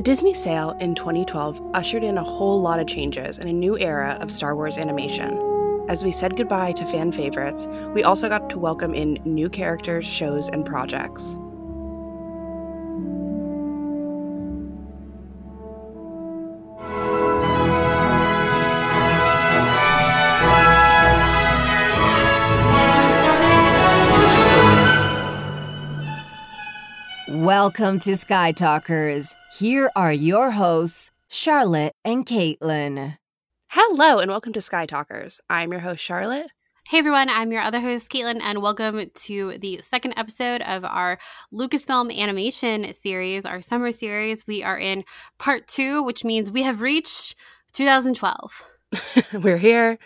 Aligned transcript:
The 0.00 0.04
Disney 0.04 0.32
sale 0.32 0.70
in 0.80 0.94
2012 0.94 1.60
ushered 1.74 2.02
in 2.02 2.16
a 2.16 2.22
whole 2.22 2.62
lot 2.62 2.80
of 2.80 2.86
changes 2.86 3.36
and 3.36 3.50
a 3.50 3.52
new 3.52 3.78
era 3.78 4.16
of 4.22 4.30
Star 4.30 4.56
Wars 4.56 4.78
animation. 4.78 5.38
As 5.90 6.02
we 6.02 6.10
said 6.10 6.38
goodbye 6.38 6.72
to 6.72 6.86
fan 6.86 7.12
favorites, 7.12 7.68
we 7.92 8.02
also 8.02 8.30
got 8.30 8.48
to 8.48 8.58
welcome 8.58 8.94
in 8.94 9.18
new 9.26 9.50
characters, 9.50 10.06
shows, 10.06 10.48
and 10.48 10.64
projects. 10.64 11.36
Welcome 27.28 27.98
to 28.00 28.16
Sky 28.16 28.52
Talkers. 28.52 29.36
Here 29.52 29.90
are 29.96 30.12
your 30.12 30.52
hosts, 30.52 31.10
Charlotte 31.28 31.94
and 32.04 32.24
Caitlin. 32.24 33.18
Hello, 33.68 34.18
and 34.18 34.30
welcome 34.30 34.52
to 34.52 34.60
Sky 34.60 34.86
Talkers. 34.86 35.40
I'm 35.50 35.72
your 35.72 35.80
host, 35.80 36.02
Charlotte. 36.04 36.50
Hey 36.86 36.98
everyone, 36.98 37.28
I'm 37.28 37.52
your 37.52 37.60
other 37.62 37.80
host, 37.80 38.10
Caitlin, 38.10 38.40
and 38.42 38.62
welcome 38.62 39.10
to 39.14 39.58
the 39.58 39.80
second 39.82 40.14
episode 40.16 40.60
of 40.62 40.84
our 40.84 41.18
Lucasfilm 41.52 42.16
animation 42.16 42.92
series, 42.94 43.44
our 43.44 43.60
summer 43.60 43.92
series. 43.92 44.46
We 44.46 44.62
are 44.62 44.78
in 44.78 45.04
part 45.38 45.68
two, 45.68 46.02
which 46.02 46.24
means 46.24 46.50
we 46.50 46.62
have 46.62 46.80
reached 46.80 47.36
2012. 47.72 48.64
We're 49.34 49.58
here. 49.58 49.98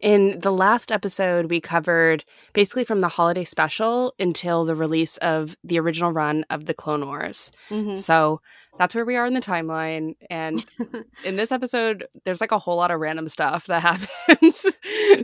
In 0.00 0.40
the 0.40 0.52
last 0.52 0.90
episode, 0.90 1.50
we 1.50 1.60
covered 1.60 2.24
basically 2.54 2.84
from 2.86 3.02
the 3.02 3.08
holiday 3.08 3.44
special 3.44 4.14
until 4.18 4.64
the 4.64 4.74
release 4.74 5.18
of 5.18 5.56
the 5.62 5.78
original 5.78 6.10
run 6.10 6.46
of 6.48 6.64
the 6.64 6.72
Clone 6.72 7.04
Wars. 7.04 7.52
Mhm. 7.68 7.98
So 7.98 8.40
that's 8.80 8.94
where 8.94 9.04
we 9.04 9.16
are 9.16 9.26
in 9.26 9.34
the 9.34 9.42
timeline. 9.42 10.14
And 10.30 10.64
in 11.24 11.36
this 11.36 11.52
episode, 11.52 12.06
there's 12.24 12.40
like 12.40 12.50
a 12.50 12.58
whole 12.58 12.78
lot 12.78 12.90
of 12.90 12.98
random 12.98 13.28
stuff 13.28 13.66
that 13.66 13.82
happens. 14.26 14.64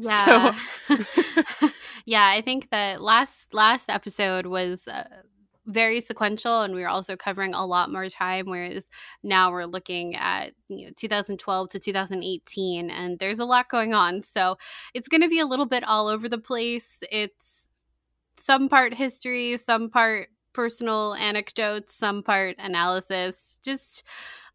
Yeah. 0.02 0.54
yeah, 2.04 2.26
I 2.26 2.42
think 2.42 2.68
that 2.68 3.00
last 3.00 3.54
last 3.54 3.88
episode 3.88 4.44
was 4.44 4.86
uh, 4.86 5.08
very 5.64 6.02
sequential, 6.02 6.60
and 6.60 6.74
we 6.74 6.82
were 6.82 6.90
also 6.90 7.16
covering 7.16 7.54
a 7.54 7.64
lot 7.64 7.90
more 7.90 8.10
time. 8.10 8.44
Whereas 8.44 8.86
now 9.22 9.50
we're 9.50 9.64
looking 9.64 10.16
at 10.16 10.52
you 10.68 10.88
know 10.88 10.92
2012 10.94 11.70
to 11.70 11.78
2018, 11.78 12.90
and 12.90 13.18
there's 13.18 13.38
a 13.38 13.46
lot 13.46 13.70
going 13.70 13.94
on. 13.94 14.22
So 14.22 14.58
it's 14.92 15.08
going 15.08 15.22
to 15.22 15.30
be 15.30 15.40
a 15.40 15.46
little 15.46 15.64
bit 15.64 15.82
all 15.82 16.08
over 16.08 16.28
the 16.28 16.36
place. 16.36 16.98
It's 17.10 17.70
some 18.38 18.68
part 18.68 18.92
history, 18.92 19.56
some 19.56 19.88
part 19.88 20.28
personal 20.56 21.14
anecdotes, 21.16 21.94
some 21.94 22.22
part 22.22 22.56
analysis. 22.58 23.58
Just 23.62 24.02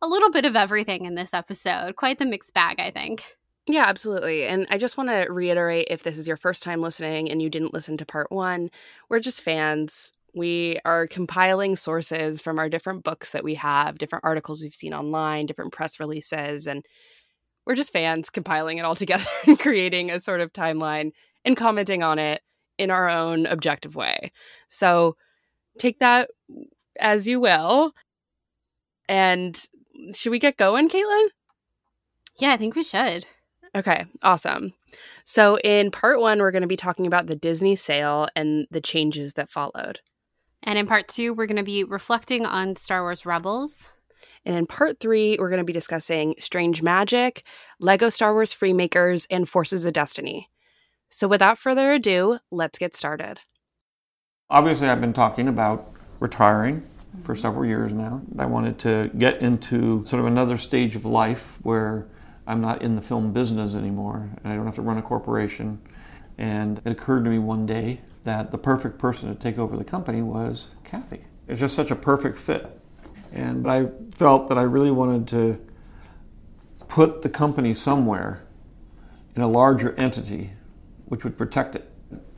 a 0.01 0.07
little 0.07 0.31
bit 0.31 0.45
of 0.45 0.55
everything 0.55 1.05
in 1.05 1.13
this 1.13 1.31
episode. 1.31 1.95
Quite 1.95 2.17
the 2.17 2.25
mixed 2.25 2.55
bag, 2.55 2.79
I 2.79 2.89
think. 2.89 3.37
Yeah, 3.67 3.85
absolutely. 3.85 4.45
And 4.45 4.65
I 4.71 4.79
just 4.79 4.97
want 4.97 5.09
to 5.09 5.27
reiterate 5.29 5.89
if 5.91 6.01
this 6.01 6.17
is 6.17 6.27
your 6.27 6.37
first 6.37 6.63
time 6.63 6.81
listening 6.81 7.29
and 7.29 7.39
you 7.39 7.51
didn't 7.51 7.75
listen 7.75 7.97
to 7.97 8.05
part 8.05 8.31
one, 8.31 8.71
we're 9.09 9.19
just 9.19 9.43
fans. 9.43 10.11
We 10.33 10.79
are 10.85 11.05
compiling 11.05 11.75
sources 11.75 12.41
from 12.41 12.57
our 12.57 12.67
different 12.67 13.03
books 13.03 13.33
that 13.33 13.43
we 13.43 13.53
have, 13.55 13.99
different 13.99 14.25
articles 14.25 14.63
we've 14.63 14.73
seen 14.73 14.95
online, 14.95 15.45
different 15.45 15.71
press 15.71 15.99
releases, 15.99 16.65
and 16.65 16.83
we're 17.67 17.75
just 17.75 17.93
fans 17.93 18.31
compiling 18.31 18.79
it 18.79 18.85
all 18.85 18.95
together 19.03 19.29
and 19.45 19.59
creating 19.59 20.09
a 20.09 20.19
sort 20.19 20.41
of 20.41 20.51
timeline 20.51 21.11
and 21.45 21.55
commenting 21.55 22.01
on 22.01 22.17
it 22.17 22.41
in 22.79 22.89
our 22.89 23.07
own 23.07 23.45
objective 23.45 23.95
way. 23.95 24.31
So 24.67 25.15
take 25.81 25.99
that 25.99 26.29
as 26.99 27.27
you 27.27 27.39
will. 27.39 27.93
And 29.09 29.57
should 30.13 30.31
we 30.31 30.39
get 30.39 30.57
going, 30.57 30.89
Caitlin? 30.89 31.27
Yeah, 32.37 32.53
I 32.53 32.57
think 32.57 32.75
we 32.75 32.83
should. 32.83 33.25
Okay, 33.75 34.05
awesome. 34.21 34.73
So, 35.23 35.57
in 35.59 35.91
part 35.91 36.19
one, 36.19 36.39
we're 36.39 36.51
going 36.51 36.61
to 36.61 36.67
be 36.67 36.77
talking 36.77 37.07
about 37.07 37.27
the 37.27 37.35
Disney 37.35 37.75
sale 37.75 38.27
and 38.35 38.67
the 38.69 38.81
changes 38.81 39.33
that 39.33 39.49
followed. 39.49 39.99
And 40.63 40.77
in 40.77 40.87
part 40.87 41.07
two, 41.07 41.33
we're 41.33 41.45
going 41.45 41.57
to 41.57 41.63
be 41.63 41.83
reflecting 41.83 42.45
on 42.45 42.75
Star 42.75 43.01
Wars 43.01 43.25
Rebels. 43.25 43.89
And 44.43 44.55
in 44.55 44.65
part 44.65 44.99
three, 44.99 45.37
we're 45.39 45.49
going 45.49 45.59
to 45.59 45.63
be 45.63 45.73
discussing 45.73 46.35
Strange 46.39 46.81
Magic, 46.81 47.43
Lego 47.79 48.09
Star 48.09 48.33
Wars 48.33 48.53
Freemakers, 48.53 49.25
and 49.29 49.47
Forces 49.47 49.85
of 49.85 49.93
Destiny. 49.93 50.49
So, 51.09 51.27
without 51.27 51.57
further 51.57 51.93
ado, 51.93 52.39
let's 52.51 52.77
get 52.77 52.95
started. 52.95 53.39
Obviously, 54.51 54.89
I've 54.89 54.99
been 54.99 55.13
talking 55.13 55.47
about 55.47 55.93
retiring 56.19 56.81
for 57.23 57.33
mm-hmm. 57.33 57.41
several 57.41 57.65
years 57.65 57.93
now. 57.93 58.21
I 58.37 58.45
wanted 58.45 58.77
to 58.79 59.09
get 59.17 59.41
into 59.41 60.05
sort 60.05 60.19
of 60.19 60.25
another 60.25 60.57
stage 60.57 60.97
of 60.97 61.05
life 61.05 61.57
where 61.63 62.09
I'm 62.45 62.59
not 62.59 62.81
in 62.81 62.97
the 62.97 63.01
film 63.01 63.31
business 63.31 63.73
anymore 63.73 64.29
and 64.43 64.51
I 64.51 64.57
don't 64.57 64.65
have 64.65 64.75
to 64.75 64.81
run 64.81 64.97
a 64.97 65.01
corporation. 65.01 65.81
And 66.37 66.81
it 66.83 66.91
occurred 66.91 67.23
to 67.23 67.29
me 67.29 67.39
one 67.39 67.65
day 67.65 68.01
that 68.25 68.51
the 68.51 68.57
perfect 68.57 68.99
person 68.99 69.33
to 69.33 69.41
take 69.41 69.57
over 69.57 69.77
the 69.77 69.85
company 69.85 70.21
was 70.21 70.65
Kathy. 70.83 71.23
It's 71.47 71.61
just 71.61 71.73
such 71.73 71.89
a 71.89 71.95
perfect 71.95 72.37
fit. 72.37 72.77
And 73.31 73.71
I 73.71 73.87
felt 74.15 74.49
that 74.49 74.57
I 74.57 74.63
really 74.63 74.91
wanted 74.91 75.29
to 75.29 75.65
put 76.89 77.21
the 77.21 77.29
company 77.29 77.73
somewhere 77.73 78.43
in 79.33 79.41
a 79.41 79.47
larger 79.47 79.93
entity 79.97 80.51
which 81.05 81.23
would 81.23 81.37
protect 81.37 81.75
it. 81.75 81.90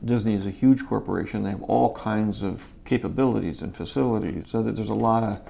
Disney 0.04 0.34
is 0.34 0.46
a 0.46 0.50
huge 0.50 0.84
corporation. 0.86 1.42
They 1.42 1.50
have 1.50 1.62
all 1.62 1.94
kinds 1.94 2.42
of 2.42 2.74
capabilities 2.84 3.62
and 3.62 3.74
facilities, 3.74 4.44
so 4.48 4.62
that 4.62 4.76
there's 4.76 4.90
a 4.90 4.94
lot 4.94 5.22
of 5.22 5.40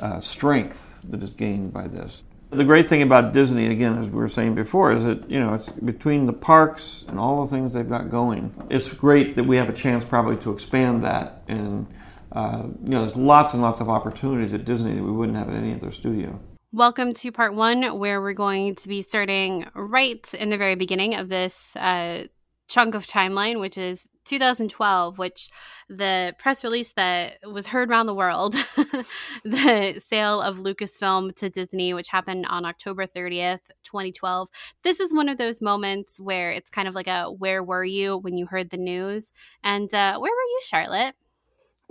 uh, 0.00 0.20
strength 0.20 0.86
that 1.08 1.22
is 1.22 1.30
gained 1.30 1.72
by 1.72 1.88
this. 1.88 2.22
The 2.50 2.64
great 2.64 2.88
thing 2.88 3.00
about 3.00 3.32
Disney, 3.32 3.68
again, 3.68 3.98
as 3.98 4.08
we 4.08 4.16
were 4.16 4.28
saying 4.28 4.54
before, 4.54 4.92
is 4.92 5.04
that 5.04 5.30
you 5.30 5.40
know 5.40 5.54
it's 5.54 5.68
between 5.70 6.26
the 6.26 6.34
parks 6.34 7.04
and 7.08 7.18
all 7.18 7.46
the 7.46 7.50
things 7.50 7.72
they've 7.72 7.88
got 7.88 8.10
going. 8.10 8.54
It's 8.68 8.92
great 8.92 9.36
that 9.36 9.44
we 9.44 9.56
have 9.56 9.68
a 9.68 9.72
chance 9.72 10.04
probably 10.04 10.36
to 10.38 10.52
expand 10.52 11.02
that, 11.04 11.42
and 11.48 11.86
uh, 12.30 12.64
you 12.84 12.90
know 12.90 13.06
there's 13.06 13.16
lots 13.16 13.54
and 13.54 13.62
lots 13.62 13.80
of 13.80 13.88
opportunities 13.88 14.52
at 14.52 14.64
Disney 14.66 14.94
that 14.94 15.02
we 15.02 15.10
wouldn't 15.10 15.38
have 15.38 15.48
at 15.48 15.54
any 15.54 15.74
other 15.74 15.90
studio. 15.90 16.38
Welcome 16.74 17.14
to 17.14 17.32
part 17.32 17.54
one, 17.54 17.98
where 17.98 18.20
we're 18.20 18.32
going 18.32 18.74
to 18.76 18.88
be 18.88 19.02
starting 19.02 19.66
right 19.74 20.32
in 20.34 20.48
the 20.50 20.58
very 20.58 20.74
beginning 20.74 21.14
of 21.14 21.28
this 21.28 21.76
uh, 21.76 22.24
chunk 22.72 22.94
of 22.94 23.06
timeline, 23.06 23.60
which 23.60 23.76
is 23.76 24.08
2012, 24.24 25.18
which 25.18 25.50
the 25.88 26.34
press 26.38 26.64
release 26.64 26.92
that 26.94 27.38
was 27.44 27.66
heard 27.66 27.90
around 27.90 28.06
the 28.06 28.14
world, 28.14 28.54
the 29.44 30.02
sale 30.04 30.40
of 30.40 30.56
Lucasfilm 30.56 31.36
to 31.36 31.50
Disney, 31.50 31.92
which 31.92 32.08
happened 32.08 32.46
on 32.48 32.64
October 32.64 33.06
30th, 33.06 33.60
2012. 33.84 34.48
This 34.82 35.00
is 35.00 35.12
one 35.12 35.28
of 35.28 35.36
those 35.36 35.60
moments 35.60 36.18
where 36.18 36.50
it's 36.50 36.70
kind 36.70 36.88
of 36.88 36.94
like 36.94 37.08
a 37.08 37.30
where 37.30 37.62
were 37.62 37.84
you 37.84 38.16
when 38.16 38.38
you 38.38 38.46
heard 38.46 38.70
the 38.70 38.78
news? 38.78 39.32
And 39.62 39.92
uh, 39.92 40.18
where 40.18 40.32
were 40.32 40.50
you, 40.50 40.60
Charlotte? 40.64 41.14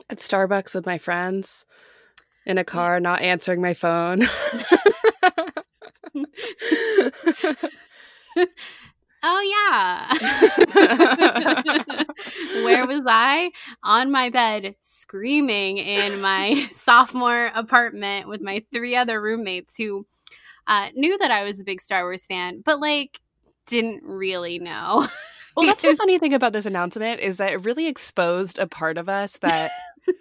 At 0.09 0.17
Starbucks 0.17 0.73
with 0.73 0.87
my 0.87 0.97
friends, 0.97 1.65
in 2.45 2.57
a 2.57 2.63
car, 2.63 2.99
not 2.99 3.21
answering 3.21 3.61
my 3.61 3.75
phone. 3.75 4.21
Oh 9.23 9.41
yeah. 9.69 10.17
Where 12.65 12.87
was 12.87 13.01
I? 13.05 13.51
On 13.83 14.11
my 14.11 14.29
bed 14.29 14.75
screaming 14.79 15.77
in 15.77 16.21
my 16.21 16.67
sophomore 16.71 17.51
apartment 17.53 18.27
with 18.27 18.41
my 18.41 18.65
three 18.71 18.95
other 18.95 19.21
roommates 19.21 19.77
who 19.77 20.07
uh, 20.65 20.89
knew 20.95 21.17
that 21.19 21.31
I 21.31 21.43
was 21.43 21.59
a 21.59 21.63
big 21.63 21.81
Star 21.81 22.03
Wars 22.03 22.25
fan, 22.25 22.61
but 22.65 22.79
like 22.79 23.19
didn't 23.67 24.03
really 24.03 24.59
know. 24.59 25.07
Well, 25.53 25.65
that's 25.65 25.83
the 25.83 25.97
funny 25.97 26.17
thing 26.17 26.33
about 26.33 26.53
this 26.53 26.65
announcement 26.65 27.19
is 27.19 27.35
that 27.35 27.51
it 27.51 27.65
really 27.65 27.87
exposed 27.87 28.57
a 28.57 28.67
part 28.67 28.97
of 28.97 29.09
us 29.09 29.37
that 29.39 29.69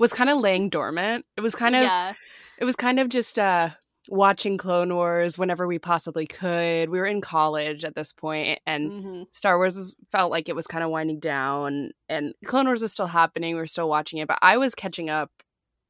was 0.00 0.12
kind 0.12 0.28
of 0.28 0.40
laying 0.40 0.70
dormant. 0.70 1.24
It 1.36 1.40
was 1.40 1.54
kind 1.54 1.76
of 1.76 1.82
yeah. 1.82 2.14
it 2.58 2.64
was 2.64 2.74
kind 2.74 2.98
of 2.98 3.08
just 3.08 3.38
uh 3.38 3.70
watching 4.10 4.58
Clone 4.58 4.92
Wars 4.94 5.38
whenever 5.38 5.66
we 5.66 5.78
possibly 5.78 6.26
could. 6.26 6.90
We 6.90 6.98
were 6.98 7.06
in 7.06 7.20
college 7.20 7.84
at 7.84 7.94
this 7.94 8.12
point 8.12 8.58
and 8.66 8.90
Mhm. 8.90 9.26
Star 9.32 9.56
Wars 9.56 9.94
felt 10.10 10.30
like 10.32 10.48
it 10.48 10.56
was 10.56 10.66
kind 10.66 10.82
of 10.82 10.90
winding 10.90 11.20
down 11.20 11.92
and 12.08 12.34
Clone 12.44 12.66
Wars 12.66 12.82
was 12.82 12.90
still 12.92 13.06
happening. 13.06 13.54
We 13.54 13.60
were 13.60 13.66
still 13.68 13.88
watching 13.88 14.18
it, 14.18 14.26
but 14.28 14.38
I 14.42 14.56
was 14.58 14.74
catching 14.74 15.08
up 15.08 15.30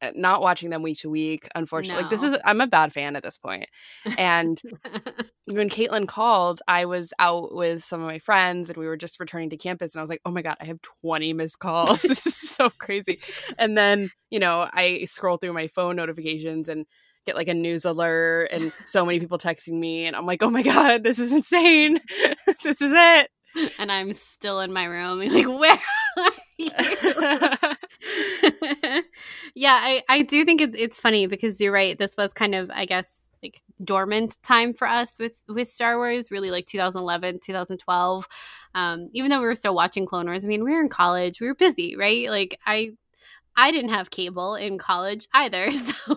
uh, 0.03 0.13
not 0.15 0.41
watching 0.41 0.71
them 0.71 0.83
week 0.83 0.97
to 0.99 1.11
week 1.11 1.47
unfortunately 1.55 2.03
like 2.05 2.11
this 2.11 2.23
is 2.23 2.35
i'm 2.47 2.63
a 2.63 2.67
bad 2.67 2.91
fan 2.91 3.17
at 3.17 3.23
this 3.23 3.37
point. 3.37 3.67
point 4.03 4.19
and 4.19 4.63
when 5.53 5.69
caitlin 5.69 6.09
called 6.09 6.63
i 6.67 6.87
was 6.87 7.13
out 7.19 7.55
with 7.55 7.85
some 7.85 8.01
of 8.01 8.07
my 8.07 8.19
friends 8.19 8.71
and 8.71 8.79
we 8.79 8.87
were 8.87 8.97
just 8.97 9.21
returning 9.21 9.51
to 9.51 9.59
campus 9.59 9.95
and 9.95 10.01
i 10.01 10.03
was 10.03 10.09
like 10.09 10.23
oh 10.25 10.31
my 10.31 10.41
god 10.41 10.57
i 10.59 10.65
have 10.65 10.81
20 11.03 11.35
missed 11.35 11.59
calls 11.59 12.01
this 12.09 12.27
is 12.27 12.51
so 12.51 12.71
crazy 12.79 13.21
and 13.59 13.77
then 13.77 14.11
you 14.31 14.39
know 14.39 14.67
i 14.73 15.05
scroll 15.05 15.37
through 15.37 15.53
my 15.53 15.67
phone 15.67 15.97
notifications 15.97 16.67
and 16.71 16.87
get 17.31 17.37
like 17.37 17.49
a 17.49 17.55
news 17.55 17.85
alert 17.85 18.49
and 18.51 18.73
so 18.85 19.05
many 19.05 19.21
people 19.21 19.39
texting 19.39 19.79
me 19.79 20.07
and 20.07 20.17
i'm 20.17 20.27
like 20.27 20.43
oh 20.43 20.51
my 20.51 20.63
god 20.63 21.03
this 21.03 21.19
is 21.19 21.33
insane 21.33 21.99
this 22.63 22.83
is 22.83 22.93
it 22.93 23.31
and 23.79 23.91
I'm 23.91 24.13
still 24.13 24.61
in 24.61 24.73
my 24.73 24.85
room. 24.85 25.21
Like, 25.31 25.47
where 25.47 25.79
are 26.19 26.33
you? 26.59 26.71
yeah, 29.55 29.79
I, 29.83 30.03
I 30.09 30.23
do 30.23 30.45
think 30.45 30.61
it, 30.61 30.75
it's 30.75 31.01
funny 31.01 31.27
because 31.27 31.61
you're 31.61 31.73
right. 31.73 31.99
This 31.99 32.17
was 32.17 32.33
kind 32.33 32.55
of, 32.55 32.71
I 32.73 32.85
guess, 32.85 33.29
like 33.43 33.61
dormant 33.83 34.37
time 34.43 34.75
for 34.75 34.87
us 34.87 35.19
with 35.19 35.43
with 35.49 35.69
Star 35.69 35.97
Wars, 35.97 36.31
really 36.31 36.51
like 36.51 36.67
2011, 36.67 37.41
2012. 37.43 38.29
Um, 38.75 39.09
even 39.15 39.31
though 39.31 39.41
we 39.41 39.47
were 39.47 39.55
still 39.55 39.75
watching 39.75 40.07
Clone 40.07 40.27
Wars, 40.27 40.45
I 40.45 40.49
mean, 40.49 40.65
we 40.65 40.73
were 40.73 40.81
in 40.81 40.89
college, 40.89 41.41
we 41.41 41.47
were 41.47 41.55
busy, 41.55 41.97
right? 41.97 42.29
Like 42.29 42.59
I 42.67 42.91
I 43.61 43.71
didn't 43.73 43.91
have 43.91 44.11
cable 44.11 44.55
in 44.55 44.79
college 44.79 45.29
either, 45.35 45.71
so 45.73 46.17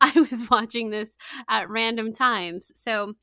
I 0.00 0.10
was 0.16 0.50
watching 0.50 0.90
this 0.90 1.08
at 1.48 1.70
random 1.70 2.12
times. 2.12 2.72
So 2.74 3.14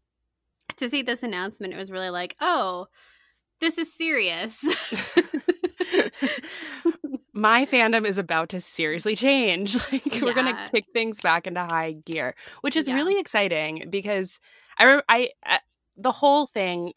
to 0.78 0.90
see 0.90 1.02
this 1.02 1.22
announcement, 1.22 1.74
it 1.74 1.78
was 1.78 1.92
really 1.92 2.10
like, 2.10 2.38
oh, 2.40 2.88
this 3.60 3.78
is 3.78 3.94
serious. 3.94 4.64
My 7.34 7.66
fandom 7.66 8.06
is 8.06 8.18
about 8.18 8.48
to 8.50 8.62
seriously 8.62 9.18
change. 9.18 9.76
Like 9.92 10.16
yeah. 10.16 10.22
we're 10.24 10.34
gonna 10.34 10.70
kick 10.74 10.86
things 10.94 11.20
back 11.20 11.46
into 11.46 11.60
high 11.62 11.98
gear, 12.06 12.36
which 12.62 12.78
is 12.78 12.88
yeah. 12.88 12.96
really 12.96 13.20
exciting 13.20 13.88
because 13.90 14.40
I, 14.78 15.02
I, 15.10 15.30
I, 15.44 15.56
uh, 15.56 15.60
the 15.98 16.14
whole 16.14 16.48
thing. 16.48 16.94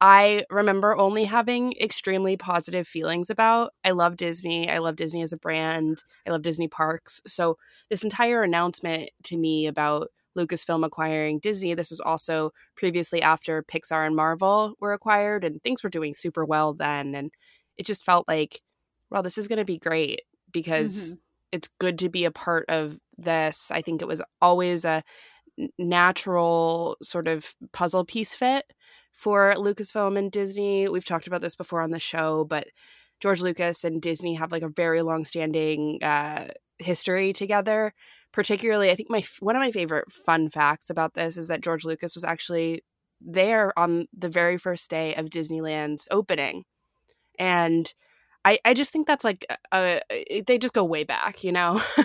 I 0.00 0.44
remember 0.50 0.96
only 0.96 1.24
having 1.24 1.74
extremely 1.80 2.36
positive 2.36 2.86
feelings 2.86 3.30
about. 3.30 3.72
I 3.84 3.90
love 3.90 4.16
Disney. 4.16 4.70
I 4.70 4.78
love 4.78 4.96
Disney 4.96 5.22
as 5.22 5.32
a 5.32 5.38
brand. 5.38 6.04
I 6.26 6.30
love 6.30 6.42
Disney 6.42 6.68
parks. 6.68 7.20
So 7.26 7.56
this 7.90 8.04
entire 8.04 8.42
announcement 8.42 9.10
to 9.24 9.36
me 9.36 9.66
about 9.66 10.08
Lucasfilm 10.36 10.86
acquiring 10.86 11.40
Disney. 11.40 11.74
This 11.74 11.90
was 11.90 12.00
also 12.00 12.52
previously 12.76 13.20
after 13.22 13.64
Pixar 13.64 14.06
and 14.06 14.14
Marvel 14.14 14.74
were 14.80 14.92
acquired, 14.92 15.42
and 15.44 15.60
things 15.62 15.82
were 15.82 15.90
doing 15.90 16.14
super 16.14 16.44
well 16.44 16.74
then. 16.74 17.14
And 17.16 17.32
it 17.76 17.84
just 17.84 18.04
felt 18.04 18.28
like, 18.28 18.62
well, 19.10 19.24
this 19.24 19.38
is 19.38 19.48
going 19.48 19.58
to 19.58 19.64
be 19.64 19.78
great 19.78 20.22
because 20.52 21.10
mm-hmm. 21.10 21.18
it's 21.52 21.68
good 21.80 21.98
to 21.98 22.08
be 22.08 22.24
a 22.24 22.30
part 22.30 22.66
of 22.68 22.98
this. 23.16 23.72
I 23.72 23.82
think 23.82 24.00
it 24.00 24.08
was 24.08 24.22
always 24.40 24.84
a 24.84 25.02
natural 25.76 26.96
sort 27.02 27.26
of 27.26 27.52
puzzle 27.72 28.04
piece 28.04 28.34
fit 28.36 28.64
for 29.18 29.52
Lucasfilm 29.56 30.16
and 30.16 30.32
Disney. 30.32 30.88
We've 30.88 31.04
talked 31.04 31.26
about 31.26 31.40
this 31.42 31.56
before 31.56 31.82
on 31.82 31.90
the 31.90 31.98
show, 31.98 32.44
but 32.44 32.68
George 33.20 33.42
Lucas 33.42 33.84
and 33.84 34.00
Disney 34.00 34.34
have 34.34 34.52
like 34.52 34.62
a 34.62 34.68
very 34.68 35.02
long 35.02 35.24
standing 35.24 36.02
uh, 36.02 36.48
history 36.78 37.32
together 37.32 37.92
particularly 38.32 38.90
i 38.90 38.94
think 38.94 39.10
my 39.10 39.22
one 39.40 39.56
of 39.56 39.60
my 39.60 39.70
favorite 39.70 40.10
fun 40.12 40.48
facts 40.48 40.90
about 40.90 41.14
this 41.14 41.36
is 41.36 41.48
that 41.48 41.60
george 41.60 41.84
lucas 41.84 42.14
was 42.14 42.24
actually 42.24 42.82
there 43.20 43.76
on 43.78 44.06
the 44.16 44.28
very 44.28 44.56
first 44.56 44.88
day 44.88 45.14
of 45.16 45.26
disneyland's 45.26 46.06
opening 46.10 46.64
and 47.38 47.94
I, 48.44 48.58
I 48.64 48.74
just 48.74 48.92
think 48.92 49.06
that's 49.06 49.24
like 49.24 49.44
uh, 49.72 50.00
they 50.46 50.58
just 50.58 50.72
go 50.72 50.84
way 50.84 51.04
back, 51.04 51.44
you 51.44 51.52
know. 51.52 51.82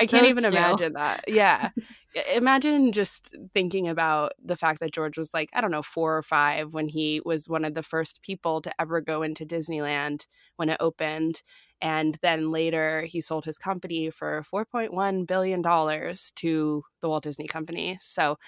I 0.00 0.06
can't 0.06 0.26
even 0.26 0.44
imagine 0.44 0.92
that. 0.92 1.24
Yeah, 1.26 1.70
imagine 2.34 2.92
just 2.92 3.34
thinking 3.54 3.88
about 3.88 4.32
the 4.44 4.56
fact 4.56 4.80
that 4.80 4.92
George 4.92 5.18
was 5.18 5.32
like 5.32 5.48
I 5.54 5.60
don't 5.60 5.70
know 5.70 5.82
four 5.82 6.16
or 6.16 6.22
five 6.22 6.74
when 6.74 6.88
he 6.88 7.20
was 7.24 7.48
one 7.48 7.64
of 7.64 7.74
the 7.74 7.82
first 7.82 8.22
people 8.22 8.60
to 8.62 8.80
ever 8.80 9.00
go 9.00 9.22
into 9.22 9.46
Disneyland 9.46 10.26
when 10.56 10.68
it 10.68 10.76
opened, 10.78 11.42
and 11.80 12.16
then 12.22 12.50
later 12.50 13.02
he 13.02 13.20
sold 13.20 13.44
his 13.44 13.58
company 13.58 14.10
for 14.10 14.42
4.1 14.42 15.26
billion 15.26 15.62
dollars 15.62 16.32
to 16.36 16.84
the 17.00 17.08
Walt 17.08 17.24
Disney 17.24 17.48
Company. 17.48 17.98
So 18.00 18.38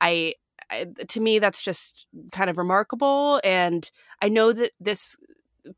I, 0.00 0.34
I 0.70 0.86
to 1.08 1.20
me 1.20 1.38
that's 1.38 1.62
just 1.62 2.06
kind 2.32 2.50
of 2.50 2.58
remarkable 2.58 3.40
and 3.44 3.90
I 4.20 4.28
know 4.28 4.52
that 4.52 4.72
this 4.80 5.16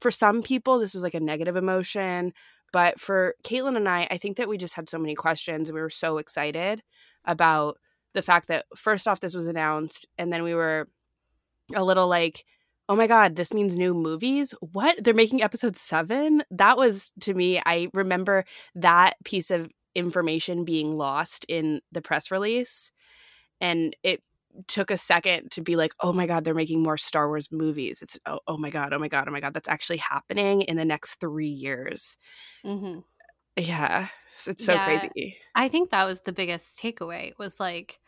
for 0.00 0.10
some 0.10 0.42
people 0.42 0.78
this 0.78 0.94
was 0.94 1.02
like 1.02 1.14
a 1.14 1.20
negative 1.20 1.56
emotion, 1.56 2.32
but 2.72 3.00
for 3.00 3.34
Caitlin 3.44 3.76
and 3.76 3.88
I 3.88 4.06
I 4.10 4.18
think 4.18 4.36
that 4.36 4.48
we 4.48 4.58
just 4.58 4.74
had 4.74 4.88
so 4.88 4.98
many 4.98 5.14
questions 5.14 5.72
we 5.72 5.80
were 5.80 5.90
so 5.90 6.18
excited 6.18 6.82
about 7.24 7.78
the 8.14 8.22
fact 8.22 8.48
that 8.48 8.66
first 8.74 9.06
off 9.08 9.20
this 9.20 9.34
was 9.34 9.46
announced 9.46 10.06
and 10.18 10.32
then 10.32 10.42
we 10.42 10.54
were 10.54 10.88
a 11.74 11.84
little 11.84 12.08
like 12.08 12.44
oh 12.88 12.96
my 12.96 13.06
god 13.06 13.36
this 13.36 13.52
means 13.52 13.76
new 13.76 13.94
movies? 13.94 14.54
What? 14.60 15.02
They're 15.02 15.14
making 15.14 15.42
episode 15.42 15.76
7 15.76 16.42
that 16.50 16.76
was 16.76 17.10
to 17.20 17.34
me 17.34 17.60
i 17.66 17.88
remember 17.94 18.44
that 18.74 19.14
piece 19.24 19.50
of 19.50 19.70
information 19.94 20.64
being 20.64 20.96
lost 20.96 21.46
in 21.48 21.80
the 21.90 22.02
press 22.02 22.30
release 22.30 22.92
and 23.60 23.96
it 24.02 24.22
took 24.66 24.90
a 24.90 24.96
second 24.96 25.50
to 25.50 25.60
be 25.60 25.76
like 25.76 25.92
oh 26.00 26.12
my 26.12 26.26
god 26.26 26.44
they're 26.44 26.54
making 26.54 26.82
more 26.82 26.96
star 26.96 27.28
wars 27.28 27.48
movies 27.50 28.00
it's 28.02 28.18
oh, 28.26 28.40
oh 28.46 28.56
my 28.56 28.70
god 28.70 28.92
oh 28.92 28.98
my 28.98 29.08
god 29.08 29.28
oh 29.28 29.30
my 29.30 29.40
god 29.40 29.54
that's 29.54 29.68
actually 29.68 29.98
happening 29.98 30.62
in 30.62 30.76
the 30.76 30.84
next 30.84 31.14
three 31.16 31.48
years 31.48 32.16
mm-hmm. 32.64 33.00
yeah 33.56 34.08
it's 34.46 34.64
so 34.64 34.74
yeah, 34.74 34.84
crazy 34.84 35.36
i 35.54 35.68
think 35.68 35.90
that 35.90 36.04
was 36.04 36.20
the 36.20 36.32
biggest 36.32 36.78
takeaway 36.78 37.32
was 37.38 37.58
like 37.60 37.98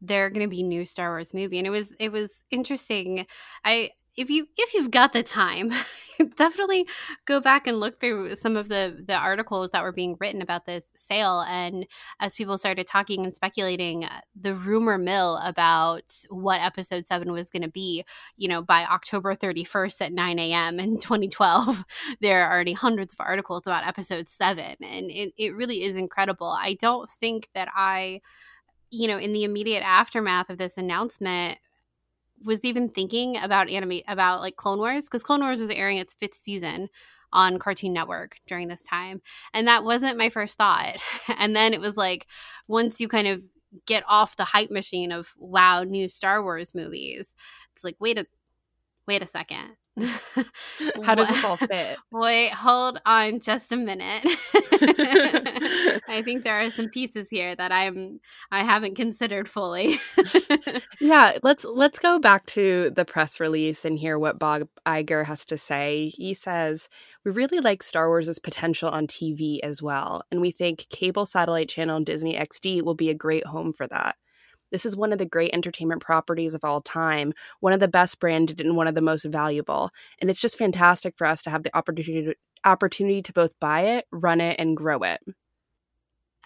they're 0.00 0.30
going 0.30 0.48
to 0.48 0.50
be 0.50 0.62
new 0.62 0.84
Star 0.84 1.10
Wars 1.10 1.34
movie 1.34 1.58
and 1.58 1.66
it 1.66 1.70
was 1.70 1.92
it 1.98 2.12
was 2.12 2.42
interesting. 2.50 3.26
I 3.64 3.90
if 4.18 4.28
you 4.28 4.48
if 4.56 4.74
you've 4.74 4.90
got 4.90 5.12
the 5.12 5.22
time 5.22 5.72
definitely 6.36 6.86
go 7.24 7.40
back 7.40 7.68
and 7.68 7.78
look 7.78 8.00
through 8.00 8.34
some 8.34 8.56
of 8.56 8.68
the 8.68 9.04
the 9.06 9.14
articles 9.14 9.70
that 9.70 9.82
were 9.84 9.92
being 9.92 10.16
written 10.18 10.42
about 10.42 10.66
this 10.66 10.84
sale. 10.96 11.44
And 11.48 11.86
as 12.18 12.34
people 12.34 12.58
started 12.58 12.88
talking 12.88 13.24
and 13.24 13.34
speculating 13.34 14.04
uh, 14.04 14.20
the 14.38 14.56
rumor 14.56 14.98
mill 14.98 15.38
about 15.44 16.02
what 16.30 16.60
episode 16.60 17.06
7 17.06 17.30
was 17.30 17.50
going 17.50 17.62
to 17.62 17.68
be 17.68 18.04
you 18.36 18.48
know 18.48 18.60
by 18.60 18.84
october 18.84 19.36
31st 19.36 20.00
at 20.02 20.12
9 20.12 20.38
a.m 20.38 20.80
in 20.80 20.98
2012 21.00 21.84
there 22.20 22.42
are 22.44 22.52
already 22.52 22.72
hundreds 22.72 23.12
of 23.12 23.20
articles 23.20 23.62
about 23.66 23.86
episode 23.86 24.28
7 24.28 24.64
and 24.64 25.10
it, 25.10 25.32
it 25.36 25.54
really 25.54 25.84
is 25.84 25.96
incredible. 25.96 26.48
I 26.48 26.74
don't 26.74 27.08
think 27.08 27.48
that 27.54 27.68
i 27.74 28.20
you 28.90 29.06
know 29.06 29.18
in 29.18 29.32
the 29.32 29.44
immediate 29.44 29.82
aftermath 29.82 30.50
of 30.50 30.58
this 30.58 30.76
announcement 30.76 31.58
was 32.44 32.64
even 32.64 32.88
thinking 32.88 33.36
about 33.36 33.68
anime 33.68 34.00
about 34.06 34.40
like 34.40 34.56
Clone 34.56 34.78
Wars 34.78 35.04
because 35.04 35.22
Clone 35.22 35.40
Wars 35.40 35.60
was 35.60 35.70
airing 35.70 35.98
its 35.98 36.14
fifth 36.14 36.34
season 36.34 36.88
on 37.32 37.58
Cartoon 37.58 37.92
Network 37.92 38.36
during 38.46 38.68
this 38.68 38.82
time. 38.82 39.20
And 39.52 39.68
that 39.68 39.84
wasn't 39.84 40.18
my 40.18 40.30
first 40.30 40.56
thought. 40.56 40.96
And 41.38 41.54
then 41.54 41.74
it 41.74 41.80
was 41.80 41.96
like 41.96 42.26
once 42.68 43.00
you 43.00 43.08
kind 43.08 43.28
of 43.28 43.42
get 43.86 44.02
off 44.08 44.36
the 44.36 44.44
hype 44.44 44.70
machine 44.70 45.12
of 45.12 45.34
wow, 45.38 45.82
new 45.84 46.08
Star 46.08 46.42
Wars 46.42 46.74
movies, 46.74 47.34
it's 47.72 47.84
like 47.84 47.96
wait 48.00 48.18
a 48.18 48.26
wait 49.08 49.22
a 49.22 49.26
second. 49.26 49.76
How 51.02 51.16
does 51.16 51.28
this 51.28 51.42
all 51.42 51.56
fit? 51.56 51.96
Wait, 52.12 52.50
hold 52.50 53.00
on 53.04 53.40
just 53.40 53.72
a 53.72 53.76
minute. 53.76 54.22
I 56.08 56.22
think 56.24 56.44
there 56.44 56.60
are 56.60 56.70
some 56.70 56.88
pieces 56.88 57.28
here 57.28 57.56
that 57.56 57.72
I'm 57.72 58.20
I 58.52 58.62
haven't 58.62 58.94
considered 58.94 59.48
fully. 59.48 59.96
yeah, 61.00 61.38
let's 61.42 61.64
let's 61.64 61.98
go 61.98 62.20
back 62.20 62.46
to 62.46 62.90
the 62.94 63.04
press 63.04 63.40
release 63.40 63.84
and 63.84 63.98
hear 63.98 64.18
what 64.18 64.38
Bob 64.38 64.68
Iger 64.86 65.24
has 65.24 65.44
to 65.46 65.58
say. 65.58 66.10
He 66.10 66.34
says, 66.34 66.88
"We 67.24 67.32
really 67.32 67.58
like 67.58 67.82
Star 67.82 68.08
Wars' 68.08 68.38
potential 68.38 68.90
on 68.90 69.06
TV 69.08 69.58
as 69.62 69.82
well, 69.82 70.22
and 70.30 70.40
we 70.40 70.52
think 70.52 70.86
cable 70.90 71.26
satellite 71.26 71.70
channel 71.70 72.00
Disney 72.00 72.36
XD 72.36 72.82
will 72.82 72.94
be 72.94 73.10
a 73.10 73.14
great 73.14 73.46
home 73.46 73.72
for 73.72 73.88
that." 73.88 74.16
This 74.70 74.86
is 74.86 74.96
one 74.96 75.12
of 75.12 75.18
the 75.18 75.26
great 75.26 75.52
entertainment 75.52 76.02
properties 76.02 76.54
of 76.54 76.64
all 76.64 76.80
time, 76.80 77.32
one 77.60 77.72
of 77.72 77.80
the 77.80 77.88
best 77.88 78.20
branded 78.20 78.60
and 78.60 78.76
one 78.76 78.88
of 78.88 78.94
the 78.94 79.00
most 79.00 79.24
valuable. 79.24 79.90
And 80.20 80.30
it's 80.30 80.40
just 80.40 80.58
fantastic 80.58 81.16
for 81.16 81.26
us 81.26 81.42
to 81.42 81.50
have 81.50 81.62
the 81.62 81.76
opportunity 81.76 82.26
to, 82.26 82.34
opportunity 82.64 83.22
to 83.22 83.32
both 83.32 83.58
buy 83.60 83.82
it, 83.82 84.06
run 84.10 84.40
it, 84.40 84.56
and 84.58 84.76
grow 84.76 85.00
it. 85.02 85.20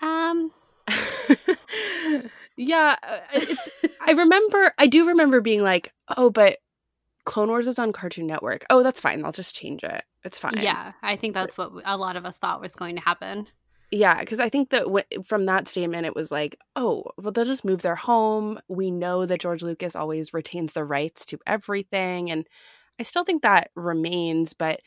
Um 0.01 0.51
Yeah, 2.57 2.97
uh, 3.03 3.19
it's 3.33 3.69
I 4.07 4.13
remember 4.13 4.73
I 4.79 4.87
do 4.87 5.09
remember 5.09 5.41
being 5.41 5.63
like, 5.63 5.93
"Oh, 6.17 6.31
but 6.31 6.59
Clone 7.25 7.49
Wars 7.49 7.67
is 7.67 7.79
on 7.79 7.93
Cartoon 7.93 8.27
Network. 8.27 8.67
Oh, 8.69 8.83
that's 8.83 9.01
fine. 9.01 9.25
I'll 9.25 9.33
just 9.33 9.55
change 9.55 9.83
it. 9.83 10.05
It's 10.23 10.39
fine." 10.39 10.59
Yeah, 10.61 10.93
I 11.03 11.17
think 11.17 11.35
that's 11.35 11.57
what 11.57 11.73
a 11.85 11.97
lot 11.97 12.17
of 12.17 12.27
us 12.27 12.39
thought 12.39 12.61
was 12.61 12.73
going 12.73 12.97
to 12.97 13.03
happen. 13.03 13.47
Yeah, 13.95 14.19
because 14.21 14.41
I 14.41 14.49
think 14.49 14.71
that 14.71 14.85
w- 14.85 15.05
from 15.23 15.45
that 15.47 15.69
statement, 15.69 16.07
it 16.07 16.17
was 16.17 16.33
like, 16.33 16.57
oh, 16.77 17.05
well, 17.19 17.31
they'll 17.31 17.45
just 17.45 17.65
move 17.65 17.83
their 17.83 17.95
home. 17.95 18.59
We 18.67 18.91
know 18.91 19.27
that 19.27 19.41
George 19.41 19.63
Lucas 19.63 19.95
always 19.95 20.33
retains 20.33 20.73
the 20.73 20.83
rights 20.83 21.27
to 21.27 21.39
everything. 21.47 22.31
And 22.31 22.47
I 22.99 23.03
still 23.03 23.23
think 23.23 23.43
that 23.43 23.71
remains, 23.77 24.55
but 24.55 24.81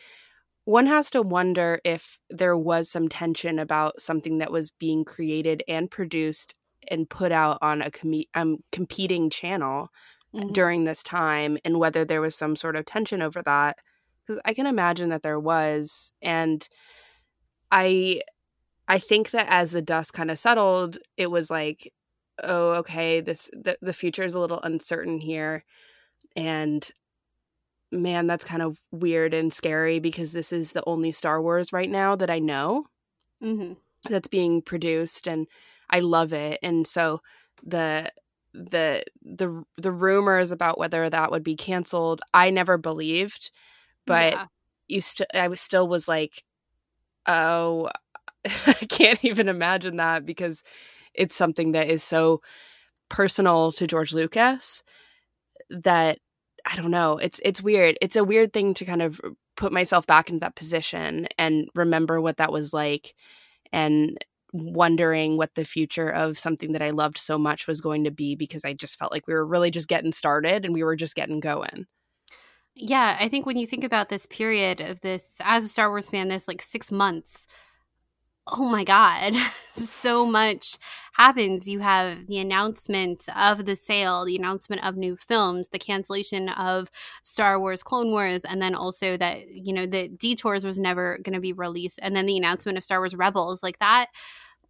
one 0.63 0.87
has 0.87 1.11
to 1.11 1.21
wonder 1.21 1.79
if 1.83 2.17
there 2.31 2.57
was 2.57 2.89
some 2.89 3.07
tension 3.07 3.59
about 3.59 4.01
something 4.01 4.39
that 4.39 4.51
was 4.51 4.71
being 4.71 5.05
created 5.05 5.61
and 5.67 5.91
produced 5.91 6.55
and 6.89 7.07
put 7.07 7.31
out 7.31 7.59
on 7.61 7.83
a 7.83 7.91
com- 7.91 8.23
um, 8.33 8.57
competing 8.71 9.29
channel 9.29 9.89
mm-hmm. 10.35 10.51
during 10.51 10.83
this 10.83 11.03
time 11.03 11.59
and 11.63 11.77
whether 11.77 12.05
there 12.05 12.21
was 12.21 12.35
some 12.35 12.55
sort 12.55 12.75
of 12.75 12.85
tension 12.85 13.21
over 13.21 13.43
that. 13.43 13.77
Because 14.25 14.41
I 14.45 14.55
can 14.55 14.65
imagine 14.65 15.09
that 15.09 15.21
there 15.21 15.39
was. 15.39 16.11
And 16.23 16.67
I 17.71 18.21
I 18.87 18.99
think 18.99 19.31
that 19.31 19.47
as 19.49 19.71
the 19.71 19.81
dust 19.81 20.13
kind 20.13 20.29
of 20.29 20.37
settled, 20.37 20.97
it 21.17 21.27
was 21.27 21.49
like, 21.49 21.91
oh, 22.43 22.71
okay, 22.73 23.21
this 23.21 23.49
the, 23.53 23.77
the 23.81 23.93
future 23.93 24.23
is 24.23 24.35
a 24.35 24.39
little 24.39 24.61
uncertain 24.61 25.19
here. 25.19 25.63
And 26.35 26.87
man, 27.91 28.27
that's 28.27 28.45
kind 28.45 28.61
of 28.61 28.81
weird 28.91 29.33
and 29.33 29.51
scary 29.53 29.99
because 29.99 30.33
this 30.33 30.51
is 30.51 30.71
the 30.71 30.83
only 30.85 31.11
Star 31.11 31.41
Wars 31.41 31.71
right 31.73 31.89
now 31.89 32.15
that 32.15 32.29
I 32.29 32.39
know. 32.39 32.85
Mm-hmm. 33.43 33.73
that's 34.09 34.29
being 34.29 34.61
produced 34.61 35.27
and 35.27 35.45
I 35.89 35.99
love 35.99 36.33
it. 36.33 36.59
And 36.63 36.87
so 36.87 37.21
the 37.63 38.11
the 38.53 39.03
the 39.21 39.63
the 39.77 39.91
rumors 39.91 40.51
about 40.51 40.77
whether 40.77 41.09
that 41.09 41.31
would 41.31 41.43
be 41.43 41.55
canceled, 41.55 42.21
I 42.33 42.49
never 42.49 42.77
believed, 42.77 43.51
but 44.05 44.33
yeah. 44.33 44.45
you 44.87 45.01
still 45.01 45.27
I 45.33 45.47
was 45.47 45.59
still 45.59 45.87
was 45.87 46.07
like 46.07 46.43
oh 47.27 47.89
I 48.67 48.73
can't 48.89 49.23
even 49.23 49.49
imagine 49.49 49.97
that 49.97 50.25
because 50.25 50.63
it's 51.13 51.35
something 51.35 51.71
that 51.73 51.89
is 51.89 52.03
so 52.03 52.41
personal 53.09 53.71
to 53.73 53.87
George 53.87 54.13
Lucas 54.13 54.83
that 55.69 56.19
I 56.65 56.75
don't 56.75 56.91
know. 56.91 57.17
It's 57.17 57.39
it's 57.43 57.61
weird. 57.61 57.97
It's 58.01 58.15
a 58.15 58.23
weird 58.23 58.53
thing 58.53 58.73
to 58.75 58.85
kind 58.85 59.01
of 59.01 59.21
put 59.55 59.71
myself 59.71 60.07
back 60.07 60.29
into 60.29 60.41
that 60.41 60.55
position 60.55 61.27
and 61.37 61.69
remember 61.75 62.19
what 62.19 62.37
that 62.37 62.51
was 62.51 62.73
like 62.73 63.13
and 63.71 64.17
wondering 64.51 65.37
what 65.37 65.53
the 65.55 65.65
future 65.65 66.09
of 66.09 66.39
something 66.39 66.71
that 66.71 66.81
I 66.81 66.89
loved 66.91 67.17
so 67.17 67.37
much 67.37 67.67
was 67.67 67.81
going 67.81 68.05
to 68.05 68.11
be 68.11 68.35
because 68.35 68.65
I 68.65 68.73
just 68.73 68.97
felt 68.97 69.11
like 69.11 69.27
we 69.27 69.33
were 69.33 69.45
really 69.45 69.69
just 69.69 69.87
getting 69.87 70.11
started 70.11 70.65
and 70.65 70.73
we 70.73 70.83
were 70.83 70.95
just 70.95 71.15
getting 71.15 71.39
going. 71.39 71.85
Yeah, 72.73 73.17
I 73.19 73.29
think 73.29 73.45
when 73.45 73.57
you 73.57 73.67
think 73.67 73.83
about 73.83 74.09
this 74.09 74.25
period 74.25 74.81
of 74.81 74.99
this 75.01 75.35
as 75.39 75.63
a 75.63 75.69
Star 75.69 75.89
Wars 75.89 76.09
fan, 76.09 76.27
this 76.27 76.47
like 76.47 76.61
six 76.61 76.91
months 76.91 77.47
oh 78.47 78.67
my 78.69 78.83
god. 78.83 79.33
So 79.75 80.25
much 80.25 80.77
happens. 81.15 81.67
You 81.67 81.79
have 81.79 82.27
the 82.27 82.37
announcement 82.37 83.25
of 83.35 83.65
the 83.65 83.75
sale 83.75 84.23
the 84.23 84.37
announcement 84.37 84.85
of 84.85 84.95
new 84.95 85.17
films 85.17 85.67
the 85.67 85.79
cancellation 85.79 86.47
of 86.47 86.89
star 87.23 87.59
wars 87.59 87.83
clone 87.83 88.09
wars 88.11 88.43
and 88.45 88.61
then 88.61 88.73
also 88.73 89.17
that 89.17 89.49
you 89.49 89.73
know 89.73 89.85
the 89.85 90.07
detours 90.07 90.63
was 90.63 90.79
never 90.79 91.19
going 91.23 91.33
to 91.33 91.41
be 91.41 91.51
released 91.51 91.99
and 92.01 92.15
then 92.15 92.25
the 92.25 92.37
announcement 92.37 92.77
of 92.77 92.85
star 92.85 93.01
wars 93.01 93.13
rebels. 93.15 93.61
Like 93.61 93.79
that 93.79 94.05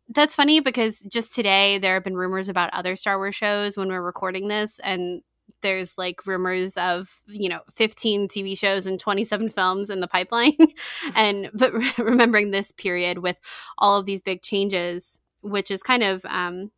that's 0.10 0.34
funny 0.36 0.60
because 0.60 1.00
just 1.02 1.34
today 1.36 1.78
there 1.78 1.94
have 1.94 2.04
been 2.04 2.18
rumors 2.18 2.50
about 2.50 2.74
other 2.74 2.96
star 2.96 3.18
wars 3.18 3.36
shows 3.36 3.78
when 3.78 3.90
we're 3.90 4.02
recording 4.02 4.48
this 4.48 4.80
and 4.84 5.22
there's 5.62 5.98
like 5.98 6.26
rumors 6.26 6.74
of 6.78 7.22
you 7.28 7.50
know 7.50 7.60
15 7.74 8.28
tv 8.28 8.58
shows 8.58 8.86
and 8.86 9.00
27 9.00 9.50
films 9.50 9.90
in 9.90 10.00
the 10.00 10.08
pipeline 10.08 10.56
and 11.16 11.50
but 11.54 11.74
re- 11.74 11.92
remembering 11.98 12.52
this 12.52 12.72
period 12.72 13.20
with 13.20 13.38
all 13.78 13.98
of 13.98 14.06
these 14.06 14.22
big 14.22 14.42
changes 14.42 15.20
which 15.42 15.72
is 15.72 15.82
kind 15.82 16.04
of 16.04 16.26
um 16.26 16.72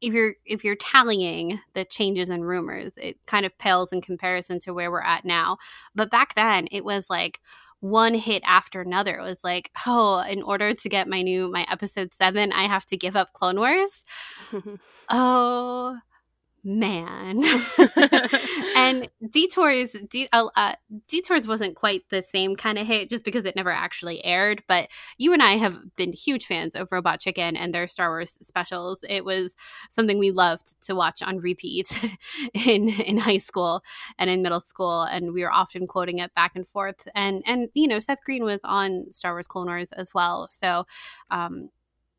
if 0.00 0.14
you're 0.14 0.34
if 0.44 0.64
you're 0.64 0.76
tallying 0.76 1.60
the 1.74 1.84
changes 1.84 2.30
and 2.30 2.46
rumors 2.46 2.96
it 2.98 3.16
kind 3.26 3.44
of 3.44 3.56
pales 3.58 3.92
in 3.92 4.00
comparison 4.00 4.58
to 4.58 4.72
where 4.72 4.90
we're 4.90 5.00
at 5.00 5.24
now 5.24 5.56
but 5.94 6.10
back 6.10 6.34
then 6.34 6.68
it 6.70 6.84
was 6.84 7.10
like 7.10 7.40
one 7.80 8.14
hit 8.14 8.42
after 8.44 8.80
another. 8.80 9.18
It 9.18 9.22
was 9.22 9.44
like, 9.44 9.70
oh, 9.86 10.18
in 10.28 10.42
order 10.42 10.74
to 10.74 10.88
get 10.88 11.06
my 11.06 11.22
new 11.22 11.48
my 11.48 11.64
episode 11.70 12.12
seven, 12.12 12.52
I 12.52 12.64
have 12.64 12.84
to 12.86 12.96
give 12.96 13.14
up 13.14 13.32
Clone 13.32 13.58
Wars. 13.58 14.04
oh 15.10 15.96
man. 16.64 17.42
And 18.76 19.08
detours 19.30 19.92
de- 20.08 20.28
uh, 20.32 20.48
uh, 20.54 20.74
detours 21.08 21.48
wasn't 21.48 21.74
quite 21.74 22.02
the 22.10 22.22
same 22.22 22.54
kind 22.54 22.78
of 22.78 22.86
hit 22.86 23.10
just 23.10 23.24
because 23.24 23.44
it 23.44 23.56
never 23.56 23.70
actually 23.70 24.24
aired 24.24 24.62
but 24.68 24.88
you 25.18 25.32
and 25.32 25.42
i 25.42 25.52
have 25.52 25.78
been 25.96 26.12
huge 26.12 26.46
fans 26.46 26.76
of 26.76 26.86
robot 26.92 27.18
chicken 27.18 27.56
and 27.56 27.74
their 27.74 27.88
star 27.88 28.10
wars 28.10 28.38
specials. 28.42 29.00
It 29.08 29.24
was 29.24 29.56
something 29.90 30.18
we 30.18 30.30
loved 30.30 30.80
to 30.82 30.94
watch 30.94 31.22
on 31.22 31.38
repeat 31.38 31.90
in 32.54 32.88
in 32.88 33.18
high 33.18 33.38
school 33.38 33.82
and 34.18 34.30
in 34.30 34.42
middle 34.42 34.60
school 34.60 35.02
and 35.02 35.32
we 35.32 35.42
were 35.42 35.52
often 35.52 35.86
quoting 35.86 36.18
it 36.18 36.34
back 36.34 36.52
and 36.54 36.66
forth. 36.68 37.08
And 37.14 37.42
and 37.46 37.68
you 37.74 37.88
know 37.88 37.98
seth 37.98 38.22
green 38.24 38.44
was 38.44 38.60
on 38.64 39.06
star 39.12 39.32
wars 39.32 39.46
clone 39.48 39.66
wars 39.66 39.92
as 39.92 40.14
well. 40.14 40.48
So 40.50 40.84
um 41.30 41.70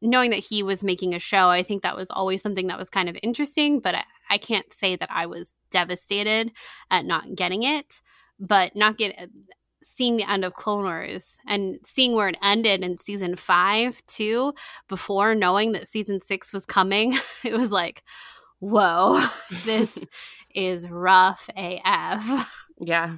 knowing 0.01 0.29
that 0.31 0.37
he 0.39 0.63
was 0.63 0.83
making 0.83 1.13
a 1.13 1.19
show, 1.19 1.49
I 1.49 1.61
think 1.63 1.83
that 1.83 1.95
was 1.95 2.07
always 2.09 2.41
something 2.41 2.67
that 2.67 2.79
was 2.79 2.89
kind 2.89 3.09
of 3.09 3.17
interesting, 3.21 3.79
but 3.79 3.95
I, 4.29 4.37
can't 4.37 4.71
say 4.73 4.95
that 4.95 5.09
I 5.11 5.25
was 5.25 5.53
devastated 5.71 6.51
at 6.89 7.05
not 7.05 7.35
getting 7.35 7.63
it, 7.63 8.01
but 8.39 8.75
not 8.75 8.97
get 8.97 9.29
seeing 9.81 10.17
the 10.17 10.29
end 10.29 10.43
of 10.43 10.53
Clone 10.53 10.83
Wars 10.83 11.37
and 11.47 11.79
seeing 11.83 12.13
where 12.13 12.27
it 12.27 12.37
ended 12.43 12.83
in 12.83 12.97
season 12.97 13.35
5 13.35 14.05
too 14.07 14.53
before 14.87 15.35
knowing 15.35 15.71
that 15.71 15.87
season 15.87 16.21
6 16.21 16.53
was 16.53 16.65
coming, 16.65 17.17
it 17.43 17.53
was 17.53 17.71
like, 17.71 18.03
whoa, 18.59 19.25
this 19.65 20.05
is 20.55 20.89
rough 20.89 21.49
AF. 21.55 22.67
Yeah 22.79 23.15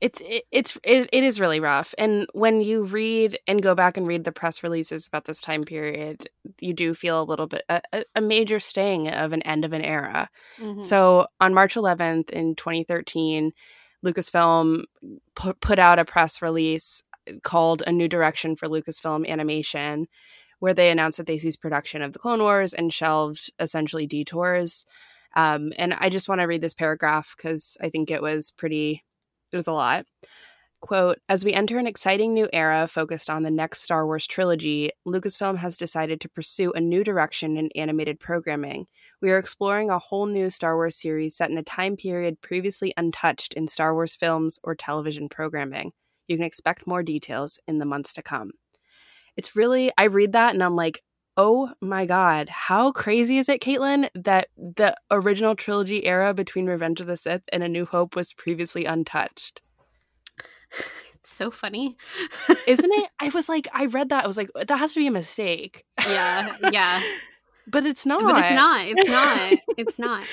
it's 0.00 0.20
it, 0.24 0.44
it's 0.50 0.78
it, 0.84 1.08
it 1.12 1.24
is 1.24 1.40
really 1.40 1.60
rough. 1.60 1.94
And 1.98 2.26
when 2.32 2.60
you 2.60 2.84
read 2.84 3.38
and 3.46 3.62
go 3.62 3.74
back 3.74 3.96
and 3.96 4.06
read 4.06 4.24
the 4.24 4.32
press 4.32 4.62
releases 4.62 5.06
about 5.06 5.24
this 5.24 5.40
time 5.40 5.64
period 5.64 6.28
you 6.60 6.72
do 6.72 6.94
feel 6.94 7.20
a 7.20 7.24
little 7.24 7.46
bit 7.46 7.62
a, 7.68 8.04
a 8.14 8.20
major 8.20 8.60
sting 8.60 9.08
of 9.08 9.32
an 9.32 9.42
end 9.42 9.64
of 9.64 9.72
an 9.72 9.82
era. 9.82 10.28
Mm-hmm. 10.58 10.80
so 10.80 11.26
on 11.40 11.54
march 11.54 11.74
11th 11.74 12.30
in 12.30 12.54
2013 12.54 13.52
lucasfilm 14.04 14.82
pu- 15.34 15.54
put 15.54 15.78
out 15.78 15.98
a 15.98 16.04
press 16.04 16.40
release 16.42 17.02
called 17.42 17.82
a 17.86 17.92
new 17.92 18.08
direction 18.08 18.56
for 18.56 18.68
lucasfilm 18.68 19.26
animation 19.28 20.06
where 20.60 20.74
they 20.74 20.90
announced 20.90 21.18
that 21.18 21.26
they 21.26 21.38
ceased 21.38 21.60
production 21.60 22.02
of 22.02 22.12
the 22.12 22.18
clone 22.18 22.40
wars 22.40 22.72
and 22.74 22.92
shelved 22.92 23.50
essentially 23.60 24.06
detours. 24.06 24.84
Um, 25.36 25.72
and 25.76 25.94
i 25.94 26.08
just 26.08 26.28
want 26.28 26.40
to 26.40 26.46
read 26.46 26.62
this 26.62 26.74
paragraph 26.74 27.34
because 27.36 27.76
i 27.82 27.90
think 27.90 28.10
it 28.10 28.22
was 28.22 28.50
pretty 28.52 29.04
it 29.52 29.56
was 29.56 29.66
a 29.66 29.72
lot. 29.72 30.06
Quote 30.80 31.18
As 31.28 31.44
we 31.44 31.52
enter 31.52 31.78
an 31.78 31.88
exciting 31.88 32.34
new 32.34 32.48
era 32.52 32.86
focused 32.86 33.28
on 33.28 33.42
the 33.42 33.50
next 33.50 33.82
Star 33.82 34.06
Wars 34.06 34.28
trilogy, 34.28 34.90
Lucasfilm 35.06 35.56
has 35.56 35.76
decided 35.76 36.20
to 36.20 36.28
pursue 36.28 36.70
a 36.72 36.80
new 36.80 37.02
direction 37.02 37.56
in 37.56 37.68
animated 37.74 38.20
programming. 38.20 38.86
We 39.20 39.30
are 39.30 39.38
exploring 39.38 39.90
a 39.90 39.98
whole 39.98 40.26
new 40.26 40.50
Star 40.50 40.76
Wars 40.76 40.94
series 40.94 41.36
set 41.36 41.50
in 41.50 41.58
a 41.58 41.64
time 41.64 41.96
period 41.96 42.40
previously 42.40 42.94
untouched 42.96 43.54
in 43.54 43.66
Star 43.66 43.92
Wars 43.92 44.14
films 44.14 44.60
or 44.62 44.76
television 44.76 45.28
programming. 45.28 45.92
You 46.28 46.36
can 46.36 46.46
expect 46.46 46.86
more 46.86 47.02
details 47.02 47.58
in 47.66 47.78
the 47.78 47.84
months 47.84 48.12
to 48.12 48.22
come. 48.22 48.52
It's 49.36 49.56
really, 49.56 49.90
I 49.98 50.04
read 50.04 50.32
that 50.32 50.54
and 50.54 50.62
I'm 50.62 50.76
like, 50.76 51.02
oh 51.38 51.70
my 51.80 52.04
god, 52.04 52.48
how 52.48 52.90
crazy 52.90 53.38
is 53.38 53.48
it, 53.48 53.62
Caitlin, 53.62 54.10
that 54.14 54.48
the 54.56 54.94
original 55.10 55.54
trilogy 55.54 56.04
era 56.04 56.34
between 56.34 56.66
Revenge 56.66 57.00
of 57.00 57.06
the 57.06 57.16
Sith 57.16 57.44
and 57.52 57.62
A 57.62 57.68
New 57.68 57.86
Hope 57.86 58.16
was 58.16 58.34
previously 58.34 58.84
untouched? 58.84 59.62
It's 61.20 61.36
so 61.36 61.50
funny. 61.50 61.96
Isn't 62.68 62.92
it? 62.92 63.10
I 63.20 63.28
was 63.30 63.48
like, 63.48 63.66
I 63.74 63.86
read 63.86 64.10
that. 64.10 64.22
I 64.22 64.26
was 64.28 64.36
like, 64.36 64.50
that 64.54 64.78
has 64.78 64.94
to 64.94 65.00
be 65.00 65.08
a 65.08 65.10
mistake. 65.10 65.84
Yeah, 66.06 66.54
yeah. 66.70 67.02
but 67.66 67.84
it's 67.84 68.06
not. 68.06 68.22
But 68.22 68.38
it's 68.38 68.54
not. 68.54 68.86
It's 68.86 69.10
not. 69.10 69.58
it's 69.76 69.98
not. 69.98 70.24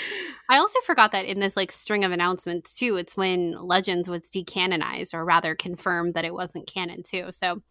I 0.48 0.58
also 0.58 0.80
forgot 0.86 1.12
that 1.12 1.26
in 1.26 1.40
this 1.40 1.58
like 1.58 1.72
string 1.72 2.06
of 2.06 2.12
announcements 2.12 2.72
too, 2.72 2.98
it's 2.98 3.18
when 3.18 3.54
Legends 3.54 4.08
was 4.08 4.30
decanonized 4.30 5.16
or 5.16 5.26
rather 5.26 5.56
confirmed 5.56 6.14
that 6.14 6.24
it 6.24 6.36
wasn't 6.36 6.68
canon 6.68 7.02
too. 7.02 7.32
So 7.32 7.64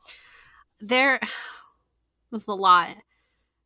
there 0.81 1.21
was 2.33 2.49
a 2.49 2.53
lot 2.53 2.97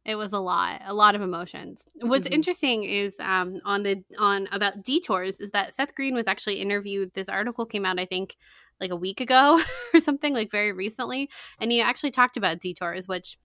it 0.09 0.17
was 0.17 0.33
a 0.33 0.39
lot 0.39 0.81
a 0.87 0.95
lot 0.95 1.15
of 1.15 1.21
emotions 1.21 1.85
what's 2.01 2.27
mm-hmm. 2.27 2.35
interesting 2.35 2.83
is 2.83 3.15
um, 3.21 3.61
on 3.65 3.83
the 3.83 4.03
on 4.19 4.49
about 4.51 4.83
detours 4.83 5.39
is 5.39 5.51
that 5.51 5.75
seth 5.75 5.95
green 5.95 6.15
was 6.15 6.27
actually 6.27 6.57
interviewed 6.57 7.13
this 7.15 7.29
article 7.29 7.67
came 7.67 7.85
out 7.85 8.01
i 8.01 8.07
think 8.07 8.37
like 8.81 8.91
a 8.91 8.97
week 8.97 9.21
ago 9.21 9.61
or 9.95 10.01
something 10.01 10.33
like 10.33 10.51
very 10.51 10.73
recently 10.73 11.29
and 11.61 11.71
he 11.71 11.81
actually 11.81 12.11
talked 12.11 12.37
about 12.37 12.59
detours 12.59 13.07
which 13.07 13.37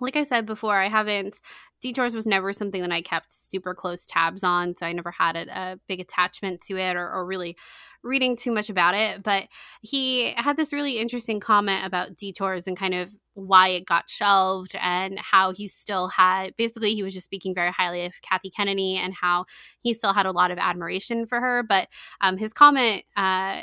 like 0.00 0.16
I 0.16 0.24
said 0.24 0.44
before, 0.44 0.76
I 0.76 0.88
haven't. 0.88 1.40
Detours 1.80 2.16
was 2.16 2.26
never 2.26 2.52
something 2.52 2.82
that 2.82 2.90
I 2.90 3.00
kept 3.00 3.32
super 3.32 3.74
close 3.74 4.04
tabs 4.04 4.42
on, 4.42 4.76
so 4.76 4.86
I 4.86 4.92
never 4.92 5.12
had 5.12 5.36
a, 5.36 5.56
a 5.56 5.78
big 5.86 6.00
attachment 6.00 6.62
to 6.62 6.76
it 6.76 6.96
or, 6.96 7.08
or, 7.08 7.24
really 7.24 7.56
reading 8.02 8.34
too 8.34 8.50
much 8.50 8.68
about 8.68 8.96
it. 8.96 9.22
But 9.22 9.46
he 9.82 10.34
had 10.36 10.56
this 10.56 10.72
really 10.72 10.98
interesting 10.98 11.38
comment 11.38 11.86
about 11.86 12.16
Detours 12.16 12.66
and 12.66 12.76
kind 12.76 12.94
of 12.94 13.14
why 13.34 13.68
it 13.68 13.86
got 13.86 14.08
shelved 14.08 14.74
and 14.80 15.18
how 15.18 15.52
he 15.52 15.66
still 15.66 16.08
had 16.08 16.56
basically 16.56 16.94
he 16.94 17.02
was 17.02 17.12
just 17.12 17.26
speaking 17.26 17.54
very 17.54 17.70
highly 17.70 18.06
of 18.06 18.14
Kathy 18.22 18.50
Kennedy 18.50 18.96
and 18.96 19.12
how 19.14 19.44
he 19.80 19.92
still 19.92 20.12
had 20.12 20.26
a 20.26 20.32
lot 20.32 20.50
of 20.50 20.58
admiration 20.58 21.26
for 21.26 21.40
her. 21.40 21.62
But 21.62 21.88
um, 22.20 22.36
his 22.36 22.52
comment 22.52 23.04
uh, 23.16 23.62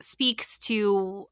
speaks 0.00 0.58
to 0.58 1.26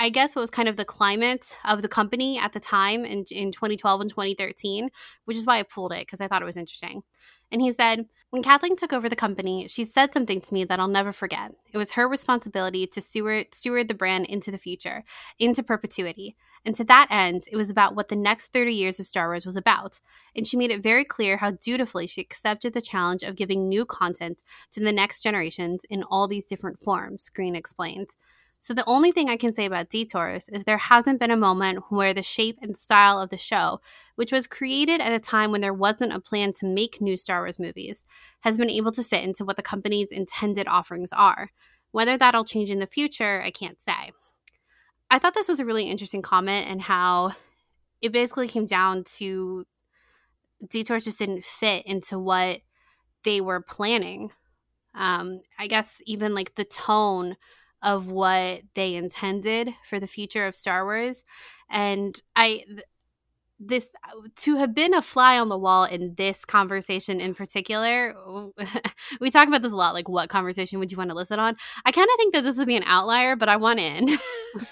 I 0.00 0.10
guess 0.10 0.36
what 0.36 0.42
was 0.42 0.50
kind 0.50 0.68
of 0.68 0.76
the 0.76 0.84
climate 0.84 1.56
of 1.64 1.82
the 1.82 1.88
company 1.88 2.38
at 2.38 2.52
the 2.52 2.60
time 2.60 3.04
in, 3.04 3.24
in 3.30 3.50
2012 3.50 4.00
and 4.00 4.10
2013, 4.10 4.90
which 5.24 5.36
is 5.36 5.44
why 5.44 5.58
I 5.58 5.64
pulled 5.64 5.92
it 5.92 6.00
because 6.00 6.20
I 6.20 6.28
thought 6.28 6.42
it 6.42 6.44
was 6.44 6.56
interesting. 6.56 7.02
And 7.50 7.62
he 7.62 7.72
said, 7.72 8.06
When 8.30 8.42
Kathleen 8.42 8.76
took 8.76 8.92
over 8.92 9.08
the 9.08 9.16
company, 9.16 9.68
she 9.68 9.84
said 9.84 10.12
something 10.12 10.40
to 10.40 10.54
me 10.54 10.64
that 10.64 10.78
I'll 10.78 10.88
never 10.88 11.12
forget. 11.12 11.52
It 11.72 11.78
was 11.78 11.92
her 11.92 12.08
responsibility 12.08 12.86
to 12.86 13.00
steward, 13.00 13.54
steward 13.54 13.88
the 13.88 13.94
brand 13.94 14.26
into 14.26 14.50
the 14.50 14.58
future, 14.58 15.04
into 15.38 15.62
perpetuity. 15.62 16.36
And 16.64 16.74
to 16.74 16.84
that 16.84 17.06
end, 17.10 17.44
it 17.50 17.56
was 17.56 17.70
about 17.70 17.94
what 17.94 18.08
the 18.08 18.16
next 18.16 18.52
30 18.52 18.74
years 18.74 19.00
of 19.00 19.06
Star 19.06 19.28
Wars 19.28 19.46
was 19.46 19.56
about. 19.56 20.00
And 20.34 20.46
she 20.46 20.56
made 20.56 20.70
it 20.70 20.82
very 20.82 21.04
clear 21.04 21.38
how 21.38 21.52
dutifully 21.52 22.06
she 22.06 22.20
accepted 22.20 22.72
the 22.72 22.82
challenge 22.82 23.22
of 23.22 23.36
giving 23.36 23.68
new 23.68 23.86
content 23.86 24.42
to 24.72 24.80
the 24.80 24.92
next 24.92 25.22
generations 25.22 25.84
in 25.88 26.02
all 26.02 26.28
these 26.28 26.44
different 26.44 26.82
forms, 26.82 27.28
Green 27.28 27.54
explained. 27.54 28.10
So 28.60 28.74
the 28.74 28.84
only 28.86 29.12
thing 29.12 29.28
I 29.28 29.36
can 29.36 29.52
say 29.52 29.66
about 29.66 29.88
Detours 29.88 30.48
is 30.48 30.64
there 30.64 30.78
hasn't 30.78 31.20
been 31.20 31.30
a 31.30 31.36
moment 31.36 31.84
where 31.90 32.12
the 32.12 32.22
shape 32.22 32.58
and 32.60 32.76
style 32.76 33.20
of 33.20 33.30
the 33.30 33.36
show, 33.36 33.80
which 34.16 34.32
was 34.32 34.48
created 34.48 35.00
at 35.00 35.12
a 35.12 35.20
time 35.20 35.52
when 35.52 35.60
there 35.60 35.72
wasn't 35.72 36.12
a 36.12 36.20
plan 36.20 36.52
to 36.54 36.66
make 36.66 37.00
new 37.00 37.16
Star 37.16 37.42
Wars 37.42 37.60
movies, 37.60 38.04
has 38.40 38.58
been 38.58 38.70
able 38.70 38.90
to 38.92 39.04
fit 39.04 39.22
into 39.22 39.44
what 39.44 39.56
the 39.56 39.62
company's 39.62 40.10
intended 40.10 40.66
offerings 40.66 41.12
are. 41.12 41.52
Whether 41.92 42.18
that'll 42.18 42.44
change 42.44 42.70
in 42.70 42.80
the 42.80 42.86
future, 42.86 43.40
I 43.42 43.50
can't 43.52 43.80
say. 43.80 44.12
I 45.10 45.18
thought 45.18 45.34
this 45.34 45.48
was 45.48 45.60
a 45.60 45.64
really 45.64 45.84
interesting 45.84 46.20
comment 46.20 46.68
and 46.68 46.82
how 46.82 47.32
it 48.02 48.12
basically 48.12 48.48
came 48.48 48.66
down 48.66 49.04
to 49.16 49.66
Detours 50.68 51.04
just 51.04 51.20
didn't 51.20 51.44
fit 51.44 51.86
into 51.86 52.18
what 52.18 52.60
they 53.22 53.40
were 53.40 53.60
planning. 53.60 54.32
Um, 54.94 55.42
I 55.58 55.68
guess 55.68 56.02
even 56.06 56.34
like 56.34 56.56
the 56.56 56.64
tone 56.64 57.36
of 57.82 58.08
what 58.08 58.62
they 58.74 58.94
intended 58.94 59.74
for 59.88 60.00
the 60.00 60.06
future 60.06 60.46
of 60.46 60.54
Star 60.54 60.84
Wars. 60.84 61.24
And 61.70 62.20
I 62.34 62.64
this 63.60 63.88
to 64.36 64.56
have 64.56 64.74
been 64.74 64.94
a 64.94 65.02
fly 65.02 65.38
on 65.38 65.48
the 65.48 65.58
wall 65.58 65.84
in 65.84 66.14
this 66.14 66.44
conversation 66.44 67.20
in 67.20 67.34
particular 67.34 68.14
we 69.20 69.30
talk 69.30 69.48
about 69.48 69.62
this 69.62 69.72
a 69.72 69.76
lot 69.76 69.94
like 69.94 70.08
what 70.08 70.28
conversation 70.28 70.78
would 70.78 70.92
you 70.92 70.98
want 70.98 71.10
to 71.10 71.16
listen 71.16 71.40
on 71.40 71.56
i 71.84 71.90
kind 71.90 72.08
of 72.08 72.16
think 72.18 72.32
that 72.34 72.44
this 72.44 72.56
would 72.56 72.68
be 72.68 72.76
an 72.76 72.84
outlier 72.86 73.34
but 73.34 73.48
i 73.48 73.56
want 73.56 73.80
in 73.80 74.06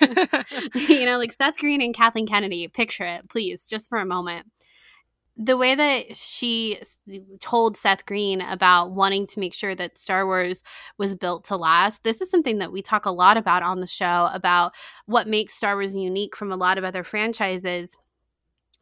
you 0.75 1.05
know 1.05 1.19
like 1.19 1.33
seth 1.33 1.59
green 1.59 1.83
and 1.83 1.97
kathleen 1.97 2.27
kennedy 2.27 2.69
picture 2.69 3.05
it 3.05 3.29
please 3.29 3.67
just 3.67 3.89
for 3.89 3.99
a 3.99 4.07
moment 4.07 4.47
the 5.37 5.57
way 5.57 5.75
that 5.75 6.17
she 6.17 6.81
told 7.41 7.77
Seth 7.77 8.07
Green 8.07 8.41
about 8.41 8.93
wanting 8.93 9.27
to 9.29 9.41
make 9.41 9.53
sure 9.53 9.75
that 9.75 9.99
Star 9.99 10.25
Wars 10.25 10.63
was 10.97 11.15
built 11.15 11.45
to 11.45 11.57
last, 11.57 12.03
this 12.05 12.21
is 12.23 12.31
something 12.31 12.59
that 12.59 12.73
we 12.73 12.81
talk 12.81 13.05
a 13.05 13.11
lot 13.11 13.37
about 13.37 13.63
on 13.63 13.81
the 13.81 13.87
show 13.87 14.31
about 14.33 14.73
what 15.05 15.29
makes 15.29 15.53
Star 15.53 15.75
Wars 15.77 15.95
unique 15.95 16.37
from 16.37 16.53
a 16.53 16.57
lot 16.57 16.79
of 16.79 16.85
other 16.85 17.05
franchises, 17.05 17.95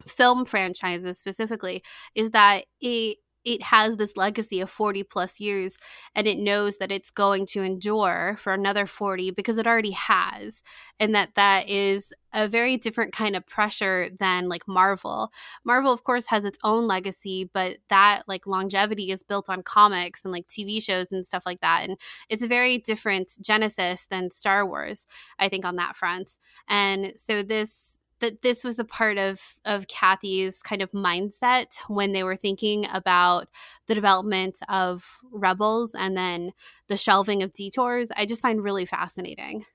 film 0.07 0.45
franchises 0.45 1.19
specifically, 1.19 1.83
is 2.15 2.31
that 2.31 2.65
it 2.79 3.17
it 3.45 3.61
has 3.61 3.95
this 3.95 4.17
legacy 4.17 4.59
of 4.59 4.69
40 4.69 5.03
plus 5.03 5.39
years 5.39 5.77
and 6.15 6.27
it 6.27 6.37
knows 6.37 6.77
that 6.77 6.91
it's 6.91 7.11
going 7.11 7.45
to 7.47 7.63
endure 7.63 8.35
for 8.39 8.53
another 8.53 8.85
40 8.85 9.31
because 9.31 9.57
it 9.57 9.67
already 9.67 9.91
has 9.91 10.61
and 10.99 11.13
that 11.13 11.35
that 11.35 11.69
is 11.69 12.13
a 12.33 12.47
very 12.47 12.75
different 12.75 13.13
kind 13.13 13.35
of 13.35 13.45
pressure 13.47 14.09
than 14.19 14.49
like 14.49 14.67
marvel. 14.67 15.31
Marvel 15.63 15.93
of 15.93 16.03
course 16.03 16.27
has 16.27 16.43
its 16.43 16.59
own 16.63 16.87
legacy 16.87 17.49
but 17.53 17.77
that 17.89 18.23
like 18.27 18.47
longevity 18.47 19.11
is 19.11 19.23
built 19.23 19.49
on 19.49 19.63
comics 19.63 20.23
and 20.23 20.33
like 20.33 20.47
tv 20.47 20.81
shows 20.81 21.07
and 21.11 21.25
stuff 21.25 21.43
like 21.45 21.61
that 21.61 21.83
and 21.87 21.97
it's 22.29 22.43
a 22.43 22.47
very 22.47 22.77
different 22.77 23.31
genesis 23.41 24.07
than 24.07 24.31
star 24.31 24.65
wars 24.65 25.05
i 25.39 25.47
think 25.47 25.65
on 25.65 25.75
that 25.75 25.95
front. 25.95 26.37
And 26.67 27.13
so 27.17 27.43
this 27.43 27.99
that 28.25 28.41
this 28.41 28.63
was 28.63 28.79
a 28.79 28.83
part 28.83 29.19
of 29.19 29.39
of 29.65 29.87
Kathy's 29.87 30.61
kind 30.63 30.81
of 30.81 30.91
mindset 30.91 31.67
when 31.87 32.11
they 32.11 32.23
were 32.23 32.35
thinking 32.35 32.87
about 32.91 33.47
the 33.87 33.93
development 33.93 34.57
of 34.67 35.19
Rebels 35.31 35.93
and 35.93 36.17
then 36.17 36.51
the 36.87 36.97
shelving 36.97 37.43
of 37.43 37.53
Detours. 37.53 38.09
I 38.15 38.25
just 38.25 38.41
find 38.41 38.63
really 38.63 38.85
fascinating. 38.85 39.65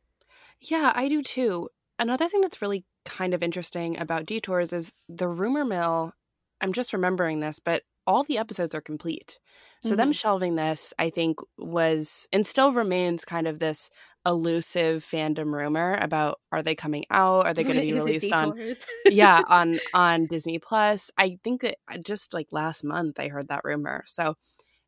Yeah, 0.60 0.92
I 0.94 1.08
do 1.08 1.22
too. 1.22 1.68
Another 1.98 2.28
thing 2.28 2.40
that's 2.40 2.60
really 2.60 2.84
kind 3.04 3.34
of 3.34 3.42
interesting 3.42 3.98
about 3.98 4.26
Detours 4.26 4.72
is 4.72 4.92
the 5.08 5.28
rumor 5.28 5.64
mill. 5.64 6.12
I'm 6.60 6.72
just 6.72 6.92
remembering 6.92 7.38
this, 7.38 7.60
but 7.60 7.84
all 8.06 8.24
the 8.24 8.38
episodes 8.38 8.74
are 8.74 8.80
complete. 8.80 9.38
So 9.82 9.90
mm-hmm. 9.90 9.96
them 9.96 10.12
shelving 10.12 10.56
this, 10.56 10.92
I 10.98 11.10
think, 11.10 11.38
was 11.56 12.28
and 12.32 12.46
still 12.46 12.72
remains 12.72 13.24
kind 13.24 13.46
of 13.46 13.58
this 13.58 13.88
elusive 14.26 15.02
fandom 15.02 15.52
rumor 15.52 15.98
about 16.00 16.38
are 16.52 16.62
they 16.62 16.74
coming 16.74 17.04
out? 17.10 17.46
Are 17.46 17.54
they 17.54 17.62
going 17.62 17.76
to 17.80 17.82
be 17.82 17.94
released 17.94 18.32
on? 18.32 18.52
yeah, 19.06 19.42
on 19.48 19.78
on 19.94 20.26
Disney 20.26 20.58
Plus. 20.58 21.10
I 21.16 21.38
think 21.42 21.62
that 21.62 21.78
just 22.04 22.34
like 22.34 22.48
last 22.52 22.84
month 22.84 23.18
I 23.18 23.28
heard 23.28 23.48
that 23.48 23.62
rumor. 23.64 24.02
So 24.06 24.34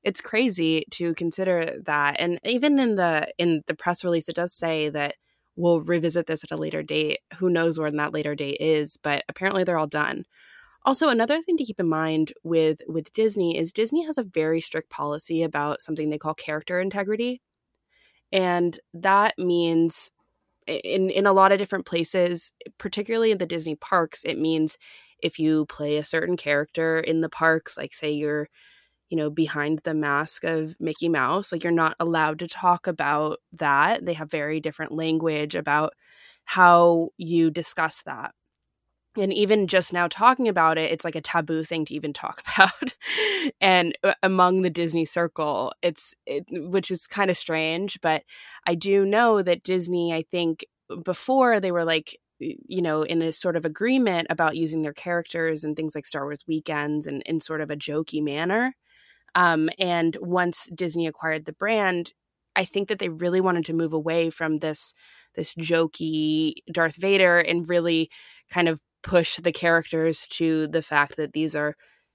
it's 0.03 0.21
crazy 0.21 0.85
to 0.91 1.15
consider 1.15 1.79
that. 1.85 2.17
And 2.19 2.39
even 2.45 2.79
in 2.79 2.97
the 2.97 3.29
in 3.39 3.63
the 3.67 3.75
press 3.75 4.05
release, 4.05 4.29
it 4.29 4.37
does 4.37 4.53
say 4.53 4.91
that 4.91 5.15
we'll 5.57 5.81
revisit 5.81 6.27
this 6.27 6.45
at 6.45 6.51
a 6.51 6.61
later 6.61 6.83
date. 6.83 7.21
Who 7.39 7.51
knows 7.51 7.79
when 7.79 7.97
that 7.97 8.13
later 8.13 8.35
date 8.35 8.59
is? 8.61 8.99
But 9.03 9.25
apparently 9.29 9.65
they're 9.65 9.79
all 9.79 9.87
done. 9.87 10.25
Also, 10.85 11.09
another 11.09 11.41
thing 11.41 11.57
to 11.57 11.65
keep 11.65 11.79
in 11.81 11.89
mind 11.89 12.33
with 12.43 12.81
with 12.89 13.13
Disney 13.13 13.57
is 13.57 13.73
Disney 13.73 14.05
has 14.07 14.19
a 14.19 14.23
very 14.25 14.61
strict 14.61 14.91
policy 14.91 15.43
about 15.43 15.81
something 15.81 16.11
they 16.11 16.19
call 16.19 16.35
character 16.35 16.81
integrity. 16.81 17.41
And 18.33 18.79
that 18.95 19.39
means 19.39 20.11
in 20.67 21.11
in 21.11 21.27
a 21.27 21.33
lot 21.33 21.53
of 21.53 21.59
different 21.59 21.87
places, 21.87 22.53
particularly 22.79 23.33
in 23.33 23.39
the 23.39 23.47
Disney 23.47 23.77
parks, 23.77 24.25
it 24.25 24.39
means 24.39 24.79
if 25.23 25.39
you 25.39 25.67
play 25.67 25.99
a 25.99 26.05
certain 26.05 26.37
character 26.37 27.01
in 27.01 27.21
the 27.21 27.29
parks, 27.31 27.77
like 27.79 27.95
say 27.95 28.13
you're 28.13 28.49
you 29.11 29.17
know 29.19 29.31
behind 29.31 29.81
the 29.85 29.95
mask 29.95 30.45
of 30.45 30.77
Mickey 30.81 31.09
Mouse, 31.09 31.53
like 31.53 31.65
you're 31.65 31.73
not 31.73 31.97
allowed 32.01 32.39
to 32.41 32.49
talk 32.49 32.87
about 32.89 33.41
that. 33.55 34.07
They 34.07 34.15
have 34.15 34.31
very 34.31 34.61
different 34.61 34.93
language 34.93 35.55
about 35.57 35.95
how 36.45 37.11
you 37.19 37.51
discuss 37.51 38.03
that 38.05 38.35
and 39.17 39.33
even 39.33 39.67
just 39.67 39.93
now 39.93 40.09
talking 40.09 40.49
about 40.49 40.79
it 40.79 40.91
it's 40.91 41.05
like 41.05 41.17
a 41.17 41.21
taboo 41.21 41.65
thing 41.65 41.85
to 41.85 41.95
even 41.95 42.13
talk 42.13 42.43
about. 42.57 42.95
And 43.61 43.97
uh, 44.03 44.15
among 44.23 44.63
the 44.63 44.71
disney 44.71 45.05
circle 45.05 45.73
it's 45.83 46.15
it, 46.27 46.45
which 46.51 46.91
is 46.91 47.07
kind 47.07 47.31
of 47.31 47.37
strange 47.37 48.01
but 48.01 48.23
i 48.67 48.75
do 48.75 49.05
know 49.05 49.43
that 49.43 49.63
disney 49.63 50.13
i 50.13 50.23
think 50.31 50.65
before 51.05 51.61
they 51.61 51.73
were 51.73 51.85
like 51.85 52.17
you 52.39 52.83
know 52.83 53.03
in 53.03 53.23
a 53.23 53.33
sort 53.33 53.57
of 53.57 53.65
agreement 53.65 54.27
about 54.31 54.57
using 54.57 54.83
their 54.83 54.93
characters 54.93 55.65
and 55.65 55.77
things 55.77 55.95
like 55.95 56.07
star 56.07 56.25
wars 56.25 56.45
weekends 56.47 57.07
and 57.07 57.23
in 57.27 57.41
sort 57.41 57.61
of 57.61 57.71
a 57.71 57.77
jokey 57.77 58.23
manner 58.23 58.75
um, 59.35 59.71
and 59.79 60.17
once 60.21 60.69
disney 60.75 61.07
acquired 61.07 61.45
the 61.45 61.53
brand 61.53 62.13
i 62.57 62.65
think 62.65 62.89
that 62.89 62.99
they 62.99 63.09
really 63.09 63.41
wanted 63.41 63.65
to 63.65 63.73
move 63.73 63.93
away 63.93 64.31
from 64.31 64.59
this 64.59 64.95
this 65.35 65.55
jokey 65.55 66.55
darth 66.73 66.97
vader 66.97 67.39
and 67.39 67.69
really 67.69 68.09
kind 68.51 68.69
of 68.69 68.81
push 69.03 69.37
the 69.37 69.53
characters 69.53 70.27
to 70.29 70.69
the 70.69 70.83
fact 70.83 71.17
that 71.17 71.33
these 71.33 71.57
are 71.57 71.75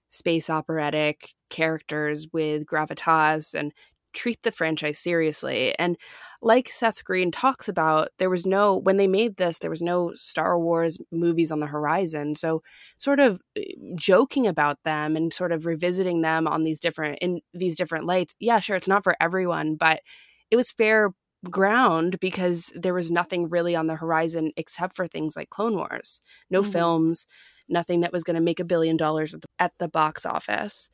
space 0.09 0.49
operatic 0.49 1.33
characters 1.49 2.27
with 2.31 2.65
gravitas 2.65 3.53
and 3.53 3.73
treat 4.13 4.41
the 4.43 4.51
franchise 4.51 4.97
seriously. 4.97 5.77
And 5.77 5.97
like 6.41 6.69
Seth 6.69 7.03
Green 7.03 7.31
talks 7.31 7.69
about, 7.69 8.09
there 8.17 8.29
was 8.29 8.45
no, 8.45 8.75
when 8.75 8.97
they 8.97 9.07
made 9.07 9.37
this, 9.37 9.59
there 9.59 9.69
was 9.69 9.81
no 9.81 10.11
Star 10.15 10.59
Wars 10.59 10.97
movies 11.11 11.51
on 11.51 11.59
the 11.59 11.67
horizon. 11.67 12.33
So, 12.35 12.61
sort 12.97 13.19
of 13.19 13.39
eh, 13.55 13.63
joking 13.95 14.47
about 14.47 14.77
them 14.83 15.15
and 15.15 15.33
sort 15.33 15.51
of 15.51 15.65
revisiting 15.65 16.21
them 16.21 16.47
on 16.47 16.63
these 16.63 16.79
different, 16.79 17.19
in 17.21 17.41
these 17.53 17.75
different 17.75 18.05
lights. 18.05 18.33
Yeah, 18.39 18.59
sure, 18.59 18.75
it's 18.75 18.87
not 18.87 19.03
for 19.03 19.15
everyone, 19.19 19.75
but 19.75 20.01
it 20.49 20.55
was 20.55 20.71
fair 20.71 21.11
ground 21.49 22.19
because 22.19 22.71
there 22.75 22.93
was 22.93 23.11
nothing 23.11 23.47
really 23.47 23.75
on 23.75 23.87
the 23.87 23.95
horizon 23.95 24.51
except 24.57 24.95
for 24.95 25.07
things 25.07 25.35
like 25.35 25.49
Clone 25.49 25.75
Wars. 25.75 26.21
No 26.49 26.61
mm-hmm. 26.61 26.71
films, 26.71 27.25
nothing 27.69 28.01
that 28.01 28.13
was 28.13 28.23
going 28.23 28.35
to 28.35 28.41
make 28.41 28.59
a 28.59 28.65
billion 28.65 28.97
dollars 28.97 29.33
at 29.33 29.41
the, 29.41 29.47
at 29.59 29.71
the 29.79 29.87
box 29.87 30.25
office. 30.25 30.89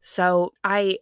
So 0.00 0.52
I 0.62 0.98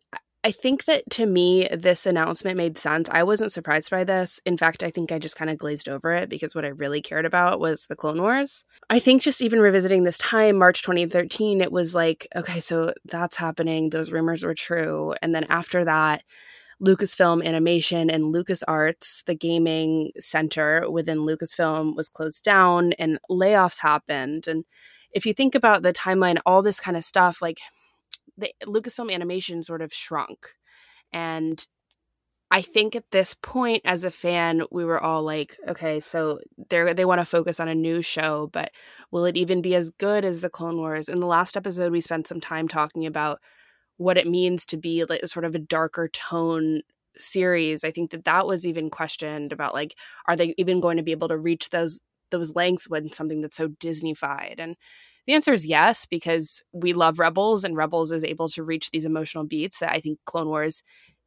I 0.47 0.53
think 0.53 0.85
that 0.85 1.03
to 1.11 1.27
me 1.27 1.67
this 1.77 2.07
announcement 2.07 2.57
made 2.57 2.79
sense. 2.79 3.09
I 3.11 3.25
wasn't 3.25 3.51
surprised 3.51 3.91
by 3.91 4.05
this. 4.05 4.39
In 4.47 4.57
fact, 4.57 4.85
I 4.85 4.93
think 4.93 5.11
I 5.11 5.19
just 5.19 5.35
kind 5.35 5.51
of 5.51 5.59
glazed 5.59 5.89
over 5.89 6.13
it 6.13 6.29
because 6.29 6.55
what 6.55 6.65
I 6.65 6.69
really 6.69 7.03
cared 7.03 7.27
about 7.27 7.59
was 7.59 7.87
the 7.87 7.97
Clone 7.97 8.23
Wars. 8.23 8.65
I 8.89 9.01
think 9.01 9.23
just 9.23 9.43
even 9.43 9.59
revisiting 9.59 10.05
this 10.05 10.19
time, 10.19 10.57
March 10.57 10.83
2013, 10.83 11.61
it 11.61 11.73
was 11.73 11.97
like, 11.97 12.29
okay, 12.37 12.61
so 12.61 12.93
that's 13.07 13.37
happening. 13.37 13.91
Those 13.91 14.13
rumors 14.13 14.45
were 14.45 14.55
true. 14.55 15.15
And 15.21 15.35
then 15.35 15.47
after 15.49 15.85
that, 15.85 16.23
Lucasfilm 16.83 17.45
Animation 17.45 18.11
and 18.11 18.35
LucasArts, 18.35 19.25
the 19.25 19.35
gaming 19.35 20.11
center 20.19 20.91
within 20.91 21.19
Lucasfilm, 21.19 21.97
was 21.97 22.09
closed 22.09 22.45
down 22.45 22.93
and 22.95 23.19
layoffs 23.31 23.81
happened. 23.81 24.47
And 24.47 24.65
if 25.13 25.25
you 25.25 25.33
think 25.33 25.55
about 25.55 25.83
the 25.83 25.93
timeline, 25.93 26.39
all 26.45 26.63
this 26.63 26.81
kind 26.81 26.97
of 26.97 27.05
stuff, 27.05 27.41
like 27.41 27.59
the 28.37 28.53
Lucasfilm 28.65 29.13
Animation 29.13 29.63
sort 29.63 29.81
of 29.81 29.93
shrunk. 29.93 30.55
And 31.13 31.67
I 32.51 32.63
think 32.63 32.95
at 32.95 33.11
this 33.11 33.35
point, 33.35 33.83
as 33.85 34.05
a 34.05 34.11
fan, 34.11 34.63
we 34.71 34.85
were 34.85 35.03
all 35.03 35.23
like, 35.23 35.57
okay, 35.69 35.99
so 35.99 36.39
they 36.71 36.93
they 36.93 37.05
want 37.05 37.21
to 37.21 37.25
focus 37.25 37.59
on 37.59 37.69
a 37.69 37.75
new 37.75 38.03
show, 38.03 38.49
but 38.53 38.71
will 39.11 39.25
it 39.25 39.37
even 39.37 39.63
be 39.63 39.75
as 39.75 39.91
good 39.91 40.25
as 40.25 40.41
the 40.41 40.51
Clone 40.51 40.77
Wars? 40.77 41.09
In 41.09 41.19
the 41.19 41.27
last 41.27 41.57
episode, 41.57 41.91
we 41.91 42.01
spent 42.01 42.29
some 42.29 42.41
time 42.41 42.69
talking 42.69 43.05
about 43.05 43.41
what 43.97 44.19
it 44.19 44.27
means 44.27 44.67
to 44.67 44.77
be 44.77 45.05
like 45.05 45.27
sort 45.27 45.45
of 45.45 45.55
a 45.55 45.61
darker 45.61 46.09
tone 46.09 46.81
series 47.19 47.83
i 47.83 47.91
think 47.91 48.11
that 48.11 48.25
that 48.25 48.47
was 48.47 48.67
even 48.67 48.91
questioned 48.91 49.51
about 49.51 49.73
like 49.73 49.95
are 50.29 50.37
they 50.37 50.55
even 50.59 50.81
going 50.81 50.99
to 50.99 51.03
be 51.03 51.13
able 51.13 51.29
to 51.29 51.39
reach 51.39 51.71
those 51.71 52.01
those 52.31 52.55
lengths 52.55 52.89
when 52.89 53.13
something 53.13 53.41
that's 53.41 53.57
so 53.57 53.69
disneyfied? 53.69 54.57
And 54.59 54.77
the 55.27 55.35
answer 55.35 55.53
is 55.53 55.67
yes 55.67 56.07
because 56.07 56.63
we 56.73 56.93
love 56.93 57.19
rebels 57.19 57.65
and 57.65 57.77
rebels 57.77 58.13
is 58.13 58.25
able 58.25 58.49
to 58.51 58.63
reach 58.63 58.91
these 58.91 59.05
emotional 59.05 59.45
beats 59.45 59.79
that 59.79 59.93
i 59.93 60.01
think 60.01 60.19
clone 60.25 60.49
wars 60.49 60.83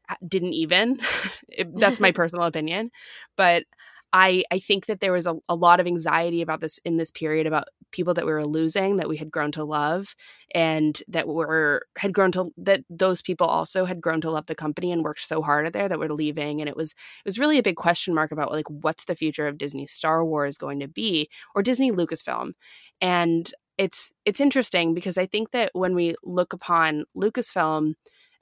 uh, 0.10 0.15
didn't 0.27 0.53
even. 0.53 0.99
That's 1.75 1.99
my 1.99 2.12
personal 2.13 2.45
opinion. 2.45 2.89
But 3.38 3.65
I 4.13 4.43
I 4.52 4.60
think 4.60 4.88
that 4.88 5.00
there 5.00 5.12
was 5.12 5.28
a, 5.28 5.36
a 5.48 5.56
lot 5.56 5.80
of 5.80 5.88
anxiety 5.88 6.41
about 6.41 6.62
this 6.62 6.80
in 6.86 6.98
this 6.98 7.12
period 7.12 7.48
about 7.48 7.65
people 7.91 8.13
that 8.13 8.26
we 8.26 8.32
were 8.32 8.45
losing 8.45 8.98
that 8.98 9.10
we 9.10 9.17
had 9.17 9.32
grown 9.32 9.52
to 9.52 9.63
love 9.63 10.15
and 10.54 11.02
that 11.08 11.28
were 11.28 11.84
had 11.98 12.13
grown 12.13 12.32
to 12.32 12.52
that 12.58 12.84
those 12.89 13.22
people 13.22 13.48
also 13.48 13.86
had 13.86 14.02
grown 14.02 14.22
to 14.22 14.32
love 14.32 14.45
the 14.45 14.56
company 14.56 14.91
and 14.91 15.04
worked 15.04 15.26
so 15.26 15.41
hard 15.41 15.65
at 15.65 15.74
there 15.74 15.89
that 15.89 16.00
were 16.00 16.13
leaving 16.13 16.62
and 16.62 16.69
it 16.69 16.76
was 16.76 16.91
it 16.91 17.26
was 17.26 17.39
really 17.39 17.58
a 17.58 17.63
big 17.63 17.76
question 17.76 18.13
mark 18.13 18.32
about 18.32 18.52
like 18.52 18.69
what's 18.69 19.06
the 19.06 19.15
future 19.15 19.48
of 19.48 19.58
Disney? 19.58 19.86
Star 19.86 20.24
Wars 20.26 20.58
going 20.58 20.80
to 20.80 20.88
be 20.88 21.30
or 21.56 21.63
Disney 21.63 21.91
Lucasfilm? 21.91 22.54
And 23.02 23.52
it's 23.78 24.12
it's 24.26 24.41
interesting 24.41 24.93
because 24.93 25.17
I 25.17 25.26
think 25.26 25.52
that 25.52 25.72
when 25.74 25.95
we 25.95 26.15
look 26.24 26.54
upon 26.54 27.06
Lucasfilm 27.15 27.93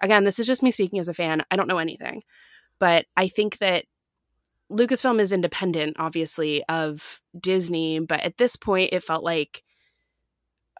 again 0.02 0.24
this 0.24 0.40
is 0.40 0.48
just 0.48 0.64
me 0.64 0.72
speaking 0.72 1.00
as 1.00 1.10
a 1.10 1.14
fan 1.14 1.44
I 1.52 1.56
don't 1.56 1.68
know 1.68 1.78
anything 1.78 2.24
but 2.80 3.06
I 3.16 3.28
think 3.28 3.58
that 3.60 3.86
Lucasfilm 4.72 5.20
is 5.20 5.32
independent, 5.32 5.96
obviously, 6.00 6.64
of 6.66 7.22
Disney, 7.40 8.00
but 8.00 8.22
at 8.22 8.38
this 8.38 8.56
point, 8.56 8.90
it 8.92 9.02
felt 9.02 9.24
like, 9.24 9.64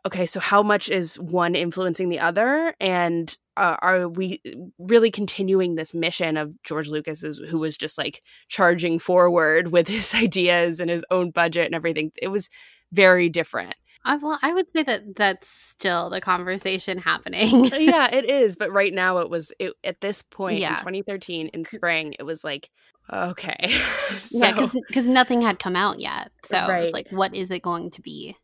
okay, 0.06 0.26
so 0.26 0.40
how 0.40 0.62
much 0.62 0.90
is 0.90 1.18
one 1.20 1.56
influencing 1.56 2.10
the 2.10 2.20
other? 2.20 2.74
And 2.80 3.36
uh, 3.56 3.78
are 3.82 4.08
we 4.08 4.42
really 4.78 5.10
continuing 5.10 5.76
this 5.76 5.94
mission 5.94 6.38
of 6.38 6.62
George 6.64 6.90
Lucas, 6.90 7.22
who 7.22 7.58
was 7.58 7.78
just 7.78 7.98
like 7.98 8.22
charging 8.48 9.00
forward 9.00 9.68
with 9.72 9.88
his 9.88 10.14
ideas 10.14 10.80
and 10.80 10.90
his 10.90 11.06
own 11.10 11.32
budget 11.32 11.66
and 11.66 11.76
everything? 11.76 12.12
It 12.22 12.28
was 12.28 12.50
very 12.92 13.30
different. 13.30 13.76
Uh, 14.06 14.18
well, 14.22 14.40
I 14.42 14.54
would 14.54 14.72
say 14.72 14.84
that 14.84 15.16
that's 15.18 15.50
still 15.50 16.10
the 16.10 16.22
conversation 16.22 16.98
happening. 16.98 17.74
Uh, 17.74 17.78
yeah, 17.78 18.08
it 18.14 18.30
is. 18.30 18.56
But 18.56 18.72
right 18.72 18.94
now, 18.94 19.18
it 19.18 19.30
was 19.30 19.52
it, 19.60 19.74
at 19.84 20.00
this 20.00 20.22
point 20.22 20.60
yeah. 20.60 20.76
in 20.76 20.80
2013 20.80 21.50
in 21.54 21.66
spring. 21.66 22.16
It 22.18 22.24
was 22.24 22.44
like, 22.44 22.70
okay, 23.12 23.68
so, 24.22 24.40
yeah, 24.40 24.68
because 24.88 25.08
nothing 25.08 25.42
had 25.42 25.60
come 25.60 25.76
out 25.76 26.00
yet. 26.00 26.32
So 26.46 26.58
right. 26.58 26.84
it's 26.84 26.94
like, 26.94 27.08
what 27.12 27.36
is 27.36 27.52
it 27.52 27.62
going 27.62 27.92
to 27.92 28.02
be? 28.02 28.36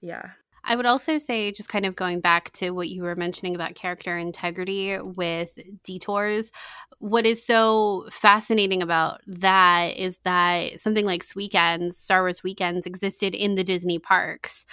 Yeah. 0.00 0.30
I 0.66 0.76
would 0.76 0.86
also 0.86 1.18
say, 1.18 1.52
just 1.52 1.68
kind 1.68 1.84
of 1.84 1.94
going 1.94 2.20
back 2.20 2.50
to 2.52 2.70
what 2.70 2.88
you 2.88 3.02
were 3.02 3.16
mentioning 3.16 3.54
about 3.54 3.74
character 3.74 4.16
integrity 4.16 4.98
with 4.98 5.50
detours, 5.82 6.50
what 6.98 7.26
is 7.26 7.44
so 7.44 8.08
fascinating 8.10 8.82
about 8.82 9.20
that 9.26 9.96
is 9.96 10.18
that 10.24 10.80
something 10.80 11.04
like 11.04 11.22
Weekends, 11.36 11.98
Star 11.98 12.22
Wars 12.22 12.42
Weekends, 12.42 12.86
existed 12.86 13.34
in 13.34 13.56
the 13.56 13.64
Disney 13.64 13.98
parks, 13.98 14.64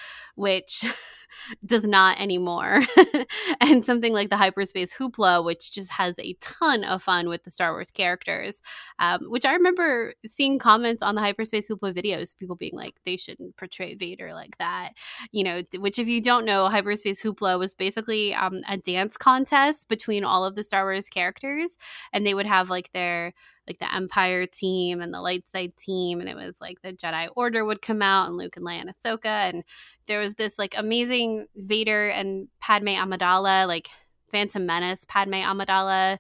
which 0.42 0.84
does 1.66 1.86
not 1.86 2.20
anymore. 2.20 2.82
and 3.62 3.86
something 3.86 4.12
like 4.12 4.30
the 4.30 4.38
Hyperspace 4.38 4.94
Hoopla, 4.96 5.46
which 5.46 5.72
just 5.72 5.92
has 5.92 6.18
a 6.20 6.36
ton 6.42 6.84
of 6.84 7.04
fun 7.04 7.30
with 7.30 7.44
the 7.44 7.52
Star 7.52 7.72
Wars 7.74 7.92
characters, 7.92 8.60
um, 9.00 9.22
which 9.28 9.46
I 9.46 9.54
remember 9.54 10.16
seeing 10.26 10.58
comments 10.58 11.04
on 11.04 11.16
the 11.16 11.22
Hyperspace 11.22 11.70
Hoopla 11.70 11.94
videos, 11.94 12.36
people 12.38 12.56
being 12.56 12.76
like, 12.76 12.96
they 13.06 13.18
shouldn't 13.18 13.56
portray 13.56 13.94
Vader 13.94 14.34
like 14.34 14.58
that. 14.58 14.94
You 15.32 15.44
know, 15.44 15.62
which 15.78 16.00
if 16.00 16.08
you 16.08 16.22
don't 16.22 16.46
know, 16.46 16.68
Hyperspace 16.68 17.22
Hoopla 17.22 17.60
was 17.60 17.76
basically 17.76 18.34
um, 18.34 18.62
a 18.68 18.78
dance 18.78 19.16
contest 19.16 19.88
between 19.88 20.24
all 20.24 20.44
of 20.44 20.56
the 20.56 20.64
Star 20.64 20.84
Wars 20.84 21.08
characters. 21.08 21.78
And 22.12 22.26
they 22.26 22.34
would 22.34 22.48
have 22.48 22.70
like 22.70 22.92
their 22.94 23.34
like 23.72 23.80
the 23.80 23.96
Empire 23.96 24.46
team 24.46 25.02
and 25.02 25.14
the 25.14 25.22
light 25.22 25.48
side 25.48 25.76
team, 25.78 26.20
and 26.20 26.28
it 26.28 26.36
was 26.36 26.60
like 26.60 26.82
the 26.82 26.94
Jedi 26.94 27.30
Order 27.36 27.64
would 27.64 27.82
come 27.82 28.02
out 28.02 28.28
and 28.28 28.38
Luke 28.38 28.58
and 28.58 28.66
Leia 28.66 28.82
and 28.82 28.90
Ahsoka, 28.90 29.26
and 29.26 29.64
there 30.08 30.20
was 30.20 30.36
this 30.36 30.60
like 30.60 30.74
amazing 30.78 31.48
Vader 31.56 32.10
and 32.10 32.50
Padme 32.60 32.90
Amidala, 32.90 33.68
like 33.68 33.90
Phantom 34.32 34.66
Menace 34.66 35.06
Padme 35.08 35.36
Amidala 35.36 36.18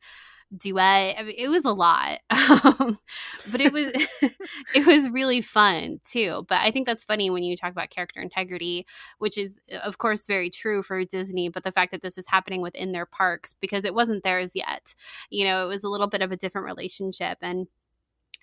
duet. 0.56 1.16
I 1.18 1.24
mean, 1.24 1.36
it 1.38 1.50
was 1.50 1.66
a 1.66 1.72
lot, 1.72 2.20
um, 2.30 3.00
but 3.50 3.62
it 3.62 3.74
was 3.74 3.92
it 4.76 4.86
was 4.86 5.10
really 5.10 5.42
fun 5.42 6.02
too. 6.06 6.46
But 6.48 6.62
I 6.62 6.72
think 6.72 6.88
that's 6.88 7.04
funny 7.04 7.30
when 7.30 7.44
you 7.44 7.56
talk 7.56 7.72
about 7.72 7.90
character 7.90 8.22
integrity, 8.22 8.86
which 9.18 9.38
is 9.38 9.60
of 9.84 9.98
course 9.98 10.28
very 10.28 10.50
true 10.50 10.84
for 10.84 11.04
Disney. 11.06 11.50
But 11.50 11.64
the 11.64 11.72
fact 11.72 11.92
that 11.92 12.02
this 12.02 12.16
was 12.16 12.28
happening 12.28 12.62
within 12.62 12.92
their 12.92 13.06
parks 13.06 13.56
because 13.60 13.86
it 13.86 13.94
wasn't 13.94 14.24
theirs 14.24 14.52
yet, 14.56 14.96
you 15.30 15.46
know, 15.46 15.66
it 15.66 15.70
was 15.70 15.84
a 15.84 15.90
little 15.90 16.08
bit 16.08 16.22
of 16.22 16.32
a 16.32 16.38
different 16.38 16.66
relationship 16.66 17.38
and 17.42 17.68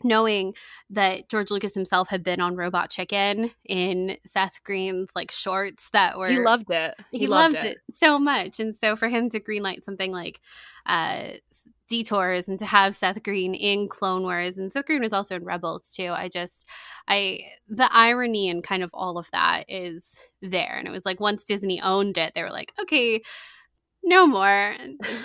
knowing 0.05 0.55
that 0.91 1.29
George 1.29 1.51
Lucas 1.51 1.75
himself 1.75 2.09
had 2.09 2.23
been 2.23 2.41
on 2.41 2.57
Robot 2.57 2.91
Chicken 2.91 3.51
in 3.65 4.17
Seth 4.25 4.63
Green's 4.65 5.11
like 5.17 5.33
shorts 5.33 5.91
that 5.91 6.19
were 6.19 6.29
he 6.29 6.39
loved 6.39 6.71
it. 6.71 6.95
He, 7.11 7.21
he 7.21 7.27
loved, 7.27 7.55
loved 7.55 7.67
it. 7.67 7.79
it. 7.89 7.97
so 7.97 8.19
much, 8.19 8.61
and 8.61 8.77
so 8.77 8.97
for 8.97 9.09
him 9.09 9.29
to 9.31 9.41
greenlight 9.41 9.85
something 9.85 10.13
like 10.13 10.41
uh, 10.87 11.31
Detours 11.89 12.49
and 12.49 12.59
to 12.59 12.67
have 12.67 12.95
Seth 12.95 13.23
Green 13.23 13.55
in 13.55 13.89
Clone 13.89 14.23
Wars, 14.23 14.57
and 14.59 14.73
Seth 14.73 14.87
Green 14.87 15.03
was 15.03 15.13
also 15.13 15.37
in 15.37 15.45
Rebels 15.45 15.91
too. 15.91 16.13
I 16.17 16.29
just, 16.29 16.69
I 17.09 17.41
the 17.69 17.93
irony 17.93 18.49
and 18.49 18.63
kind 18.63 18.83
of 18.83 18.91
all 18.93 19.19
of 19.19 19.31
that 19.33 19.65
is 19.69 20.17
there, 20.43 20.77
and 20.79 20.87
it 20.87 20.93
was 20.93 21.05
like 21.05 21.21
once 21.21 21.45
Disney 21.45 21.81
owned 21.81 22.19
it, 22.19 22.33
they 22.35 22.43
were 22.43 22.51
like, 22.51 22.73
okay 22.83 23.23
no 24.09 24.27
more. 24.27 24.75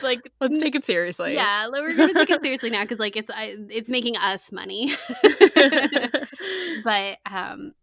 Like 0.02 0.22
let's 0.42 0.60
take 0.60 0.76
it 0.76 0.86
seriously. 0.86 1.34
Yeah, 1.34 1.68
we're 1.72 1.96
gonna 1.96 2.14
take 2.14 2.30
it 2.30 2.42
seriously 2.44 2.70
now 2.70 2.84
because 2.84 3.00
like 3.00 3.16
it's 3.16 3.32
I, 3.32 3.56
it's 3.70 3.90
making 3.90 4.18
us 4.18 4.52
money. 4.52 4.94
but 6.84 7.18
um, 7.30 7.74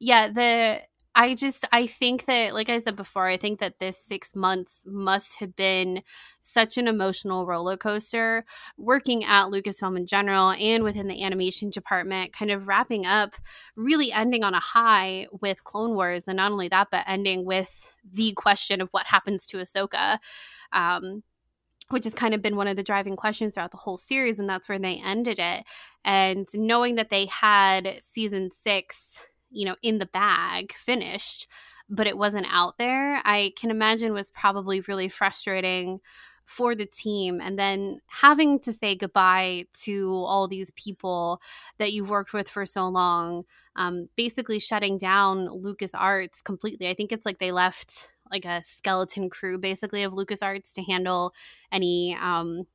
yeah, 0.00 0.28
the 0.28 0.80
I 1.14 1.34
just 1.34 1.66
I 1.72 1.86
think 1.86 2.26
that 2.26 2.54
like 2.54 2.68
I 2.68 2.80
said 2.80 2.94
before, 2.94 3.26
I 3.26 3.36
think 3.36 3.58
that 3.60 3.80
this 3.80 3.98
six 3.98 4.36
months 4.36 4.82
must 4.86 5.38
have 5.40 5.56
been 5.56 6.02
such 6.42 6.78
an 6.78 6.86
emotional 6.86 7.44
roller 7.44 7.76
coaster. 7.76 8.44
Working 8.76 9.24
at 9.24 9.46
Lucasfilm 9.46 9.96
in 9.96 10.06
general 10.06 10.52
and 10.52 10.84
within 10.84 11.08
the 11.08 11.24
animation 11.24 11.70
department, 11.70 12.32
kind 12.32 12.50
of 12.50 12.68
wrapping 12.68 13.04
up, 13.04 13.34
really 13.74 14.12
ending 14.12 14.44
on 14.44 14.54
a 14.54 14.60
high 14.60 15.26
with 15.40 15.64
Clone 15.64 15.94
Wars, 15.94 16.28
and 16.28 16.36
not 16.36 16.52
only 16.52 16.68
that, 16.68 16.88
but 16.90 17.04
ending 17.06 17.44
with 17.44 17.90
the 18.10 18.32
question 18.34 18.80
of 18.80 18.88
what 18.92 19.06
happens 19.06 19.44
to 19.46 19.58
Ahsoka. 19.58 20.18
Um, 20.72 21.24
which 21.90 22.04
has 22.04 22.14
kind 22.14 22.34
of 22.34 22.42
been 22.42 22.54
one 22.56 22.68
of 22.68 22.76
the 22.76 22.82
driving 22.82 23.16
questions 23.16 23.54
throughout 23.54 23.70
the 23.70 23.78
whole 23.78 23.96
series, 23.96 24.38
and 24.38 24.48
that's 24.48 24.68
where 24.68 24.78
they 24.78 25.00
ended 25.02 25.38
it. 25.38 25.64
And 26.04 26.46
knowing 26.52 26.96
that 26.96 27.08
they 27.08 27.24
had 27.26 27.96
season 28.02 28.50
six 28.50 29.24
you 29.50 29.64
know, 29.64 29.76
in 29.82 29.98
the 29.98 30.06
bag, 30.06 30.72
finished, 30.74 31.46
but 31.88 32.06
it 32.06 32.18
wasn't 32.18 32.46
out 32.50 32.78
there, 32.78 33.20
I 33.24 33.52
can 33.56 33.70
imagine 33.70 34.12
was 34.12 34.30
probably 34.30 34.80
really 34.82 35.08
frustrating 35.08 36.00
for 36.44 36.74
the 36.74 36.86
team. 36.86 37.40
And 37.42 37.58
then 37.58 38.00
having 38.06 38.58
to 38.60 38.72
say 38.72 38.94
goodbye 38.94 39.66
to 39.82 40.24
all 40.26 40.48
these 40.48 40.70
people 40.72 41.40
that 41.78 41.92
you've 41.92 42.10
worked 42.10 42.32
with 42.32 42.48
for 42.48 42.64
so 42.64 42.88
long 42.88 43.44
um, 43.76 44.08
basically 44.16 44.58
shutting 44.58 44.98
down 44.98 45.46
LucasArts 45.46 46.42
completely. 46.42 46.88
I 46.88 46.94
think 46.94 47.12
it's 47.12 47.24
like 47.24 47.38
they 47.38 47.52
left 47.52 48.08
like 48.30 48.44
a 48.44 48.62
skeleton 48.64 49.30
crew 49.30 49.58
basically 49.58 50.02
of 50.02 50.12
LucasArts 50.12 50.72
to 50.74 50.82
handle 50.82 51.32
any 51.70 52.16
um, 52.20 52.66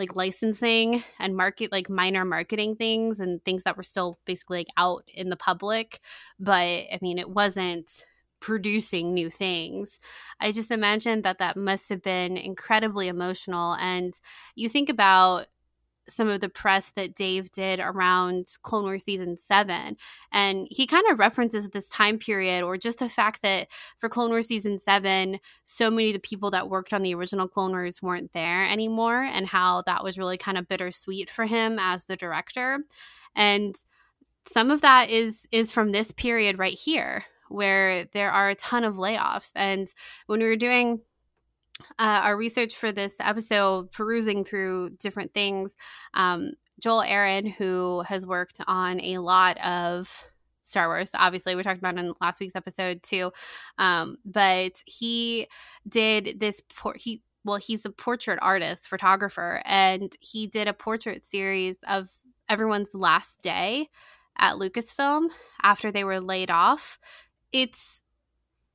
like 0.00 0.16
licensing 0.16 1.04
and 1.20 1.36
market 1.36 1.70
like 1.70 1.88
minor 1.88 2.24
marketing 2.24 2.74
things 2.74 3.20
and 3.20 3.44
things 3.44 3.62
that 3.62 3.76
were 3.76 3.84
still 3.84 4.18
basically 4.24 4.58
like 4.58 4.68
out 4.76 5.04
in 5.14 5.28
the 5.28 5.36
public 5.36 6.00
but 6.40 6.56
i 6.56 6.98
mean 7.00 7.18
it 7.18 7.30
wasn't 7.30 8.04
producing 8.40 9.14
new 9.14 9.30
things. 9.30 10.00
I 10.40 10.50
just 10.50 10.70
imagine 10.70 11.22
that 11.22 11.38
that 11.38 11.56
must 11.56 11.88
have 11.90 12.02
been 12.02 12.36
incredibly 12.36 13.08
emotional 13.08 13.74
and 13.74 14.14
you 14.56 14.68
think 14.68 14.88
about 14.88 15.46
some 16.10 16.28
of 16.28 16.40
the 16.40 16.48
press 16.48 16.90
that 16.96 17.14
Dave 17.14 17.50
did 17.52 17.80
around 17.80 18.48
Clone 18.62 18.84
Wars 18.84 19.04
season 19.04 19.38
seven. 19.38 19.96
And 20.32 20.66
he 20.70 20.86
kind 20.86 21.04
of 21.10 21.18
references 21.18 21.68
this 21.68 21.88
time 21.88 22.18
period 22.18 22.62
or 22.62 22.76
just 22.76 22.98
the 22.98 23.08
fact 23.08 23.42
that 23.42 23.68
for 23.98 24.08
Clone 24.08 24.30
Wars 24.30 24.46
season 24.46 24.78
seven, 24.78 25.38
so 25.64 25.90
many 25.90 26.08
of 26.08 26.14
the 26.14 26.20
people 26.20 26.50
that 26.50 26.68
worked 26.68 26.92
on 26.92 27.02
the 27.02 27.14
original 27.14 27.48
Clone 27.48 27.72
Wars 27.72 28.02
weren't 28.02 28.32
there 28.32 28.64
anymore, 28.66 29.22
and 29.22 29.46
how 29.46 29.82
that 29.86 30.04
was 30.04 30.18
really 30.18 30.38
kind 30.38 30.58
of 30.58 30.68
bittersweet 30.68 31.30
for 31.30 31.46
him 31.46 31.78
as 31.78 32.04
the 32.04 32.16
director. 32.16 32.78
And 33.34 33.76
some 34.46 34.70
of 34.70 34.80
that 34.80 35.10
is 35.10 35.46
is 35.52 35.70
from 35.72 35.92
this 35.92 36.12
period 36.12 36.58
right 36.58 36.78
here 36.78 37.24
where 37.48 38.04
there 38.12 38.30
are 38.30 38.48
a 38.50 38.54
ton 38.54 38.84
of 38.84 38.96
layoffs 38.96 39.50
and 39.56 39.92
when 40.26 40.40
we 40.40 40.46
were 40.46 40.56
doing 40.56 41.00
uh, 41.98 42.20
our 42.24 42.36
research 42.36 42.74
for 42.76 42.92
this 42.92 43.14
episode, 43.20 43.92
perusing 43.92 44.44
through 44.44 44.90
different 45.00 45.34
things, 45.34 45.76
um, 46.14 46.52
Joel 46.80 47.02
Aron, 47.02 47.46
who 47.46 48.02
has 48.06 48.26
worked 48.26 48.60
on 48.66 49.00
a 49.00 49.18
lot 49.18 49.58
of 49.64 50.30
Star 50.62 50.88
Wars. 50.88 51.10
Obviously, 51.14 51.54
we 51.54 51.62
talked 51.62 51.78
about 51.78 51.98
in 51.98 52.14
last 52.20 52.40
week's 52.40 52.56
episode 52.56 53.02
too. 53.02 53.32
Um, 53.78 54.16
but 54.24 54.82
he 54.86 55.48
did 55.88 56.40
this. 56.40 56.62
Por- 56.74 56.96
he 56.96 57.22
well, 57.44 57.56
he's 57.56 57.84
a 57.84 57.90
portrait 57.90 58.38
artist, 58.42 58.86
photographer, 58.86 59.62
and 59.64 60.14
he 60.20 60.46
did 60.46 60.68
a 60.68 60.74
portrait 60.74 61.24
series 61.24 61.78
of 61.88 62.10
everyone's 62.48 62.94
last 62.94 63.40
day 63.40 63.88
at 64.38 64.56
Lucasfilm 64.56 65.28
after 65.62 65.90
they 65.90 66.04
were 66.04 66.20
laid 66.20 66.50
off. 66.50 66.98
It's 67.52 68.02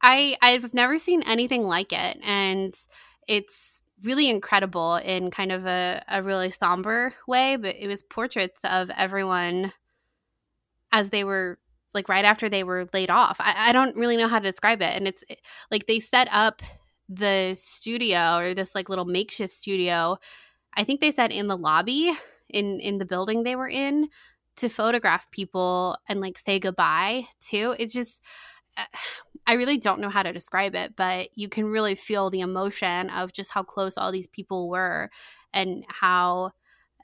I 0.02 0.36
I've 0.42 0.74
never 0.74 0.98
seen 0.98 1.22
anything 1.24 1.64
like 1.64 1.94
it, 1.94 2.18
and 2.24 2.76
it's 3.28 3.80
really 4.04 4.30
incredible 4.30 4.98
in 4.98 5.32
kind 5.32 5.52
of 5.52 5.66
a, 5.66 6.04
a 6.08 6.22
really 6.22 6.52
somber 6.52 7.14
way. 7.28 7.56
But 7.56 7.76
it 7.78 7.88
was 7.88 8.04
portraits 8.04 8.60
of 8.64 8.90
everyone 8.96 9.74
as 10.92 11.10
they 11.10 11.24
were 11.24 11.58
like 11.94 12.10
right 12.10 12.26
after 12.26 12.50
they 12.50 12.64
were 12.64 12.88
laid 12.94 13.10
off. 13.10 13.38
I, 13.40 13.70
I 13.70 13.72
don't 13.72 13.96
really 13.96 14.18
know 14.18 14.28
how 14.28 14.40
to 14.40 14.50
describe 14.50 14.82
it. 14.82 14.96
And 14.96 15.08
it's 15.08 15.24
eh, 15.30 15.36
like 15.72 15.88
they 15.88 16.00
set 16.00 16.28
up 16.32 16.62
the 17.08 17.56
studio 17.56 18.38
or 18.38 18.54
this 18.54 18.76
like 18.76 18.90
little 18.90 19.06
makeshift 19.06 19.54
studio. 19.54 20.18
I 20.76 20.84
think 20.84 21.00
they 21.00 21.12
said 21.12 21.32
in 21.32 21.48
the 21.48 21.58
lobby 21.58 22.14
in 22.50 22.80
in 22.80 23.00
the 23.00 23.06
building 23.06 23.44
they 23.44 23.56
were 23.56 23.70
in 23.70 24.10
to 24.58 24.70
photograph 24.70 25.30
people 25.32 25.98
and 26.08 26.20
like 26.20 26.38
say 26.38 26.60
goodbye 26.60 27.24
too. 27.42 27.76
It's 27.80 27.94
just 27.94 28.22
eh, 28.78 28.86
I 29.48 29.54
really 29.54 29.78
don't 29.78 30.00
know 30.00 30.10
how 30.10 30.24
to 30.24 30.34
describe 30.34 30.76
it, 30.76 30.96
but 30.96 31.30
you 31.36 31.50
can 31.50 31.66
really 31.66 31.96
feel 31.96 32.30
the 32.30 32.42
emotion 32.42 33.10
of 33.10 33.32
just 33.32 33.52
how 33.52 33.64
close 33.64 33.98
all 33.98 34.12
these 34.12 34.28
people 34.28 34.70
were 34.70 35.12
and 35.54 35.86
how 35.88 36.52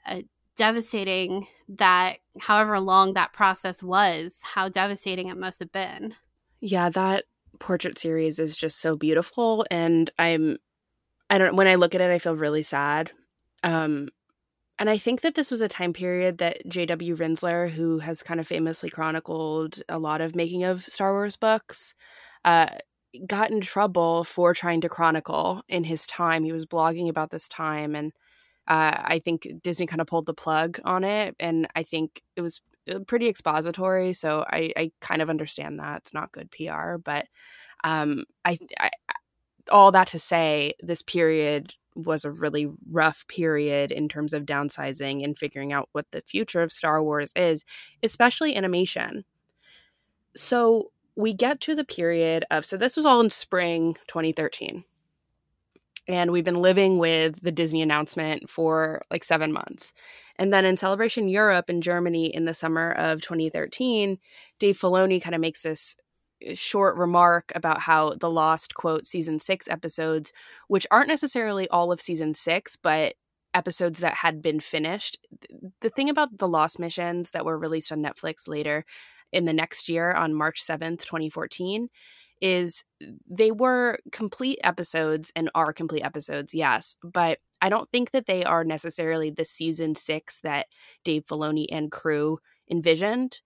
uh, 0.06 0.22
devastating 0.56 1.46
that, 1.68 2.16
however 2.40 2.80
long 2.80 3.14
that 3.14 3.32
process 3.32 3.82
was, 3.82 4.38
how 4.42 4.68
devastating 4.68 5.28
it 5.28 5.36
must 5.36 5.60
have 5.60 5.72
been. 5.72 6.14
Yeah, 6.60 6.88
that 6.90 7.24
portrait 7.58 7.98
series 7.98 8.38
is 8.38 8.56
just 8.56 8.80
so 8.80 8.96
beautiful. 8.96 9.64
And 9.70 10.10
I'm, 10.18 10.58
I 11.30 11.38
don't, 11.38 11.56
when 11.56 11.68
I 11.68 11.76
look 11.76 11.94
at 11.94 12.00
it, 12.00 12.10
I 12.10 12.18
feel 12.18 12.34
really 12.36 12.62
sad. 12.62 13.12
Um, 13.62 14.08
and 14.78 14.90
I 14.90 14.98
think 14.98 15.20
that 15.20 15.34
this 15.34 15.50
was 15.50 15.60
a 15.60 15.68
time 15.68 15.92
period 15.92 16.38
that 16.38 16.66
J.W. 16.68 17.16
Rinzler, 17.16 17.70
who 17.70 17.98
has 17.98 18.22
kind 18.22 18.40
of 18.40 18.46
famously 18.46 18.90
chronicled 18.90 19.82
a 19.88 19.98
lot 19.98 20.20
of 20.20 20.34
making 20.34 20.64
of 20.64 20.82
Star 20.84 21.12
Wars 21.12 21.36
books, 21.36 21.94
uh, 22.44 22.68
got 23.26 23.50
in 23.50 23.60
trouble 23.60 24.24
for 24.24 24.54
trying 24.54 24.80
to 24.80 24.88
chronicle 24.88 25.62
in 25.68 25.84
his 25.84 26.06
time. 26.06 26.44
He 26.44 26.52
was 26.52 26.66
blogging 26.66 27.08
about 27.08 27.30
this 27.30 27.46
time, 27.48 27.94
and 27.94 28.12
uh, 28.68 28.96
I 28.96 29.20
think 29.24 29.46
Disney 29.62 29.86
kind 29.86 30.00
of 30.00 30.06
pulled 30.06 30.26
the 30.26 30.34
plug 30.34 30.80
on 30.84 31.04
it. 31.04 31.36
And 31.38 31.68
I 31.76 31.82
think 31.82 32.22
it 32.36 32.40
was 32.40 32.60
uh, 32.90 33.00
pretty 33.06 33.28
expository, 33.28 34.12
so 34.14 34.44
I, 34.48 34.72
I 34.76 34.92
kind 35.00 35.20
of 35.22 35.30
understand 35.30 35.78
that 35.78 35.98
it's 35.98 36.14
not 36.14 36.32
good 36.32 36.50
PR. 36.50 36.96
But 36.96 37.26
um, 37.84 38.24
I, 38.44 38.58
I 38.80 38.90
all 39.70 39.92
that 39.92 40.08
to 40.08 40.18
say, 40.18 40.74
this 40.80 41.02
period 41.02 41.74
was 41.94 42.24
a 42.24 42.30
really 42.30 42.68
rough 42.90 43.26
period 43.28 43.92
in 43.92 44.08
terms 44.08 44.32
of 44.34 44.44
downsizing 44.44 45.24
and 45.24 45.36
figuring 45.36 45.72
out 45.72 45.88
what 45.92 46.10
the 46.10 46.22
future 46.22 46.62
of 46.62 46.72
Star 46.72 47.02
Wars 47.02 47.32
is, 47.36 47.64
especially 48.02 48.56
animation. 48.56 49.24
So 50.34 50.92
we 51.16 51.34
get 51.34 51.60
to 51.62 51.74
the 51.74 51.84
period 51.84 52.44
of, 52.50 52.64
so 52.64 52.76
this 52.76 52.96
was 52.96 53.06
all 53.06 53.20
in 53.20 53.30
spring 53.30 53.96
2013. 54.06 54.84
And 56.08 56.32
we've 56.32 56.44
been 56.44 56.62
living 56.62 56.98
with 56.98 57.40
the 57.42 57.52
Disney 57.52 57.80
announcement 57.80 58.50
for 58.50 59.02
like 59.10 59.22
seven 59.22 59.52
months. 59.52 59.92
And 60.36 60.52
then 60.52 60.64
in 60.64 60.76
Celebration 60.76 61.28
Europe 61.28 61.70
in 61.70 61.80
Germany 61.80 62.34
in 62.34 62.44
the 62.44 62.54
summer 62.54 62.92
of 62.92 63.20
2013, 63.20 64.18
Dave 64.58 64.76
Filoni 64.76 65.22
kind 65.22 65.34
of 65.34 65.40
makes 65.40 65.62
this 65.62 65.94
short 66.54 66.96
remark 66.96 67.52
about 67.54 67.80
how 67.80 68.14
the 68.14 68.30
Lost 68.30 68.74
quote 68.74 69.06
season 69.06 69.38
six 69.38 69.68
episodes, 69.68 70.32
which 70.68 70.86
aren't 70.90 71.08
necessarily 71.08 71.68
all 71.68 71.92
of 71.92 72.00
season 72.00 72.34
six, 72.34 72.76
but 72.76 73.14
episodes 73.54 74.00
that 74.00 74.14
had 74.14 74.40
been 74.42 74.60
finished. 74.60 75.18
The 75.80 75.90
thing 75.90 76.08
about 76.08 76.38
the 76.38 76.48
Lost 76.48 76.78
missions 76.78 77.30
that 77.30 77.44
were 77.44 77.58
released 77.58 77.92
on 77.92 78.02
Netflix 78.02 78.48
later 78.48 78.84
in 79.32 79.44
the 79.44 79.52
next 79.52 79.88
year 79.88 80.12
on 80.12 80.34
March 80.34 80.62
7th, 80.62 81.04
2014, 81.04 81.88
is 82.40 82.84
they 83.30 83.50
were 83.50 83.98
complete 84.10 84.58
episodes 84.64 85.32
and 85.36 85.50
are 85.54 85.72
complete 85.72 86.02
episodes, 86.02 86.52
yes, 86.52 86.96
but 87.02 87.38
I 87.60 87.68
don't 87.68 87.88
think 87.90 88.10
that 88.10 88.26
they 88.26 88.42
are 88.42 88.64
necessarily 88.64 89.30
the 89.30 89.44
season 89.44 89.94
six 89.94 90.40
that 90.40 90.66
Dave 91.04 91.24
Filoni 91.24 91.66
and 91.70 91.92
crew 91.92 92.40
envisioned 92.68 93.40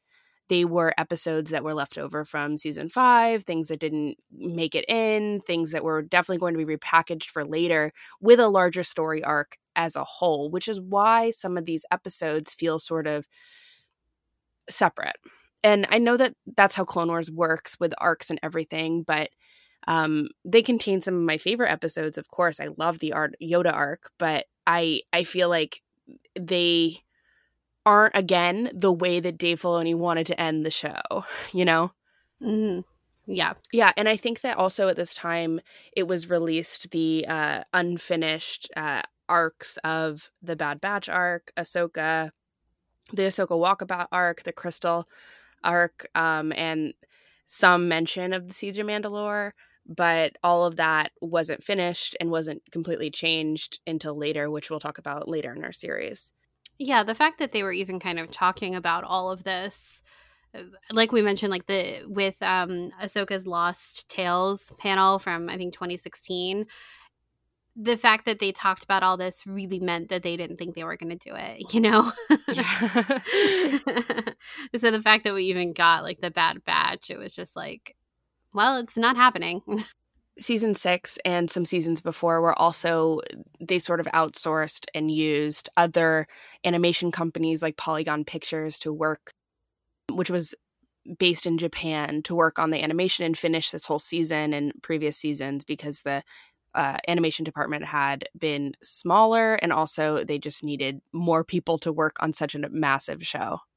they 0.49 0.65
were 0.65 0.95
episodes 0.99 1.51
that 1.51 1.65
were 1.65 1.75
left 1.75 1.99
over 1.99 2.25
from 2.25 2.57
season 2.57 2.89
five, 2.89 3.45
things 3.45 3.69
that 3.69 3.81
didn't 3.81 4.17
make 4.33 4.75
it 4.75 4.85
in, 4.89 5.41
things 5.47 5.73
that 5.73 5.85
were 5.85 6.03
definitely 6.03 6.39
going 6.39 6.57
to 6.57 6.65
be 6.65 6.77
repackaged 6.77 7.27
for 7.31 7.45
later 7.45 7.93
with 8.21 8.41
a 8.41 8.49
larger 8.49 8.83
story 8.83 9.23
arc 9.25 9.57
as 9.75 9.97
a 9.97 10.05
whole, 10.05 10.51
which 10.51 10.69
is 10.69 10.81
why 10.81 11.31
some 11.31 11.57
of 11.57 11.65
these 11.65 11.85
episodes 11.91 12.55
feel 12.55 12.79
sort 12.79 13.07
of 13.07 13.27
separate. 14.69 15.17
And 15.63 15.87
I 15.91 15.99
know 15.99 16.17
that 16.17 16.35
that's 16.57 16.75
how 16.75 16.85
Clone 16.85 17.09
Wars 17.09 17.31
works 17.31 17.79
with 17.81 17.95
arcs 17.99 18.31
and 18.31 18.39
everything, 18.43 19.03
but 19.03 19.31
um, 19.89 20.29
they 20.45 20.63
contain 20.63 21.01
some 21.01 21.15
of 21.15 21.23
my 21.23 21.39
favorite 21.39 21.71
episodes. 21.71 22.19
Of 22.19 22.29
course, 22.29 22.61
I 22.61 22.69
love 22.77 22.99
the 22.99 23.13
art 23.13 23.35
Yoda 23.43 23.73
arc, 23.73 24.11
but 24.19 24.47
I 24.67 25.03
I 25.13 25.25
feel 25.25 25.49
like 25.49 25.83
they 26.39 26.99
aren't 27.87 28.17
again 28.17 28.71
the 28.75 28.93
way 28.93 29.21
that 29.21 29.39
Dave 29.39 29.63
Filoni 29.63 29.95
wanted 29.95 30.27
to 30.27 30.41
end 30.41 30.67
the 30.67 30.71
show, 30.71 31.25
you 31.53 31.65
know? 31.65 31.93
Mm-hmm. 32.43 32.81
Yeah. 33.27 33.55
Yeah. 33.73 33.93
And 33.97 34.09
I 34.09 34.17
think 34.17 34.43
that 34.43 34.59
also 34.59 34.89
at 34.89 34.97
this 34.97 35.15
time 35.15 35.61
it 35.97 36.05
was 36.05 36.31
released 36.31 36.91
the 36.91 37.27
uh, 37.29 37.63
unfinished 37.73 38.71
uh, 38.77 39.03
arcs 39.29 39.79
of 39.85 40.31
the 40.43 40.57
Bad 40.57 40.81
Batch 40.81 41.09
arc, 41.09 41.53
Ahsoka, 41.57 42.31
the 43.13 43.23
Ahsoka 43.23 43.49
Walkabout 43.51 44.09
arc, 44.13 44.43
the 44.43 44.53
Crystal 44.53 45.07
arc, 45.65 46.09
um, 46.15 46.53
and 46.57 46.95
some 47.47 47.89
mention 47.89 48.33
of 48.33 48.49
the 48.49 48.55
Siege 48.55 48.79
of 48.79 48.87
Mandalore. 48.87 49.53
But 49.89 50.37
all 50.43 50.65
of 50.67 50.77
that 50.77 51.13
wasn't 51.21 51.63
finished 51.63 52.17
and 52.21 52.31
wasn't 52.31 52.63
completely 52.73 53.11
changed 53.11 53.79
until 53.87 54.17
later, 54.19 54.51
which 54.51 54.69
we'll 54.69 54.81
talk 54.81 54.99
about 54.99 55.29
later 55.29 55.53
in 55.55 55.65
our 55.65 55.73
series. 55.73 56.33
Yeah, 56.79 57.03
the 57.03 57.15
fact 57.15 57.39
that 57.39 57.53
they 57.53 57.63
were 57.63 57.73
even 57.73 57.99
kind 58.01 58.19
of 58.19 58.31
talking 58.31 58.75
about 58.75 59.05
all 59.05 59.31
of 59.31 59.45
this, 59.45 60.03
uh, 60.55 60.63
like 60.91 61.13
we 61.13 61.23
mentioned, 61.23 61.51
like 61.51 61.67
the 61.67 62.03
with 62.07 62.41
um 62.43 62.91
Ahsoka's 63.03 63.47
Lost 63.47 64.09
Tales 64.09 64.73
panel 64.79 65.19
from 65.19 65.49
I 65.49 65.57
think 65.57 65.73
2016, 65.75 66.67
the 67.77 67.97
fact 67.97 68.27
that 68.27 68.39
they 68.41 68.53
talked 68.53 68.85
about 68.85 69.03
all 69.03 69.17
this 69.17 69.47
really 69.47 69.81
meant 69.81 70.09
that 70.11 70.23
they 70.23 70.37
didn't 70.37 70.57
think 70.57 70.75
they 70.75 70.85
were 70.85 70.97
going 70.97 71.17
to 71.17 71.31
do 71.31 71.35
it, 71.37 71.75
you 71.75 71.81
know? 71.81 72.13
so 74.77 74.91
the 74.91 75.03
fact 75.03 75.25
that 75.25 75.35
we 75.35 75.45
even 75.45 75.73
got 75.73 76.03
like 76.03 76.21
the 76.21 76.31
Bad 76.31 76.65
Batch, 76.65 77.11
it 77.11 77.19
was 77.19 77.35
just 77.35 77.57
like, 77.57 77.97
well, 78.55 78.79
it's 78.79 78.99
not 78.99 79.17
happening. 79.17 79.63
season 80.39 80.75
six 80.75 81.19
and 81.25 81.51
some 81.51 81.65
seasons 81.65 82.01
before 82.01 82.41
were 82.41 82.59
also 82.59 83.21
they 83.61 83.79
sort 83.79 84.01
of 84.01 84.07
outsourced 84.07 84.87
and 84.95 85.11
used 85.11 85.69
other 85.77 86.27
animation 86.65 87.11
companies 87.11 87.63
like 87.63 87.77
polygon 87.77 88.25
pictures 88.25 88.79
to 88.79 88.93
work 88.93 89.33
which 90.13 90.31
was 90.31 90.55
based 91.19 91.47
in 91.47 91.57
japan 91.57 92.23
to 92.23 92.35
work 92.35 92.59
on 92.59 92.71
the 92.71 92.83
animation 92.83 93.25
and 93.25 93.39
finish 93.39 93.71
this 93.71 93.87
whole 93.87 93.99
season 93.99 94.53
and 94.53 94.73
previous 94.83 95.17
seasons 95.17 95.65
because 95.65 96.03
the 96.03 96.23
uh, 96.75 96.99
animation 97.09 97.43
department 97.43 97.87
had 97.87 98.29
been 98.39 98.75
smaller 98.83 99.55
and 99.55 99.73
also 99.73 100.23
they 100.25 100.39
just 100.39 100.63
needed 100.63 101.01
more 101.13 101.43
people 101.43 101.79
to 101.79 101.91
work 101.91 102.17
on 102.21 102.35
such 102.35 102.55
a 102.55 102.69
massive 102.69 103.27
show 103.27 103.61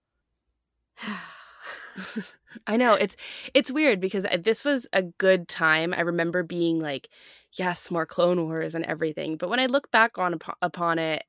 I 2.68 2.78
know 2.78 2.94
it's 2.94 3.16
it's 3.54 3.72
weird 3.72 4.00
because 4.00 4.26
uh, 4.26 4.38
this 4.42 4.66
was 4.66 4.88
a 4.94 5.04
good 5.04 5.48
time. 5.48 5.94
I 5.94 6.02
remember 6.02 6.44
being 6.44 6.80
like, 6.80 7.10
yes, 7.54 7.92
more 7.92 8.06
Clone 8.06 8.44
Wars 8.46 8.76
and 8.76 8.86
everything. 8.86 9.38
But 9.38 9.50
when 9.50 9.60
I 9.60 9.68
look 9.68 9.92
back 9.92 10.18
on 10.18 10.38
upon 10.62 11.00
it, 11.00 11.24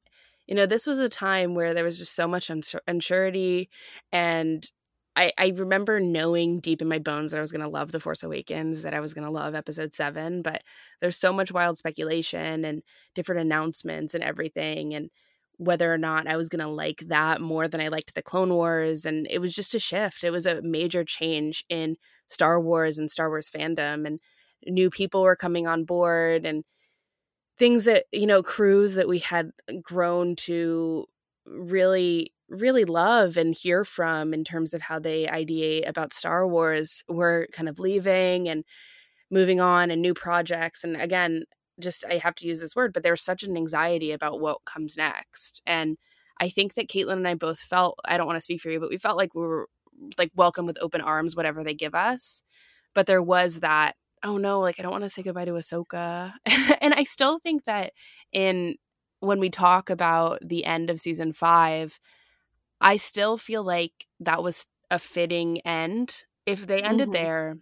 you 0.47 0.55
know, 0.55 0.67
this 0.67 0.87
was 0.87 0.99
a 1.01 1.09
time 1.09 1.55
where 1.55 1.75
there 1.75 1.85
was 1.85 1.99
just 1.99 2.15
so 2.15 2.27
much 2.29 2.49
unsurety, 2.49 3.69
and 4.13 4.71
I 5.17 5.33
I 5.39 5.53
remember 5.57 6.01
knowing 6.01 6.61
deep 6.61 6.83
in 6.83 6.89
my 6.89 6.99
bones 6.99 7.33
that 7.33 7.39
I 7.39 7.43
was 7.43 7.53
going 7.53 7.63
to 7.63 7.69
love 7.69 7.93
The 7.93 8.01
Force 8.01 8.23
Awakens, 8.23 8.83
that 8.83 8.95
I 8.95 9.01
was 9.01 9.15
going 9.15 9.27
to 9.27 9.31
love 9.31 9.55
Episode 9.55 9.95
Seven. 9.95 10.43
But 10.43 10.63
there's 11.01 11.17
so 11.17 11.33
much 11.33 11.53
wild 11.53 11.79
speculation 11.79 12.65
and 12.65 12.83
different 13.15 13.43
announcements 13.43 14.15
and 14.15 14.25
everything, 14.25 14.95
and 14.95 15.11
whether 15.61 15.92
or 15.92 15.99
not 15.99 16.27
I 16.27 16.38
was 16.38 16.49
going 16.49 16.64
to 16.64 16.73
like 16.73 17.05
that 17.09 17.42
more 17.42 17.68
than 17.68 17.83
I 17.83 17.88
liked 17.88 18.14
the 18.14 18.23
Clone 18.23 18.49
Wars. 18.49 19.05
And 19.05 19.27
it 19.29 19.40
was 19.40 19.55
just 19.55 19.75
a 19.75 19.79
shift. 19.79 20.25
It 20.25 20.31
was 20.31 20.46
a 20.46 20.62
major 20.62 21.05
change 21.05 21.62
in 21.68 21.96
Star 22.29 22.59
Wars 22.59 22.99
and 22.99 23.11
Star 23.11 23.29
Wars 23.29 23.51
fandom. 23.51 24.07
And 24.07 24.20
new 24.66 24.88
people 24.88 25.20
were 25.20 25.37
coming 25.37 25.66
on 25.66 25.85
board 25.85 26.46
and 26.46 26.64
things 27.59 27.85
that, 27.85 28.07
you 28.11 28.27
know, 28.27 28.42
crews 28.42 28.94
that 28.94 29.07
we 29.07 29.18
had 29.18 29.51
grown 29.83 30.35
to 30.37 31.05
really, 31.44 32.33
really 32.49 32.87
love 32.87 33.37
and 33.37 33.55
hear 33.55 33.85
from 33.85 34.33
in 34.33 34.44
terms 34.44 34.73
of 34.73 34.81
how 34.81 34.99
they 34.99 35.27
ideate 35.27 35.87
about 35.87 36.14
Star 36.14 36.49
Wars 36.49 37.05
were 37.07 37.49
kind 37.53 37.68
of 37.68 37.79
leaving 37.79 38.49
and 38.49 38.64
moving 39.31 39.61
on 39.61 39.90
and 39.90 40.01
new 40.01 40.14
projects. 40.14 40.85
And 40.85 40.96
again, 40.96 41.44
just 41.81 42.05
I 42.09 42.19
have 42.19 42.35
to 42.37 42.47
use 42.47 42.61
this 42.61 42.77
word, 42.77 42.93
but 42.93 43.03
there's 43.03 43.23
such 43.23 43.43
an 43.43 43.57
anxiety 43.57 44.12
about 44.12 44.40
what 44.40 44.64
comes 44.64 44.97
next. 44.97 45.62
And 45.66 45.99
I 46.40 46.49
think 46.49 46.75
that 46.75 46.88
Caitlin 46.88 47.14
and 47.14 47.29
I 47.29 47.35
both 47.35 47.59
felt 47.61 47.99
I 48.05 48.16
don't 48.16 48.27
want 48.27 48.37
to 48.38 48.40
speak 48.43 48.61
for 48.61 48.71
you, 48.71 48.81
but 48.81 48.90
we 48.90 48.99
felt 48.99 49.19
like 49.19 49.35
we 49.35 49.43
were 49.43 49.69
like 50.19 50.31
welcome 50.35 50.66
with 50.66 50.79
open 50.81 51.01
arms, 51.01 51.37
whatever 51.37 51.64
they 51.64 51.75
give 51.75 51.95
us. 51.95 52.43
But 52.95 53.07
there 53.07 53.23
was 53.23 53.61
that, 53.61 53.97
oh 54.25 54.38
no, 54.38 54.61
like 54.61 54.77
I 54.79 54.83
don't 54.83 54.93
want 54.93 55.05
to 55.05 55.11
say 55.11 55.23
goodbye 55.23 55.45
to 55.47 55.53
Ahsoka. 55.53 56.33
and 56.81 56.95
I 56.95 57.05
still 57.05 57.38
think 57.40 57.64
that 57.64 57.93
in 58.33 58.77
when 59.21 59.38
we 59.40 59.51
talk 59.51 59.90
about 59.90 60.38
the 60.43 60.64
end 60.64 60.90
of 60.90 60.99
season 61.01 61.33
five, 61.33 61.99
I 62.81 62.97
still 62.97 63.37
feel 63.37 63.62
like 63.62 63.93
that 64.21 64.43
was 64.43 64.66
a 64.90 64.99
fitting 64.99 65.61
end. 65.62 66.25
If 66.47 66.66
they 66.66 66.83
ended 66.83 67.11
Mhm. 67.11 67.12
there, 67.12 67.57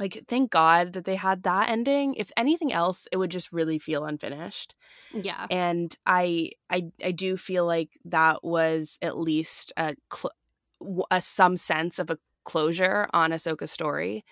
like 0.00 0.24
thank 0.28 0.50
God 0.50 0.92
that 0.94 1.04
they 1.04 1.16
had 1.16 1.42
that 1.44 1.68
ending. 1.68 2.14
If 2.14 2.30
anything 2.36 2.72
else, 2.72 3.08
it 3.12 3.16
would 3.16 3.30
just 3.30 3.52
really 3.52 3.78
feel 3.78 4.04
unfinished. 4.04 4.74
Yeah. 5.12 5.46
And 5.50 5.96
I 6.06 6.50
I 6.70 6.90
I 7.02 7.12
do 7.12 7.36
feel 7.36 7.66
like 7.66 7.98
that 8.04 8.44
was 8.44 8.98
at 9.02 9.18
least 9.18 9.72
a 9.76 9.94
cl- 10.12 11.06
a 11.10 11.20
some 11.20 11.56
sense 11.56 11.98
of 11.98 12.10
a 12.10 12.18
closure 12.44 13.08
on 13.12 13.30
Ahsoka's 13.30 13.72
story. 13.72 14.24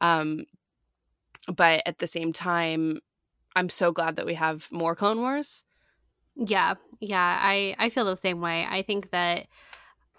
Um 0.00 0.44
but 1.54 1.82
at 1.86 1.98
the 1.98 2.06
same 2.06 2.32
time, 2.32 3.00
I'm 3.56 3.68
so 3.68 3.92
glad 3.92 4.16
that 4.16 4.26
we 4.26 4.34
have 4.34 4.68
more 4.70 4.94
Clone 4.94 5.20
Wars. 5.20 5.64
Yeah, 6.36 6.74
yeah, 7.00 7.38
I 7.42 7.74
I 7.78 7.90
feel 7.90 8.04
the 8.04 8.16
same 8.16 8.40
way. 8.40 8.66
I 8.68 8.82
think 8.82 9.10
that 9.10 9.46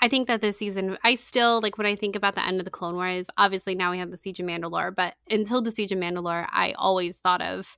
I 0.02 0.08
think 0.08 0.28
that 0.28 0.42
this 0.42 0.58
season, 0.58 0.98
I 1.04 1.16
still 1.16 1.62
like 1.62 1.78
when 1.78 1.86
I 1.88 1.96
think 1.96 2.16
about 2.16 2.34
the 2.36 2.46
end 2.46 2.60
of 2.60 2.66
the 2.66 2.72
Clone 2.72 2.96
Wars. 2.96 3.28
Obviously, 3.38 3.76
now 3.76 3.92
we 3.92 4.00
have 4.00 4.10
the 4.10 4.18
Siege 4.18 4.40
of 4.40 4.48
Mandalore, 4.48 4.94
but 4.96 5.16
until 5.30 5.62
the 5.62 5.72
Siege 5.72 5.92
of 5.92 6.00
Mandalore, 6.00 6.48
I 6.52 6.74
always 6.74 7.18
thought 7.18 7.42
of 7.42 7.78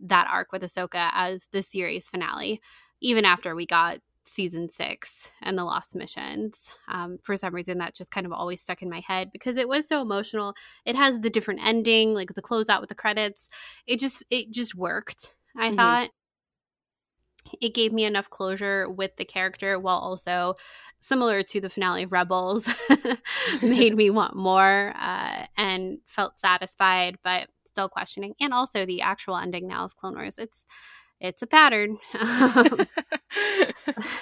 that 0.00 0.28
arc 0.30 0.52
with 0.52 0.62
Ahsoka 0.62 1.10
as 1.12 1.48
the 1.52 1.62
series 1.62 2.08
finale. 2.08 2.60
Even 3.00 3.24
after 3.24 3.54
we 3.54 3.66
got 3.66 4.00
season 4.24 4.68
six 4.68 5.32
and 5.42 5.58
the 5.58 5.64
Lost 5.64 5.94
Missions, 5.96 6.70
um, 6.88 7.18
for 7.22 7.36
some 7.36 7.54
reason 7.54 7.78
that 7.78 7.94
just 7.94 8.10
kind 8.10 8.26
of 8.26 8.32
always 8.32 8.60
stuck 8.60 8.82
in 8.82 8.90
my 8.90 9.00
head 9.00 9.30
because 9.32 9.56
it 9.56 9.68
was 9.68 9.88
so 9.88 10.02
emotional. 10.02 10.54
It 10.84 10.96
has 10.96 11.20
the 11.20 11.30
different 11.30 11.60
ending, 11.64 12.14
like 12.14 12.34
the 12.34 12.42
closeout 12.42 12.80
with 12.80 12.90
the 12.90 12.94
credits. 12.94 13.48
It 13.86 13.98
just 13.98 14.22
it 14.30 14.50
just 14.52 14.74
worked. 14.74 15.34
I 15.56 15.70
Mhm. 15.70 15.76
thought 15.76 16.10
it 17.60 17.74
gave 17.74 17.92
me 17.92 18.04
enough 18.04 18.30
closure 18.30 18.88
with 18.88 19.16
the 19.16 19.24
character 19.24 19.78
while 19.78 19.98
also 19.98 20.54
similar 20.98 21.42
to 21.42 21.60
the 21.60 21.70
finale 21.70 22.02
of 22.04 22.12
rebels 22.12 22.68
made 23.62 23.96
me 23.96 24.10
want 24.10 24.36
more 24.36 24.92
uh, 24.98 25.46
and 25.56 25.98
felt 26.06 26.38
satisfied 26.38 27.16
but 27.24 27.48
still 27.64 27.88
questioning 27.88 28.34
and 28.40 28.52
also 28.52 28.84
the 28.84 29.00
actual 29.00 29.36
ending 29.36 29.66
now 29.66 29.84
of 29.84 29.96
clone 29.96 30.14
wars. 30.14 30.38
It's 30.38 30.64
it's 31.20 31.42
a 31.42 31.46
pattern. 31.46 31.98
Um, 32.20 32.86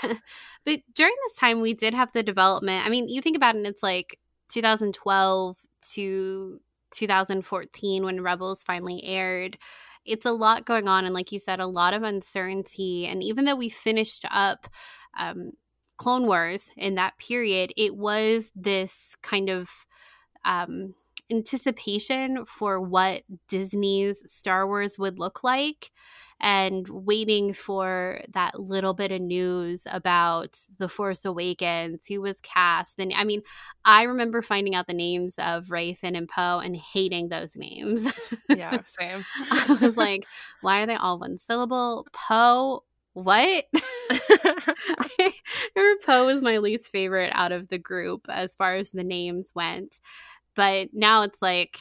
but 0.64 0.80
during 0.94 1.14
this 1.24 1.34
time 1.36 1.60
we 1.60 1.72
did 1.72 1.94
have 1.94 2.12
the 2.12 2.22
development. 2.22 2.86
I 2.86 2.90
mean 2.90 3.08
you 3.08 3.22
think 3.22 3.36
about 3.36 3.54
it 3.54 3.58
and 3.58 3.66
it's 3.66 3.82
like 3.82 4.18
2012 4.50 5.56
to 5.94 6.60
2014 6.90 8.04
when 8.04 8.20
rebels 8.20 8.62
finally 8.62 9.02
aired 9.04 9.58
it's 10.04 10.26
a 10.26 10.32
lot 10.32 10.64
going 10.64 10.88
on 10.88 11.04
and 11.04 11.14
like 11.14 11.32
you 11.32 11.38
said 11.38 11.60
a 11.60 11.66
lot 11.66 11.94
of 11.94 12.02
uncertainty 12.02 13.06
and 13.06 13.22
even 13.22 13.44
though 13.44 13.56
we 13.56 13.68
finished 13.68 14.24
up 14.30 14.66
um, 15.18 15.52
clone 15.96 16.26
wars 16.26 16.70
in 16.76 16.94
that 16.94 17.18
period 17.18 17.72
it 17.76 17.96
was 17.96 18.50
this 18.54 19.16
kind 19.22 19.48
of 19.48 19.68
um, 20.44 20.94
anticipation 21.30 22.44
for 22.46 22.80
what 22.80 23.22
disney's 23.48 24.22
star 24.26 24.66
wars 24.66 24.98
would 24.98 25.18
look 25.18 25.42
like 25.44 25.90
and 26.40 26.88
waiting 26.88 27.52
for 27.52 28.20
that 28.32 28.60
little 28.60 28.94
bit 28.94 29.12
of 29.12 29.20
news 29.20 29.82
about 29.90 30.58
the 30.78 30.88
force 30.88 31.24
awakens 31.24 32.06
who 32.06 32.20
was 32.20 32.40
cast 32.42 32.98
and 32.98 33.12
i 33.16 33.24
mean 33.24 33.42
i 33.84 34.04
remember 34.04 34.42
finding 34.42 34.74
out 34.74 34.86
the 34.86 34.92
names 34.92 35.34
of 35.38 35.70
Rey 35.70 35.94
finn 35.94 36.16
and 36.16 36.28
poe 36.28 36.58
and 36.58 36.76
hating 36.76 37.28
those 37.28 37.56
names 37.56 38.06
yeah, 38.48 38.78
same. 38.86 39.24
I 39.50 39.78
was 39.80 39.96
like, 39.96 40.26
why 40.60 40.82
are 40.82 40.86
they 40.86 40.94
all 40.94 41.18
one 41.18 41.38
syllable? 41.38 42.06
Poe, 42.12 42.84
what? 43.12 43.64
I 44.10 45.32
remember 45.76 46.02
Poe 46.04 46.26
was 46.26 46.42
my 46.42 46.58
least 46.58 46.90
favorite 46.90 47.30
out 47.34 47.52
of 47.52 47.68
the 47.68 47.78
group 47.78 48.26
as 48.28 48.54
far 48.54 48.76
as 48.76 48.90
the 48.90 49.04
names 49.04 49.52
went. 49.54 50.00
But 50.54 50.90
now 50.92 51.22
it's 51.22 51.40
like, 51.40 51.78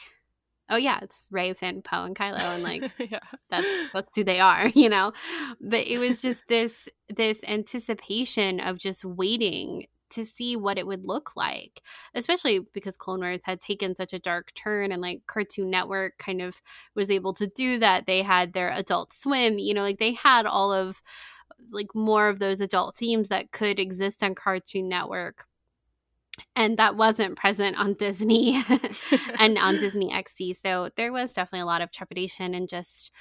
oh 0.70 0.76
yeah, 0.76 0.98
it's 1.02 1.24
Rey, 1.30 1.52
Finn, 1.54 1.82
Poe, 1.82 2.04
and 2.04 2.16
Kylo, 2.16 2.38
and 2.38 2.62
like 2.62 2.90
yeah. 2.98 3.20
that's 3.50 3.92
that's 3.92 4.16
who 4.16 4.24
they 4.24 4.40
are, 4.40 4.68
you 4.74 4.88
know. 4.88 5.12
But 5.60 5.86
it 5.86 5.98
was 5.98 6.22
just 6.22 6.44
this 6.48 6.88
this 7.08 7.40
anticipation 7.46 8.60
of 8.60 8.78
just 8.78 9.04
waiting 9.04 9.86
to 10.10 10.24
see 10.24 10.56
what 10.56 10.78
it 10.78 10.86
would 10.86 11.06
look 11.06 11.36
like, 11.36 11.82
especially 12.14 12.60
because 12.72 12.96
Clone 12.96 13.20
Wars 13.20 13.42
had 13.44 13.60
taken 13.60 13.94
such 13.94 14.14
a 14.14 14.18
dark 14.18 14.54
turn 14.54 14.90
and 14.90 15.02
like 15.02 15.22
Cartoon 15.26 15.70
Network 15.70 16.16
kind 16.18 16.40
of 16.40 16.62
was 16.94 17.10
able 17.10 17.34
to 17.34 17.46
do 17.46 17.78
that. 17.80 18.06
They 18.06 18.22
had 18.22 18.52
their 18.52 18.70
Adult 18.70 19.12
Swim, 19.12 19.58
you 19.58 19.74
know, 19.74 19.82
like 19.82 19.98
they 19.98 20.12
had 20.12 20.46
all 20.46 20.72
of 20.72 21.02
like 21.70 21.94
more 21.94 22.28
of 22.28 22.38
those 22.38 22.60
adult 22.60 22.96
themes 22.96 23.28
that 23.28 23.52
could 23.52 23.78
exist 23.78 24.22
on 24.22 24.34
Cartoon 24.34 24.88
Network. 24.88 25.46
And 26.58 26.76
that 26.76 26.96
wasn't 26.96 27.36
present 27.36 27.78
on 27.78 27.94
Disney 27.94 28.60
and 29.38 29.56
on 29.58 29.78
Disney 29.78 30.10
XD. 30.10 30.56
So 30.60 30.90
there 30.96 31.12
was 31.12 31.32
definitely 31.32 31.60
a 31.60 31.66
lot 31.66 31.82
of 31.82 31.92
trepidation 31.92 32.52
and 32.52 32.68
just 32.68 33.12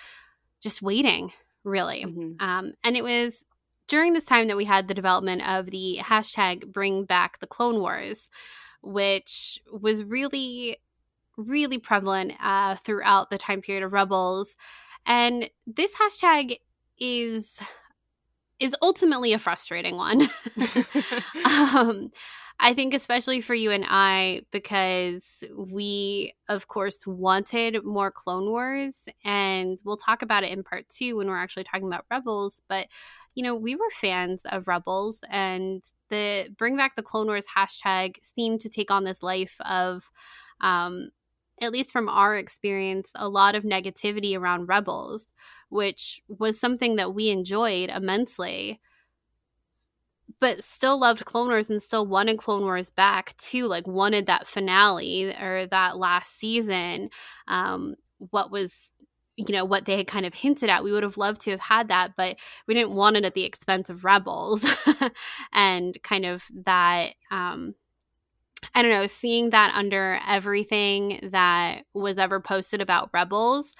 just 0.59 0.81
waiting, 0.81 1.31
really. 1.63 2.03
Mhm. 2.03 2.41
Um, 2.41 2.73
and 2.83 2.97
it 2.97 3.03
was 3.03 3.45
during 3.87 4.13
this 4.13 4.25
time 4.25 4.47
that 4.47 4.57
we 4.57 4.65
had 4.65 4.87
the 4.87 4.95
development 4.95 5.47
of 5.47 5.67
the 5.67 5.99
hashtag 6.01 6.71
bring 6.73 7.05
back 7.05 7.39
the 7.39 7.45
Clone 7.45 7.79
Wars, 7.79 8.27
which 8.81 9.59
was 9.71 10.03
really, 10.03 10.77
really 11.37 11.77
prevalent 11.77 12.33
uh, 12.41 12.73
throughout 12.73 13.29
the 13.29 13.37
time 13.37 13.61
period 13.61 13.83
of 13.83 13.93
Rebels. 13.93 14.57
And 15.05 15.49
this 15.67 15.93
hashtag 15.93 16.57
is 16.99 17.59
is 18.59 18.75
ultimately 18.81 19.33
a 19.33 19.39
frustrating 19.39 19.95
one. 19.97 20.27
um, 21.45 22.11
I 22.59 22.73
think, 22.73 22.93
especially 22.93 23.41
for 23.41 23.53
you 23.53 23.71
and 23.71 23.85
I, 23.87 24.41
because 24.51 25.43
we, 25.55 26.33
of 26.49 26.67
course, 26.67 27.05
wanted 27.05 27.83
more 27.85 28.09
Clone 28.09 28.49
Wars, 28.49 29.07
and 29.23 29.77
we'll 29.83 29.97
talk 29.97 30.23
about 30.23 30.43
it 30.43 30.51
in 30.51 30.63
part 30.63 30.89
two 30.89 31.17
when 31.17 31.27
we're 31.27 31.37
actually 31.37 31.65
talking 31.65 31.85
about 31.87 32.05
Rebels. 32.09 32.61
But, 32.67 32.87
you 33.35 33.43
know, 33.43 33.55
we 33.55 33.75
were 33.75 33.91
fans 33.91 34.41
of 34.45 34.67
Rebels, 34.67 35.23
and 35.29 35.83
the 36.09 36.49
Bring 36.57 36.75
Back 36.75 36.95
the 36.95 37.03
Clone 37.03 37.27
Wars 37.27 37.45
hashtag 37.55 38.15
seemed 38.23 38.61
to 38.61 38.69
take 38.69 38.89
on 38.89 39.03
this 39.03 39.21
life 39.21 39.55
of, 39.61 40.09
um, 40.59 41.09
at 41.61 41.71
least 41.71 41.91
from 41.91 42.09
our 42.09 42.35
experience, 42.35 43.11
a 43.13 43.29
lot 43.29 43.53
of 43.53 43.63
negativity 43.65 44.35
around 44.35 44.65
Rebels, 44.65 45.27
which 45.69 46.21
was 46.27 46.59
something 46.59 46.95
that 46.95 47.13
we 47.13 47.29
enjoyed 47.29 47.91
immensely 47.91 48.79
but 50.39 50.63
still 50.63 50.99
loved 50.99 51.25
Clone 51.25 51.47
Wars 51.47 51.69
and 51.69 51.81
still 51.81 52.05
wanted 52.05 52.37
Clone 52.37 52.63
Wars 52.63 52.89
back 52.89 53.35
too. 53.37 53.65
Like 53.65 53.87
wanted 53.87 54.27
that 54.27 54.47
finale 54.47 55.35
or 55.35 55.67
that 55.67 55.97
last 55.97 56.37
season. 56.39 57.09
Um, 57.47 57.95
what 58.19 58.51
was 58.51 58.91
you 59.37 59.53
know 59.53 59.65
what 59.65 59.85
they 59.85 59.97
had 59.97 60.07
kind 60.07 60.25
of 60.25 60.33
hinted 60.33 60.69
at. 60.69 60.83
We 60.83 60.91
would 60.91 61.03
have 61.03 61.17
loved 61.17 61.41
to 61.41 61.51
have 61.51 61.59
had 61.59 61.87
that, 61.89 62.13
but 62.17 62.37
we 62.67 62.73
didn't 62.73 62.95
want 62.95 63.17
it 63.17 63.25
at 63.25 63.35
the 63.35 63.43
expense 63.43 63.89
of 63.89 64.03
Rebels 64.03 64.65
and 65.53 65.95
kind 66.03 66.25
of 66.25 66.43
that. 66.65 67.13
Um, 67.31 67.75
I 68.73 68.81
don't 68.81 68.91
know, 68.91 69.05
seeing 69.05 69.51
that 69.51 69.71
under 69.75 70.19
everything 70.27 71.29
that 71.31 71.83
was 71.93 72.17
ever 72.17 72.39
posted 72.39 72.81
about 72.81 73.11
Rebels 73.13 73.75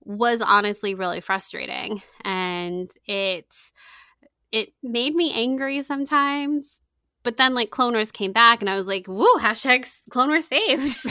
was 0.00 0.40
honestly 0.40 0.94
really 0.94 1.20
frustrating, 1.20 2.02
and 2.24 2.90
it's 3.06 3.72
it 4.54 4.72
made 4.84 5.14
me 5.16 5.32
angry 5.34 5.82
sometimes. 5.82 6.78
But 7.24 7.38
then 7.38 7.54
like 7.54 7.70
Clone 7.70 7.94
Wars 7.94 8.12
came 8.12 8.32
back 8.32 8.60
and 8.60 8.70
I 8.70 8.76
was 8.76 8.86
like, 8.86 9.06
whoa, 9.06 9.38
hashtag 9.38 9.90
Clone 10.10 10.28
Wars 10.28 10.46
saved. 10.46 10.98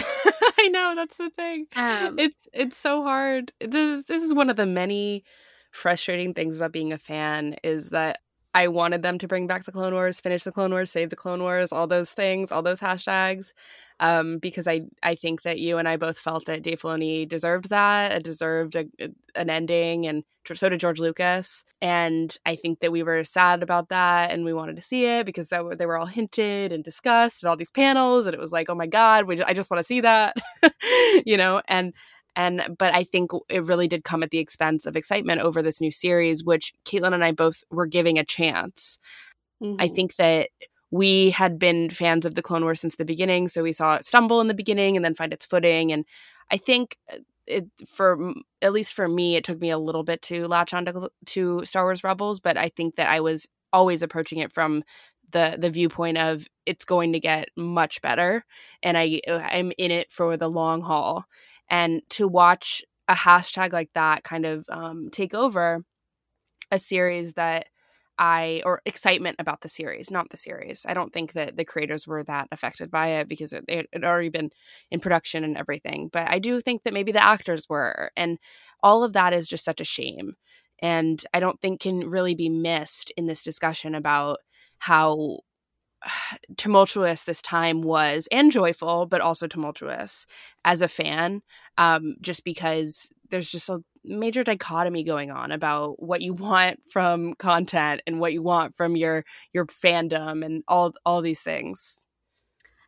I 0.59 0.69
know 0.69 0.93
that's 0.95 1.17
the 1.17 1.29
thing. 1.31 1.67
Um, 1.75 2.17
It's 2.17 2.47
it's 2.53 2.77
so 2.77 3.03
hard. 3.03 3.51
This 3.59 3.99
is, 3.99 4.05
this 4.05 4.23
is 4.23 4.33
one 4.33 4.49
of 4.49 4.55
the 4.55 4.65
many 4.65 5.23
frustrating 5.71 6.33
things 6.33 6.55
about 6.55 6.71
being 6.71 6.93
a 6.93 6.97
fan 6.97 7.55
is 7.63 7.89
that 7.89 8.19
I 8.53 8.67
wanted 8.67 9.01
them 9.03 9.17
to 9.19 9.27
bring 9.27 9.47
back 9.47 9.65
the 9.65 9.71
Clone 9.71 9.93
Wars, 9.93 10.19
finish 10.19 10.43
the 10.43 10.51
Clone 10.51 10.71
Wars, 10.71 10.91
save 10.91 11.09
the 11.09 11.15
Clone 11.15 11.41
Wars, 11.41 11.71
all 11.71 11.87
those 11.87 12.11
things, 12.11 12.51
all 12.51 12.61
those 12.61 12.79
hashtags, 12.79 13.53
um, 13.99 14.37
because 14.39 14.67
I 14.67 14.81
I 15.01 15.15
think 15.15 15.43
that 15.43 15.59
you 15.59 15.77
and 15.77 15.87
I 15.87 15.97
both 15.97 16.17
felt 16.17 16.45
that 16.45 16.61
Dave 16.63 16.81
Filoni 16.81 17.27
deserved 17.27 17.69
that, 17.69 18.11
it 18.11 18.23
deserved 18.23 18.75
a, 18.75 18.85
an 19.35 19.49
ending, 19.49 20.05
and 20.05 20.23
so 20.53 20.69
did 20.69 20.79
George 20.79 20.99
Lucas. 20.99 21.63
And 21.81 22.35
I 22.45 22.55
think 22.55 22.79
that 22.81 22.91
we 22.91 23.01
were 23.03 23.23
sad 23.23 23.63
about 23.63 23.89
that, 23.89 24.31
and 24.31 24.45
we 24.45 24.53
wanted 24.53 24.75
to 24.75 24.81
see 24.81 25.05
it 25.05 25.25
because 25.25 25.47
that 25.49 25.77
they 25.77 25.85
were 25.85 25.97
all 25.97 26.05
hinted 26.05 26.71
and 26.71 26.83
discussed 26.83 27.43
at 27.43 27.49
all 27.49 27.57
these 27.57 27.71
panels, 27.71 28.25
and 28.27 28.33
it 28.33 28.39
was 28.39 28.51
like, 28.51 28.69
oh 28.69 28.75
my 28.75 28.87
god, 28.87 29.25
we, 29.25 29.41
I 29.43 29.53
just 29.53 29.71
want 29.71 29.79
to 29.79 29.83
see 29.83 30.01
that, 30.01 30.35
you 31.25 31.37
know, 31.37 31.61
and 31.67 31.93
and 32.35 32.75
but 32.77 32.93
I 32.93 33.03
think 33.03 33.31
it 33.49 33.63
really 33.63 33.87
did 33.87 34.03
come 34.03 34.23
at 34.23 34.31
the 34.31 34.39
expense 34.39 34.85
of 34.85 34.95
excitement 34.95 35.41
over 35.41 35.61
this 35.61 35.81
new 35.81 35.91
series, 35.91 36.43
which 36.43 36.73
Caitlin 36.85 37.13
and 37.13 37.23
I 37.23 37.31
both 37.31 37.63
were 37.69 37.85
giving 37.85 38.17
a 38.17 38.25
chance. 38.25 38.97
I 39.61 39.65
mhm. 39.65 39.95
think 39.95 40.15
that 40.15 40.49
we 40.91 41.31
had 41.31 41.57
been 41.57 41.89
fans 41.89 42.25
of 42.25 42.35
the 42.35 42.41
Clone 42.41 42.63
Wars 42.63 42.81
since 42.81 42.95
the 42.95 43.05
beginning, 43.05 43.47
so 43.47 43.63
we 43.63 43.73
saw 43.73 43.95
it 43.95 44.05
stumble 44.05 44.41
in 44.41 44.47
the 44.47 44.53
beginning 44.53 44.95
and 44.95 45.03
then 45.03 45.15
find 45.15 45.33
its 45.33 45.45
footing. 45.45 45.91
And 45.91 46.05
I 46.51 46.57
think 46.57 46.97
it 47.47 47.65
for 47.87 48.33
at 48.61 48.73
least 48.73 48.93
for 48.93 49.07
me, 49.07 49.35
it 49.35 49.43
took 49.43 49.59
me 49.59 49.69
a 49.69 49.77
little 49.77 50.03
bit 50.03 50.21
to 50.23 50.47
latch 50.47 50.73
on 50.73 50.85
to, 50.85 51.09
to 51.25 51.65
Star 51.65 51.83
Wars 51.83 52.03
Rebels, 52.03 52.39
but 52.39 52.57
I 52.57 52.69
think 52.69 52.95
that 52.95 53.09
I 53.09 53.19
was 53.19 53.47
always 53.71 54.01
approaching 54.01 54.39
it 54.39 54.51
from 54.51 54.83
the 55.31 55.57
the 55.59 55.69
viewpoint 55.69 56.17
of 56.17 56.47
it's 56.65 56.85
going 56.85 57.13
to 57.13 57.19
get 57.19 57.49
much 57.57 58.01
better 58.01 58.45
and 58.81 58.97
I 58.97 59.19
I'm 59.27 59.71
in 59.77 59.91
it 59.91 60.11
for 60.11 60.37
the 60.37 60.49
long 60.49 60.81
haul. 60.81 61.25
And 61.73 62.03
to 62.11 62.27
watch 62.27 62.83
a 63.07 63.15
hashtag 63.15 63.73
like 63.73 63.89
that 63.95 64.23
kind 64.23 64.45
of 64.45 64.63
um, 64.69 65.09
take 65.11 65.33
over 65.33 65.83
a 66.69 66.77
series 66.77 67.33
that 67.33 67.65
I 68.19 68.61
or 68.63 68.83
excitement 68.85 69.37
about 69.39 69.61
the 69.61 69.69
series, 69.69 70.11
not 70.11 70.29
the 70.29 70.37
series. 70.37 70.85
I 70.87 70.93
don't 70.93 71.11
think 71.11 71.33
that 71.33 71.57
the 71.57 71.65
creators 71.65 72.05
were 72.05 72.23
that 72.25 72.47
affected 72.51 72.91
by 72.91 73.07
it 73.07 73.27
because 73.27 73.53
it, 73.53 73.65
it 73.67 73.87
had 73.91 74.03
already 74.03 74.29
been 74.29 74.51
in 74.91 74.99
production 74.99 75.43
and 75.43 75.57
everything. 75.57 76.11
But 76.13 76.29
I 76.29 76.37
do 76.37 76.61
think 76.61 76.83
that 76.83 76.93
maybe 76.93 77.11
the 77.11 77.25
actors 77.25 77.67
were, 77.67 78.11
and 78.15 78.37
all 78.83 79.03
of 79.03 79.13
that 79.13 79.33
is 79.33 79.47
just 79.47 79.65
such 79.65 79.81
a 79.81 79.83
shame. 79.83 80.35
And 80.79 81.23
I 81.33 81.39
don't 81.39 81.59
think 81.59 81.81
can 81.81 82.01
really 82.01 82.35
be 82.35 82.49
missed 82.49 83.11
in 83.17 83.25
this 83.25 83.41
discussion 83.41 83.95
about 83.95 84.37
how 84.77 85.39
tumultuous 86.57 87.23
this 87.23 87.41
time 87.41 87.81
was 87.81 88.27
and 88.31 88.51
joyful 88.51 89.05
but 89.05 89.21
also 89.21 89.47
tumultuous 89.47 90.25
as 90.65 90.81
a 90.81 90.87
fan 90.87 91.41
um, 91.77 92.15
just 92.21 92.43
because 92.43 93.09
there's 93.29 93.49
just 93.49 93.69
a 93.69 93.79
major 94.05 94.43
dichotomy 94.43 95.03
going 95.03 95.31
on 95.31 95.51
about 95.51 96.01
what 96.01 96.21
you 96.21 96.33
want 96.33 96.79
from 96.89 97.33
content 97.35 98.01
and 98.05 98.19
what 98.19 98.33
you 98.33 98.41
want 98.41 98.75
from 98.75 98.95
your 98.95 99.23
your 99.51 99.65
fandom 99.65 100.45
and 100.45 100.63
all 100.67 100.93
all 101.05 101.21
these 101.21 101.41
things 101.41 102.05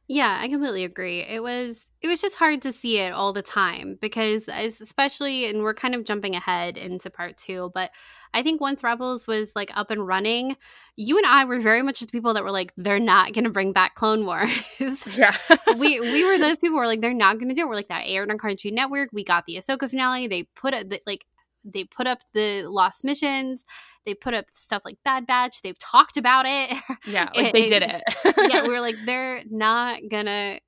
yeah, 0.08 0.38
I 0.39 0.47
completely 0.47 0.84
agree. 0.84 1.22
It 1.22 1.41
was 1.41 1.88
it 2.01 2.08
was 2.08 2.22
just 2.22 2.36
hard 2.36 2.62
to 2.62 2.72
see 2.72 2.99
it 2.99 3.12
all 3.12 3.34
the 3.34 3.41
time 3.41 3.97
because 3.99 4.47
especially 4.47 5.45
and 5.49 5.64
we're 5.64 5.74
kind 5.74 5.95
of 5.95 6.06
jumping 6.06 6.36
ahead 6.36 6.78
into 6.78 7.10
part 7.10 7.38
2, 7.38 7.72
but 7.74 7.89
I 8.34 8.43
think 8.43 8.62
once 8.62 8.84
Rebels 8.84 9.26
was 9.26 9.56
like 9.56 9.72
up 9.76 9.89
and 9.89 10.06
running, 10.06 10.58
you 10.95 11.18
and 11.18 11.26
I 11.26 11.45
were 11.45 11.60
very 11.60 11.82
much 11.82 12.01
the 12.01 12.08
people 12.08 12.36
that 12.36 12.43
were 12.43 12.51
like 12.51 12.72
they're 12.78 12.99
not 12.99 13.34
going 13.34 13.45
to 13.45 13.49
bring 13.49 13.74
back 13.74 13.95
Clone 13.95 14.26
Wars. 14.26 14.49
Yeah. 15.16 15.36
we 15.78 15.99
we 15.99 16.24
were 16.24 16.38
those 16.39 16.60
people 16.60 16.76
who 16.76 16.82
were 16.82 16.88
like 16.88 17.01
they're 17.01 17.14
not 17.14 17.39
going 17.39 17.49
to 17.49 17.56
do 17.56 17.62
it. 17.62 17.68
We're 17.68 17.76
like 17.76 17.88
that 17.88 18.03
aired 18.06 18.30
on 18.30 18.38
Cartoon 18.38 18.76
Network. 18.76 19.10
We 19.12 19.24
got 19.24 19.45
the 19.47 19.56
Ahsoka 19.56 19.89
finale. 19.89 20.28
They 20.28 20.43
put 20.43 20.74
it 20.76 21.01
like 21.08 21.26
they 21.66 21.84
put 21.84 22.07
up 22.07 22.20
the 22.34 22.63
lost 22.68 23.03
missions 23.03 23.66
they 24.05 24.13
put 24.13 24.34
up 24.34 24.45
stuff 24.49 24.84
like 24.86 24.97
bad 25.03 25.26
batch 25.26 25.61
they've 25.61 25.80
talked 25.80 26.18
about 26.18 26.45
it. 26.47 26.78
Yeah 27.05 27.30
like 27.36 27.53
they 27.53 27.68
did 27.68 27.84
it. 27.84 28.03
yeah 28.49 28.61
we 28.61 28.70
were 28.70 28.80
like 28.82 28.97
they're 29.05 29.41
not 29.49 30.01
gonna 30.09 30.59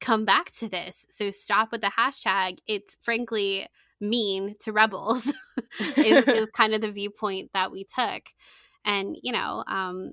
come 0.00 0.24
back 0.24 0.52
to 0.52 0.68
this 0.68 1.06
so 1.10 1.30
stop 1.30 1.70
with 1.70 1.80
the 1.80 1.92
hashtag. 1.98 2.58
It's 2.66 2.96
frankly 3.00 3.66
mean 4.00 4.54
to 4.60 4.72
rebels 4.72 5.26
is, 5.96 6.24
is 6.28 6.48
kind 6.54 6.72
of 6.72 6.80
the 6.80 6.90
viewpoint 6.90 7.50
that 7.52 7.70
we 7.70 7.84
took. 7.84 8.22
And 8.84 9.16
you 9.22 9.32
know 9.32 9.64
um 9.66 10.12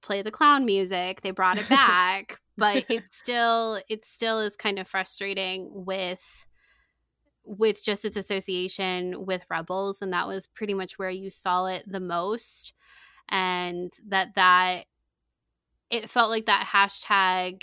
play 0.00 0.22
the 0.22 0.30
clown 0.30 0.64
music 0.64 1.20
they 1.22 1.32
brought 1.32 1.58
it 1.58 1.68
back 1.68 2.38
but 2.56 2.84
it 2.88 3.02
still 3.10 3.80
it 3.88 4.04
still 4.04 4.40
is 4.40 4.54
kind 4.56 4.78
of 4.78 4.86
frustrating 4.86 5.68
with 5.72 6.46
with 7.48 7.82
just 7.82 8.04
its 8.04 8.16
association 8.16 9.24
with 9.24 9.42
rebels 9.48 10.02
and 10.02 10.12
that 10.12 10.26
was 10.26 10.46
pretty 10.48 10.74
much 10.74 10.98
where 10.98 11.10
you 11.10 11.30
saw 11.30 11.66
it 11.66 11.82
the 11.86 12.00
most 12.00 12.74
and 13.30 13.92
that 14.06 14.34
that 14.34 14.84
it 15.90 16.10
felt 16.10 16.28
like 16.28 16.46
that 16.46 16.68
hashtag 16.72 17.62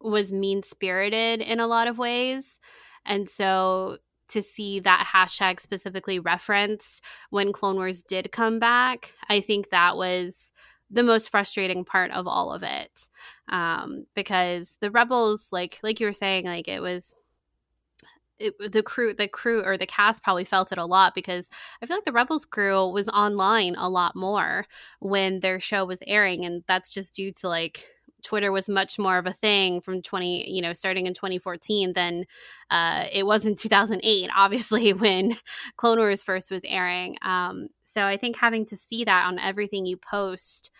was 0.00 0.32
mean 0.32 0.62
spirited 0.62 1.40
in 1.40 1.58
a 1.58 1.66
lot 1.66 1.88
of 1.88 1.96
ways 1.96 2.60
and 3.06 3.28
so 3.30 3.96
to 4.28 4.42
see 4.42 4.80
that 4.80 5.06
hashtag 5.14 5.58
specifically 5.58 6.18
referenced 6.18 7.02
when 7.30 7.52
clone 7.52 7.76
wars 7.76 8.02
did 8.02 8.30
come 8.30 8.58
back 8.58 9.12
i 9.30 9.40
think 9.40 9.70
that 9.70 9.96
was 9.96 10.50
the 10.90 11.02
most 11.02 11.30
frustrating 11.30 11.84
part 11.84 12.10
of 12.10 12.26
all 12.26 12.52
of 12.52 12.62
it 12.62 13.08
um, 13.48 14.06
because 14.14 14.76
the 14.80 14.90
rebels 14.90 15.48
like 15.50 15.78
like 15.82 15.98
you 15.98 16.06
were 16.06 16.12
saying 16.12 16.44
like 16.44 16.68
it 16.68 16.80
was 16.80 17.14
it, 18.38 18.72
the 18.72 18.82
crew 18.82 19.14
the 19.14 19.28
crew 19.28 19.62
or 19.64 19.76
the 19.76 19.86
cast 19.86 20.22
probably 20.22 20.44
felt 20.44 20.72
it 20.72 20.78
a 20.78 20.84
lot 20.84 21.14
because 21.14 21.48
i 21.80 21.86
feel 21.86 21.96
like 21.96 22.04
the 22.04 22.12
rebels 22.12 22.44
crew 22.44 22.88
was 22.88 23.08
online 23.08 23.76
a 23.76 23.88
lot 23.88 24.16
more 24.16 24.66
when 25.00 25.40
their 25.40 25.60
show 25.60 25.84
was 25.84 25.98
airing 26.06 26.44
and 26.44 26.64
that's 26.66 26.92
just 26.92 27.14
due 27.14 27.32
to 27.32 27.48
like 27.48 27.84
twitter 28.22 28.50
was 28.50 28.68
much 28.68 28.98
more 28.98 29.18
of 29.18 29.26
a 29.26 29.32
thing 29.32 29.80
from 29.80 30.02
20 30.02 30.50
you 30.50 30.62
know 30.62 30.72
starting 30.72 31.06
in 31.06 31.14
2014 31.14 31.92
than 31.92 32.24
uh, 32.70 33.04
it 33.12 33.26
was 33.26 33.44
in 33.44 33.54
2008 33.54 34.30
obviously 34.34 34.92
when 34.92 35.36
clone 35.76 35.98
wars 35.98 36.22
first 36.22 36.50
was 36.50 36.62
airing 36.64 37.16
um, 37.22 37.68
so 37.82 38.02
i 38.04 38.16
think 38.16 38.36
having 38.36 38.66
to 38.66 38.76
see 38.76 39.04
that 39.04 39.26
on 39.26 39.38
everything 39.38 39.86
you 39.86 39.96
post 39.96 40.70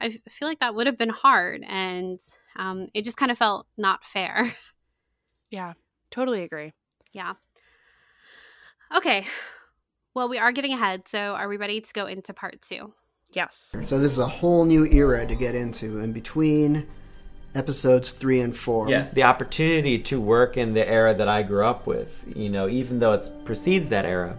i 0.00 0.10
feel 0.28 0.46
like 0.46 0.60
that 0.60 0.74
would 0.74 0.86
have 0.86 0.98
been 0.98 1.10
hard 1.10 1.62
and 1.66 2.20
um, 2.54 2.88
it 2.92 3.06
just 3.06 3.16
kind 3.16 3.32
of 3.32 3.38
felt 3.38 3.66
not 3.78 4.04
fair. 4.04 4.52
Yeah 5.50 5.74
totally 6.12 6.42
agree 6.42 6.72
yeah. 7.12 7.34
Okay. 8.94 9.26
Well, 10.14 10.28
we 10.28 10.38
are 10.38 10.52
getting 10.52 10.72
ahead, 10.72 11.08
so 11.08 11.34
are 11.34 11.48
we 11.48 11.56
ready 11.56 11.80
to 11.80 11.92
go 11.92 12.06
into 12.06 12.34
part 12.34 12.60
two? 12.60 12.92
Yes. 13.32 13.74
So 13.84 13.98
this 13.98 14.12
is 14.12 14.18
a 14.18 14.26
whole 14.26 14.64
new 14.66 14.84
era 14.84 15.26
to 15.26 15.34
get 15.34 15.54
into 15.54 16.00
in 16.00 16.12
between 16.12 16.86
episodes 17.54 18.10
three 18.10 18.40
and 18.40 18.56
four. 18.56 18.88
Yes. 18.88 19.12
The 19.12 19.22
opportunity 19.22 19.98
to 20.00 20.20
work 20.20 20.56
in 20.56 20.74
the 20.74 20.86
era 20.86 21.14
that 21.14 21.28
I 21.28 21.42
grew 21.42 21.64
up 21.64 21.86
with, 21.86 22.20
you 22.34 22.50
know, 22.50 22.68
even 22.68 22.98
though 22.98 23.12
it 23.12 23.30
precedes 23.44 23.88
that 23.88 24.04
era, 24.04 24.38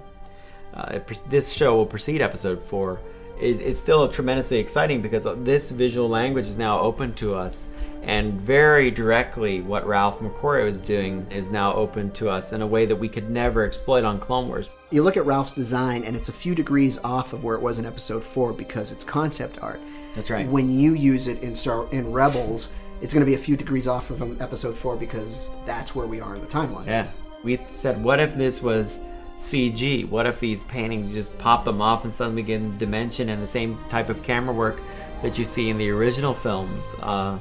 uh, 0.74 0.94
it, 0.94 1.30
this 1.30 1.52
show 1.52 1.76
will 1.76 1.86
precede 1.86 2.22
episode 2.22 2.64
four. 2.66 3.00
It, 3.40 3.60
it's 3.62 3.80
still 3.80 4.08
tremendously 4.08 4.60
exciting 4.60 5.02
because 5.02 5.26
this 5.44 5.72
visual 5.72 6.10
language 6.10 6.48
is 6.48 6.58
now 6.58 6.80
open 6.80 7.14
to 7.16 7.34
us 7.34 7.66
and 8.04 8.34
very 8.42 8.92
directly, 8.92 9.62
what 9.62 9.88
Ralph 9.88 10.20
McQuarrie 10.20 10.66
was 10.66 10.82
doing 10.82 11.26
is 11.32 11.52
now 11.52 11.74
open 11.74 12.12
to 12.12 12.30
us 12.30 12.52
in 12.52 12.62
a 12.62 12.68
way 12.68 12.86
that 12.86 12.96
we 12.96 13.08
could 13.08 13.30
never 13.30 13.64
exploit 13.64 14.04
on 14.04 14.20
Clone 14.20 14.50
Wars. 14.50 14.78
You 14.92 15.04
look 15.04 15.16
at 15.16 15.26
Ralph's 15.26 15.54
design, 15.54 16.04
and 16.04 16.16
it's 16.16 16.28
a 16.28 16.34
few 16.34 16.54
degrees 16.54 17.00
off 17.04 17.32
of 17.32 17.44
where 17.44 17.56
it 17.56 17.62
was 17.62 17.80
in 17.80 17.86
Episode 17.86 18.24
Four 18.24 18.52
because 18.52 18.92
it's 18.92 19.06
concept 19.06 19.58
art. 19.62 19.80
That's 20.14 20.30
right. 20.30 20.48
When 20.48 20.70
you 20.70 20.94
use 20.94 21.28
it 21.28 21.42
in 21.42 21.56
Star 21.56 21.88
in 21.92 22.12
Rebels, 22.12 22.70
it's 23.02 23.14
going 23.14 23.26
to 23.26 23.30
be 23.30 23.36
a 23.36 23.40
few 23.40 23.56
degrees 23.56 23.88
off 23.88 24.10
of 24.10 24.42
Episode 24.42 24.78
Four 24.78 24.98
because 24.98 25.52
that's 25.66 25.96
where 25.96 26.06
we 26.06 26.20
are 26.20 26.36
in 26.36 26.42
the 26.42 26.48
timeline. 26.48 26.86
Yeah, 26.86 27.08
we 27.44 27.58
said, 27.72 28.04
what 28.04 28.20
if 28.20 28.36
this 28.36 28.62
was 28.62 29.00
CG? 29.40 30.10
What 30.10 30.26
if 30.26 30.42
these 30.42 30.64
paintings 30.64 31.08
you 31.08 31.14
just 31.14 31.38
pop 31.38 31.64
them 31.64 31.82
off 31.82 32.04
and 32.04 32.14
suddenly 32.14 32.44
get 32.44 32.78
dimension 32.78 33.30
and 33.30 33.42
the 33.42 33.48
same 33.48 33.80
type 33.90 34.10
of 34.10 34.22
camera 34.24 34.54
work 34.54 34.82
that 35.22 35.38
you 35.38 35.46
see 35.46 35.70
in 35.70 35.78
the 35.78 35.90
original 35.90 36.34
films? 36.34 36.84
Uh, 37.02 37.40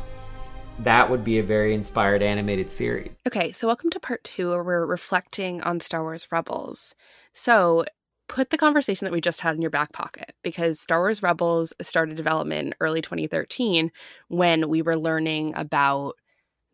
that 0.81 1.11
would 1.11 1.25
be 1.25 1.39
a 1.39 1.43
very 1.43 1.75
inspired 1.75 2.23
animated 2.23 2.71
series. 2.71 3.11
Okay, 3.27 3.53
so 3.53 3.67
welcome 3.67 3.91
to 3.91 4.01
part 4.01 4.25
two 4.25 4.51
where 4.51 4.63
we're 4.63 4.87
reflecting 4.87 5.63
on 5.63 5.81
Star 5.81 6.03
Wars 6.03 6.27
Rebels. 6.31 6.95
So 7.33 7.85
put 8.29 8.51
the 8.51 8.57
conversation 8.57 9.05
that 9.05 9.13
we 9.13 9.21
just 9.21 9.41
had 9.41 9.55
in 9.55 9.63
your 9.63 9.71
back 9.71 9.93
pocket 9.93 10.35
because 10.43 10.81
Star 10.81 11.01
Wars 11.01 11.23
Rebels 11.23 11.73
started 11.83 12.17
development 12.17 12.69
in 12.69 12.75
early 12.81 13.03
2013 13.03 13.93
when 14.29 14.69
we 14.69 14.83
were 14.83 14.97
learning 14.97 15.55
about 15.55 16.15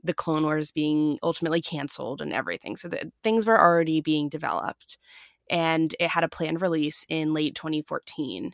the 0.02 0.14
Clone 0.14 0.44
Wars 0.44 0.70
being 0.70 1.18
ultimately 1.22 1.60
canceled 1.60 2.20
and 2.20 2.32
everything. 2.32 2.76
So 2.76 2.88
that 2.88 3.06
things 3.24 3.44
were 3.44 3.60
already 3.60 4.00
being 4.00 4.28
developed. 4.28 4.98
And 5.50 5.94
it 5.98 6.10
had 6.10 6.24
a 6.24 6.28
planned 6.28 6.62
release 6.62 7.04
in 7.08 7.34
late 7.34 7.54
2014. 7.54 8.52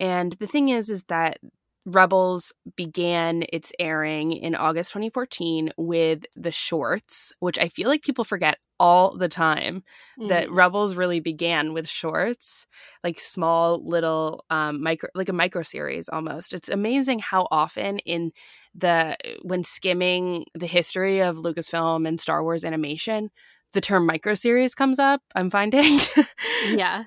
And 0.00 0.32
the 0.32 0.46
thing 0.46 0.70
is, 0.70 0.88
is 0.88 1.04
that 1.04 1.38
Rebels 1.86 2.52
began 2.76 3.44
its 3.52 3.72
airing 3.78 4.32
in 4.32 4.54
August 4.54 4.92
2014 4.92 5.70
with 5.76 6.24
the 6.34 6.52
shorts, 6.52 7.32
which 7.40 7.58
I 7.58 7.68
feel 7.68 7.88
like 7.88 8.02
people 8.02 8.24
forget 8.24 8.58
all 8.80 9.16
the 9.16 9.28
time 9.28 9.84
mm. 10.18 10.28
that 10.28 10.50
Rebels 10.50 10.96
really 10.96 11.20
began 11.20 11.72
with 11.74 11.88
shorts, 11.88 12.66
like 13.02 13.20
small 13.20 13.86
little 13.86 14.44
um 14.50 14.82
micro 14.82 15.10
like 15.14 15.28
a 15.28 15.34
micro 15.34 15.62
series 15.62 16.08
almost. 16.08 16.52
It's 16.52 16.68
amazing 16.68 17.20
how 17.20 17.46
often 17.50 17.98
in 18.00 18.32
the 18.74 19.16
when 19.42 19.62
skimming 19.62 20.46
the 20.54 20.66
history 20.66 21.20
of 21.20 21.36
Lucasfilm 21.36 22.08
and 22.08 22.18
Star 22.18 22.42
Wars 22.42 22.64
animation, 22.64 23.30
the 23.74 23.80
term 23.80 24.06
micro 24.06 24.34
series 24.34 24.74
comes 24.74 24.98
up, 24.98 25.20
I'm 25.34 25.50
finding. 25.50 25.98
yeah. 26.68 27.04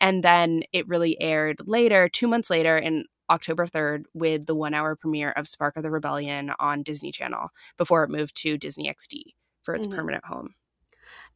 And 0.00 0.22
then 0.22 0.62
it 0.72 0.86
really 0.86 1.20
aired 1.20 1.58
later, 1.64 2.08
two 2.08 2.28
months 2.28 2.50
later, 2.50 2.76
in 2.76 3.04
October 3.30 3.66
3rd 3.66 4.04
with 4.14 4.46
the 4.46 4.54
one 4.54 4.74
hour 4.74 4.96
premiere 4.96 5.30
of 5.32 5.48
Spark 5.48 5.76
of 5.76 5.82
the 5.82 5.90
Rebellion 5.90 6.52
on 6.58 6.82
Disney 6.82 7.12
Channel 7.12 7.48
before 7.76 8.04
it 8.04 8.10
moved 8.10 8.36
to 8.42 8.58
Disney 8.58 8.88
XD 8.88 9.34
for 9.62 9.74
its 9.74 9.86
mm-hmm. 9.86 9.96
permanent 9.96 10.24
home. 10.24 10.54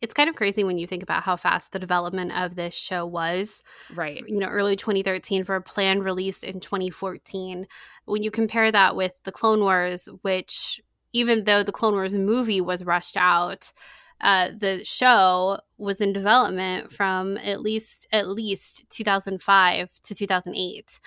It's 0.01 0.14
kind 0.14 0.28
of 0.28 0.36
crazy 0.36 0.62
when 0.62 0.78
you 0.78 0.86
think 0.86 1.03
about 1.03 1.24
how 1.24 1.36
fast 1.36 1.72
the 1.72 1.78
development 1.78 2.36
of 2.36 2.55
this 2.55 2.74
show 2.74 3.05
was. 3.05 3.62
Right. 3.95 4.22
You 4.26 4.39
know, 4.39 4.47
early 4.47 4.76
2013 4.76 5.45
for 5.45 5.57
a 5.57 5.62
planned 5.62 6.05
release 6.05 6.43
in 6.43 6.61
2014. 6.61 7.66
When 8.05 8.22
you 8.22 8.30
compare 8.30 8.70
that 8.70 8.95
with 8.95 9.12
The 9.24 9.32
Clone 9.32 9.61
Wars, 9.61 10.09
which 10.22 10.80
even 11.12 11.45
though 11.45 11.62
the 11.62 11.72
Clone 11.72 11.95
Wars 11.95 12.14
movie 12.14 12.61
was 12.61 12.84
rushed 12.84 13.16
out, 13.16 13.72
uh, 14.20 14.51
the 14.57 14.84
show 14.84 15.59
was 15.78 16.01
in 16.01 16.12
development 16.12 16.93
from 16.93 17.36
at 17.39 17.61
least 17.61 18.07
at 18.12 18.28
least 18.28 18.84
2005 18.91 19.91
to 20.03 20.14
2008 20.14 21.01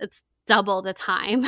it's 0.00 0.22
double 0.46 0.80
the 0.80 0.92
time 0.92 1.44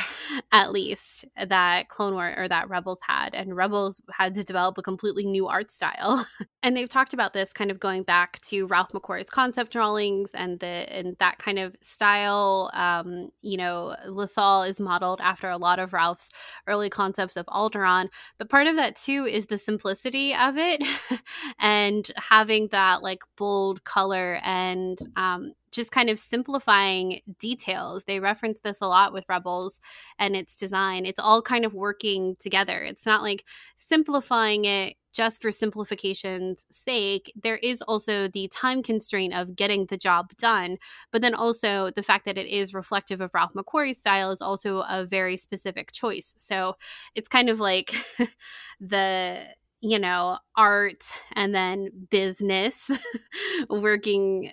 at 0.52 0.72
least 0.72 1.24
that 1.46 1.88
clone 1.88 2.14
war 2.14 2.34
or 2.36 2.48
that 2.48 2.68
rebels 2.68 2.98
had 3.06 3.32
and 3.32 3.56
rebels 3.56 4.00
had 4.12 4.34
to 4.34 4.42
develop 4.42 4.76
a 4.76 4.82
completely 4.82 5.24
new 5.24 5.46
art 5.46 5.70
style. 5.70 6.26
And 6.62 6.76
they've 6.76 6.90
talked 6.90 7.14
about 7.14 7.32
this 7.32 7.54
kind 7.54 7.70
of 7.70 7.80
going 7.80 8.02
back 8.02 8.38
to 8.42 8.66
ralph 8.66 8.90
mcquarrie's 8.92 9.30
concept 9.30 9.72
drawings 9.72 10.32
and 10.34 10.60
the 10.60 10.66
and 10.66 11.16
that 11.18 11.38
kind 11.38 11.58
of 11.58 11.74
style. 11.80 12.70
Um 12.74 13.30
you 13.40 13.56
know 13.56 13.96
Lothal 14.06 14.68
is 14.68 14.78
modeled 14.78 15.22
after 15.22 15.48
a 15.48 15.56
lot 15.56 15.78
of 15.78 15.94
ralph's 15.94 16.28
early 16.66 16.90
concepts 16.90 17.36
of 17.38 17.46
alderaan 17.46 18.08
but 18.36 18.50
part 18.50 18.66
of 18.66 18.76
that 18.76 18.94
too 18.96 19.24
is 19.24 19.46
the 19.46 19.56
simplicity 19.56 20.34
of 20.34 20.58
it 20.58 20.82
and 21.60 22.10
having 22.16 22.68
that 22.72 23.02
like 23.02 23.22
bold 23.38 23.82
color 23.84 24.38
and 24.44 24.98
um 25.16 25.52
just 25.70 25.92
kind 25.92 26.10
of 26.10 26.18
simplifying 26.18 27.20
details. 27.38 28.04
They 28.04 28.20
reference 28.20 28.60
this 28.60 28.80
a 28.80 28.86
lot 28.86 29.12
with 29.12 29.24
Rebels 29.28 29.80
and 30.18 30.36
its 30.36 30.54
design. 30.54 31.06
It's 31.06 31.20
all 31.20 31.42
kind 31.42 31.64
of 31.64 31.74
working 31.74 32.36
together. 32.40 32.78
It's 32.82 33.06
not 33.06 33.22
like 33.22 33.44
simplifying 33.76 34.64
it 34.64 34.96
just 35.12 35.42
for 35.42 35.50
simplification's 35.50 36.64
sake. 36.70 37.32
There 37.40 37.56
is 37.56 37.82
also 37.82 38.28
the 38.28 38.48
time 38.48 38.82
constraint 38.82 39.34
of 39.34 39.56
getting 39.56 39.86
the 39.86 39.96
job 39.96 40.30
done, 40.38 40.76
but 41.10 41.20
then 41.20 41.34
also 41.34 41.90
the 41.90 42.02
fact 42.02 42.24
that 42.26 42.38
it 42.38 42.46
is 42.46 42.72
reflective 42.74 43.20
of 43.20 43.30
Ralph 43.34 43.52
McQuarrie's 43.54 43.98
style 43.98 44.30
is 44.30 44.40
also 44.40 44.84
a 44.88 45.04
very 45.04 45.36
specific 45.36 45.90
choice. 45.92 46.34
So 46.38 46.76
it's 47.14 47.28
kind 47.28 47.48
of 47.48 47.58
like 47.60 47.94
the 48.80 49.46
you 49.82 49.98
know, 49.98 50.38
art 50.56 51.04
and 51.32 51.54
then 51.54 51.88
business 52.10 52.90
working 53.70 54.52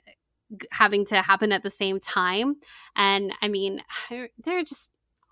having 0.71 1.05
to 1.05 1.21
happen 1.21 1.51
at 1.51 1.63
the 1.63 1.69
same 1.69 1.99
time. 1.99 2.55
And 2.95 3.33
I 3.41 3.47
mean, 3.47 3.81
there 4.09 4.59
are 4.59 4.63
just 4.63 4.89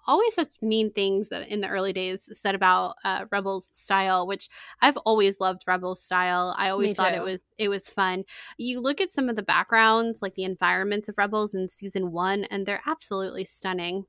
always 0.08 0.36
such 0.36 0.50
mean 0.62 0.92
things 0.92 1.30
that 1.30 1.48
in 1.48 1.62
the 1.62 1.68
early 1.68 1.94
days 1.94 2.30
said 2.34 2.56
about 2.56 2.96
uh, 3.04 3.26
Rebels 3.32 3.70
style, 3.74 4.28
which 4.28 4.50
I've 4.82 4.98
always 4.98 5.40
loved 5.40 5.64
Rebels 5.68 6.04
style. 6.04 6.56
I 6.58 6.70
always 6.70 6.94
thought 6.94 7.14
it 7.14 7.24
was 7.24 7.42
it 7.58 7.70
was 7.70 7.90
fun. 7.90 8.24
You 8.58 8.80
look 8.80 9.02
at 9.02 9.12
some 9.12 9.30
of 9.30 9.36
the 9.36 9.44
backgrounds, 9.44 10.22
like 10.22 10.36
the 10.36 10.44
environments 10.44 11.10
of 11.10 11.18
Rebels 11.18 11.54
in 11.54 11.70
season 11.70 12.12
one, 12.12 12.44
and 12.46 12.66
they're 12.66 12.84
absolutely 12.86 13.46
stunning. 13.46 14.06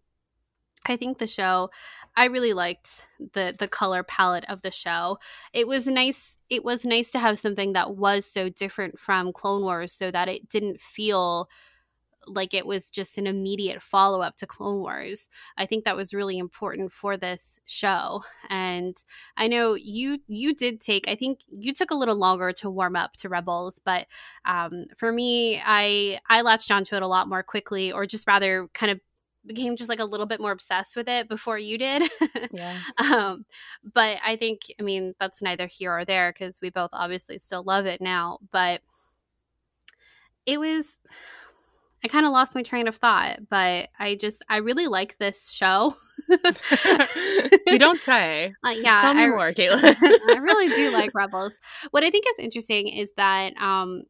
I 0.86 0.96
think 0.96 1.18
the 1.18 1.26
show 1.26 1.70
I 2.16 2.26
really 2.26 2.52
liked 2.52 3.06
the 3.34 3.54
the 3.58 3.68
color 3.68 4.02
palette 4.02 4.44
of 4.48 4.62
the 4.62 4.70
show. 4.70 5.18
It 5.52 5.66
was 5.68 5.86
nice 5.86 6.36
it 6.48 6.64
was 6.64 6.84
nice 6.84 7.10
to 7.10 7.18
have 7.18 7.38
something 7.38 7.72
that 7.74 7.96
was 7.96 8.24
so 8.24 8.48
different 8.48 8.98
from 8.98 9.32
Clone 9.32 9.62
Wars 9.62 9.92
so 9.92 10.10
that 10.10 10.28
it 10.28 10.48
didn't 10.48 10.80
feel 10.80 11.48
like 12.28 12.54
it 12.54 12.66
was 12.66 12.90
just 12.90 13.18
an 13.18 13.26
immediate 13.26 13.80
follow 13.80 14.20
up 14.20 14.36
to 14.36 14.46
Clone 14.46 14.80
Wars. 14.80 15.28
I 15.58 15.66
think 15.66 15.84
that 15.84 15.96
was 15.96 16.12
really 16.12 16.38
important 16.38 16.92
for 16.92 17.16
this 17.16 17.58
show. 17.66 18.24
And 18.50 18.96
I 19.36 19.46
know 19.48 19.74
you 19.74 20.18
you 20.26 20.54
did 20.54 20.80
take 20.80 21.08
I 21.08 21.14
think 21.16 21.40
you 21.48 21.72
took 21.72 21.90
a 21.90 21.94
little 21.96 22.16
longer 22.16 22.52
to 22.54 22.70
warm 22.70 22.96
up 22.96 23.12
to 23.18 23.28
Rebels, 23.28 23.80
but 23.84 24.06
um, 24.44 24.86
for 24.96 25.12
me, 25.12 25.60
I 25.64 26.20
I 26.28 26.42
latched 26.42 26.70
onto 26.70 26.96
it 26.96 27.02
a 27.02 27.08
lot 27.08 27.28
more 27.28 27.42
quickly, 27.42 27.92
or 27.92 28.06
just 28.06 28.26
rather 28.26 28.68
kind 28.74 28.90
of 28.92 29.00
became 29.46 29.76
just 29.76 29.88
like 29.88 30.00
a 30.00 30.04
little 30.04 30.26
bit 30.26 30.40
more 30.40 30.52
obsessed 30.52 30.96
with 30.96 31.08
it 31.08 31.28
before 31.28 31.58
you 31.58 31.78
did. 31.78 32.10
yeah. 32.52 32.78
Um, 32.98 33.44
but 33.94 34.18
I 34.24 34.36
think, 34.36 34.62
I 34.78 34.82
mean, 34.82 35.14
that's 35.20 35.42
neither 35.42 35.66
here 35.66 35.96
or 35.96 36.04
there 36.04 36.32
because 36.32 36.58
we 36.60 36.70
both 36.70 36.90
obviously 36.92 37.38
still 37.38 37.62
love 37.62 37.86
it 37.86 38.00
now. 38.00 38.38
But 38.50 38.82
it 40.44 40.58
was, 40.60 41.00
I 42.04 42.08
kind 42.08 42.26
of 42.26 42.32
lost 42.32 42.54
my 42.54 42.62
train 42.62 42.86
of 42.86 42.96
thought, 42.96 43.48
but 43.48 43.88
I 43.98 44.14
just, 44.14 44.44
I 44.48 44.58
really 44.58 44.86
like 44.86 45.18
this 45.18 45.50
show. 45.50 45.94
you 47.66 47.78
don't 47.78 48.00
say. 48.00 48.52
Uh, 48.64 48.70
yeah. 48.70 49.00
Tell 49.00 49.14
me 49.14 49.24
I, 49.24 49.28
more, 49.28 49.52
Caitlin. 49.52 49.96
I 50.28 50.38
really 50.38 50.68
do 50.68 50.92
like 50.92 51.10
Rebels. 51.14 51.54
What 51.90 52.04
I 52.04 52.10
think 52.10 52.26
is 52.26 52.44
interesting 52.44 52.88
is 52.88 53.12
that, 53.16 53.56
um, 53.56 54.02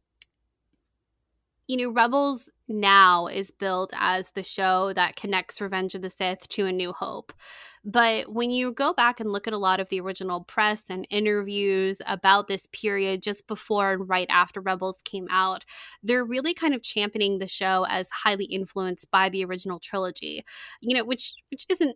you 1.67 1.77
know, 1.77 1.91
Rebels 1.91 2.49
now 2.67 3.27
is 3.27 3.51
built 3.51 3.93
as 3.97 4.31
the 4.31 4.43
show 4.43 4.93
that 4.93 5.15
connects 5.15 5.61
Revenge 5.61 5.95
of 5.95 6.01
the 6.01 6.09
Sith 6.09 6.47
to 6.49 6.65
A 6.65 6.71
New 6.71 6.93
Hope. 6.93 7.33
But 7.85 8.33
when 8.33 8.51
you 8.51 8.73
go 8.73 8.93
back 8.93 9.19
and 9.19 9.31
look 9.31 9.47
at 9.47 9.53
a 9.53 9.57
lot 9.57 9.79
of 9.79 9.87
the 9.87 10.01
original 10.01 10.43
press 10.43 10.83
and 10.89 11.07
interviews 11.09 12.01
about 12.05 12.47
this 12.47 12.67
period 12.73 13.21
just 13.23 13.47
before 13.47 13.93
and 13.93 14.09
right 14.09 14.27
after 14.29 14.59
Rebels 14.59 14.99
came 15.05 15.27
out, 15.31 15.63
they're 16.03 16.25
really 16.25 16.53
kind 16.53 16.73
of 16.73 16.83
championing 16.83 17.37
the 17.39 17.47
show 17.47 17.85
as 17.89 18.09
highly 18.09 18.45
influenced 18.45 19.09
by 19.09 19.29
the 19.29 19.45
original 19.45 19.79
trilogy. 19.79 20.43
You 20.81 20.97
know, 20.97 21.05
which 21.05 21.33
which 21.49 21.65
isn't 21.69 21.95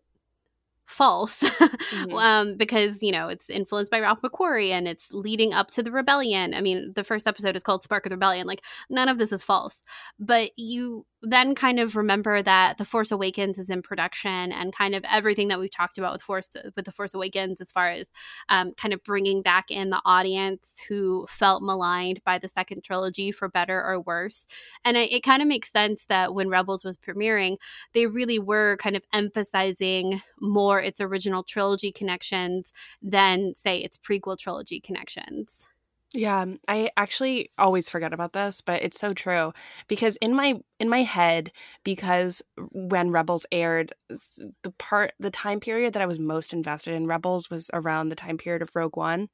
false 0.92 1.42
mm-hmm. 1.44 2.14
um, 2.16 2.58
because 2.58 3.02
you 3.02 3.12
know 3.12 3.28
it's 3.30 3.50
influenced 3.50 3.92
by 3.92 4.00
Ralph 4.00 4.22
McQuarrie 4.22 4.70
and 4.70 4.88
it's 4.88 5.12
leading 5.12 5.54
up 5.54 5.72
to 5.72 5.84
the 5.84 5.92
rebellion. 5.92 6.54
I 6.54 6.62
mean, 6.62 6.94
the 6.96 7.04
first 7.04 7.28
episode 7.28 7.56
is 7.56 7.64
called 7.64 7.84
Spark 7.84 8.06
of 8.06 8.10
the 8.10 8.16
Rebellion. 8.16 8.48
Like 8.48 8.64
none 8.90 9.10
of 9.10 9.18
this 9.18 9.32
is 9.32 9.44
false, 9.44 9.84
but 10.20 10.52
you 10.58 11.06
then 11.24 11.54
kind 11.54 11.80
of 11.80 11.96
remember 11.96 12.42
that 12.42 12.78
the 12.78 12.86
Force 12.86 13.12
Awakens 13.12 13.60
is 13.60 13.70
in 13.70 13.82
production 13.82 14.52
and 14.52 14.76
kind 14.76 14.96
of 14.96 15.04
everything 15.10 15.50
that 15.50 15.60
we've 15.60 15.72
talked 15.72 15.98
about 15.98 16.14
with 16.14 16.22
Force 16.22 16.50
with 16.76 16.86
the 16.86 16.92
Force 16.92 17.14
Awakens 17.14 17.62
as 17.62 17.72
far 17.72 17.92
as 17.92 18.08
um, 18.50 18.74
kind 18.74 18.94
of 18.94 19.04
bringing 19.04 19.42
back 19.42 19.70
in 19.70 19.92
the 19.92 20.02
audience 20.04 20.74
who 20.90 21.28
felt 21.30 21.62
maligned 21.62 22.24
by 22.26 22.40
the 22.40 22.48
second 22.48 22.84
trilogy 22.84 23.32
for 23.32 23.48
better 23.48 23.84
or 23.84 24.02
worse. 24.02 24.48
And 24.84 24.98
it, 24.98 25.12
it 25.12 25.22
kind 25.22 25.42
of 25.42 25.48
makes 25.48 25.72
sense 25.72 26.06
that 26.08 26.34
when 26.34 26.50
Rebels 26.50 26.84
was 26.84 26.98
premiering, 26.98 27.58
they 27.94 28.08
really 28.08 28.40
were 28.40 28.78
kind 28.78 28.96
of 28.96 29.04
emphasizing 29.14 30.22
more 30.40 30.81
its 30.82 31.02
original 31.02 31.44
trilogy 31.44 31.92
connections 31.92 32.74
than 33.02 33.54
say 33.56 33.78
its 33.78 33.98
prequel 33.98 34.38
trilogy 34.38 34.80
connections. 34.80 35.68
Yeah, 36.14 36.42
um, 36.42 36.60
I 36.68 36.90
actually 36.98 37.52
always 37.58 37.90
forget 37.90 38.12
about 38.12 38.34
this, 38.34 38.60
but 38.60 38.84
it's 38.84 39.00
so 39.00 39.14
true 39.14 39.54
because 39.88 40.18
in 40.18 40.36
my 40.36 40.60
in 40.78 40.90
my 40.90 41.04
head 41.04 41.54
because 41.86 42.42
when 42.74 43.12
Rebels 43.12 43.46
aired 43.50 43.94
the 44.10 44.72
part 44.78 45.14
the 45.20 45.32
time 45.32 45.62
period 45.62 45.94
that 45.94 46.02
I 46.02 46.06
was 46.08 46.20
most 46.20 46.52
invested 46.52 46.96
in 46.96 47.08
Rebels 47.08 47.50
was 47.50 47.72
around 47.74 48.10
the 48.10 48.18
time 48.18 48.38
period 48.38 48.62
of 48.62 48.76
Rogue 48.76 48.98
One 48.98 49.30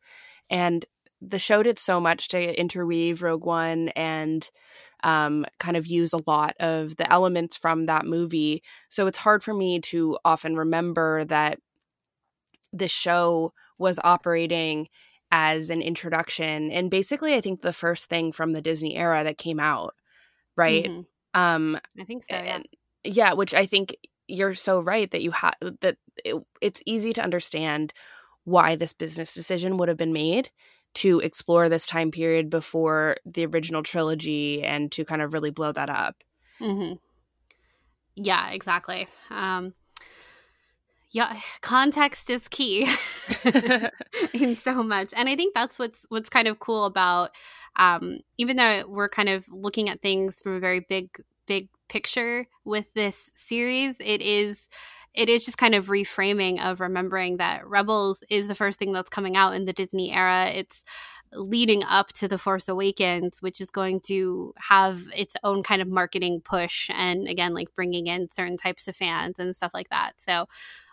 and 0.51 0.85
the 1.21 1.39
show 1.39 1.63
did 1.63 1.79
so 1.79 1.99
much 1.99 2.27
to 2.29 2.59
interweave 2.59 3.23
Rogue 3.23 3.45
One 3.45 3.89
and 3.89 4.49
um, 5.03 5.45
kind 5.59 5.77
of 5.77 5.87
use 5.87 6.13
a 6.13 6.19
lot 6.25 6.55
of 6.59 6.95
the 6.97 7.11
elements 7.11 7.55
from 7.55 7.85
that 7.85 8.05
movie. 8.05 8.63
So 8.89 9.07
it's 9.07 9.17
hard 9.17 9.43
for 9.43 9.53
me 9.53 9.79
to 9.81 10.17
often 10.25 10.55
remember 10.55 11.25
that 11.25 11.59
the 12.73 12.87
show 12.87 13.53
was 13.77 13.99
operating 14.03 14.87
as 15.31 15.69
an 15.69 15.81
introduction 15.81 16.71
and 16.71 16.89
basically 16.89 17.33
I 17.33 17.41
think 17.41 17.61
the 17.61 17.73
first 17.73 18.07
thing 18.09 18.31
from 18.31 18.53
the 18.53 18.61
Disney 18.61 18.95
era 18.95 19.23
that 19.25 19.37
came 19.37 19.59
out, 19.59 19.93
right? 20.55 20.85
Mm-hmm. 20.85 21.39
Um 21.39 21.77
I 21.99 22.03
think 22.05 22.23
so, 22.23 22.35
yeah. 22.35 22.55
And, 22.55 22.67
yeah, 23.03 23.33
which 23.33 23.53
I 23.53 23.65
think 23.65 23.95
you're 24.27 24.53
so 24.53 24.79
right 24.79 25.09
that 25.11 25.21
you 25.21 25.31
have 25.31 25.55
that 25.81 25.97
it, 26.23 26.35
it's 26.61 26.81
easy 26.85 27.13
to 27.13 27.23
understand 27.23 27.93
why 28.45 28.75
this 28.75 28.93
business 28.93 29.33
decision 29.33 29.77
would 29.77 29.89
have 29.89 29.97
been 29.97 30.13
made 30.13 30.49
to 30.95 31.19
explore 31.19 31.69
this 31.69 31.85
time 31.85 32.11
period 32.11 32.49
before 32.49 33.17
the 33.25 33.45
original 33.45 33.83
trilogy 33.83 34.63
and 34.63 34.91
to 34.91 35.05
kind 35.05 35.21
of 35.21 35.33
really 35.33 35.51
blow 35.51 35.71
that 35.71 35.89
up. 35.89 36.23
Mm-hmm. 36.59 36.95
Yeah, 38.15 38.49
exactly. 38.49 39.07
Um, 39.29 39.73
yeah 41.11 41.39
context 41.61 42.29
is 42.29 42.47
key 42.47 42.87
in 44.33 44.55
so 44.55 44.83
much 44.83 45.13
and 45.15 45.29
i 45.29 45.35
think 45.35 45.53
that's 45.53 45.79
what's 45.79 46.05
what's 46.09 46.29
kind 46.29 46.47
of 46.47 46.59
cool 46.59 46.85
about 46.85 47.31
um 47.77 48.19
even 48.37 48.57
though 48.57 48.83
we're 48.87 49.09
kind 49.09 49.29
of 49.29 49.47
looking 49.49 49.89
at 49.89 50.01
things 50.01 50.41
from 50.41 50.55
a 50.55 50.59
very 50.59 50.81
big 50.81 51.09
big 51.45 51.69
picture 51.87 52.45
with 52.65 52.85
this 52.93 53.31
series 53.33 53.95
it 53.99 54.21
is 54.21 54.67
it 55.17 55.29
is 55.29 55.43
just 55.43 55.57
kind 55.57 55.73
of 55.73 55.87
reframing 55.87 56.63
of 56.63 56.79
remembering 56.79 57.37
that 57.37 57.67
rebels 57.67 58.23
is 58.29 58.47
the 58.47 58.55
first 58.55 58.77
thing 58.77 58.93
that's 58.93 59.09
coming 59.09 59.35
out 59.35 59.55
in 59.55 59.65
the 59.65 59.73
disney 59.73 60.13
era. 60.13 60.51
It's 60.53 60.83
leading 61.33 61.83
up 61.83 62.13
to 62.13 62.27
the 62.27 62.37
force 62.37 62.69
awakens 62.69 63.41
which 63.41 63.59
is 63.59 63.69
going 63.69 63.99
to 63.99 64.53
have 64.57 65.01
its 65.13 65.35
own 65.43 65.61
kind 65.61 65.81
of 65.81 65.87
marketing 65.89 66.39
push 66.39 66.89
and 66.93 67.27
again 67.27 67.53
like 67.53 67.75
bringing 67.75 68.07
in 68.07 68.29
certain 68.31 68.55
types 68.55 68.87
of 68.87 68.95
fans 68.95 69.35
and 69.39 69.55
stuff 69.55 69.73
like 69.73 69.89
that. 69.89 70.13
So 70.17 70.45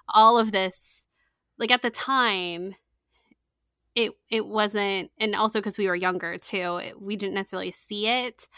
all 0.08 0.38
of 0.38 0.50
this 0.50 1.06
like 1.58 1.70
at 1.70 1.82
the 1.82 1.90
time 1.90 2.74
it 3.94 4.12
it 4.30 4.46
wasn't 4.46 5.10
and 5.18 5.36
also 5.36 5.60
because 5.60 5.78
we 5.78 5.86
were 5.86 5.94
younger 5.94 6.38
too 6.38 6.78
it, 6.78 7.00
we 7.00 7.14
didn't 7.14 7.34
necessarily 7.34 7.70
see 7.70 8.08
it 8.08 8.48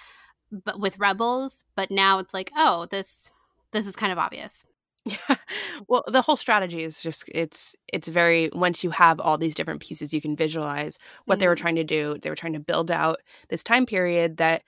but 0.51 0.81
with 0.81 0.99
rebels 0.99 1.65
but 1.75 1.91
now 1.91 2.21
it's 2.21 2.33
like 2.33 2.51
oh 2.57 2.87
this 2.91 3.29
this 3.73 3.87
is 3.87 3.97
kind 3.97 4.13
of 4.13 4.19
obvious 4.19 4.65
yeah 5.07 5.37
well 5.89 6.05
the 6.09 6.21
whole 6.23 6.37
strategy 6.37 6.83
is 6.83 7.03
just 7.03 7.25
it's 7.29 7.75
it's 7.89 8.09
very 8.09 8.51
once 8.53 8.83
you 8.83 8.91
have 8.91 9.21
all 9.21 9.39
these 9.39 9.55
different 9.55 9.81
pieces 9.81 10.13
you 10.13 10.21
can 10.21 10.35
visualize 10.37 10.99
what 11.25 11.35
mm-hmm. 11.35 11.41
they 11.41 11.47
were 11.49 11.55
mm-hmm. 11.55 11.63
trying 11.63 11.77
to 11.77 11.85
do 11.85 12.17
they 12.21 12.29
were 12.29 12.37
trying 12.37 12.53
to 12.53 12.61
build 12.61 12.91
out 12.91 13.21
this 13.49 13.63
time 13.63 13.87
period 13.87 14.37
that 14.39 14.63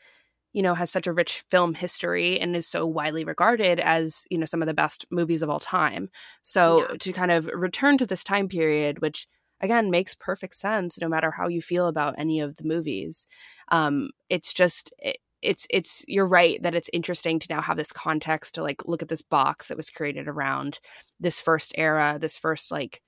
you 0.52 0.62
know, 0.62 0.74
has 0.74 0.90
such 0.90 1.06
a 1.06 1.12
rich 1.12 1.44
film 1.50 1.74
history 1.74 2.40
and 2.40 2.56
is 2.56 2.66
so 2.66 2.86
widely 2.86 3.24
regarded 3.24 3.78
as, 3.80 4.24
you 4.30 4.38
know, 4.38 4.44
some 4.44 4.62
of 4.62 4.66
the 4.66 4.74
best 4.74 5.04
movies 5.10 5.42
of 5.42 5.50
all 5.50 5.60
time. 5.60 6.08
So 6.42 6.80
Yeah. 6.80 6.96
to 6.98 7.12
kind 7.12 7.30
of 7.30 7.48
return 7.52 7.98
to 7.98 8.06
this 8.06 8.24
time 8.24 8.48
period, 8.48 9.00
which 9.00 9.26
again 9.60 9.90
makes 9.90 10.14
perfect 10.14 10.54
sense 10.54 11.00
no 11.00 11.08
matter 11.08 11.30
how 11.30 11.48
you 11.48 11.60
feel 11.60 11.86
about 11.86 12.14
any 12.18 12.40
of 12.40 12.56
the 12.56 12.64
movies. 12.64 13.26
Um, 13.70 14.10
it's 14.28 14.52
just 14.52 14.92
it, 14.98 15.18
it's 15.42 15.66
it's 15.70 16.04
you're 16.08 16.26
right 16.26 16.62
that 16.62 16.74
it's 16.74 16.90
interesting 16.92 17.38
to 17.38 17.46
now 17.50 17.60
have 17.60 17.76
this 17.76 17.92
context 17.92 18.54
to 18.54 18.62
like 18.62 18.86
look 18.86 19.02
at 19.02 19.08
this 19.08 19.22
box 19.22 19.68
that 19.68 19.76
was 19.76 19.90
created 19.90 20.28
around 20.28 20.80
this 21.20 21.40
first 21.40 21.72
era, 21.76 22.18
this 22.20 22.36
first 22.36 22.70
like 22.70 23.00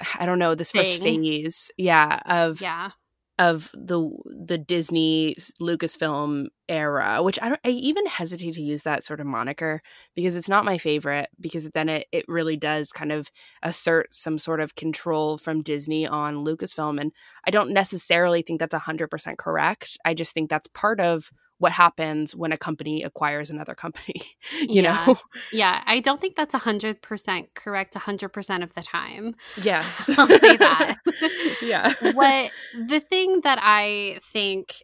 I 0.18 0.26
don't 0.26 0.38
know, 0.38 0.54
this 0.54 0.72
first 0.72 1.00
Thing. 1.00 1.22
phase, 1.22 1.70
yeah, 1.76 2.20
of 2.26 2.60
Yeah. 2.60 2.90
Of 3.38 3.70
the 3.74 4.08
the 4.26 4.58
Disney 4.58 5.34
Lucasfilm 5.60 6.46
era, 6.68 7.22
which 7.22 7.38
I 7.42 7.48
don't 7.48 7.60
I 7.64 7.70
even 7.70 8.06
hesitate 8.06 8.54
to 8.54 8.62
use 8.62 8.82
that 8.84 9.04
sort 9.04 9.20
of 9.20 9.26
moniker 9.26 9.82
because 10.14 10.36
it's 10.36 10.48
not 10.48 10.64
my 10.64 10.78
favorite 10.78 11.28
because 11.40 11.68
then 11.70 11.88
it 11.88 12.06
it 12.12 12.24
really 12.28 12.56
does 12.56 12.92
kind 12.92 13.10
of 13.10 13.30
assert 13.62 14.14
some 14.14 14.38
sort 14.38 14.60
of 14.60 14.76
control 14.76 15.36
from 15.36 15.62
Disney 15.62 16.06
on 16.06 16.44
Lucasfilm 16.44 17.00
and 17.00 17.12
I 17.46 17.50
don't 17.50 17.72
necessarily 17.72 18.42
think 18.42 18.60
that's 18.60 18.74
100% 18.74 19.36
correct. 19.36 19.98
I 20.04 20.14
just 20.14 20.32
think 20.32 20.48
that's 20.48 20.68
part 20.68 21.00
of 21.00 21.30
what 21.58 21.72
happens 21.72 22.34
when 22.34 22.52
a 22.52 22.56
company 22.56 23.02
acquires 23.02 23.50
another 23.50 23.74
company, 23.74 24.22
you 24.60 24.82
Yeah. 24.82 25.04
know. 25.06 25.16
Yeah. 25.52 25.82
I 25.86 26.00
don't 26.00 26.20
think 26.20 26.36
that's 26.36 26.54
100% 26.54 27.46
correct 27.54 27.94
100% 27.94 28.62
of 28.62 28.74
the 28.74 28.82
time. 28.82 29.34
Yes. 29.62 30.10
I'll 30.18 30.26
say 30.26 30.56
that. 30.56 30.96
yeah. 31.62 31.92
what 32.12 32.50
the 32.88 33.00
thing 33.00 33.40
that 33.42 33.58
I 33.62 34.18
think 34.22 34.82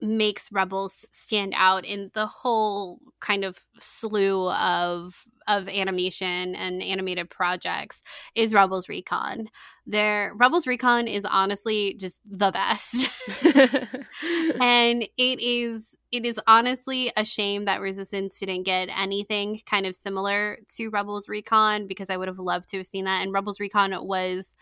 makes 0.00 0.52
Rebels 0.52 1.06
stand 1.12 1.54
out 1.56 1.84
in 1.84 2.10
the 2.14 2.26
whole 2.26 3.00
kind 3.20 3.44
of 3.44 3.64
slew 3.80 4.50
of 4.50 5.24
of 5.48 5.68
animation 5.68 6.56
and 6.56 6.82
animated 6.82 7.30
projects 7.30 8.02
is 8.34 8.52
Rebels 8.52 8.88
Recon. 8.88 9.48
Their 9.86 10.32
Rebels 10.34 10.66
Recon 10.66 11.06
is 11.06 11.24
honestly 11.24 11.94
just 11.94 12.20
the 12.28 12.50
best. 12.50 13.08
and 14.60 15.02
it 15.16 15.40
is 15.40 15.94
it 16.12 16.24
is 16.24 16.40
honestly 16.46 17.12
a 17.16 17.24
shame 17.24 17.64
that 17.64 17.80
Resistance 17.80 18.38
didn't 18.38 18.62
get 18.62 18.88
anything 18.96 19.60
kind 19.66 19.86
of 19.86 19.94
similar 19.94 20.58
to 20.76 20.88
Rebels 20.88 21.28
Recon 21.28 21.86
because 21.86 22.10
I 22.10 22.16
would 22.16 22.28
have 22.28 22.38
loved 22.38 22.68
to 22.70 22.78
have 22.78 22.86
seen 22.86 23.04
that. 23.04 23.22
And 23.22 23.32
Rebels 23.32 23.60
Recon 23.60 23.94
was 24.06 24.56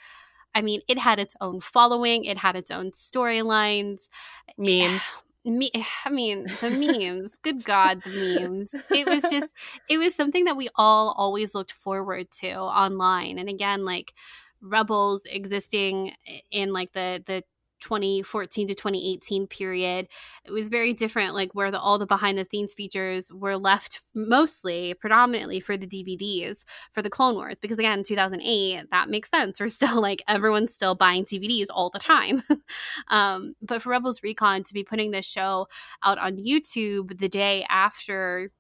I 0.55 0.63
mean, 0.63 0.81
it 0.89 0.99
had 0.99 1.19
its 1.19 1.35
own 1.41 1.61
following, 1.61 2.25
it 2.25 2.39
had 2.39 2.57
its 2.57 2.71
own 2.71 2.93
storylines. 2.93 4.09
Eh, 4.49 4.53
memes. 4.59 5.25
Me, 5.45 5.71
eh, 5.75 5.85
I 6.05 6.11
mean, 6.11 6.47
the 6.61 6.71
memes. 6.71 7.37
Good 7.43 7.65
God, 7.65 8.03
the 8.05 8.11
memes. 8.11 8.75
It 8.93 9.07
was 9.09 9.25
just, 9.25 9.55
it 9.89 9.99
was 9.99 10.15
something 10.15 10.45
that 10.45 10.57
we 10.57 10.69
all 10.77 11.15
always 11.19 11.55
looked 11.55 11.73
forward 11.73 12.31
to 12.41 12.53
online. 12.55 13.39
And 13.39 13.49
again, 13.49 13.85
like 13.85 14.15
Rebels 14.61 15.23
existing 15.27 16.13
eh, 16.27 16.41
in 16.51 16.73
like 16.73 16.93
the 16.93 17.23
the 17.27 17.45
2014 17.85 18.69
to 18.69 18.75
2018 18.75 19.47
period. 19.47 20.09
It 20.45 20.51
was 20.51 20.69
very 20.69 20.95
different 20.95 21.35
like 21.35 21.55
where 21.55 21.71
the 21.71 21.79
all 21.79 21.99
the 21.99 22.07
behind 22.07 22.39
the 22.39 22.45
scenes 22.45 22.73
features 22.73 23.31
were 23.33 23.57
left 23.57 24.03
mostly 24.15 24.95
predominantly 24.95 25.61
for 25.61 25.77
the 25.77 25.87
dvds 25.87 26.65
for 26.93 27.03
the 27.03 27.11
clone 27.11 27.35
wars 27.35 27.57
because 27.61 27.79
again 27.79 28.03
2008 28.03 28.91
that 28.91 29.09
makes 29.11 29.31
sense. 29.31 29.61
We're 29.61 29.69
still 29.69 30.01
like 30.01 30.23
everyone's 30.27 30.73
still 30.73 30.95
buying 30.95 31.25
dvds 31.25 31.67
all 31.71 31.91
the 31.91 31.99
time. 31.99 32.43
Um, 33.09 33.55
but 33.61 33.83
for 33.83 33.91
rebels 33.91 34.23
recon 34.23 34.65
to 34.65 34.75
be 34.75 34.85
putting 34.85 35.11
this 35.11 35.27
show 35.27 35.67
out 36.03 36.19
on 36.19 36.37
youtube 36.37 37.19
the 37.19 37.29
day 37.29 37.67
after 37.69 38.51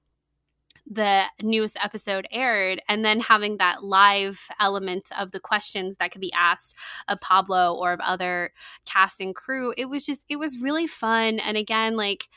the 0.86 1.24
newest 1.42 1.76
episode 1.82 2.26
aired 2.30 2.80
and 2.88 3.04
then 3.04 3.20
having 3.20 3.56
that 3.56 3.82
live 3.82 4.48
element 4.60 5.08
of 5.18 5.30
the 5.30 5.40
questions 5.40 5.96
that 5.96 6.10
could 6.10 6.20
be 6.20 6.32
asked 6.34 6.76
of 7.08 7.20
Pablo 7.20 7.74
or 7.74 7.92
of 7.92 8.00
other 8.00 8.52
cast 8.84 9.20
and 9.20 9.34
crew 9.34 9.72
it 9.78 9.86
was 9.86 10.04
just 10.04 10.26
it 10.28 10.36
was 10.36 10.58
really 10.60 10.86
fun. 10.86 11.38
And 11.38 11.56
again 11.56 11.96
like 11.96 12.28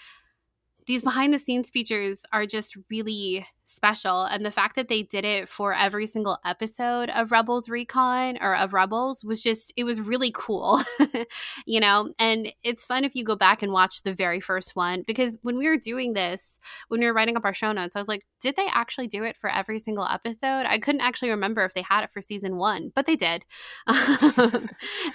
these 0.85 1.03
behind 1.03 1.33
the 1.33 1.39
scenes 1.39 1.69
features 1.69 2.25
are 2.31 2.45
just 2.45 2.77
really 2.89 3.45
special 3.67 4.23
and 4.23 4.45
the 4.45 4.51
fact 4.51 4.77
that 4.77 4.87
they 4.87 5.03
did 5.03 5.25
it 5.25 5.49
for 5.49 5.73
every 5.73 6.07
single 6.07 6.39
episode 6.45 7.09
of 7.09 7.31
rebels 7.31 7.67
recon 7.67 8.37
or 8.41 8.55
of 8.55 8.73
rebels 8.73 9.25
was 9.25 9.43
just 9.43 9.73
it 9.75 9.83
was 9.83 9.99
really 9.99 10.31
cool 10.33 10.81
you 11.65 11.79
know? 11.79 12.13
And 12.17 12.53
it's 12.63 12.85
fun 12.85 13.03
if 13.03 13.13
you 13.13 13.25
go 13.25 13.35
back 13.35 13.61
and 13.61 13.73
watch 13.73 14.03
the 14.03 14.13
very 14.13 14.39
first 14.39 14.75
one 14.75 15.03
because 15.05 15.37
when 15.41 15.57
we 15.57 15.67
were 15.67 15.77
doing 15.77 16.13
this 16.13 16.59
when 16.87 17.01
we 17.01 17.05
were 17.05 17.13
writing 17.13 17.35
up 17.35 17.45
our 17.45 17.53
show 17.53 17.71
notes 17.71 17.95
i 17.95 17.99
was 17.99 18.07
like 18.07 18.25
did 18.39 18.55
they 18.55 18.67
actually 18.71 19.07
do 19.07 19.23
it 19.23 19.35
for 19.35 19.49
every 19.49 19.79
single 19.79 20.05
episode? 20.05 20.65
I 20.67 20.77
couldn't 20.77 21.01
actually 21.01 21.31
remember 21.31 21.63
if 21.65 21.73
they 21.73 21.81
had 21.81 22.03
it 22.03 22.11
for 22.11 22.21
season 22.21 22.57
one 22.57 22.91
but 22.95 23.05
they 23.05 23.15
did. 23.15 23.45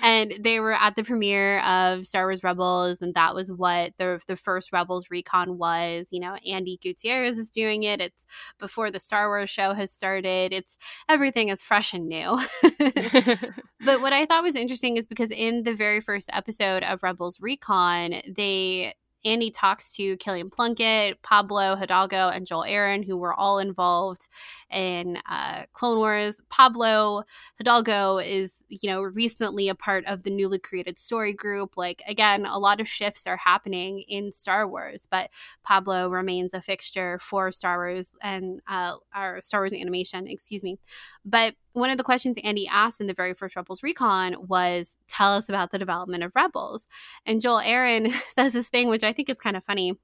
And 0.02 0.34
they 0.40 0.58
were 0.58 0.72
at 0.72 0.96
the 0.96 1.04
premiere 1.04 1.60
of 1.60 2.06
star 2.06 2.24
wars 2.24 2.42
rebels 2.42 2.98
and 3.00 3.14
that 3.14 3.34
was 3.34 3.50
what 3.52 3.92
the, 3.98 4.20
the 4.26 4.36
first 4.36 4.72
rebels 4.72 5.06
recon 5.10 5.58
was 5.58 6.08
you 6.10 6.20
know? 6.20 6.36
Andi 6.46 6.80
gutierrez 6.80 7.38
is 7.38 7.50
doing 7.50 7.84
it. 7.84 8.00
It's 8.00 8.26
before 8.58 8.90
the 8.90 9.00
Star 9.00 9.28
Wars 9.28 9.50
show 9.50 9.74
has 9.74 9.92
started. 9.92 10.52
It's 10.52 10.78
everything 11.08 11.48
is 11.48 11.62
fresh 11.62 11.92
and 11.92 12.08
new. 12.08 12.38
but 13.84 14.00
what 14.00 14.12
I 14.12 14.26
thought 14.26 14.42
was 14.42 14.56
interesting 14.56 14.96
is 14.96 15.06
because 15.06 15.30
in 15.30 15.64
the 15.64 15.74
very 15.74 16.00
first 16.00 16.28
episode 16.32 16.82
of 16.82 17.02
Rebels 17.02 17.40
Recon, 17.40 18.22
they 18.28 18.94
Andi 19.24 19.52
talks 19.54 19.94
to 19.96 20.16
Kilian 20.16 20.50
Plunkett, 20.50 21.22
Pablo 21.22 21.76
Hidalgo, 21.76 22.28
and 22.28 22.46
Joel 22.46 22.64
Aron, 22.64 23.02
who 23.02 23.16
were 23.16 23.34
all 23.34 23.58
involved 23.58 24.28
in 24.70 25.18
uh, 25.28 25.62
Clone 25.72 25.98
Wars. 25.98 26.40
Pablo 26.48 27.24
Hidalgo 27.58 28.18
is, 28.18 28.64
you 28.68 28.90
know, 28.90 29.02
recently 29.02 29.68
a 29.68 29.74
part 29.74 30.04
of 30.06 30.22
the 30.22 30.30
newly 30.30 30.58
created 30.58 30.98
story 30.98 31.32
group. 31.32 31.76
Like, 31.76 32.02
again, 32.06 32.46
a 32.46 32.58
lot 32.58 32.80
of 32.80 32.88
shifts 32.88 33.26
are 33.26 33.36
happening 33.36 34.00
in 34.08 34.32
Star 34.32 34.66
Wars, 34.66 35.06
but 35.10 35.30
Pablo 35.62 36.08
remains 36.08 36.54
a 36.54 36.60
fixture 36.60 37.18
for 37.20 37.50
Star 37.52 37.78
Wars 37.78 38.12
and 38.20 38.60
uh, 38.68 38.94
our 39.14 39.40
Star 39.40 39.60
Wars 39.60 39.72
animation, 39.72 40.26
excuse 40.26 40.64
me. 40.64 40.78
But 41.24 41.54
one 41.72 41.90
of 41.90 41.96
the 41.96 42.04
questions 42.04 42.36
Andi 42.38 42.66
asked 42.70 43.00
in 43.00 43.06
the 43.06 43.14
very 43.14 43.34
first 43.34 43.56
Rebels 43.56 43.82
Recon 43.82 44.36
was, 44.48 44.98
"Tell 45.08 45.34
us 45.34 45.48
about 45.48 45.70
the 45.70 45.78
development 45.78 46.24
of 46.24 46.32
Rebels." 46.34 46.88
And 47.26 47.40
Joel 47.40 47.60
Aron 47.60 48.10
says 48.26 48.52
this 48.52 48.68
thing, 48.68 48.88
which 48.88 49.04
I 49.04 49.12
think 49.12 49.28
is 49.28 49.38
kind 49.38 49.56
of 49.56 49.64
funny. 49.64 49.98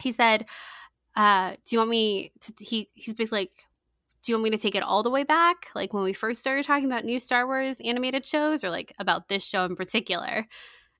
He 0.00 0.12
said, 0.12 0.46
uh, 1.16 1.52
"Do 1.64 1.76
you 1.76 1.78
want 1.78 1.90
me 1.90 2.32
to?" 2.40 2.52
He 2.60 2.90
he's 2.94 3.14
basically 3.14 3.40
like, 3.40 3.52
"Do 4.22 4.32
you 4.32 4.36
want 4.36 4.44
me 4.44 4.50
to 4.50 4.58
take 4.58 4.74
it 4.74 4.82
all 4.82 5.02
the 5.02 5.10
way 5.10 5.24
back, 5.24 5.68
like 5.74 5.92
when 5.92 6.04
we 6.04 6.12
first 6.12 6.40
started 6.40 6.64
talking 6.66 6.86
about 6.86 7.04
new 7.04 7.20
Star 7.20 7.46
Wars 7.46 7.76
animated 7.84 8.26
shows, 8.26 8.64
or 8.64 8.70
like 8.70 8.92
about 8.98 9.28
this 9.28 9.44
show 9.44 9.64
in 9.64 9.76
particular?" 9.76 10.48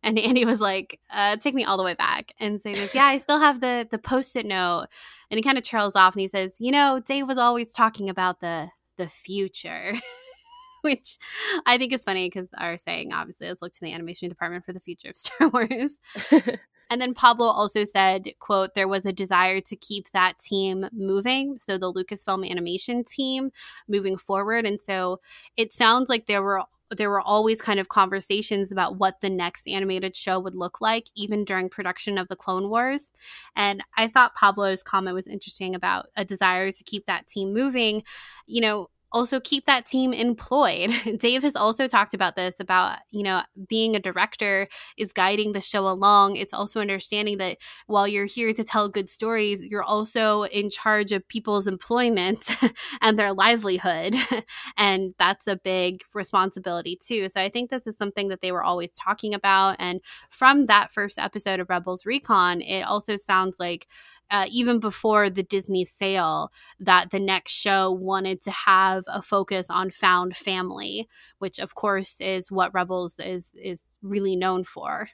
And 0.04 0.16
Andi 0.18 0.46
was 0.46 0.60
like, 0.60 1.00
uh, 1.10 1.36
"Take 1.36 1.54
me 1.54 1.64
all 1.64 1.76
the 1.76 1.84
way 1.84 1.94
back." 1.94 2.32
And 2.40 2.60
so 2.62 2.70
he 2.70 2.88
"Yeah, 2.94 3.06
I 3.06 3.18
still 3.18 3.40
have 3.40 3.60
the 3.60 3.88
the 3.90 3.98
post-it 3.98 4.46
note." 4.46 4.86
And 5.30 5.38
he 5.38 5.42
kind 5.42 5.58
of 5.58 5.64
trails 5.64 5.96
off, 5.96 6.14
and 6.14 6.20
he 6.20 6.28
says, 6.28 6.56
"You 6.60 6.70
know, 6.72 7.00
Dave 7.00 7.26
was 7.28 7.38
always 7.38 7.72
talking 7.72 8.08
about 8.10 8.40
the 8.40 8.70
the 9.02 9.08
future." 9.08 9.94
Which 10.82 11.18
I 11.64 11.78
think 11.78 11.92
is 11.92 12.02
funny 12.02 12.26
because 12.26 12.48
our 12.58 12.76
saying 12.76 13.12
obviously 13.12 13.46
let's 13.46 13.62
look 13.62 13.72
to 13.72 13.80
the 13.80 13.92
animation 13.92 14.28
department 14.28 14.64
for 14.64 14.72
the 14.72 14.80
future 14.80 15.10
of 15.10 15.16
Star 15.16 15.48
Wars. 15.48 15.94
And 16.92 17.00
then 17.00 17.14
Pablo 17.14 17.46
also 17.46 17.86
said, 17.86 18.34
quote, 18.38 18.74
there 18.74 18.86
was 18.86 19.06
a 19.06 19.14
desire 19.14 19.62
to 19.62 19.76
keep 19.76 20.10
that 20.10 20.38
team 20.38 20.86
moving. 20.92 21.58
So 21.58 21.78
the 21.78 21.90
Lucasfilm 21.90 22.46
animation 22.46 23.02
team 23.02 23.50
moving 23.88 24.18
forward. 24.18 24.66
And 24.66 24.78
so 24.78 25.20
it 25.56 25.72
sounds 25.72 26.10
like 26.10 26.26
there 26.26 26.42
were 26.42 26.64
there 26.96 27.08
were 27.08 27.22
always 27.22 27.62
kind 27.62 27.80
of 27.80 27.88
conversations 27.88 28.70
about 28.70 28.98
what 28.98 29.22
the 29.22 29.30
next 29.30 29.66
animated 29.66 30.14
show 30.14 30.38
would 30.38 30.54
look 30.54 30.82
like, 30.82 31.06
even 31.16 31.46
during 31.46 31.70
production 31.70 32.18
of 32.18 32.28
the 32.28 32.36
Clone 32.36 32.68
Wars. 32.68 33.10
And 33.56 33.82
I 33.96 34.08
thought 34.08 34.34
Pablo's 34.34 34.82
comment 34.82 35.14
was 35.14 35.26
interesting 35.26 35.74
about 35.74 36.08
a 36.16 36.26
desire 36.26 36.70
to 36.70 36.84
keep 36.84 37.06
that 37.06 37.26
team 37.26 37.54
moving. 37.54 38.02
You 38.46 38.60
know, 38.60 38.90
also 39.12 39.40
keep 39.40 39.66
that 39.66 39.86
team 39.86 40.12
employed. 40.12 40.90
Dave 41.18 41.42
has 41.42 41.54
also 41.54 41.86
talked 41.86 42.14
about 42.14 42.36
this 42.36 42.54
about, 42.60 42.98
you 43.10 43.22
know, 43.22 43.42
being 43.68 43.94
a 43.94 44.00
director 44.00 44.68
is 44.96 45.12
guiding 45.12 45.52
the 45.52 45.60
show 45.60 45.86
along. 45.86 46.36
It's 46.36 46.54
also 46.54 46.80
understanding 46.80 47.38
that 47.38 47.58
while 47.86 48.08
you're 48.08 48.24
here 48.24 48.52
to 48.52 48.64
tell 48.64 48.88
good 48.88 49.10
stories, 49.10 49.60
you're 49.62 49.82
also 49.82 50.44
in 50.44 50.70
charge 50.70 51.12
of 51.12 51.26
people's 51.28 51.66
employment 51.66 52.50
and 53.02 53.18
their 53.18 53.32
livelihood. 53.32 54.16
and 54.76 55.14
that's 55.18 55.46
a 55.46 55.56
big 55.56 56.02
responsibility 56.14 56.96
too. 56.96 57.28
So 57.28 57.40
I 57.40 57.48
think 57.48 57.70
this 57.70 57.86
is 57.86 57.96
something 57.96 58.28
that 58.28 58.40
they 58.40 58.52
were 58.52 58.64
always 58.64 58.90
talking 58.92 59.34
about. 59.34 59.76
And 59.78 60.00
from 60.30 60.66
that 60.66 60.92
first 60.92 61.18
episode 61.18 61.60
of 61.60 61.68
Rebels 61.68 62.06
Recon, 62.06 62.60
it 62.62 62.82
also 62.82 63.16
sounds 63.16 63.56
like 63.58 63.86
uh, 64.32 64.46
even 64.50 64.80
before 64.80 65.28
the 65.28 65.42
Disney 65.42 65.84
sale, 65.84 66.50
that 66.80 67.10
the 67.10 67.20
next 67.20 67.52
show 67.52 67.92
wanted 67.92 68.40
to 68.42 68.50
have 68.50 69.04
a 69.06 69.20
focus 69.20 69.68
on 69.68 69.90
found 69.90 70.34
family, 70.34 71.06
which 71.38 71.58
of 71.58 71.74
course 71.74 72.16
is 72.18 72.50
what 72.50 72.72
Rebels 72.72 73.16
is 73.18 73.54
is 73.62 73.84
really 74.00 74.34
known 74.34 74.64
for. 74.64 75.08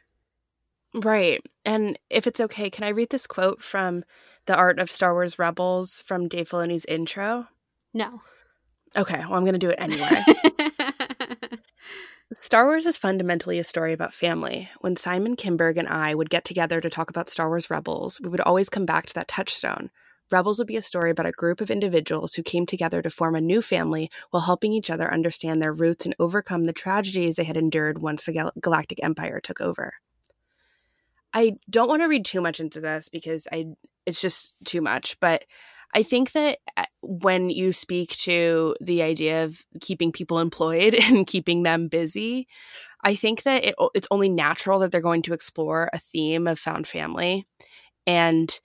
Right. 0.94 1.44
And 1.64 1.98
if 2.08 2.26
it's 2.26 2.40
okay, 2.40 2.70
can 2.70 2.84
I 2.84 2.90
read 2.90 3.10
this 3.10 3.26
quote 3.26 3.60
from 3.60 4.04
The 4.46 4.56
Art 4.56 4.78
of 4.78 4.90
Star 4.90 5.12
Wars 5.12 5.38
Rebels 5.38 6.02
from 6.06 6.28
Dave 6.28 6.48
Filoni's 6.48 6.86
intro? 6.86 7.48
No. 7.92 8.22
Okay, 8.96 9.18
well, 9.18 9.34
I'm 9.34 9.44
going 9.44 9.52
to 9.52 9.58
do 9.58 9.70
it 9.70 9.78
anyway. 9.78 10.24
Star 12.32 12.66
Wars 12.66 12.84
is 12.84 12.98
fundamentally 12.98 13.58
a 13.58 13.64
story 13.64 13.92
about 13.92 14.12
family. 14.12 14.68
When 14.80 14.96
Simon 14.96 15.34
Kinberg 15.34 15.78
and 15.78 15.88
I 15.88 16.14
would 16.14 16.30
get 16.30 16.44
together 16.44 16.80
to 16.80 16.90
talk 16.90 17.08
about 17.08 17.28
Star 17.28 17.48
Wars 17.48 17.70
Rebels, 17.70 18.20
we 18.22 18.28
would 18.28 18.40
always 18.40 18.68
come 18.68 18.84
back 18.84 19.06
to 19.06 19.14
that 19.14 19.28
touchstone. 19.28 19.90
Rebels 20.30 20.58
would 20.58 20.66
be 20.66 20.76
a 20.76 20.82
story 20.82 21.10
about 21.10 21.26
a 21.26 21.32
group 21.32 21.60
of 21.62 21.70
individuals 21.70 22.34
who 22.34 22.42
came 22.42 22.66
together 22.66 23.00
to 23.00 23.08
form 23.08 23.34
a 23.34 23.40
new 23.40 23.62
family 23.62 24.10
while 24.30 24.42
helping 24.42 24.74
each 24.74 24.90
other 24.90 25.10
understand 25.10 25.62
their 25.62 25.72
roots 25.72 26.04
and 26.04 26.14
overcome 26.18 26.64
the 26.64 26.72
tragedies 26.74 27.36
they 27.36 27.44
had 27.44 27.56
endured 27.56 28.02
once 28.02 28.24
the 28.24 28.32
Gal- 28.32 28.52
Galactic 28.60 29.02
Empire 29.02 29.40
took 29.40 29.60
over. 29.60 29.94
I 31.32 31.56
don't 31.70 31.88
want 31.88 32.02
to 32.02 32.08
read 32.08 32.24
too 32.24 32.40
much 32.40 32.60
into 32.60 32.80
this 32.80 33.08
because 33.08 33.48
I 33.52 33.68
it's 34.06 34.20
just 34.20 34.54
too 34.64 34.80
much, 34.80 35.18
but 35.20 35.44
I 35.94 36.02
think 36.02 36.32
that 36.32 36.58
uh, 36.76 36.84
when 37.02 37.50
you 37.50 37.72
speak 37.72 38.10
to 38.18 38.76
the 38.80 39.02
idea 39.02 39.44
of 39.44 39.64
keeping 39.80 40.12
people 40.12 40.38
employed 40.38 40.94
and 41.02 41.26
keeping 41.26 41.62
them 41.62 41.88
busy, 41.88 42.46
I 43.04 43.14
think 43.14 43.44
that 43.44 43.64
it, 43.64 43.74
it's 43.94 44.08
only 44.10 44.28
natural 44.28 44.80
that 44.80 44.90
they're 44.90 45.00
going 45.00 45.22
to 45.22 45.32
explore 45.32 45.88
a 45.92 45.98
theme 45.98 46.46
of 46.46 46.58
found 46.58 46.86
family 46.86 47.46
and 48.06 48.58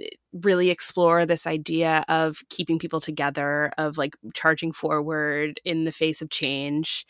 eh, 0.00 0.06
really 0.32 0.70
explore 0.70 1.26
this 1.26 1.46
idea 1.46 2.04
of 2.08 2.38
keeping 2.50 2.78
people 2.78 3.00
together, 3.00 3.72
of 3.78 3.98
like 3.98 4.16
charging 4.34 4.72
forward 4.72 5.60
in 5.64 5.84
the 5.84 5.92
face 5.92 6.22
of 6.22 6.30
change 6.30 7.06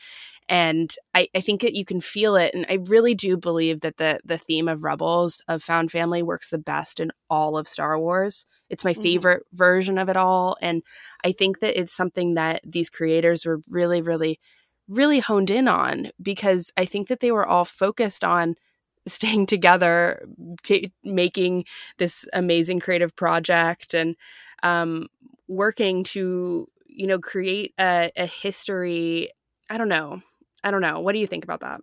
and 0.48 0.94
I, 1.14 1.28
I 1.34 1.40
think 1.40 1.60
that 1.60 1.74
you 1.74 1.84
can 1.84 2.00
feel 2.00 2.36
it 2.36 2.54
and 2.54 2.64
i 2.68 2.78
really 2.86 3.14
do 3.14 3.36
believe 3.36 3.80
that 3.82 3.98
the 3.98 4.20
the 4.24 4.38
theme 4.38 4.68
of 4.68 4.84
rebels 4.84 5.42
of 5.48 5.62
found 5.62 5.90
family 5.90 6.22
works 6.22 6.48
the 6.50 6.58
best 6.58 7.00
in 7.00 7.10
all 7.28 7.56
of 7.56 7.68
star 7.68 7.98
wars 7.98 8.46
it's 8.70 8.84
my 8.84 8.92
mm-hmm. 8.92 9.02
favorite 9.02 9.40
mm-hmm. 9.40 9.56
version 9.56 9.98
of 9.98 10.08
it 10.08 10.16
all 10.16 10.56
and 10.62 10.82
i 11.24 11.32
think 11.32 11.60
that 11.60 11.78
it's 11.78 11.94
something 11.94 12.34
that 12.34 12.60
these 12.64 12.90
creators 12.90 13.44
were 13.44 13.60
really 13.68 14.00
really 14.00 14.40
really 14.88 15.20
honed 15.20 15.50
in 15.50 15.68
on 15.68 16.10
because 16.20 16.72
i 16.76 16.84
think 16.84 17.08
that 17.08 17.20
they 17.20 17.32
were 17.32 17.46
all 17.46 17.64
focused 17.64 18.24
on 18.24 18.54
staying 19.06 19.46
together 19.46 20.26
t- 20.64 20.92
making 21.02 21.64
this 21.96 22.26
amazing 22.34 22.78
creative 22.78 23.16
project 23.16 23.94
and 23.94 24.16
um, 24.62 25.06
working 25.48 26.04
to 26.04 26.66
you 26.86 27.06
know 27.06 27.18
create 27.18 27.72
a, 27.78 28.10
a 28.16 28.26
history 28.26 29.30
i 29.70 29.78
don't 29.78 29.88
know 29.88 30.20
I 30.64 30.70
don't 30.70 30.80
know. 30.80 31.00
What 31.00 31.12
do 31.12 31.18
you 31.18 31.26
think 31.26 31.44
about 31.44 31.60
that? 31.60 31.80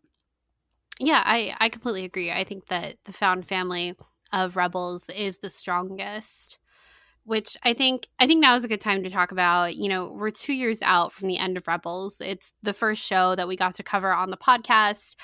Yeah, 1.00 1.22
I 1.26 1.56
I 1.60 1.70
completely 1.70 2.06
agree. 2.06 2.32
I 2.32 2.44
think 2.44 2.68
that 2.68 2.98
the 3.06 3.14
found 3.14 3.48
family 3.48 3.96
of 4.32 4.56
rebels 4.56 5.08
is 5.10 5.38
the 5.38 5.50
strongest 5.50 6.58
which 7.26 7.58
I 7.64 7.74
think 7.74 8.08
I 8.20 8.28
think 8.28 8.40
now 8.40 8.56
is 8.56 8.64
a 8.64 8.70
good 8.70 8.82
time 8.82 9.04
to 9.04 9.10
talk 9.10 9.32
about. 9.32 9.76
You 9.76 9.90
know, 9.90 10.12
we're 10.12 10.30
2 10.30 10.54
years 10.54 10.82
out 10.82 11.12
from 11.12 11.28
the 11.28 11.38
end 11.38 11.58
of 11.58 11.68
Rebels. 11.68 12.22
It's 12.22 12.54
the 12.64 12.74
first 12.74 13.06
show 13.06 13.36
that 13.36 13.48
we 13.48 13.58
got 13.58 13.76
to 13.76 13.84
cover 13.84 14.14
on 14.14 14.30
the 14.30 14.38
podcast. 14.38 15.16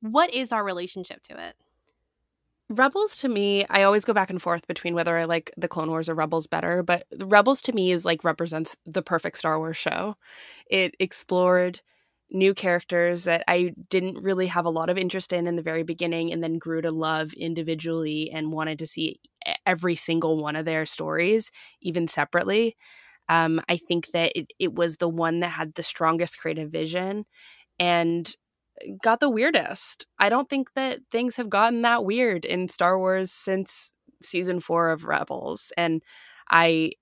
What 0.00 0.32
is 0.32 0.52
our 0.52 0.64
relationship 0.64 1.22
to 1.24 1.48
it? 1.48 1.54
Rebels 2.70 3.18
to 3.18 3.28
me, 3.28 3.66
I 3.68 3.82
always 3.82 4.06
go 4.06 4.14
back 4.14 4.30
and 4.30 4.40
forth 4.40 4.66
between 4.66 4.94
whether 4.94 5.18
I 5.18 5.24
like 5.24 5.52
the 5.58 5.68
Clone 5.68 5.90
Wars 5.90 6.08
or 6.08 6.14
Rebels 6.14 6.46
better, 6.46 6.82
but 6.82 7.04
Rebels 7.18 7.60
to 7.62 7.72
me 7.72 7.92
is 7.92 8.06
like 8.06 8.24
represents 8.24 8.74
the 8.86 9.02
perfect 9.02 9.36
Star 9.36 9.58
Wars 9.58 9.76
show. 9.76 10.16
It 10.66 10.94
explored 10.98 11.82
new 12.34 12.52
characters 12.52 13.24
that 13.24 13.44
I 13.48 13.72
didn't 13.88 14.24
really 14.24 14.48
have 14.48 14.66
a 14.66 14.70
lot 14.70 14.90
of 14.90 14.98
interest 14.98 15.32
in 15.32 15.46
in 15.46 15.56
the 15.56 15.62
very 15.62 15.84
beginning 15.84 16.32
and 16.32 16.42
then 16.42 16.58
grew 16.58 16.82
to 16.82 16.90
love 16.90 17.32
individually 17.34 18.30
and 18.34 18.52
wanted 18.52 18.78
to 18.80 18.86
see 18.86 19.20
every 19.64 19.94
single 19.94 20.42
one 20.42 20.56
of 20.56 20.64
their 20.64 20.84
stories, 20.84 21.50
even 21.80 22.08
separately. 22.08 22.76
Um, 23.28 23.60
I 23.68 23.76
think 23.76 24.08
that 24.10 24.32
it, 24.34 24.48
it 24.58 24.74
was 24.74 24.96
the 24.96 25.08
one 25.08 25.40
that 25.40 25.48
had 25.48 25.74
the 25.74 25.82
strongest 25.82 26.38
creative 26.38 26.70
vision 26.70 27.24
and 27.78 28.34
got 29.02 29.20
the 29.20 29.30
weirdest. 29.30 30.06
I 30.18 30.28
don't 30.28 30.50
think 30.50 30.74
that 30.74 31.00
things 31.10 31.36
have 31.36 31.48
gotten 31.48 31.82
that 31.82 32.04
weird 32.04 32.44
in 32.44 32.68
Star 32.68 32.98
Wars 32.98 33.32
since 33.32 33.92
season 34.22 34.60
four 34.60 34.90
of 34.90 35.04
Rebels. 35.04 35.72
And 35.76 36.02
I 36.50 36.92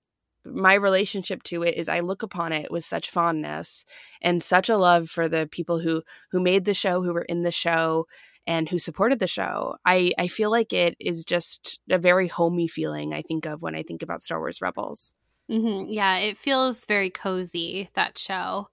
my 0.45 0.73
relationship 0.73 1.43
to 1.43 1.63
it 1.63 1.75
is 1.75 1.89
I 1.89 2.01
look 2.01 2.23
upon 2.23 2.51
it 2.51 2.71
with 2.71 2.83
such 2.83 3.09
fondness 3.09 3.85
and 4.21 4.41
such 4.41 4.69
a 4.69 4.77
love 4.77 5.09
for 5.09 5.27
the 5.27 5.47
people 5.51 5.79
who 5.79 6.01
who 6.31 6.39
made 6.39 6.65
the 6.65 6.73
show, 6.73 7.01
who 7.01 7.13
were 7.13 7.23
in 7.23 7.43
the 7.43 7.51
show, 7.51 8.07
and 8.45 8.67
who 8.67 8.79
supported 8.79 9.19
the 9.19 9.27
show. 9.27 9.75
I 9.85 10.11
I 10.17 10.27
feel 10.27 10.51
like 10.51 10.73
it 10.73 10.95
is 10.99 11.25
just 11.25 11.79
a 11.89 11.97
very 11.97 12.27
homey 12.27 12.67
feeling 12.67 13.13
I 13.13 13.21
think 13.21 13.45
of 13.45 13.61
when 13.61 13.75
I 13.75 13.83
think 13.83 14.01
about 14.01 14.21
Star 14.21 14.39
Wars 14.39 14.61
Rebels. 14.61 15.15
Mm-hmm. 15.49 15.91
Yeah, 15.91 16.17
it 16.17 16.37
feels 16.37 16.85
very 16.85 17.09
cozy 17.09 17.89
that 17.93 18.17
show, 18.17 18.69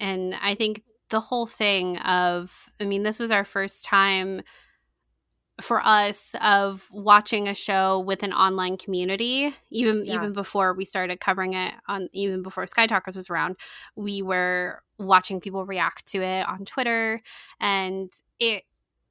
and 0.00 0.34
I 0.40 0.54
think 0.54 0.82
the 1.10 1.20
whole 1.20 1.46
thing 1.46 1.98
of 1.98 2.68
I 2.80 2.84
mean, 2.84 3.02
this 3.02 3.18
was 3.18 3.30
our 3.30 3.44
first 3.44 3.84
time 3.84 4.42
for 5.62 5.84
us 5.84 6.34
of 6.40 6.88
watching 6.90 7.48
a 7.48 7.54
show 7.54 8.00
with 8.00 8.22
an 8.22 8.32
online 8.32 8.76
community 8.76 9.54
even 9.70 10.04
yeah. 10.04 10.14
even 10.14 10.32
before 10.32 10.74
we 10.74 10.84
started 10.84 11.20
covering 11.20 11.54
it 11.54 11.74
on 11.88 12.08
even 12.12 12.42
before 12.42 12.64
Skytalkers 12.64 13.16
was 13.16 13.30
around 13.30 13.56
we 13.96 14.22
were 14.22 14.82
watching 14.98 15.40
people 15.40 15.64
react 15.64 16.06
to 16.06 16.22
it 16.22 16.46
on 16.48 16.64
twitter 16.64 17.20
and 17.60 18.12
it 18.38 18.64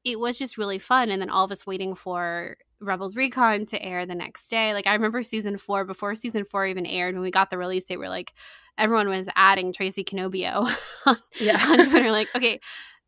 it 0.04 0.20
was 0.20 0.38
just 0.38 0.58
really 0.58 0.80
fun 0.80 1.10
and 1.10 1.22
then 1.22 1.30
all 1.30 1.46
of 1.46 1.52
us 1.52 1.66
waiting 1.66 1.96
for 1.96 2.58
rebels 2.80 3.16
recon 3.16 3.66
to 3.66 3.82
air 3.84 4.06
the 4.06 4.16
next 4.16 4.48
day 4.48 4.74
like 4.74 4.88
i 4.88 4.94
remember 4.94 5.22
season 5.22 5.58
four 5.58 5.86
before 5.86 6.16
season 6.16 6.44
four 6.44 6.66
even 6.66 6.86
aired 6.86 7.14
when 7.14 7.24
we 7.24 7.32
got 7.32 7.50
the 7.50 7.58
release 7.58 7.84
date 7.84 7.98
we're 7.98 8.10
like 8.10 8.34
everyone 8.78 9.08
was 9.08 9.28
adding 9.36 9.72
tracy 9.72 10.04
canobio 10.04 10.68
on, 11.06 11.18
yeah. 11.40 11.64
on 11.68 11.86
twitter 11.88 12.12
like 12.12 12.28
okay 12.36 12.60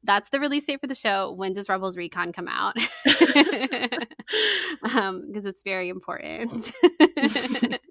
that's 0.04 0.30
the 0.30 0.39
release 0.39 0.66
date 0.66 0.82
for 0.82 0.88
the 0.88 0.95
show. 0.95 1.32
When 1.32 1.54
does 1.54 1.70
Rebels 1.70 1.97
Recon 1.97 2.34
come 2.34 2.47
out? 2.47 2.76
Because 3.04 3.34
um, 4.95 5.32
it's 5.34 5.64
very 5.64 5.89
important. 5.89 6.72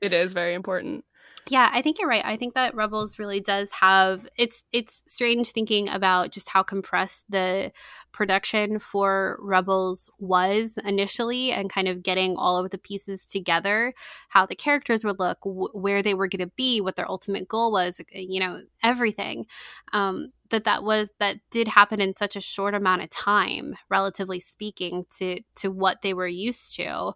it 0.03 0.13
is 0.13 0.33
very 0.33 0.55
important. 0.55 1.05
Yeah, 1.49 1.69
I 1.73 1.83
think 1.83 1.99
you're 1.99 2.09
right. 2.09 2.25
I 2.25 2.37
think 2.37 2.55
that 2.55 2.75
Rebels 2.75 3.19
really 3.19 3.41
does 3.41 3.69
have 3.73 4.29
it's 4.39 4.63
it's 4.73 5.03
strange 5.09 5.51
thinking 5.51 5.89
about 5.89 6.31
just 6.31 6.49
how 6.49 6.63
compressed 6.63 7.25
the 7.29 7.73
production 8.13 8.79
for 8.79 9.39
Rebels 9.41 10.09
was 10.21 10.79
initially 10.85 11.51
and 11.51 11.69
kind 11.69 11.89
of 11.89 12.01
getting 12.03 12.37
all 12.37 12.59
of 12.59 12.71
the 12.71 12.79
pieces 12.79 13.25
together, 13.25 13.93
how 14.29 14.47
the 14.47 14.55
characters 14.55 15.05
would 15.05 15.19
look, 15.19 15.39
wh- 15.43 15.75
where 15.75 16.01
they 16.01 16.15
were 16.15 16.29
going 16.29 16.47
to 16.49 16.53
be, 16.57 16.81
what 16.81 16.95
their 16.95 17.11
ultimate 17.11 17.49
goal 17.49 17.73
was, 17.73 18.01
you 18.13 18.39
know, 18.39 18.61
everything. 18.83 19.47
Um, 19.93 20.33
that 20.51 20.65
that 20.65 20.85
was 20.85 21.11
that 21.19 21.39
did 21.51 21.67
happen 21.67 22.01
in 22.01 22.15
such 22.17 22.37
a 22.37 22.41
short 22.41 22.75
amount 22.75 23.03
of 23.03 23.11
time 23.11 23.75
relatively 23.89 24.39
speaking 24.39 25.07
to 25.19 25.41
to 25.57 25.71
what 25.73 26.03
they 26.03 26.15
were 26.15 26.27
used 26.29 26.77
to 26.77 27.13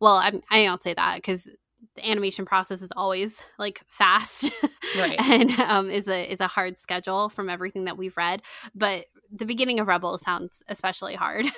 well 0.00 0.16
I'm, 0.16 0.40
i 0.50 0.64
don't 0.64 0.82
say 0.82 0.94
that 0.94 1.16
because 1.16 1.48
the 1.94 2.08
animation 2.08 2.44
process 2.44 2.82
is 2.82 2.92
always 2.96 3.42
like 3.58 3.82
fast 3.86 4.50
right. 4.98 5.20
and 5.20 5.50
um, 5.60 5.90
is 5.90 6.08
a 6.08 6.30
is 6.30 6.40
a 6.40 6.46
hard 6.46 6.78
schedule 6.78 7.28
from 7.28 7.48
everything 7.48 7.84
that 7.84 7.96
we've 7.96 8.16
read 8.16 8.42
but 8.74 9.06
the 9.32 9.44
beginning 9.44 9.80
of 9.80 9.88
rebel 9.88 10.16
sounds 10.18 10.62
especially 10.68 11.14
hard. 11.14 11.46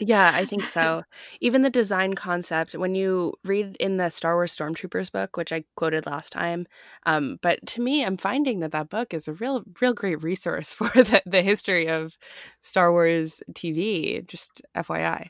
Yeah 0.00 0.30
i 0.34 0.44
think 0.44 0.62
so. 0.62 1.02
Even 1.40 1.62
the 1.62 1.70
design 1.70 2.14
concept 2.14 2.74
when 2.74 2.94
you 2.94 3.34
read 3.44 3.76
in 3.80 3.96
the 3.96 4.08
star 4.08 4.34
wars 4.34 4.56
stormtroopers 4.56 5.10
book 5.10 5.36
which 5.36 5.52
i 5.52 5.64
quoted 5.76 6.06
last 6.06 6.32
time 6.32 6.66
um, 7.06 7.38
but 7.42 7.64
to 7.66 7.80
me 7.80 8.04
i'm 8.04 8.16
finding 8.16 8.60
that 8.60 8.72
that 8.72 8.88
book 8.88 9.12
is 9.12 9.28
a 9.28 9.32
real 9.34 9.64
real 9.80 9.92
great 9.92 10.22
resource 10.22 10.72
for 10.78 10.88
the, 10.88 11.22
the 11.26 11.42
history 11.42 11.88
of 11.88 12.16
star 12.60 12.92
wars 12.92 13.42
tv 13.54 14.26
just 14.26 14.62
fyi 14.76 15.28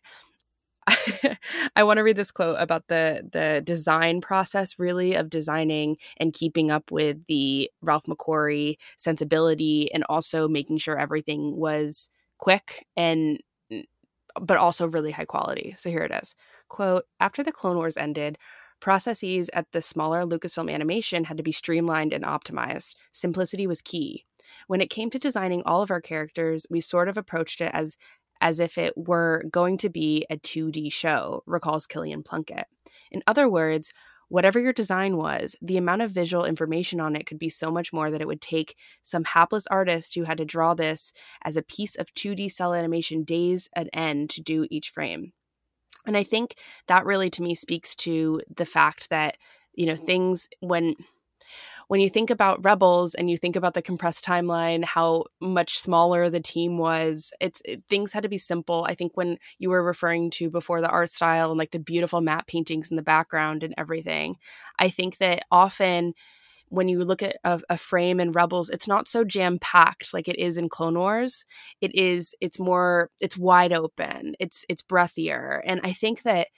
I 1.76 1.82
want 1.84 1.98
to 1.98 2.02
read 2.02 2.16
this 2.16 2.30
quote 2.30 2.56
about 2.58 2.88
the 2.88 3.28
the 3.32 3.62
design 3.64 4.20
process 4.20 4.78
really 4.78 5.14
of 5.14 5.30
designing 5.30 5.96
and 6.18 6.32
keeping 6.32 6.70
up 6.70 6.90
with 6.90 7.18
the 7.26 7.70
Ralph 7.82 8.04
McQuarrie 8.04 8.74
sensibility 8.96 9.90
and 9.92 10.04
also 10.08 10.48
making 10.48 10.78
sure 10.78 10.98
everything 10.98 11.56
was 11.56 12.10
quick 12.38 12.86
and 12.96 13.40
but 14.40 14.56
also 14.56 14.86
really 14.86 15.10
high 15.10 15.24
quality. 15.24 15.74
So 15.76 15.90
here 15.90 16.02
it 16.02 16.12
is. 16.12 16.34
Quote, 16.68 17.04
after 17.20 17.42
the 17.42 17.52
Clone 17.52 17.76
Wars 17.76 17.96
ended, 17.96 18.38
processes 18.80 19.50
at 19.52 19.66
the 19.72 19.80
smaller 19.80 20.24
Lucasfilm 20.24 20.72
animation 20.72 21.24
had 21.24 21.36
to 21.36 21.42
be 21.42 21.52
streamlined 21.52 22.12
and 22.12 22.24
optimized. 22.24 22.94
Simplicity 23.10 23.66
was 23.66 23.82
key. 23.82 24.24
When 24.66 24.80
it 24.80 24.90
came 24.90 25.10
to 25.10 25.18
designing 25.18 25.62
all 25.64 25.82
of 25.82 25.90
our 25.90 26.00
characters, 26.00 26.66
we 26.70 26.80
sort 26.80 27.08
of 27.08 27.16
approached 27.16 27.60
it 27.60 27.70
as 27.74 27.96
as 28.40 28.60
if 28.60 28.78
it 28.78 28.94
were 28.96 29.42
going 29.50 29.76
to 29.78 29.88
be 29.88 30.26
a 30.30 30.36
2D 30.36 30.92
show, 30.92 31.42
recalls 31.46 31.86
Kilian 31.86 32.24
Plunkett. 32.24 32.66
In 33.10 33.22
other 33.26 33.48
words, 33.48 33.92
whatever 34.28 34.60
your 34.60 34.72
design 34.72 35.16
was, 35.16 35.56
the 35.62 35.76
amount 35.76 36.02
of 36.02 36.10
visual 36.10 36.44
information 36.44 37.00
on 37.00 37.16
it 37.16 37.26
could 37.26 37.38
be 37.38 37.50
so 37.50 37.70
much 37.70 37.92
more 37.92 38.10
that 38.10 38.20
it 38.20 38.26
would 38.26 38.40
take 38.40 38.76
some 39.02 39.24
hapless 39.24 39.66
artist 39.68 40.14
who 40.14 40.24
had 40.24 40.38
to 40.38 40.44
draw 40.44 40.74
this 40.74 41.12
as 41.44 41.56
a 41.56 41.62
piece 41.62 41.96
of 41.96 42.12
2D 42.14 42.50
cel 42.50 42.74
animation 42.74 43.24
days 43.24 43.68
at 43.74 43.88
end 43.92 44.30
to 44.30 44.42
do 44.42 44.66
each 44.70 44.90
frame. 44.90 45.32
And 46.06 46.16
I 46.16 46.22
think 46.22 46.54
that 46.86 47.04
really 47.04 47.30
to 47.30 47.42
me 47.42 47.54
speaks 47.54 47.94
to 47.96 48.40
the 48.54 48.64
fact 48.64 49.10
that, 49.10 49.36
you 49.74 49.86
know, 49.86 49.96
things 49.96 50.48
when 50.60 50.94
when 51.88 52.00
you 52.00 52.08
think 52.08 52.30
about 52.30 52.62
rebels 52.64 53.14
and 53.14 53.30
you 53.30 53.36
think 53.36 53.56
about 53.56 53.74
the 53.74 53.82
compressed 53.82 54.24
timeline 54.24 54.84
how 54.84 55.24
much 55.40 55.78
smaller 55.78 56.30
the 56.30 56.40
team 56.40 56.78
was 56.78 57.32
it's 57.40 57.60
it, 57.64 57.82
things 57.88 58.12
had 58.12 58.22
to 58.22 58.28
be 58.28 58.38
simple. 58.38 58.86
I 58.88 58.94
think 58.94 59.16
when 59.16 59.38
you 59.58 59.70
were 59.70 59.82
referring 59.82 60.30
to 60.32 60.50
before 60.50 60.80
the 60.80 60.88
art 60.88 61.10
style 61.10 61.50
and 61.50 61.58
like 61.58 61.72
the 61.72 61.78
beautiful 61.78 62.20
matte 62.20 62.46
paintings 62.46 62.90
in 62.90 62.96
the 62.96 63.02
background 63.02 63.62
and 63.62 63.74
everything 63.76 64.36
i 64.78 64.88
think 64.88 65.18
that 65.18 65.42
often 65.50 66.14
when 66.70 66.88
you 66.88 67.02
look 67.02 67.22
at 67.22 67.36
a, 67.44 67.60
a, 67.70 67.76
frame 67.78 68.20
in 68.20 68.32
rebels 68.32 68.70
it's 68.70 68.86
not 68.86 69.08
so 69.08 69.24
jam 69.24 69.58
packed 69.58 70.12
like 70.12 70.28
it 70.28 70.38
is 70.38 70.58
in 70.58 70.68
clone 70.68 70.98
wars. 70.98 71.44
It 71.80 71.94
is 71.94 72.34
it's 72.40 72.58
more 72.58 73.10
it's 73.20 73.38
wide 73.38 73.72
open. 73.72 74.34
It's 74.38 74.64
it's 74.68 74.82
breathier. 74.82 75.60
And 75.64 75.80
i 75.84 75.92
think 75.92 76.22
that 76.22 76.48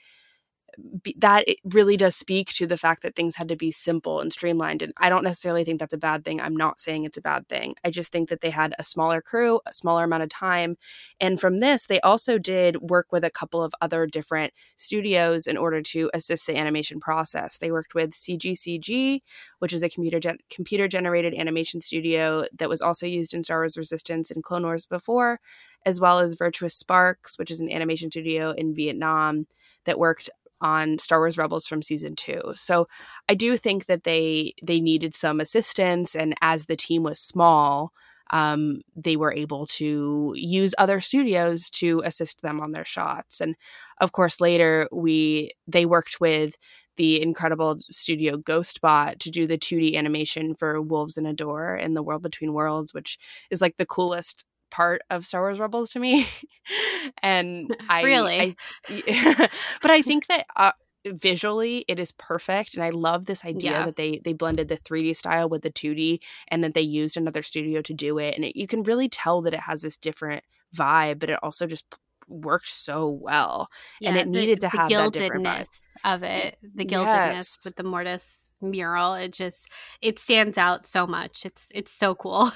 that 1.17 1.45
really 1.65 1.97
does 1.97 2.15
speak 2.15 2.49
to 2.53 2.65
the 2.65 2.77
fact 2.77 3.01
that 3.03 3.15
things 3.15 3.35
had 3.35 3.47
to 3.49 3.55
be 3.55 3.71
simple 3.71 4.19
and 4.19 4.31
streamlined. 4.31 4.81
And 4.81 4.93
I 4.97 5.09
don't 5.09 5.23
necessarily 5.23 5.63
think 5.63 5.79
that's 5.79 5.93
a 5.93 5.97
bad 5.97 6.23
thing. 6.23 6.39
I'm 6.39 6.55
not 6.55 6.79
saying 6.79 7.03
it's 7.03 7.17
a 7.17 7.21
bad 7.21 7.47
thing. 7.49 7.75
I 7.83 7.91
just 7.91 8.11
think 8.11 8.29
that 8.29 8.41
they 8.41 8.49
had 8.49 8.73
a 8.77 8.83
smaller 8.83 9.21
crew, 9.21 9.59
a 9.65 9.73
smaller 9.73 10.03
amount 10.03 10.23
of 10.23 10.29
time. 10.29 10.77
And 11.19 11.39
from 11.39 11.57
this, 11.57 11.85
they 11.85 11.99
also 12.01 12.37
did 12.37 12.81
work 12.81 13.11
with 13.11 13.23
a 13.23 13.31
couple 13.31 13.63
of 13.63 13.73
other 13.81 14.05
different 14.05 14.53
studios 14.77 15.47
in 15.47 15.57
order 15.57 15.81
to 15.81 16.09
assist 16.13 16.47
the 16.47 16.57
animation 16.57 16.99
process. 16.99 17.57
They 17.57 17.71
worked 17.71 17.95
with 17.95 18.11
CGCG, 18.11 19.19
which 19.59 19.73
is 19.73 19.83
a 19.83 19.89
computer 19.89 20.19
gen- 20.19 20.39
computer 20.49 20.87
generated 20.87 21.33
animation 21.33 21.81
studio 21.81 22.45
that 22.57 22.69
was 22.69 22.81
also 22.81 23.05
used 23.05 23.33
in 23.33 23.43
Star 23.43 23.59
Wars 23.59 23.77
Resistance 23.77 24.31
and 24.31 24.43
Clone 24.43 24.63
Wars 24.63 24.85
before, 24.85 25.39
as 25.85 25.99
well 25.99 26.19
as 26.19 26.35
Virtuos 26.35 26.81
Sparx, 26.81 27.37
which 27.37 27.51
is 27.51 27.59
an 27.59 27.71
animation 27.71 28.11
studio 28.11 28.51
in 28.51 28.73
Vietnam 28.73 29.47
that 29.85 29.99
worked 29.99 30.29
on 30.61 30.99
Star 30.99 31.19
Wars 31.19 31.37
Rebels 31.37 31.67
from 31.67 31.81
season 31.81 32.15
2. 32.15 32.53
So 32.55 32.85
I 33.29 33.35
do 33.35 33.57
think 33.57 33.85
that 33.85 34.03
they 34.03 34.53
they 34.63 34.79
needed 34.79 35.15
some 35.15 35.39
assistance 35.39 36.15
and 36.15 36.35
as 36.41 36.65
the 36.65 36.75
team 36.75 37.03
was 37.03 37.19
small, 37.19 37.91
um, 38.31 38.81
they 38.95 39.17
were 39.17 39.33
able 39.33 39.65
to 39.67 40.33
use 40.35 40.73
other 40.77 41.01
studios 41.01 41.69
to 41.71 42.01
assist 42.05 42.41
them 42.41 42.61
on 42.61 42.71
their 42.71 42.85
shots. 42.85 43.41
And 43.41 43.55
of 43.99 44.13
course, 44.13 44.39
later 44.41 44.87
we 44.91 45.51
they 45.67 45.85
worked 45.85 46.19
with 46.21 46.55
the 46.97 47.21
incredible 47.21 47.77
studio 47.89 48.37
Ghostbot 48.37 49.19
to 49.19 49.31
do 49.31 49.47
the 49.47 49.57
2D 49.57 49.95
animation 49.95 50.55
for 50.55 50.81
Wolves 50.81 51.17
and 51.17 51.27
a 51.27 51.33
Door 51.33 51.75
in 51.77 51.93
the 51.93 52.03
World 52.03 52.21
Between 52.21 52.53
Worlds, 52.53 52.93
which 52.93 53.17
is 53.49 53.61
like 53.61 53.77
the 53.77 53.85
coolest 53.85 54.45
part 54.71 55.01
of 55.09 55.25
Star 55.25 55.41
Wars 55.41 55.59
Rebels 55.59 55.91
to 55.91 55.99
me. 55.99 56.25
and 57.21 57.75
I 57.89 58.01
really, 58.01 58.57
I, 58.89 59.49
but 59.81 59.91
I 59.91 60.01
think 60.01 60.27
that 60.27 60.45
uh, 60.55 60.71
visually 61.05 61.85
it 61.87 61.99
is 61.99 62.11
perfect, 62.13 62.73
and 62.73 62.83
I 62.83 62.89
love 62.89 63.25
this 63.25 63.45
idea 63.45 63.71
yeah. 63.71 63.85
that 63.85 63.97
they 63.97 64.21
they 64.23 64.33
blended 64.33 64.67
the 64.67 64.77
3D 64.77 65.15
style 65.15 65.49
with 65.49 65.61
the 65.61 65.71
2D, 65.71 66.19
and 66.47 66.63
that 66.63 66.73
they 66.73 66.81
used 66.81 67.17
another 67.17 67.43
studio 67.43 67.81
to 67.81 67.93
do 67.93 68.17
it, 68.17 68.35
and 68.35 68.45
it, 68.45 68.55
you 68.55 68.67
can 68.67 68.83
really 68.83 69.09
tell 69.09 69.41
that 69.43 69.53
it 69.53 69.61
has 69.61 69.81
this 69.81 69.97
different 69.97 70.43
vibe, 70.75 71.19
but 71.19 71.29
it 71.29 71.39
also 71.43 71.67
just 71.67 71.85
worked 72.27 72.67
so 72.67 73.09
well, 73.09 73.69
yeah, 73.99 74.09
and 74.09 74.17
it 74.17 74.27
needed 74.27 74.61
the, 74.61 74.69
to 74.69 74.77
have 74.77 74.89
the 74.89 74.95
that 74.95 75.13
different 75.13 75.45
vibe. 75.45 75.81
of 76.03 76.23
it, 76.23 76.57
the 76.75 76.85
gildedness 76.85 77.57
yes. 77.57 77.65
with 77.65 77.75
the 77.75 77.83
mortis 77.83 78.49
mural. 78.61 79.15
It 79.15 79.33
just 79.33 79.69
it 80.01 80.19
stands 80.19 80.57
out 80.57 80.85
so 80.85 81.05
much. 81.05 81.45
It's 81.45 81.67
it's 81.73 81.91
so 81.91 82.15
cool. 82.15 82.51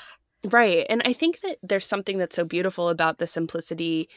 Right. 0.46 0.86
And 0.90 1.02
I 1.06 1.14
think 1.14 1.40
that 1.42 1.58
there's 1.64 1.86
something 1.86 2.18
that's 2.18 2.36
so 2.36 2.46
beautiful 2.46 2.90
about 2.90 3.18
the 3.18 3.28
simplicity 3.28 4.10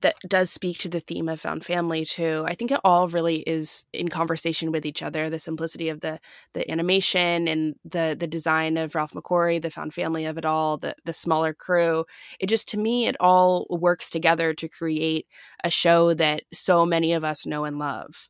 that 0.00 0.16
does 0.28 0.50
speak 0.50 0.78
to 0.78 0.88
the 0.88 1.00
theme 1.00 1.28
of 1.28 1.40
found 1.40 1.64
family 1.64 2.04
too. 2.04 2.44
I 2.46 2.54
think 2.54 2.70
it 2.70 2.80
all 2.84 3.08
really 3.08 3.36
is 3.40 3.84
in 3.92 4.08
conversation 4.08 4.70
with 4.70 4.84
each 4.84 5.02
other. 5.02 5.30
The 5.30 5.38
simplicity 5.38 5.88
of 5.88 6.00
the 6.00 6.18
the 6.52 6.70
animation 6.70 7.48
and 7.48 7.74
the 7.84 8.16
the 8.18 8.26
design 8.26 8.76
of 8.76 8.94
Ralph 8.94 9.12
McQuarrie, 9.12 9.62
the 9.62 9.70
found 9.70 9.94
family 9.94 10.26
of 10.26 10.36
it 10.36 10.44
all, 10.44 10.76
the 10.76 10.94
the 11.04 11.12
smaller 11.12 11.54
crew. 11.54 12.04
It 12.38 12.48
just 12.48 12.68
to 12.68 12.78
me 12.78 13.06
it 13.06 13.16
all 13.20 13.66
works 13.70 14.10
together 14.10 14.52
to 14.54 14.68
create 14.68 15.26
a 15.62 15.70
show 15.70 16.12
that 16.14 16.42
so 16.52 16.84
many 16.84 17.12
of 17.14 17.24
us 17.24 17.46
know 17.46 17.64
and 17.64 17.78
love. 17.78 18.28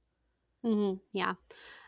Mm-hmm. 0.64 0.98
Yeah. 1.12 1.34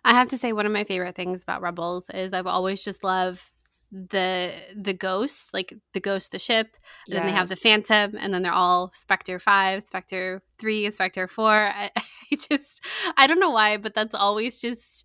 I 0.05 0.14
have 0.14 0.29
to 0.29 0.39
say 0.39 0.53
one 0.53 0.67
of 0.67 0.73
my 0.73 0.85
favorite 0.85 1.17
things 1.17 1.43
about 1.43 1.62
Rebels 1.62 2.11
is 2.12 2.33
I've 2.33 2.47
always 2.47 2.83
just 2.85 3.05
loved 3.05 3.51
the 3.93 4.53
the 4.74 4.93
ghost, 4.93 5.55
like 5.55 5.74
the 5.93 6.01
ghost, 6.01 6.32
the 6.32 6.39
ship, 6.39 6.68
and 7.07 7.14
yes. 7.14 7.18
then 7.18 7.26
they 7.26 7.32
have 7.32 7.49
the 7.49 7.57
phantom, 7.57 8.16
and 8.18 8.34
then 8.34 8.43
they're 8.43 8.53
all 8.53 8.93
Spectre 8.95 9.39
five, 9.39 9.84
Spectre 9.87 10.43
three, 10.59 10.91
Spectre 10.91 11.28
four. 11.28 11.53
I, 11.74 11.91
I 11.97 12.37
just 12.37 12.84
I 13.16 13.26
don't 13.26 13.41
know 13.41 13.51
why, 13.51 13.76
but 13.76 13.95
that's 13.95 14.14
always 14.14 14.61
just 14.61 15.05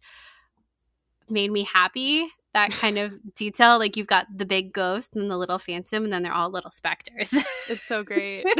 made 1.29 1.51
me 1.51 1.63
happy 1.63 2.27
that 2.53 2.71
kind 2.71 2.97
of 2.97 3.13
detail. 3.35 3.77
Like 3.79 3.95
you've 3.95 4.07
got 4.07 4.27
the 4.35 4.45
big 4.45 4.73
ghost 4.73 5.15
and 5.15 5.29
the 5.31 5.37
little 5.37 5.57
phantom, 5.57 6.03
and 6.03 6.11
then 6.13 6.23
they're 6.23 6.33
all 6.33 6.49
little 6.49 6.71
specters. 6.71 7.33
It's 7.69 7.83
so 7.83 8.03
great. 8.03 8.43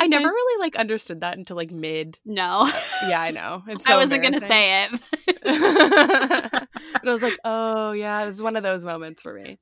I 0.00 0.06
never 0.06 0.26
really 0.26 0.60
like 0.60 0.76
understood 0.76 1.20
that 1.20 1.38
until 1.38 1.56
like 1.56 1.70
mid. 1.70 2.18
No. 2.24 2.70
Yeah, 3.06 3.20
I 3.20 3.30
know. 3.30 3.62
It's 3.68 3.86
so 3.86 3.94
I 3.94 3.96
wasn't 3.96 4.22
gonna 4.22 4.40
say 4.40 4.84
it. 4.84 5.00
but 5.44 7.08
I 7.08 7.12
was 7.12 7.22
like, 7.22 7.38
oh 7.44 7.92
yeah, 7.92 8.22
it 8.22 8.26
was 8.26 8.42
one 8.42 8.56
of 8.56 8.62
those 8.62 8.84
moments 8.84 9.22
for 9.22 9.34
me. 9.34 9.58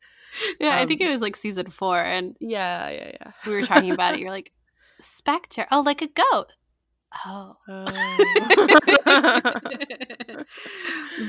Yeah, 0.60 0.76
um, 0.76 0.82
I 0.82 0.86
think 0.86 1.00
um, 1.00 1.08
it 1.08 1.12
was 1.12 1.20
like 1.20 1.36
season 1.36 1.70
four, 1.70 1.98
and 1.98 2.36
yeah, 2.40 2.88
yeah, 2.88 3.10
yeah. 3.20 3.32
We 3.46 3.52
were 3.52 3.62
talking 3.62 3.90
about 3.90 4.14
it. 4.14 4.20
You're 4.20 4.30
like, 4.30 4.52
specter. 4.98 5.66
Oh, 5.70 5.80
like 5.80 6.02
a 6.02 6.08
goat. 6.08 6.46
Oh. 7.26 7.56
oh. 7.68 7.86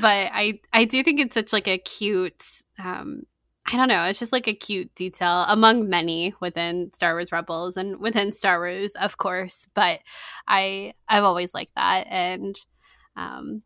but 0.00 0.30
I 0.32 0.60
I 0.72 0.84
do 0.84 1.02
think 1.02 1.20
it's 1.20 1.34
such 1.34 1.52
like 1.52 1.68
a 1.68 1.78
cute 1.78 2.62
um 2.78 3.22
I 3.66 3.76
don't 3.76 3.88
know, 3.88 4.04
it's 4.04 4.18
just 4.18 4.32
like 4.32 4.46
a 4.46 4.54
cute 4.54 4.94
detail 4.94 5.46
among 5.48 5.88
many 5.88 6.34
within 6.40 6.92
Star 6.92 7.14
Wars 7.14 7.32
Rebels 7.32 7.78
and 7.78 7.98
within 7.98 8.30
Star 8.30 8.58
Wars, 8.58 8.92
of 8.92 9.16
course, 9.16 9.66
but 9.74 10.00
I 10.46 10.94
I've 11.08 11.24
always 11.24 11.54
liked 11.54 11.74
that 11.76 12.06
and 12.08 12.56
um 13.16 13.62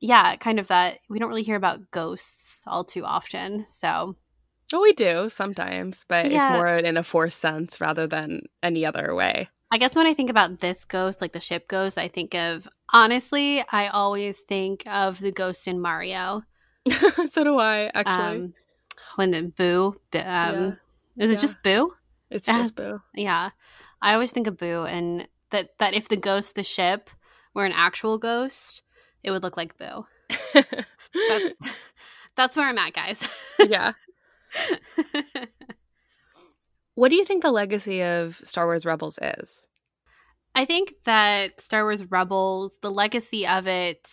yeah, 0.00 0.36
kind 0.36 0.60
of 0.60 0.68
that 0.68 0.98
we 1.08 1.18
don't 1.18 1.28
really 1.28 1.42
hear 1.42 1.56
about 1.56 1.90
ghosts 1.90 2.62
all 2.66 2.84
too 2.84 3.04
often. 3.04 3.66
So 3.68 4.16
well, 4.72 4.82
we 4.82 4.92
do 4.92 5.28
sometimes, 5.30 6.04
but 6.08 6.30
yeah. 6.30 6.38
it's 6.38 6.52
more 6.52 6.76
in 6.76 6.96
a 6.96 7.02
forced 7.02 7.40
sense 7.40 7.80
rather 7.80 8.06
than 8.06 8.42
any 8.62 8.84
other 8.84 9.14
way. 9.14 9.48
I 9.70 9.78
guess 9.78 9.94
when 9.94 10.06
I 10.06 10.14
think 10.14 10.30
about 10.30 10.60
this 10.60 10.84
ghost, 10.84 11.20
like 11.20 11.32
the 11.32 11.40
ship 11.40 11.68
ghost, 11.68 11.98
I 11.98 12.08
think 12.08 12.34
of 12.34 12.68
honestly, 12.92 13.62
I 13.70 13.88
always 13.88 14.40
think 14.40 14.82
of 14.86 15.18
the 15.18 15.32
ghost 15.32 15.68
in 15.68 15.80
Mario. 15.80 16.42
so 17.30 17.44
do 17.44 17.58
I, 17.58 17.90
actually. 17.94 18.36
Um, 18.38 18.54
when 19.16 19.30
the 19.30 19.42
Boo, 19.42 19.96
um, 20.14 20.78
yeah. 21.16 21.24
is 21.24 21.30
it 21.30 21.38
just 21.38 21.62
Boo? 21.62 21.92
It's 22.30 22.46
just 22.46 22.74
Boo. 22.74 23.00
Yeah, 23.14 23.50
I 24.00 24.14
always 24.14 24.32
think 24.32 24.46
of 24.46 24.56
Boo, 24.56 24.84
and 24.84 25.28
that 25.50 25.70
that 25.78 25.94
if 25.94 26.08
the 26.08 26.16
ghost, 26.16 26.54
the 26.54 26.62
ship, 26.62 27.10
were 27.54 27.64
an 27.64 27.72
actual 27.72 28.18
ghost, 28.18 28.82
it 29.22 29.30
would 29.30 29.42
look 29.42 29.56
like 29.56 29.76
Boo. 29.78 30.06
that's 30.54 31.54
that's 32.36 32.56
where 32.56 32.68
I'm 32.68 32.78
at, 32.78 32.92
guys. 32.92 33.26
yeah. 33.58 33.92
What 36.98 37.10
do 37.10 37.14
you 37.14 37.24
think 37.24 37.44
the 37.44 37.52
legacy 37.52 38.02
of 38.02 38.40
Star 38.42 38.66
Wars 38.66 38.84
Rebels 38.84 39.20
is? 39.22 39.68
I 40.56 40.64
think 40.64 40.94
that 41.04 41.60
Star 41.60 41.84
Wars 41.84 42.04
Rebels, 42.04 42.76
the 42.82 42.90
legacy 42.90 43.46
of 43.46 43.68
it, 43.68 44.10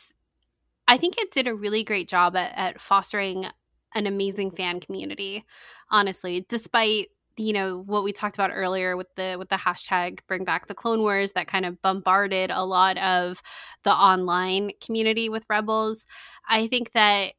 I 0.88 0.98
think 0.98 1.18
it 1.18 1.32
did 1.32 1.48
a 1.48 1.56
really 1.56 1.84
great 1.84 2.08
job 2.08 2.36
at, 2.36 2.54
at 2.56 2.80
fostering 2.80 3.48
an 3.96 4.06
amazing 4.06 4.52
fan 4.52 4.80
community, 4.80 5.46
honestly, 5.90 6.46
despite 6.48 7.08
you 7.38 7.54
know 7.54 7.80
what 7.88 8.04
we 8.04 8.14
talked 8.14 8.38
about 8.38 8.52
earlier 8.54 8.96
with 8.96 9.08
the 9.16 9.36
with 9.40 9.50
the 9.50 9.56
hashtag 9.56 10.20
bring 10.28 10.44
back 10.44 10.68
the 10.68 10.76
clone 10.76 11.02
wars 11.02 11.34
that 11.34 11.48
kind 11.48 11.66
of 11.66 11.82
bombarded 11.82 12.50
a 12.50 12.64
lot 12.64 12.98
of 13.00 13.42
the 13.84 13.92
online 13.92 14.72
community 14.80 15.28
with 15.28 15.44
rebels 15.50 16.06
i 16.48 16.66
think 16.68 16.94
that 16.94 17.34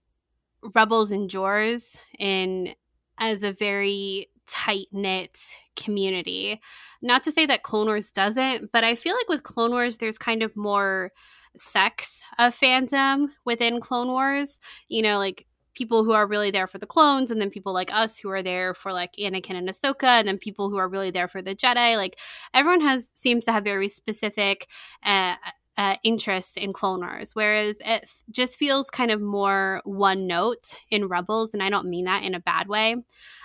rebels 0.74 1.12
endures 1.12 1.98
in 2.18 2.74
as 3.18 3.42
a 3.42 3.52
very 3.52 4.28
tight 4.48 4.88
knit 4.92 5.38
community. 5.76 6.60
Not 7.02 7.24
to 7.24 7.32
say 7.32 7.46
that 7.46 7.62
Clone 7.62 7.86
Wars 7.86 8.10
doesn't, 8.10 8.72
but 8.72 8.84
I 8.84 8.94
feel 8.94 9.14
like 9.14 9.28
with 9.28 9.42
Clone 9.42 9.72
Wars, 9.72 9.98
there's 9.98 10.18
kind 10.18 10.42
of 10.42 10.56
more 10.56 11.12
sex 11.56 12.22
of 12.38 12.54
fandom 12.54 13.28
within 13.44 13.80
Clone 13.80 14.08
Wars. 14.08 14.60
You 14.88 15.02
know, 15.02 15.18
like 15.18 15.46
people 15.74 16.04
who 16.04 16.12
are 16.12 16.26
really 16.26 16.50
there 16.50 16.66
for 16.66 16.78
the 16.78 16.86
clones, 16.86 17.30
and 17.30 17.40
then 17.40 17.50
people 17.50 17.72
like 17.72 17.92
us 17.92 18.18
who 18.18 18.30
are 18.30 18.42
there 18.42 18.74
for 18.74 18.92
like 18.92 19.12
Anakin 19.16 19.56
and 19.56 19.68
Ahsoka, 19.68 20.04
and 20.04 20.26
then 20.26 20.38
people 20.38 20.70
who 20.70 20.76
are 20.76 20.88
really 20.88 21.10
there 21.10 21.28
for 21.28 21.42
the 21.42 21.54
Jedi. 21.54 21.96
Like 21.96 22.18
everyone 22.54 22.80
has 22.80 23.10
seems 23.14 23.44
to 23.44 23.52
have 23.52 23.64
very 23.64 23.88
specific 23.88 24.66
uh, 25.04 25.36
uh, 25.76 25.96
interest 26.02 26.56
in 26.56 26.72
Clone 26.72 27.00
Wars, 27.00 27.30
whereas 27.34 27.76
it 27.84 28.10
just 28.30 28.56
feels 28.56 28.88
kind 28.90 29.10
of 29.10 29.20
more 29.20 29.82
one 29.84 30.26
note 30.26 30.76
in 30.90 31.08
Rebels, 31.08 31.52
and 31.52 31.62
I 31.62 31.70
don't 31.70 31.88
mean 31.88 32.06
that 32.06 32.22
in 32.22 32.34
a 32.34 32.40
bad 32.40 32.68
way. 32.68 32.96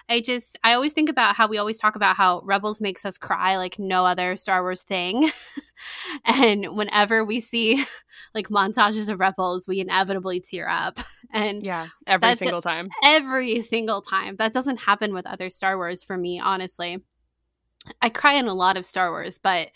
I 0.09 0.19
just 0.19 0.57
I 0.63 0.73
always 0.73 0.93
think 0.93 1.09
about 1.09 1.36
how 1.36 1.47
we 1.47 1.57
always 1.57 1.77
talk 1.77 1.95
about 1.95 2.17
how 2.17 2.41
Rebels 2.43 2.82
makes 2.82 3.05
us 3.05 3.17
cry 3.17 3.57
like 3.57 3.79
no 3.79 4.05
other 4.05 4.36
Star 4.36 4.61
Wars 4.61 4.84
thing. 4.84 5.32
and 6.25 6.75
whenever 6.75 7.23
we 7.23 7.39
see 7.39 7.86
like 8.36 8.49
montages 8.49 9.07
of 9.09 9.19
Rebels, 9.19 9.67
we 9.67 9.79
inevitably 9.79 10.39
tear 10.39 10.67
up. 10.67 10.99
And 11.34 11.63
yeah, 11.65 11.88
every 12.05 12.36
single 12.36 12.61
time. 12.61 12.89
Every 13.05 13.61
single 13.61 14.01
time. 14.01 14.36
That 14.36 14.51
doesn't 14.51 14.82
happen 14.82 15.13
with 15.13 15.25
other 15.25 15.49
Star 15.49 15.77
Wars 15.77 16.03
for 16.03 16.17
me, 16.17 16.41
honestly. 16.41 16.97
I 18.01 18.09
cry 18.09 18.34
in 18.34 18.49
a 18.49 18.53
lot 18.53 18.75
of 18.75 18.86
Star 18.86 19.11
Wars, 19.11 19.39
but 19.41 19.69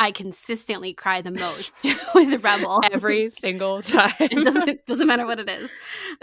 I 0.00 0.12
consistently 0.12 0.94
cry 0.94 1.20
the 1.20 1.30
most 1.30 1.84
with 2.14 2.42
Rebel 2.42 2.80
every 2.90 3.28
single 3.28 3.82
time. 3.82 4.14
it 4.18 4.44
doesn't 4.44 4.86
doesn't 4.86 5.06
matter 5.06 5.26
what 5.26 5.38
it 5.38 5.48
is. 5.50 5.70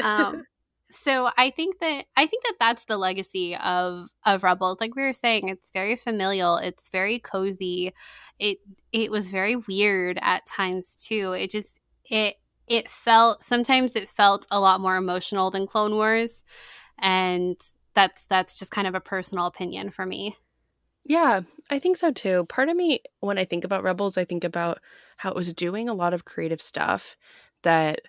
Um, 0.03 0.45
so 0.89 1.29
I 1.37 1.51
think 1.51 1.79
that 1.79 2.05
I 2.17 2.25
think 2.25 2.43
that 2.45 2.55
that's 2.59 2.85
the 2.85 2.97
legacy 2.97 3.55
of 3.55 4.07
of 4.25 4.43
Rebels. 4.43 4.81
Like 4.81 4.95
we 4.95 5.03
were 5.03 5.13
saying, 5.13 5.49
it's 5.49 5.69
very 5.69 5.95
familial. 5.95 6.57
It's 6.57 6.89
very 6.89 7.19
cozy. 7.19 7.93
It 8.39 8.57
it 8.91 9.11
was 9.11 9.29
very 9.29 9.55
weird 9.55 10.17
at 10.23 10.47
times 10.47 10.95
too. 10.95 11.33
It 11.33 11.51
just 11.51 11.79
it 12.09 12.37
it 12.67 12.89
felt 12.89 13.43
sometimes 13.43 13.95
it 13.95 14.09
felt 14.09 14.47
a 14.49 14.59
lot 14.59 14.81
more 14.81 14.95
emotional 14.95 15.51
than 15.51 15.67
Clone 15.67 15.93
Wars, 15.93 16.43
and 16.97 17.57
that's 17.93 18.25
that's 18.25 18.57
just 18.57 18.71
kind 18.71 18.87
of 18.87 18.95
a 18.95 18.99
personal 18.99 19.45
opinion 19.45 19.91
for 19.91 20.07
me. 20.07 20.35
Yeah, 21.07 21.41
I 21.69 21.79
think 21.79 21.97
so 21.97 22.11
too. 22.11 22.45
Part 22.49 22.69
of 22.69 22.75
me, 22.75 23.01
when 23.21 23.37
I 23.37 23.45
think 23.45 23.63
about 23.63 23.83
Rebels, 23.83 24.17
I 24.17 24.25
think 24.25 24.43
about 24.43 24.79
how 25.17 25.29
it 25.31 25.35
was 25.35 25.53
doing 25.53 25.87
a 25.89 25.93
lot 25.93 26.13
of 26.13 26.25
creative 26.25 26.61
stuff 26.61 27.15
that 27.63 28.01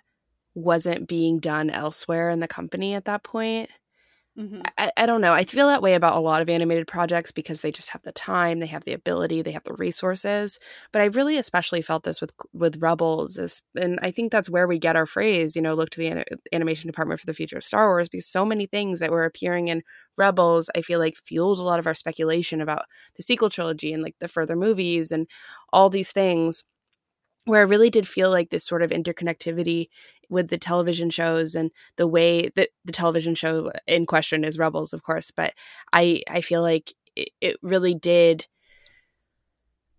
wasn't 0.55 1.07
being 1.07 1.39
done 1.39 1.69
elsewhere 1.69 2.29
in 2.31 2.39
the 2.41 2.47
company 2.47 2.95
at 2.95 3.05
that 3.05 3.23
point. 3.23 3.69
Mm-hmm. 4.39 4.61
I, 4.77 4.91
I, 4.95 5.05
don't 5.05 5.19
know. 5.19 5.33
I 5.33 5.43
feel 5.43 5.67
that 5.67 5.81
way 5.81 5.95
about 5.95 6.15
a 6.15 6.19
lot 6.21 6.41
of 6.41 6.47
animated 6.47 6.87
projects 6.87 7.29
because 7.29 7.59
they 7.59 7.71
just 7.71 7.89
have 7.89 8.03
the 8.03 8.13
time, 8.13 8.59
they 8.59 8.67
have 8.67 8.85
the 8.85 8.93
ability, 8.93 9.41
they 9.41 9.51
have 9.51 9.65
the 9.65 9.73
resources. 9.73 10.59
But 10.93 11.01
I 11.01 11.05
really 11.05 11.37
especially 11.37 11.81
felt 11.81 12.05
this 12.05 12.21
with 12.21 12.31
with 12.53 12.81
Rebels, 12.81 13.37
is, 13.37 13.61
and 13.75 13.99
I 14.01 14.11
think 14.11 14.31
that's 14.31 14.49
where 14.49 14.65
we 14.65 14.79
get 14.79 14.95
our 14.95 15.05
phrase. 15.05 15.57
You 15.57 15.61
know, 15.61 15.73
look 15.73 15.89
to 15.89 15.99
the 15.99 16.07
an- 16.07 16.23
animation 16.53 16.87
department 16.87 17.19
for 17.19 17.25
the 17.25 17.33
future 17.33 17.57
of 17.57 17.65
Star 17.65 17.89
Wars 17.89 18.07
because 18.07 18.27
so 18.27 18.45
many 18.45 18.65
things 18.65 18.99
that 18.99 19.11
were 19.11 19.25
appearing 19.25 19.67
in 19.67 19.81
Rebels, 20.17 20.69
I 20.73 20.83
feel 20.83 20.99
like 20.99 21.17
fueled 21.17 21.59
a 21.59 21.63
lot 21.63 21.79
of 21.79 21.87
our 21.87 21.93
speculation 21.93 22.61
about 22.61 22.85
the 23.17 23.23
sequel 23.23 23.49
trilogy 23.49 23.91
and 23.91 24.01
like 24.01 24.15
the 24.21 24.29
further 24.29 24.55
movies 24.55 25.11
and 25.11 25.27
all 25.73 25.89
these 25.89 26.13
things 26.13 26.63
where 27.45 27.59
I 27.61 27.63
really 27.63 27.89
did 27.89 28.07
feel 28.07 28.29
like 28.29 28.49
this 28.49 28.65
sort 28.65 28.83
of 28.83 28.91
interconnectivity 28.91 29.87
with 30.29 30.49
the 30.49 30.57
television 30.57 31.09
shows 31.09 31.55
and 31.55 31.71
the 31.95 32.07
way 32.07 32.49
that 32.55 32.69
the 32.85 32.91
television 32.91 33.35
show 33.35 33.71
in 33.87 34.05
question 34.05 34.43
is 34.43 34.59
Rebels, 34.59 34.93
of 34.93 35.03
course, 35.03 35.31
but 35.31 35.53
I 35.93 36.21
I 36.29 36.41
feel 36.41 36.61
like 36.61 36.93
it, 37.15 37.29
it 37.41 37.57
really 37.61 37.93
did. 37.93 38.47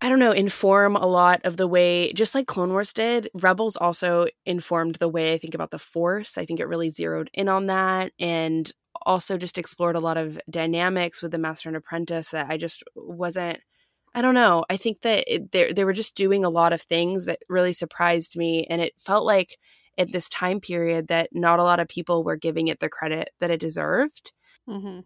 I 0.03 0.09
don't 0.09 0.19
know, 0.19 0.31
inform 0.31 0.95
a 0.95 1.05
lot 1.05 1.41
of 1.43 1.57
the 1.57 1.67
way, 1.67 2.11
just 2.13 2.33
like 2.33 2.47
Clone 2.47 2.71
Wars 2.71 2.91
did, 2.91 3.29
Rebels 3.35 3.77
also 3.77 4.25
informed 4.47 4.95
the 4.95 5.07
way 5.07 5.33
I 5.33 5.37
think 5.37 5.53
about 5.53 5.69
the 5.69 5.77
Force. 5.77 6.39
I 6.39 6.45
think 6.45 6.59
it 6.59 6.67
really 6.67 6.89
zeroed 6.89 7.29
in 7.35 7.47
on 7.47 7.67
that 7.67 8.11
and 8.19 8.71
also 9.03 9.37
just 9.37 9.59
explored 9.59 9.95
a 9.95 9.99
lot 9.99 10.17
of 10.17 10.39
dynamics 10.49 11.21
with 11.21 11.31
the 11.31 11.37
Master 11.37 11.69
and 11.69 11.75
Apprentice 11.75 12.29
that 12.29 12.47
I 12.49 12.57
just 12.57 12.83
wasn't 12.95 13.59
I 14.13 14.21
don't 14.21 14.35
know. 14.35 14.65
I 14.69 14.75
think 14.75 15.01
that 15.03 15.25
they 15.51 15.71
they 15.71 15.85
were 15.85 15.93
just 15.93 16.15
doing 16.15 16.43
a 16.43 16.49
lot 16.49 16.73
of 16.73 16.81
things 16.81 17.25
that 17.25 17.39
really 17.47 17.71
surprised 17.71 18.35
me, 18.35 18.65
and 18.69 18.81
it 18.81 18.93
felt 18.99 19.25
like 19.25 19.57
at 19.97 20.11
this 20.11 20.29
time 20.29 20.59
period 20.59 21.07
that 21.07 21.29
not 21.31 21.59
a 21.59 21.63
lot 21.63 21.79
of 21.79 21.87
people 21.87 22.23
were 22.23 22.35
giving 22.35 22.67
it 22.67 22.79
the 22.79 22.89
credit 22.89 23.29
that 23.39 23.51
it 23.51 23.59
deserved, 23.59 24.31
mm-hmm. 24.67 25.01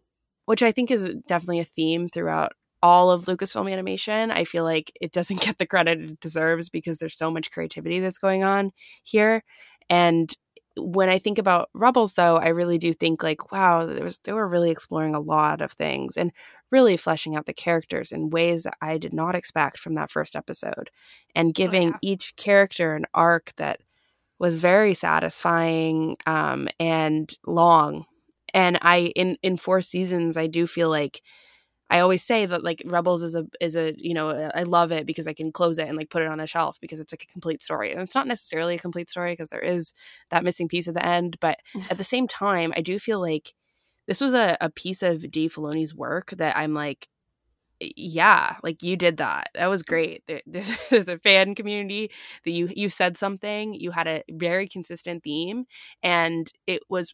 which 0.46 0.64
I 0.64 0.72
think 0.72 0.92
is 0.92 1.08
definitely 1.28 1.60
a 1.60 1.66
theme 1.66 2.08
throughout 2.08 2.54
all 2.82 3.10
of 3.10 3.26
Lucasfilm 3.26 3.72
animation. 3.72 4.32
I 4.32 4.44
feel 4.44 4.64
like 4.64 4.92
it 5.02 5.12
doesn't 5.12 5.42
get 5.42 5.58
the 5.58 5.66
credit 5.66 6.00
it 6.00 6.20
deserves 6.20 6.70
because 6.70 6.98
there's 6.98 7.18
so 7.18 7.32
much 7.32 7.52
creativity 7.52 8.00
that's 8.00 8.18
going 8.18 8.44
on 8.44 8.72
here, 9.04 9.44
and 9.90 10.34
when 10.78 11.10
I 11.10 11.20
think 11.20 11.38
about 11.38 11.70
Rebels, 11.74 12.14
though, 12.14 12.38
I 12.38 12.50
really 12.50 12.78
do 12.78 12.92
think 12.92 13.24
like, 13.24 13.52
wow, 13.52 13.86
there 13.86 14.04
was 14.04 14.20
they 14.20 14.34
were 14.34 14.48
really 14.48 14.72
exploring 14.72 15.16
a 15.16 15.20
lot 15.20 15.62
of 15.62 15.72
things 15.72 16.18
and 16.18 16.32
really 16.72 16.98
fleshing 16.98 17.36
out 17.36 17.46
the 17.46 17.54
characters 17.54 18.12
in 18.12 18.30
ways 18.30 18.64
that 18.64 18.76
I 18.82 18.98
did 18.98 19.14
not 19.14 19.36
expect 19.36 19.80
from 19.80 19.96
that 19.96 20.12
first 20.12 20.36
episode, 20.36 20.90
and 21.34 21.54
giving 21.54 21.90
oh, 21.90 21.92
yeah. 22.02 22.12
each 22.12 22.36
character 22.36 22.96
an 22.96 23.06
arc 23.14 23.54
that 23.56 23.80
was 24.40 24.62
very 24.62 24.94
satisfying 24.94 26.18
um, 26.26 26.68
and 26.80 27.34
long. 27.46 28.06
And 28.54 28.78
I 28.82 29.12
in 29.16 29.38
in 29.44 29.58
four 29.58 29.82
seasons, 29.82 30.38
I 30.38 30.48
do 30.48 30.68
feel 30.68 30.90
like 30.90 31.22
I 31.90 32.00
always 32.00 32.24
say 32.24 32.46
that 32.46 32.64
like 32.64 32.82
Rebels 32.86 33.22
is 33.22 33.36
a 33.36 33.46
is 33.62 33.76
a 33.76 33.94
you 33.98 34.14
know 34.14 34.50
I 34.56 34.64
love 34.64 34.92
it 34.92 35.06
because 35.06 35.28
I 35.28 35.34
can 35.34 35.52
close 35.52 35.78
it 35.78 35.88
and 35.88 35.98
like 35.98 36.10
put 36.10 36.24
it 36.24 36.28
on 36.28 36.40
a 36.40 36.48
shelf 36.48 36.80
because 36.82 37.00
it's 37.00 37.14
like 37.14 37.24
a 37.24 37.32
complete 37.32 37.62
story 37.62 37.92
and 37.92 38.02
it's 38.02 38.16
not 38.16 38.28
necessarily 38.28 38.76
a 38.76 38.80
complete 38.80 39.10
story 39.10 39.34
because 39.34 39.50
there 39.50 39.62
is 39.62 39.94
that 40.32 40.44
missing 40.44 40.68
piece 40.68 40.88
at 40.88 40.96
the 40.96 41.06
end 41.06 41.38
but 41.40 41.60
at 41.90 41.98
the 41.98 42.04
same 42.04 42.28
time 42.28 42.74
I 42.76 42.82
do 42.82 42.98
feel 42.98 43.20
like 43.22 43.54
this 44.08 44.22
was 44.22 44.34
a, 44.34 44.58
a 44.62 44.70
piece 44.70 45.04
of 45.04 45.30
Dave 45.32 45.54
Filoni's 45.54 45.94
work 45.94 46.32
that 46.38 46.58
I'm 46.58 46.74
like 46.74 47.08
yeah 47.80 48.56
like 48.64 48.84
you 48.84 48.96
did 48.96 49.18
that. 49.18 49.50
That 49.56 49.68
was 49.68 49.84
great. 49.84 50.24
There's, 50.46 50.72
there's 50.90 51.10
a 51.10 51.18
fan 51.18 51.56
community 51.56 52.10
that 52.44 52.52
you 52.52 52.70
you 52.76 52.90
said 52.90 53.18
something 53.18 53.74
you 53.74 53.92
had 53.92 54.08
a 54.08 54.24
very 54.32 54.68
consistent 54.68 55.24
theme 55.24 55.66
and 56.02 56.52
it 56.68 56.84
was 56.90 57.14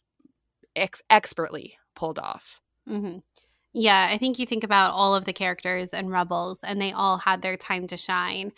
ex- 0.76 1.02
expertly 1.10 1.78
pulled 1.94 2.18
off. 2.18 2.60
Mm-hmm. 2.88 3.18
Yeah, 3.74 4.08
I 4.10 4.18
think 4.18 4.38
you 4.38 4.46
think 4.46 4.64
about 4.64 4.92
all 4.92 5.14
of 5.14 5.24
the 5.24 5.32
characters 5.32 5.94
and 5.94 6.10
Rebels, 6.10 6.58
and 6.62 6.80
they 6.80 6.92
all 6.92 7.18
had 7.18 7.40
their 7.40 7.56
time 7.56 7.86
to 7.86 7.96
shine 7.96 8.52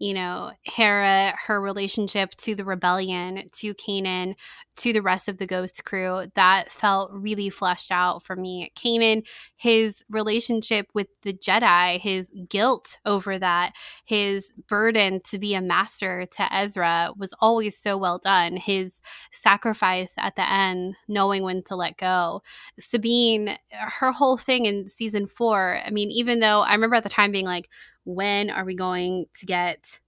you 0.00 0.14
know, 0.14 0.50
Hera, 0.62 1.34
her 1.46 1.60
relationship 1.60 2.30
to 2.38 2.54
the 2.54 2.64
rebellion, 2.64 3.50
to 3.52 3.74
Kanan, 3.74 4.34
to 4.76 4.94
the 4.94 5.02
rest 5.02 5.28
of 5.28 5.36
the 5.36 5.46
Ghost 5.46 5.84
crew, 5.84 6.24
that 6.36 6.72
felt 6.72 7.10
really 7.12 7.50
fleshed 7.50 7.92
out 7.92 8.24
for 8.24 8.34
me. 8.34 8.72
Kanan, 8.74 9.22
his 9.56 10.02
relationship 10.08 10.86
with 10.94 11.08
the 11.20 11.34
Jedi, 11.34 12.00
his 12.00 12.32
guilt 12.48 12.96
over 13.04 13.38
that, 13.38 13.74
his 14.06 14.54
burden 14.66 15.20
to 15.24 15.38
be 15.38 15.54
a 15.54 15.60
master 15.60 16.24
to 16.24 16.54
Ezra 16.54 17.10
was 17.18 17.34
always 17.38 17.76
so 17.76 17.98
well 17.98 18.18
done. 18.18 18.56
His 18.56 19.02
sacrifice 19.32 20.14
at 20.16 20.34
the 20.34 20.50
end, 20.50 20.94
knowing 21.08 21.42
when 21.42 21.62
to 21.64 21.76
let 21.76 21.98
go. 21.98 22.42
Sabine, 22.78 23.58
her 23.70 24.12
whole 24.12 24.38
thing 24.38 24.64
in 24.64 24.88
season 24.88 25.26
four, 25.26 25.78
I 25.84 25.90
mean, 25.90 26.10
even 26.10 26.40
though 26.40 26.62
I 26.62 26.72
remember 26.72 26.96
at 26.96 27.02
the 27.02 27.10
time 27.10 27.32
being 27.32 27.44
like, 27.44 27.68
when 28.04 28.50
are 28.50 28.64
we 28.64 28.74
going 28.74 29.26
to 29.38 29.46
get 29.46 30.00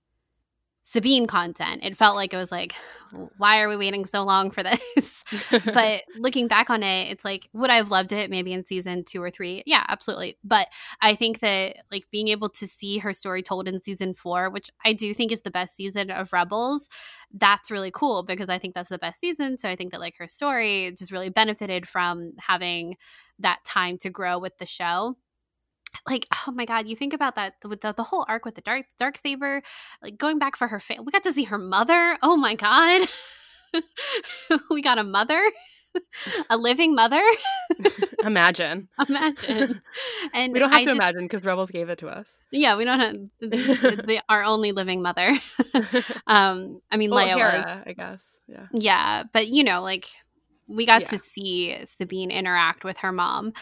Sabine 0.93 1.27
content? 1.27 1.83
It 1.85 1.97
felt 1.97 2.17
like 2.17 2.35
it 2.35 2.37
was 2.37 2.53
like, 2.53 2.75
why 3.39 3.61
are 3.61 3.69
we 3.69 3.77
waiting 3.77 4.05
so 4.05 4.25
long 4.25 4.51
for 4.51 4.63
this? 4.63 5.25
but 5.73 6.03
looking 6.17 6.49
back 6.49 6.71
on 6.71 6.83
it, 6.83 7.11
it's 7.11 7.25
like, 7.25 7.49
would 7.53 7.71
I 7.71 7.77
have 7.77 7.91
loved 7.91 8.13
it 8.13 8.31
maybe 8.31 8.53
in 8.53 8.65
season 8.65 9.05
two 9.05 9.23
or 9.23 9.31
three? 9.31 9.63
Yeah, 9.65 9.85
absolutely. 9.89 10.37
But 10.45 10.69
I 11.01 11.15
think 11.15 11.41
that 11.41 11.77
like 11.91 12.05
being 12.11 12.29
able 12.29 12.49
to 12.51 12.67
see 12.67 12.99
her 12.99 13.13
story 13.13 13.43
told 13.43 13.69
in 13.69 13.81
season 13.81 14.13
four, 14.13 14.51
which 14.51 14.71
I 14.85 14.93
do 14.93 15.15
think 15.15 15.33
is 15.33 15.43
the 15.43 15.51
best 15.51 15.77
season 15.77 16.11
of 16.11 16.33
Rebels, 16.33 16.89
that's 17.33 17.71
really 17.71 17.91
cool 17.91 18.23
because 18.23 18.49
I 18.49 18.59
think 18.59 18.75
that's 18.75 18.91
the 18.91 18.99
best 18.99 19.21
season. 19.21 19.57
So 19.57 19.69
I 19.69 19.77
think 19.77 19.93
that 19.93 20.01
like 20.01 20.17
her 20.19 20.29
story 20.29 20.95
just 20.99 21.13
really 21.13 21.31
benefited 21.31 21.89
from 21.89 22.33
having 22.39 22.97
that 23.39 23.65
time 23.65 23.99
to 23.99 24.11
grow 24.11 24.39
with 24.39 24.59
the 24.59 24.67
show 24.67 25.17
like 26.07 26.27
oh 26.47 26.53
my 26.53 26.65
god 26.65 26.89
you 26.89 26.97
think 26.97 27.13
about 27.13 27.37
that 27.37 27.55
with 27.65 27.81
the, 27.81 27.93
the 27.93 28.03
whole 28.03 28.25
arc 28.29 28.45
with 28.45 28.55
the 28.55 28.61
dark 28.61 28.87
dark 28.99 29.17
saber 29.17 29.63
like 30.03 30.17
going 30.17 30.39
back 30.39 30.57
for 30.57 30.69
her 30.69 30.81
fa- 30.81 31.03
we 31.05 31.13
got 31.13 31.23
to 31.23 31.33
see 31.33 31.45
her 31.45 31.59
mother 31.59 32.19
oh 32.23 32.37
my 32.37 32.55
god. 32.55 33.09
We 34.71 34.83
got 34.83 34.99
a 34.99 35.05
mother 35.05 35.41
a 36.51 36.57
living 36.57 36.95
mother. 36.95 37.23
Imagine. 38.25 38.89
Imagine. 39.09 39.81
And 40.35 40.53
we 40.53 40.59
don't 40.59 40.71
have 40.71 40.81
I 40.81 40.85
to 40.85 40.91
just, 40.91 40.97
imagine 40.97 41.23
because 41.23 41.45
rebels 41.45 41.71
gave 41.71 41.89
it 41.89 41.99
to 41.99 42.09
us. 42.09 42.39
Yeah 42.51 42.77
we 42.77 42.85
don't 42.85 43.01
have 43.01 43.17
the, 43.41 44.23
our 44.29 44.43
only 44.45 44.73
living 44.73 45.01
mother. 45.01 45.39
Um 46.27 46.81
i 46.91 46.97
mean 46.99 47.11
well, 47.11 47.27
leia 47.27 47.37
Hera, 47.37 47.59
was 47.59 47.83
i 47.87 47.93
guess 47.95 48.41
yeah. 48.47 48.67
Yeah 48.73 49.23
but 49.33 49.49
you 49.49 49.65
know 49.65 49.83
like 49.83 50.07
we 50.67 50.87
got 50.87 51.03
yeah. 51.03 51.09
to 51.09 51.19
see 51.19 51.77
sabine 51.87 52.31
interact 52.31 52.85
with 52.85 52.99
her 52.99 53.13
mom. 53.13 53.53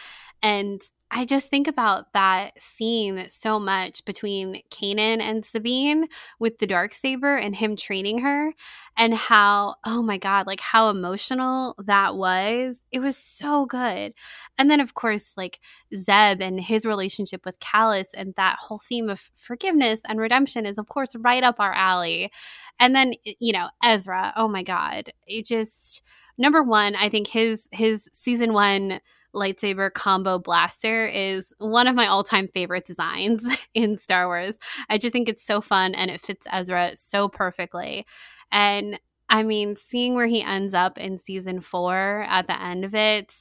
And 0.43 0.81
I 1.13 1.25
just 1.25 1.49
think 1.49 1.67
about 1.67 2.13
that 2.13 2.61
scene 2.63 3.27
so 3.29 3.59
much 3.59 4.05
between 4.05 4.63
Kanan 4.71 5.21
and 5.21 5.45
Sabine 5.45 6.07
with 6.39 6.59
the 6.59 6.69
dark 6.69 6.93
saber 6.95 7.35
and 7.35 7.55
him 7.57 7.75
training 7.75 8.21
her 8.21 8.53
and 8.97 9.15
how 9.15 9.75
oh 9.85 10.03
my 10.03 10.19
god 10.19 10.47
like 10.47 10.61
how 10.61 10.89
emotional 10.89 11.75
that 11.85 12.15
was. 12.17 12.81
It 12.93 13.01
was 13.01 13.17
so 13.17 13.67
good. 13.67 14.15
And 14.57 14.71
then 14.71 14.79
of 14.79 14.95
course 14.95 15.33
like 15.37 15.59
Zeb 15.97 16.41
and 16.41 16.61
his 16.61 16.87
relationship 16.87 17.45
with 17.45 17.59
Kallus 17.59 18.07
and 18.15 18.33
that 18.37 18.59
whole 18.61 18.79
theme 18.79 19.09
of 19.09 19.31
forgiveness 19.37 20.01
and 20.09 20.21
redemption 20.21 20.65
is 20.65 20.79
of 20.79 20.89
course 20.89 21.11
right 21.17 21.43
up 21.43 21.57
our 21.59 21.73
alley. 21.73 22.31
And 22.79 22.95
then 22.95 23.15
you 23.41 23.53
know 23.53 23.69
Ezra 23.83 24.33
oh 24.37 24.47
my 24.49 24.63
god 24.63 25.11
it 25.27 25.45
just 25.45 26.03
number 26.39 26.63
1 26.63 26.95
I 26.95 27.09
think 27.09 27.27
his 27.27 27.69
his 27.73 28.09
season 28.13 28.53
1 28.53 29.01
lightsaber 29.35 29.93
combo 29.93 30.39
blaster 30.39 31.07
is 31.07 31.53
one 31.59 31.87
of 31.87 31.95
my 31.95 32.07
all-time 32.07 32.49
favorite 32.49 32.87
designs 32.87 33.45
in 33.75 33.99
Star 33.99 34.27
Wars. 34.27 34.59
I 34.89 34.99
just 34.99 35.13
think 35.13 35.29
it's 35.29 35.45
so 35.45 35.61
fun 35.61 35.95
and 35.95 36.11
it 36.11 36.21
fits 36.21 36.47
Ezra 36.51 36.93
so 36.97 37.29
perfectly. 37.29 38.07
And 38.51 38.99
I 39.29 39.43
mean, 39.45 39.77
seeing 39.77 40.15
where 40.15 40.27
he 40.27 40.43
ends 40.43 40.75
up 40.75 40.99
in 40.99 41.19
season 41.19 41.61
4 41.61 42.27
at 42.29 42.47
the 42.47 42.61
end 42.61 42.85
of 42.85 42.95
it, 42.95 43.33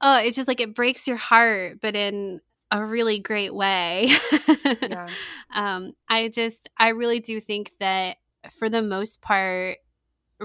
oh, 0.00 0.18
it's 0.18 0.36
just 0.36 0.48
like 0.48 0.60
it 0.60 0.74
breaks 0.74 1.06
your 1.06 1.16
heart, 1.16 1.80
but 1.80 1.94
in 1.94 2.40
a 2.72 2.84
really 2.84 3.20
great 3.20 3.54
way. 3.54 4.16
yeah. 4.82 5.06
um, 5.54 5.92
I 6.08 6.28
just, 6.28 6.68
I 6.76 6.88
really 6.88 7.20
do 7.20 7.40
think 7.40 7.72
that 7.78 8.16
for 8.50 8.68
the 8.68 8.82
most 8.82 9.22
part, 9.22 9.78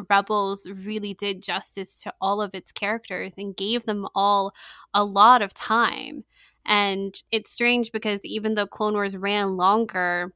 Rebels 0.10 0.68
really 0.70 1.14
did 1.14 1.41
justice 1.41 1.95
to 2.04 2.14
all 2.22 2.41
of 2.41 2.54
its 2.54 2.72
characters 2.72 3.34
and 3.38 3.56
gave 3.56 3.86
them 3.86 4.08
all 4.16 4.54
a 4.93 5.04
lot 5.04 5.41
of 5.41 5.54
time. 5.54 6.24
And 6.66 7.20
it's 7.32 7.52
strange 7.52 7.91
because 7.91 8.20
even 8.24 8.54
though 8.54 8.68
Clone 8.68 8.93
Wars 8.93 9.16
ran 9.16 9.56
longer, 9.56 10.34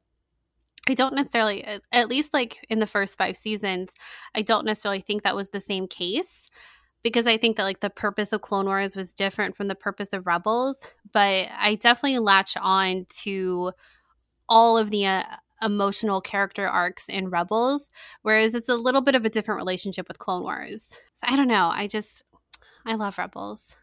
I 0.87 0.93
don't 0.93 1.13
necessarily, 1.13 1.65
at 1.91 2.07
least 2.07 2.33
like 2.33 2.65
in 2.69 2.79
the 2.79 2.87
first 2.87 3.17
five 3.17 3.37
seasons, 3.37 3.93
I 4.33 4.41
don't 4.41 4.65
necessarily 4.65 5.01
think 5.01 5.23
that 5.23 5.35
was 5.35 5.49
the 5.49 5.59
same 5.59 5.87
case 5.87 6.49
because 7.03 7.27
I 7.27 7.37
think 7.37 7.57
that 7.57 7.63
like 7.63 7.81
the 7.81 7.89
purpose 7.89 8.31
of 8.31 8.41
Clone 8.41 8.65
Wars 8.65 8.95
was 8.95 9.11
different 9.11 9.55
from 9.55 9.67
the 9.67 9.75
purpose 9.75 10.13
of 10.13 10.25
Rebels. 10.25 10.77
But 11.11 11.49
I 11.57 11.75
definitely 11.75 12.19
latch 12.19 12.55
on 12.59 13.05
to 13.23 13.73
all 14.47 14.77
of 14.77 14.89
the 14.89 15.05
uh, 15.05 15.23
emotional 15.61 16.21
character 16.21 16.67
arcs 16.67 17.07
in 17.07 17.29
Rebels, 17.29 17.89
whereas 18.21 18.53
it's 18.53 18.69
a 18.69 18.75
little 18.75 19.01
bit 19.01 19.15
of 19.15 19.25
a 19.25 19.29
different 19.29 19.59
relationship 19.59 20.07
with 20.07 20.19
Clone 20.19 20.43
Wars. 20.43 20.89
So 21.13 21.23
I 21.23 21.35
don't 21.35 21.47
know. 21.47 21.69
I 21.73 21.87
just, 21.87 22.23
I 22.85 22.95
love 22.95 23.17
Rebels. 23.17 23.75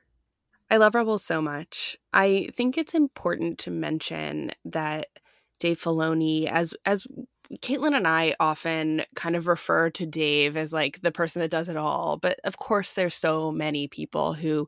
I 0.71 0.77
love 0.77 0.95
Rebels 0.95 1.25
so 1.25 1.41
much. 1.41 1.97
I 2.13 2.49
think 2.55 2.77
it's 2.77 2.95
important 2.95 3.59
to 3.61 3.71
mention 3.71 4.53
that 4.67 5.07
Dave 5.59 5.81
Filoni, 5.81 6.47
as 6.47 6.75
as 6.85 7.07
Caitlin 7.61 7.97
and 7.97 8.07
I 8.07 8.35
often 8.39 9.03
kind 9.15 9.35
of 9.35 9.47
refer 9.47 9.89
to 9.91 10.05
Dave 10.05 10.57
as 10.57 10.73
like 10.73 11.01
the 11.01 11.11
person 11.11 11.41
that 11.41 11.51
does 11.51 11.69
it 11.69 11.77
all, 11.77 12.19
but 12.19 12.39
of 12.45 12.59
course, 12.59 12.93
there's 12.93 13.15
so 13.15 13.51
many 13.51 13.89
people 13.89 14.35
who 14.35 14.67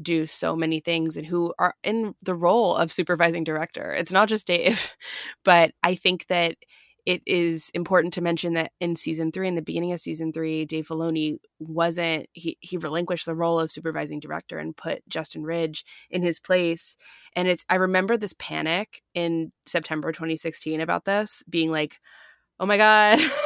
do 0.00 0.26
so 0.26 0.56
many 0.56 0.80
things 0.80 1.16
and 1.16 1.26
who 1.26 1.54
are 1.58 1.74
in 1.82 2.14
the 2.22 2.34
role 2.34 2.76
of 2.76 2.92
supervising 2.92 3.44
director. 3.44 3.92
It's 3.92 4.12
not 4.12 4.28
just 4.28 4.46
Dave, 4.46 4.94
but 5.44 5.72
I 5.82 5.94
think 5.94 6.26
that 6.28 6.56
it 7.06 7.22
is 7.24 7.70
important 7.72 8.12
to 8.14 8.20
mention 8.20 8.54
that 8.54 8.72
in 8.80 8.96
season 8.96 9.30
three, 9.30 9.46
in 9.46 9.54
the 9.54 9.62
beginning 9.62 9.92
of 9.92 10.00
season 10.00 10.32
three, 10.32 10.64
Dave 10.64 10.88
Filoni 10.88 11.36
wasn't 11.60 12.26
he 12.32 12.58
he 12.60 12.76
relinquished 12.76 13.26
the 13.26 13.34
role 13.34 13.60
of 13.60 13.70
supervising 13.70 14.18
director 14.18 14.58
and 14.58 14.76
put 14.76 15.08
Justin 15.08 15.44
Ridge 15.44 15.84
in 16.10 16.22
his 16.22 16.40
place. 16.40 16.96
And 17.36 17.46
it's 17.46 17.64
I 17.68 17.76
remember 17.76 18.16
this 18.16 18.34
panic 18.38 19.02
in 19.14 19.52
September 19.66 20.10
2016 20.10 20.80
about 20.80 21.04
this, 21.04 21.44
being 21.48 21.70
like, 21.70 22.00
oh 22.58 22.66
my 22.66 22.76
God, 22.76 23.20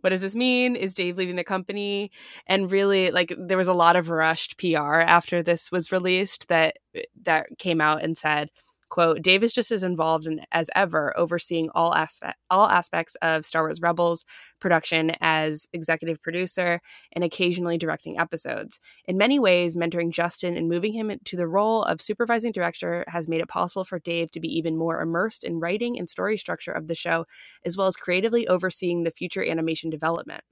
what 0.00 0.10
does 0.10 0.20
this 0.20 0.34
mean? 0.34 0.76
Is 0.76 0.94
Dave 0.94 1.16
leaving 1.18 1.36
the 1.36 1.44
company? 1.44 2.10
And 2.46 2.70
really, 2.70 3.10
like, 3.10 3.32
there 3.38 3.56
was 3.56 3.68
a 3.68 3.74
lot 3.74 3.96
of 3.96 4.10
rushed 4.10 4.58
PR 4.58 5.00
after 5.00 5.42
this 5.42 5.70
was 5.70 5.92
released 5.92 6.48
that 6.48 6.78
eh, 6.94 7.02
that 7.22 7.46
came 7.58 7.80
out 7.80 8.02
and 8.02 8.16
said, 8.16 8.50
quote 8.92 9.22
dave 9.22 9.42
is 9.42 9.54
just 9.54 9.72
as 9.72 9.82
involved 9.82 10.26
in, 10.26 10.42
as 10.52 10.68
ever 10.76 11.14
overseeing 11.16 11.70
all 11.74 11.94
aspect 11.94 12.38
all 12.50 12.68
aspects 12.68 13.16
of 13.22 13.42
star 13.42 13.62
wars 13.62 13.80
rebels 13.80 14.26
production 14.60 15.12
as 15.22 15.66
executive 15.72 16.20
producer 16.20 16.78
and 17.12 17.24
occasionally 17.24 17.78
directing 17.78 18.18
episodes. 18.18 18.78
In 19.06 19.16
many 19.16 19.38
ways 19.38 19.76
mentoring 19.76 20.10
justin 20.12 20.58
and 20.58 20.68
moving 20.68 20.92
him 20.92 21.10
to 21.24 21.36
the 21.38 21.48
role 21.48 21.82
of 21.84 22.02
supervising 22.02 22.52
director 22.52 23.06
has 23.08 23.28
made 23.28 23.40
it 23.40 23.48
possible 23.48 23.84
for 23.84 23.98
dave 23.98 24.30
to 24.32 24.40
be 24.40 24.48
even 24.58 24.76
more 24.76 25.00
immersed 25.00 25.42
in 25.42 25.58
writing 25.58 25.98
and 25.98 26.06
story 26.06 26.36
structure 26.36 26.72
of 26.72 26.86
the 26.86 26.94
show 26.94 27.24
as 27.64 27.78
well 27.78 27.86
as 27.86 27.96
creatively 27.96 28.46
overseeing 28.46 29.04
the 29.04 29.10
future 29.10 29.42
animation 29.42 29.88
development. 29.88 30.44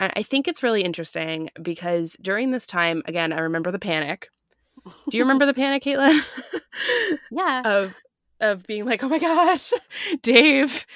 I 0.00 0.22
think 0.22 0.48
it's 0.48 0.62
really 0.62 0.82
interesting 0.82 1.50
because 1.62 2.16
during 2.20 2.50
this 2.50 2.66
time, 2.66 3.02
again, 3.04 3.32
I 3.32 3.40
remember 3.40 3.70
the 3.70 3.78
panic 3.78 4.30
do 5.10 5.16
you 5.16 5.22
remember 5.22 5.46
the 5.46 5.54
panic, 5.54 5.82
Caitlin? 5.84 6.20
yeah. 7.30 7.62
of 7.64 7.94
of 8.40 8.66
being 8.66 8.84
like, 8.84 9.02
oh 9.04 9.08
my 9.08 9.18
gosh, 9.18 9.72
Dave. 10.22 10.86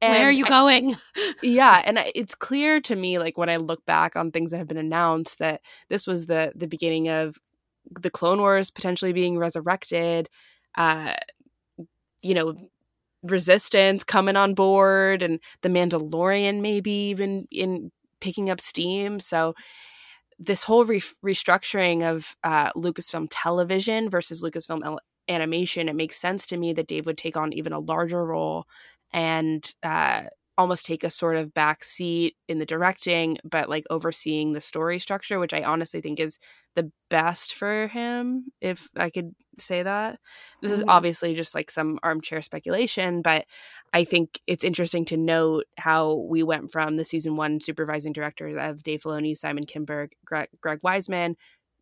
And 0.00 0.12
Where 0.12 0.28
are 0.28 0.32
you 0.32 0.44
I, 0.46 0.48
going? 0.48 0.96
yeah, 1.42 1.82
and 1.84 1.98
it's 2.14 2.34
clear 2.34 2.80
to 2.82 2.94
me, 2.94 3.18
like 3.18 3.36
when 3.36 3.48
I 3.48 3.56
look 3.56 3.84
back 3.86 4.16
on 4.16 4.30
things 4.30 4.50
that 4.50 4.58
have 4.58 4.68
been 4.68 4.76
announced, 4.76 5.38
that 5.38 5.62
this 5.88 6.06
was 6.06 6.26
the 6.26 6.52
the 6.54 6.68
beginning 6.68 7.08
of 7.08 7.36
the 8.00 8.10
Clone 8.10 8.38
Wars 8.38 8.70
potentially 8.70 9.12
being 9.12 9.38
resurrected. 9.38 10.28
Uh, 10.76 11.14
you 12.22 12.34
know, 12.34 12.54
Resistance 13.22 14.04
coming 14.04 14.36
on 14.36 14.52
board, 14.52 15.22
and 15.22 15.40
the 15.62 15.70
Mandalorian 15.70 16.60
maybe 16.60 16.90
even 16.90 17.46
in 17.50 17.90
picking 18.20 18.50
up 18.50 18.60
steam. 18.60 19.18
So 19.18 19.54
this 20.38 20.62
whole 20.62 20.84
re- 20.84 21.00
restructuring 21.24 22.02
of 22.02 22.36
uh, 22.44 22.72
Lucasfilm 22.72 23.28
Television 23.30 24.08
versus 24.10 24.42
Lucasfilm 24.42 24.98
Animation, 25.28 25.88
it 25.88 25.96
makes 25.96 26.16
sense 26.16 26.46
to 26.48 26.56
me 26.56 26.72
that 26.74 26.86
Dave 26.86 27.06
would 27.06 27.18
take 27.18 27.36
on 27.36 27.52
even 27.52 27.72
a 27.72 27.78
larger 27.78 28.24
role 28.24 28.66
and 29.12 29.74
uh, 29.82 30.24
almost 30.56 30.86
take 30.86 31.02
a 31.02 31.10
sort 31.10 31.36
of 31.36 31.52
back 31.52 31.82
seat 31.82 32.36
in 32.48 32.58
the 32.58 32.66
directing, 32.66 33.38
but 33.44 33.68
like 33.68 33.84
overseeing 33.90 34.52
the 34.52 34.60
story 34.60 34.98
structure, 34.98 35.38
which 35.38 35.52
I 35.52 35.62
honestly 35.62 36.00
think 36.00 36.20
is 36.20 36.38
the 36.74 36.90
best 37.10 37.54
for 37.54 37.88
him, 37.88 38.46
if 38.60 38.88
I 38.96 39.10
could 39.10 39.34
say 39.58 39.82
that. 39.82 40.18
This 40.62 40.72
mm-hmm. 40.72 40.82
is 40.82 40.84
obviously 40.88 41.34
just 41.34 41.54
like 41.54 41.70
some 41.70 41.98
armchair 42.02 42.42
speculation, 42.42 43.22
but 43.22 43.44
I 43.92 44.04
think 44.04 44.40
it's 44.46 44.64
interesting 44.64 45.04
to 45.06 45.16
note 45.16 45.64
how 45.76 46.24
we 46.28 46.42
went 46.42 46.70
from 46.70 46.96
the 46.96 47.04
season 47.04 47.36
one 47.36 47.60
supervising 47.60 48.12
directors 48.12 48.56
of 48.58 48.82
Dave 48.82 49.02
Filoni, 49.02 49.36
Simon 49.36 49.64
Kinberg, 49.64 50.10
Greg, 50.24 50.48
Greg 50.60 50.80
Weisman, 50.84 51.34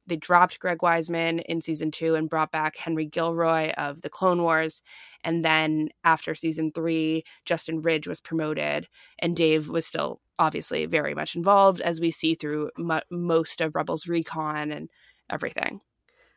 they 0.06 0.16
dropped 0.16 0.58
Greg 0.58 0.78
Weisman 0.78 1.42
in 1.46 1.60
season 1.60 1.90
two 1.90 2.14
and 2.14 2.28
brought 2.28 2.50
back 2.50 2.76
Henry 2.76 3.06
Gilroy 3.06 3.70
of 3.72 4.02
the 4.02 4.10
Clone 4.10 4.42
Wars. 4.42 4.82
And 5.22 5.44
then 5.44 5.88
after 6.04 6.34
season 6.34 6.72
three, 6.72 7.22
Justin 7.44 7.80
Ridge 7.80 8.08
was 8.08 8.20
promoted, 8.20 8.88
and 9.18 9.36
Dave 9.36 9.68
was 9.68 9.86
still 9.86 10.20
obviously 10.38 10.86
very 10.86 11.14
much 11.14 11.36
involved, 11.36 11.80
as 11.80 12.00
we 12.00 12.10
see 12.10 12.34
through 12.34 12.70
most 13.10 13.60
of 13.60 13.76
Rebels 13.76 14.08
Recon 14.08 14.72
and 14.72 14.90
everything. 15.30 15.80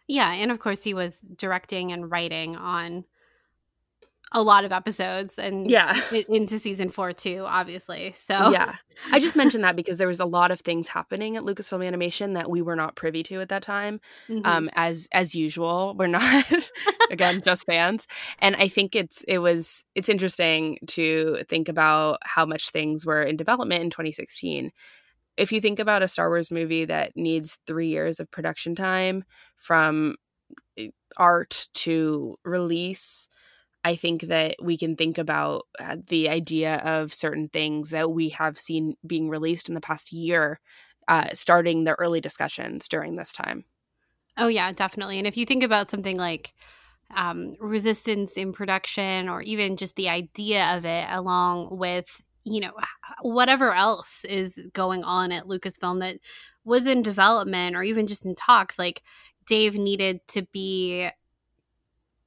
Yeah, 0.07 0.31
and 0.33 0.51
of 0.51 0.59
course 0.59 0.83
he 0.83 0.93
was 0.93 1.19
directing 1.35 1.91
and 1.91 2.11
writing 2.11 2.55
on 2.55 3.05
a 4.31 4.41
lot 4.41 4.65
of 4.65 4.71
episodes 4.71 5.37
and 5.37 5.69
yeah. 5.69 5.99
into 6.27 6.57
season 6.59 6.89
four 6.89 7.13
too 7.13 7.43
obviously 7.47 8.11
so 8.13 8.51
yeah. 8.51 8.75
I 9.11 9.19
just 9.19 9.35
mentioned 9.35 9.63
that 9.63 9.75
because 9.75 9.97
there 9.97 10.07
was 10.07 10.19
a 10.19 10.25
lot 10.25 10.51
of 10.51 10.59
things 10.59 10.87
happening 10.87 11.37
at 11.37 11.43
lucasfilm 11.43 11.85
animation 11.85 12.33
that 12.33 12.49
we 12.49 12.61
were 12.61 12.75
not 12.75 12.95
privy 12.95 13.23
to 13.23 13.39
at 13.41 13.49
that 13.49 13.61
time 13.61 13.99
mm-hmm. 14.27 14.45
um 14.45 14.69
as 14.73 15.07
as 15.11 15.35
usual 15.35 15.95
we're 15.97 16.07
not 16.07 16.45
again 17.11 17.41
just 17.41 17.65
fans. 17.65 18.07
And 18.39 18.55
i 18.55 18.67
think 18.67 18.95
it's 18.95 19.23
it 19.27 19.39
was 19.39 19.85
it's 19.93 20.09
interesting 20.09 20.79
to 20.87 21.43
think 21.47 21.69
about 21.69 22.17
how 22.23 22.45
much 22.45 22.71
things 22.71 23.05
were 23.05 23.21
in 23.21 23.37
development 23.37 23.83
in 23.83 23.89
2016 23.89 24.71
if 25.37 25.51
you 25.51 25.61
think 25.61 25.79
about 25.79 26.03
a 26.03 26.07
star 26.07 26.29
wars 26.29 26.51
movie 26.51 26.85
that 26.85 27.11
needs 27.15 27.57
three 27.67 27.89
years 27.89 28.19
of 28.19 28.31
production 28.31 28.75
time 28.75 29.23
from 29.55 30.15
eh, 30.77 30.89
art 31.17 31.67
to 31.73 32.35
release 32.43 33.29
I 33.85 33.95
think 33.95 34.23
that 34.23 34.55
we 34.59 34.77
can 34.77 34.95
think 34.95 35.19
about 35.19 35.61
uh, 35.79 35.97
the 36.07 36.27
idea 36.27 36.77
of 36.77 37.13
certain 37.13 37.49
things 37.49 37.91
that 37.91 38.11
we 38.11 38.29
have 38.29 38.57
seen 38.57 38.95
being 39.05 39.29
released 39.29 39.69
in 39.69 39.75
the 39.75 39.79
past 39.81 40.11
year, 40.11 40.59
uh, 41.07 41.27
starting 41.33 41.83
the 41.83 41.93
early 41.93 42.19
discussions 42.19 42.87
during 42.87 43.15
this 43.15 43.31
time. 43.31 43.63
Oh, 44.37 44.47
yeah, 44.47 44.71
definitely. 44.71 45.19
And 45.19 45.27
if 45.27 45.37
you 45.37 45.45
think 45.45 45.61
about 45.61 45.91
something 45.91 46.17
like 46.17 46.55
um, 47.15 47.55
resistance 47.59 48.37
in 48.37 48.53
production 48.53 49.29
or 49.29 49.43
even 49.43 49.77
just 49.77 49.95
the 49.95 50.09
idea 50.09 50.75
of 50.75 50.83
it, 50.83 51.05
along 51.11 51.77
with, 51.77 52.07
you 52.43 52.61
know, 52.61 52.71
whatever 53.21 53.71
else 53.75 54.25
is 54.25 54.59
going 54.73 55.03
on 55.03 55.31
at 55.31 55.45
Lucasfilm 55.45 55.99
that 55.99 56.17
was 56.63 56.87
in 56.87 57.03
development 57.03 57.75
or 57.75 57.83
even 57.83 58.07
just 58.07 58.25
in 58.25 58.33
talks, 58.33 58.79
like 58.79 59.03
Dave 59.47 59.75
needed 59.75 60.21
to 60.29 60.41
be 60.51 61.07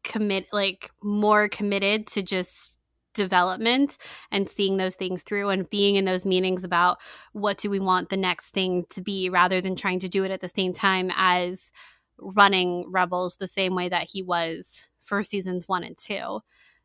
commit 0.09 0.47
like 0.52 0.90
more 1.02 1.48
committed 1.48 2.06
to 2.09 2.22
just 2.22 2.76
development 3.14 3.98
and 4.30 4.48
seeing 4.48 4.76
those 4.76 4.97
things 4.97 5.22
through 5.22 5.48
and 5.48 5.68
being 5.70 5.97
in 5.97 6.05
those 6.05 6.24
meetings 6.24 6.64
about 6.64 6.98
what 7.32 7.59
do 7.59 7.68
we 7.68 7.80
want 7.80 8.09
the 8.09 8.16
next 8.16 8.51
thing 8.51 8.85
to 8.90 9.02
be 9.02 9.28
rather 9.28 9.60
than 9.60 9.74
trying 9.74 9.98
to 9.98 10.09
do 10.09 10.24
it 10.24 10.30
at 10.30 10.40
the 10.40 10.48
same 10.48 10.72
time 10.72 11.10
as 11.16 11.70
running 12.18 12.85
rebels 12.89 13.36
the 13.36 13.48
same 13.48 13.74
way 13.74 13.89
that 13.89 14.09
he 14.09 14.22
was 14.22 14.85
for 15.02 15.22
seasons 15.22 15.66
1 15.66 15.85
and 15.85 15.98
2 15.98 16.40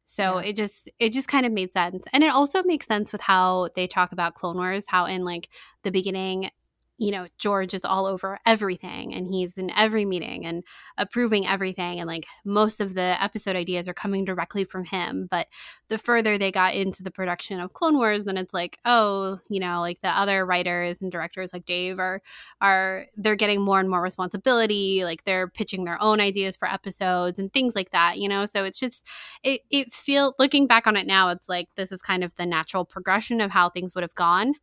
so 0.05 0.39
yeah. 0.39 0.49
it 0.49 0.55
just 0.55 0.89
it 0.99 1.13
just 1.13 1.27
kind 1.27 1.45
of 1.45 1.51
made 1.51 1.71
sense 1.71 2.03
and 2.11 2.23
it 2.23 2.33
also 2.33 2.63
makes 2.63 2.87
sense 2.87 3.11
with 3.11 3.21
how 3.21 3.69
they 3.75 3.87
talk 3.87 4.11
about 4.11 4.33
clone 4.33 4.57
wars 4.57 4.85
how 4.87 5.05
in 5.05 5.23
like 5.23 5.49
the 5.83 5.91
beginning 5.91 6.49
you 6.98 7.11
know, 7.11 7.28
George 7.40 7.74
is 7.74 7.84
all 7.84 8.06
over 8.06 8.40
everything 8.45 9.14
and 9.14 9.26
he's 9.28 9.57
in 9.57 9.72
every 9.72 10.06
meeting 10.06 10.45
and 10.45 10.64
approving 10.98 11.48
everything. 11.48 11.99
And 11.99 12.07
like 12.07 12.28
most 12.45 12.80
of 12.80 12.94
the 12.94 13.22
episode 13.22 13.56
ideas 13.56 13.90
are 13.90 13.94
coming 13.95 14.24
directly 14.26 14.64
from 14.64 14.86
him. 14.86 15.28
But 15.30 15.48
the 15.90 15.98
further 15.98 16.38
they 16.38 16.52
got 16.52 16.76
into 16.76 17.02
the 17.02 17.10
production 17.10 17.60
of 17.60 17.74
Clone 17.74 17.98
Wars, 17.98 18.26
then 18.26 18.38
it's 18.38 18.53
like, 18.53 18.78
oh, 18.86 19.40
you 19.49 19.60
know, 19.60 19.82
like 19.82 20.02
the 20.02 20.10
other 20.10 20.45
writers 20.45 21.02
and 21.02 21.11
directors 21.11 21.52
like 21.52 21.65
Dave 21.65 21.98
are, 21.98 22.22
are, 22.61 23.07
they're 23.18 23.36
getting 23.36 23.61
more 23.61 23.80
and 23.80 23.90
more 23.90 24.02
responsibility. 24.02 25.03
Like 25.03 25.24
they're 25.24 25.48
pitching 25.48 25.86
their 25.86 26.02
own 26.02 26.22
ideas 26.22 26.56
for 26.56 26.72
episodes 26.72 27.40
and 27.40 27.52
things 27.52 27.76
like 27.76 27.90
that, 27.90 28.20
you 28.20 28.30
know? 28.30 28.45
So 28.45 28.65
it's 28.65 28.80
just, 28.80 29.03
it, 29.44 29.61
it 29.72 29.91
feels, 29.91 30.36
looking 30.38 30.68
back 30.68 30.86
on 30.86 30.95
it 30.95 31.07
now, 31.07 31.30
it's 31.30 31.49
like 31.49 31.70
this 31.76 31.91
is 31.91 32.03
kind 32.03 32.24
of 32.24 32.36
the 32.36 32.45
natural 32.45 32.86
progression 32.86 33.41
of 33.41 33.49
how 33.49 33.70
things 33.70 33.95
would 33.95 34.03
have 34.03 34.15
gone. 34.15 34.53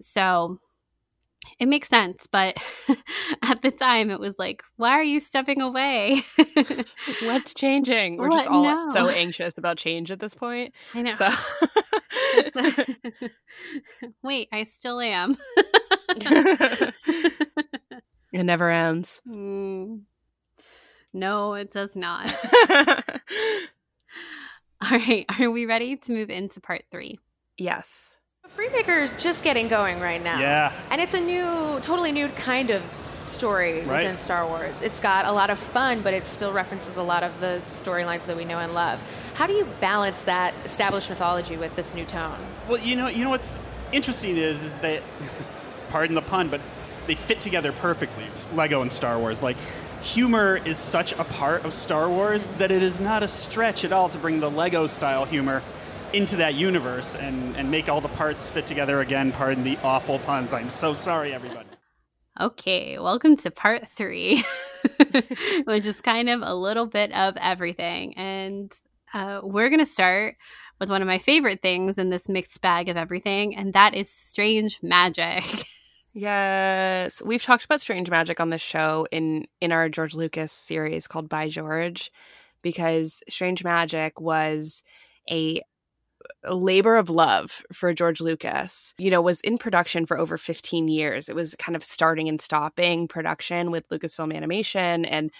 So 0.00 0.60
it 1.58 1.66
makes 1.66 1.88
sense, 1.88 2.26
but 2.30 2.56
at 3.42 3.62
the 3.62 3.70
time 3.70 4.10
it 4.10 4.20
was 4.20 4.34
like, 4.38 4.62
why 4.76 4.90
are 4.90 5.02
you 5.02 5.20
stepping 5.20 5.60
away? 5.60 6.22
What's 7.22 7.54
changing? 7.54 8.16
We're 8.16 8.28
what? 8.28 8.38
just 8.38 8.48
all 8.48 8.64
no. 8.64 8.88
so 8.88 9.08
anxious 9.10 9.56
about 9.58 9.76
change 9.76 10.10
at 10.10 10.20
this 10.20 10.34
point. 10.34 10.74
I 10.94 11.02
know. 11.02 11.14
So 11.14 11.30
Wait, 14.22 14.48
I 14.52 14.64
still 14.64 15.00
am. 15.00 15.36
it 16.08 16.94
never 18.32 18.70
ends. 18.70 19.20
Mm. 19.28 20.02
No, 21.12 21.54
it 21.54 21.70
does 21.70 21.94
not. 21.94 22.34
all 24.80 24.90
right, 24.90 25.26
are 25.38 25.50
we 25.50 25.66
ready 25.66 25.96
to 25.96 26.12
move 26.12 26.30
into 26.30 26.60
part 26.60 26.84
3? 26.90 27.18
Yes. 27.58 28.16
Freemaker's 28.48 29.14
just 29.14 29.44
getting 29.44 29.68
going 29.68 30.00
right 30.00 30.22
now. 30.22 30.38
Yeah. 30.38 30.72
And 30.90 31.00
it's 31.00 31.14
a 31.14 31.20
new, 31.20 31.80
totally 31.80 32.12
new 32.12 32.28
kind 32.28 32.70
of 32.70 32.82
story 33.22 33.80
right. 33.80 34.02
within 34.02 34.16
Star 34.16 34.46
Wars. 34.46 34.82
It's 34.82 35.00
got 35.00 35.24
a 35.24 35.32
lot 35.32 35.48
of 35.48 35.58
fun, 35.58 36.02
but 36.02 36.12
it 36.12 36.26
still 36.26 36.52
references 36.52 36.96
a 36.96 37.02
lot 37.02 37.22
of 37.22 37.40
the 37.40 37.60
storylines 37.64 38.26
that 38.26 38.36
we 38.36 38.44
know 38.44 38.58
and 38.58 38.74
love. 38.74 39.00
How 39.34 39.46
do 39.46 39.52
you 39.52 39.64
balance 39.80 40.24
that 40.24 40.54
established 40.64 41.08
mythology 41.08 41.56
with 41.56 41.74
this 41.76 41.94
new 41.94 42.04
tone? 42.04 42.36
Well, 42.68 42.78
you 42.78 42.96
know, 42.96 43.08
you 43.08 43.24
know 43.24 43.30
what's 43.30 43.58
interesting 43.92 44.36
is 44.36 44.62
is 44.62 44.76
that, 44.78 45.02
pardon 45.90 46.14
the 46.14 46.22
pun, 46.22 46.48
but 46.48 46.60
they 47.06 47.14
fit 47.14 47.40
together 47.40 47.72
perfectly. 47.72 48.26
Lego 48.54 48.82
and 48.82 48.92
Star 48.92 49.18
Wars, 49.18 49.42
like 49.42 49.56
humor 50.02 50.56
is 50.64 50.78
such 50.78 51.12
a 51.12 51.24
part 51.24 51.64
of 51.64 51.72
Star 51.72 52.10
Wars 52.10 52.48
that 52.58 52.70
it 52.70 52.82
is 52.82 53.00
not 53.00 53.22
a 53.22 53.28
stretch 53.28 53.84
at 53.84 53.92
all 53.92 54.08
to 54.08 54.18
bring 54.18 54.40
the 54.40 54.50
Lego 54.50 54.88
style 54.88 55.24
humor 55.24 55.62
into 56.14 56.36
that 56.36 56.54
universe 56.54 57.14
and, 57.14 57.56
and 57.56 57.70
make 57.70 57.88
all 57.88 58.00
the 58.00 58.08
parts 58.08 58.48
fit 58.48 58.66
together 58.66 59.00
again. 59.00 59.32
Pardon 59.32 59.64
the 59.64 59.78
awful 59.82 60.18
puns. 60.18 60.52
I'm 60.52 60.70
so 60.70 60.94
sorry, 60.94 61.32
everybody. 61.32 61.68
Okay, 62.40 62.98
welcome 62.98 63.36
to 63.38 63.50
part 63.50 63.88
three, 63.88 64.44
which 65.64 65.86
is 65.86 66.00
kind 66.00 66.30
of 66.30 66.42
a 66.42 66.54
little 66.54 66.86
bit 66.86 67.12
of 67.12 67.36
everything. 67.36 68.16
And 68.16 68.72
uh, 69.12 69.40
we're 69.42 69.68
going 69.68 69.80
to 69.80 69.86
start 69.86 70.36
with 70.80 70.90
one 70.90 71.02
of 71.02 71.08
my 71.08 71.18
favorite 71.18 71.62
things 71.62 71.98
in 71.98 72.10
this 72.10 72.28
mixed 72.28 72.60
bag 72.60 72.88
of 72.88 72.96
everything, 72.96 73.54
and 73.54 73.72
that 73.74 73.94
is 73.94 74.10
strange 74.10 74.78
magic. 74.82 75.44
Yes, 76.14 77.22
we've 77.24 77.42
talked 77.42 77.64
about 77.64 77.80
strange 77.80 78.10
magic 78.10 78.38
on 78.38 78.50
this 78.50 78.60
show 78.60 79.06
in 79.10 79.46
in 79.62 79.72
our 79.72 79.88
George 79.88 80.14
Lucas 80.14 80.52
series 80.52 81.06
called 81.06 81.30
By 81.30 81.48
George, 81.48 82.12
because 82.60 83.22
strange 83.30 83.64
magic 83.64 84.20
was 84.20 84.82
a 85.30 85.62
labor 86.48 86.96
of 86.96 87.10
love 87.10 87.62
for 87.72 87.92
George 87.94 88.20
Lucas. 88.20 88.94
You 88.98 89.10
know, 89.10 89.22
was 89.22 89.40
in 89.42 89.58
production 89.58 90.06
for 90.06 90.18
over 90.18 90.36
15 90.36 90.88
years. 90.88 91.28
It 91.28 91.36
was 91.36 91.54
kind 91.56 91.76
of 91.76 91.84
starting 91.84 92.28
and 92.28 92.40
stopping 92.40 93.08
production 93.08 93.70
with 93.70 93.88
Lucasfilm 93.88 94.34
Animation 94.34 95.04
and 95.04 95.30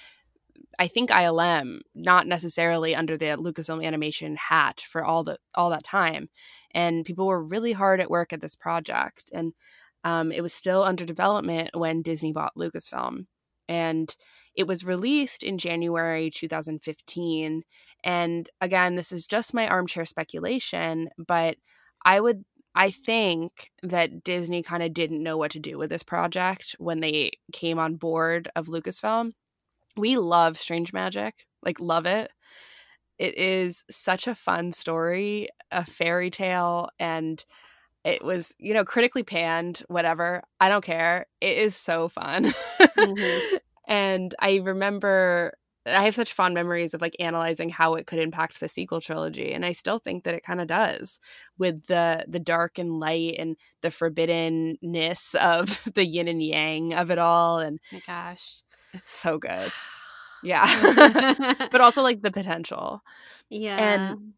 I 0.78 0.88
think 0.88 1.10
ILM, 1.10 1.80
not 1.94 2.26
necessarily 2.26 2.94
under 2.94 3.16
the 3.16 3.36
Lucasfilm 3.36 3.84
Animation 3.84 4.36
hat 4.36 4.80
for 4.80 5.04
all 5.04 5.22
the 5.22 5.38
all 5.54 5.70
that 5.70 5.84
time. 5.84 6.28
And 6.72 7.04
people 7.04 7.26
were 7.26 7.42
really 7.42 7.72
hard 7.72 8.00
at 8.00 8.10
work 8.10 8.32
at 8.32 8.40
this 8.40 8.56
project. 8.56 9.30
And 9.32 9.52
um, 10.04 10.32
it 10.32 10.40
was 10.40 10.52
still 10.52 10.82
under 10.82 11.04
development 11.04 11.70
when 11.74 12.02
Disney 12.02 12.32
bought 12.32 12.56
Lucasfilm. 12.56 13.26
And 13.72 14.14
it 14.54 14.66
was 14.66 14.84
released 14.84 15.42
in 15.42 15.56
January 15.56 16.30
2015. 16.30 17.62
And 18.04 18.50
again, 18.60 18.96
this 18.96 19.12
is 19.12 19.26
just 19.26 19.54
my 19.54 19.66
armchair 19.66 20.04
speculation, 20.04 21.08
but 21.16 21.56
I 22.04 22.20
would 22.20 22.44
I 22.74 22.90
think 22.90 23.70
that 23.82 24.24
Disney 24.24 24.62
kind 24.62 24.82
of 24.82 24.94
didn't 24.94 25.22
know 25.22 25.36
what 25.36 25.50
to 25.52 25.58
do 25.58 25.76
with 25.76 25.90
this 25.90 26.02
project 26.02 26.74
when 26.78 27.00
they 27.00 27.32
came 27.52 27.78
on 27.78 27.96
board 27.96 28.50
of 28.56 28.66
Lucasfilm. 28.66 29.32
We 29.96 30.16
love 30.16 30.56
Strange 30.56 30.92
Magic, 30.92 31.46
like 31.62 31.80
love 31.80 32.06
it. 32.06 32.30
It 33.18 33.36
is 33.36 33.84
such 33.90 34.26
a 34.26 34.34
fun 34.34 34.72
story, 34.72 35.48
a 35.70 35.84
fairy 35.84 36.30
tale 36.30 36.88
and 36.98 37.44
it 38.04 38.24
was, 38.24 38.54
you 38.58 38.74
know, 38.74 38.84
critically 38.84 39.22
panned, 39.22 39.82
whatever. 39.88 40.42
I 40.58 40.68
don't 40.68 40.84
care. 40.84 41.26
It 41.40 41.58
is 41.58 41.76
so 41.76 42.08
fun. 42.08 42.52
mm-hmm. 42.96 43.56
And 43.88 44.32
I 44.38 44.56
remember 44.58 45.54
I 45.84 46.04
have 46.04 46.14
such 46.14 46.32
fond 46.32 46.54
memories 46.54 46.94
of 46.94 47.00
like 47.00 47.16
analyzing 47.18 47.68
how 47.68 47.94
it 47.94 48.06
could 48.06 48.20
impact 48.20 48.60
the 48.60 48.68
sequel 48.68 49.00
trilogy, 49.00 49.52
and 49.52 49.64
I 49.64 49.72
still 49.72 49.98
think 49.98 50.24
that 50.24 50.34
it 50.34 50.44
kind 50.44 50.60
of 50.60 50.68
does 50.68 51.18
with 51.58 51.86
the 51.86 52.24
the 52.28 52.38
dark 52.38 52.78
and 52.78 53.00
light 53.00 53.36
and 53.38 53.56
the 53.80 53.88
forbiddenness 53.88 55.34
of 55.34 55.82
the 55.94 56.06
yin 56.06 56.28
and 56.28 56.42
yang 56.42 56.94
of 56.94 57.10
it 57.10 57.18
all. 57.18 57.58
And 57.58 57.80
oh 57.92 57.96
my 57.96 58.02
gosh, 58.06 58.62
it's 58.92 59.12
so 59.12 59.38
good. 59.38 59.72
Yeah, 60.44 60.66
but 61.70 61.80
also 61.80 62.02
like 62.02 62.20
the 62.20 62.32
potential. 62.32 63.00
Yeah, 63.48 63.76
and 63.76 64.32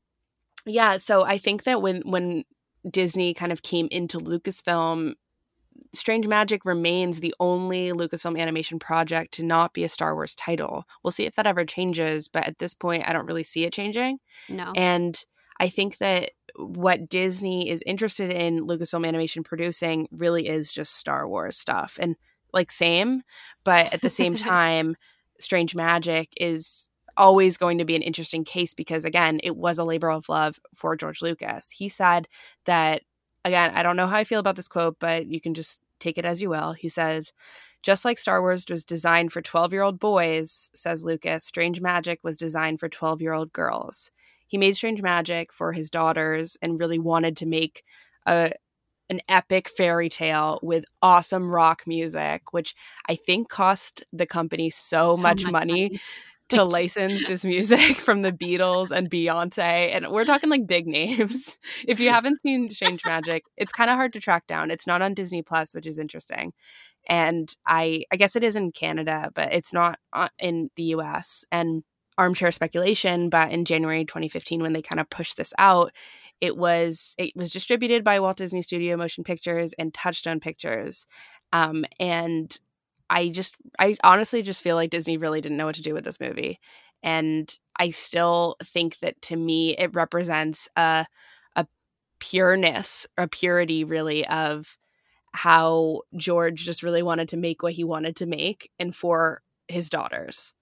yeah. 0.66 0.98
So 0.98 1.24
I 1.24 1.38
think 1.38 1.64
that 1.64 1.80
when 1.80 2.02
when 2.04 2.44
Disney 2.86 3.32
kind 3.32 3.52
of 3.52 3.62
came 3.62 3.88
into 3.90 4.18
Lucasfilm 4.18 5.14
Strange 5.92 6.26
Magic 6.26 6.64
remains 6.64 7.20
the 7.20 7.34
only 7.40 7.90
Lucasfilm 7.90 8.38
animation 8.40 8.78
project 8.78 9.34
to 9.34 9.44
not 9.44 9.72
be 9.72 9.84
a 9.84 9.88
Star 9.88 10.14
Wars 10.14 10.34
title. 10.34 10.84
We'll 11.02 11.10
see 11.10 11.26
if 11.26 11.34
that 11.36 11.46
ever 11.46 11.64
changes, 11.64 12.28
but 12.28 12.46
at 12.46 12.58
this 12.58 12.74
point, 12.74 13.04
I 13.06 13.12
don't 13.12 13.26
really 13.26 13.42
see 13.42 13.64
it 13.64 13.72
changing. 13.72 14.18
No. 14.48 14.72
And 14.76 15.22
I 15.60 15.68
think 15.68 15.98
that 15.98 16.32
what 16.56 17.08
Disney 17.08 17.68
is 17.68 17.82
interested 17.86 18.30
in 18.30 18.66
Lucasfilm 18.66 19.06
animation 19.06 19.42
producing 19.42 20.08
really 20.12 20.48
is 20.48 20.70
just 20.72 20.96
Star 20.96 21.28
Wars 21.28 21.56
stuff. 21.56 21.98
And 22.00 22.16
like, 22.52 22.70
same, 22.70 23.22
but 23.64 23.92
at 23.92 24.00
the 24.00 24.10
same 24.10 24.34
time, 24.36 24.96
Strange 25.38 25.74
Magic 25.74 26.32
is 26.36 26.88
always 27.16 27.56
going 27.56 27.78
to 27.78 27.84
be 27.84 27.94
an 27.94 28.02
interesting 28.02 28.44
case 28.44 28.74
because, 28.74 29.04
again, 29.04 29.40
it 29.42 29.56
was 29.56 29.78
a 29.78 29.84
labor 29.84 30.10
of 30.10 30.28
love 30.28 30.58
for 30.74 30.96
George 30.96 31.22
Lucas. 31.22 31.70
He 31.70 31.88
said 31.88 32.26
that 32.64 33.02
again, 33.44 33.72
I 33.74 33.82
don't 33.82 33.96
know 33.96 34.06
how 34.06 34.16
I 34.16 34.24
feel 34.24 34.40
about 34.40 34.56
this 34.56 34.68
quote, 34.68 34.96
but 34.98 35.26
you 35.26 35.40
can 35.40 35.54
just 35.54 35.82
take 36.00 36.18
it 36.18 36.24
as 36.24 36.40
you 36.40 36.50
will. 36.50 36.72
He 36.72 36.88
says, 36.88 37.32
just 37.82 38.04
like 38.04 38.18
Star 38.18 38.40
Wars 38.40 38.64
was 38.68 38.84
designed 38.84 39.32
for 39.32 39.42
12 39.42 39.72
year 39.72 39.82
old 39.82 39.98
boys, 39.98 40.70
says 40.74 41.04
Lucas, 41.04 41.44
Strange 41.44 41.80
Magic 41.80 42.18
was 42.22 42.38
designed 42.38 42.80
for 42.80 42.88
12 42.88 43.20
year 43.20 43.32
old 43.32 43.52
girls. 43.52 44.10
He 44.46 44.58
made 44.58 44.76
Strange 44.76 45.02
Magic 45.02 45.52
for 45.52 45.72
his 45.72 45.90
daughters 45.90 46.56
and 46.62 46.78
really 46.78 46.98
wanted 46.98 47.36
to 47.38 47.46
make 47.46 47.84
a 48.26 48.52
an 49.10 49.20
epic 49.28 49.68
fairy 49.68 50.08
tale 50.08 50.58
with 50.62 50.86
awesome 51.02 51.50
rock 51.50 51.82
music, 51.86 52.54
which 52.54 52.74
I 53.06 53.16
think 53.16 53.50
cost 53.50 54.02
the 54.14 54.24
company 54.24 54.70
so, 54.70 55.16
so 55.16 55.22
much, 55.22 55.44
much, 55.44 55.52
money, 55.52 55.72
money 55.72 56.00
to 56.54 56.64
license 56.64 57.26
this 57.26 57.44
music 57.44 57.96
from 57.96 58.22
the 58.22 58.32
Beatles 58.32 58.90
and 58.90 59.10
Beyonce. 59.10 59.94
And 59.94 60.08
we're 60.10 60.24
talking 60.24 60.50
like 60.50 60.66
big 60.66 60.86
names. 60.86 61.58
if 61.86 62.00
you 62.00 62.10
haven't 62.10 62.40
seen 62.40 62.70
Strange 62.70 63.04
Magic, 63.04 63.44
it's 63.56 63.72
kind 63.72 63.90
of 63.90 63.96
hard 63.96 64.12
to 64.14 64.20
track 64.20 64.46
down. 64.46 64.70
It's 64.70 64.86
not 64.86 65.02
on 65.02 65.14
Disney 65.14 65.42
Plus, 65.42 65.74
which 65.74 65.86
is 65.86 65.98
interesting. 65.98 66.52
And 67.08 67.54
I 67.66 68.04
I 68.10 68.16
guess 68.16 68.36
it 68.36 68.44
is 68.44 68.56
in 68.56 68.72
Canada, 68.72 69.30
but 69.34 69.52
it's 69.52 69.72
not 69.72 69.98
uh, 70.12 70.28
in 70.38 70.70
the 70.76 70.84
US. 70.94 71.44
And 71.52 71.82
armchair 72.16 72.52
speculation, 72.52 73.28
but 73.28 73.50
in 73.50 73.64
January 73.64 74.04
2015 74.04 74.62
when 74.62 74.72
they 74.72 74.82
kind 74.82 75.00
of 75.00 75.10
pushed 75.10 75.36
this 75.36 75.52
out, 75.58 75.92
it 76.40 76.56
was 76.56 77.14
it 77.18 77.32
was 77.36 77.50
distributed 77.50 78.04
by 78.04 78.20
Walt 78.20 78.36
Disney 78.36 78.62
Studio 78.62 78.96
Motion 78.96 79.24
Pictures 79.24 79.72
and 79.78 79.92
Touchstone 79.92 80.40
Pictures. 80.40 81.06
Um, 81.52 81.84
and 81.98 82.58
I 83.10 83.28
just, 83.28 83.56
I 83.78 83.96
honestly 84.02 84.42
just 84.42 84.62
feel 84.62 84.76
like 84.76 84.90
Disney 84.90 85.16
really 85.16 85.40
didn't 85.40 85.58
know 85.58 85.66
what 85.66 85.76
to 85.76 85.82
do 85.82 85.94
with 85.94 86.04
this 86.04 86.20
movie. 86.20 86.58
And 87.02 87.52
I 87.78 87.90
still 87.90 88.56
think 88.64 88.98
that 89.00 89.20
to 89.22 89.36
me, 89.36 89.76
it 89.76 89.94
represents 89.94 90.68
a, 90.76 91.04
a 91.54 91.66
pureness, 92.18 93.06
a 93.18 93.28
purity 93.28 93.84
really 93.84 94.26
of 94.26 94.78
how 95.32 96.02
George 96.16 96.64
just 96.64 96.82
really 96.82 97.02
wanted 97.02 97.28
to 97.30 97.36
make 97.36 97.62
what 97.62 97.72
he 97.72 97.84
wanted 97.84 98.16
to 98.16 98.26
make 98.26 98.70
and 98.78 98.94
for 98.94 99.42
his 99.68 99.90
daughters. 99.90 100.54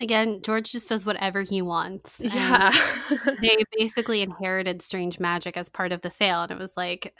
Again, 0.00 0.40
George 0.42 0.72
just 0.72 0.88
does 0.88 1.04
whatever 1.04 1.42
he 1.42 1.60
wants. 1.60 2.20
Yeah. 2.20 2.72
they 3.42 3.58
basically 3.76 4.22
inherited 4.22 4.80
strange 4.80 5.20
magic 5.20 5.58
as 5.58 5.68
part 5.68 5.92
of 5.92 6.00
the 6.00 6.10
sale. 6.10 6.42
And 6.42 6.52
it 6.52 6.58
was 6.58 6.72
like, 6.76 7.14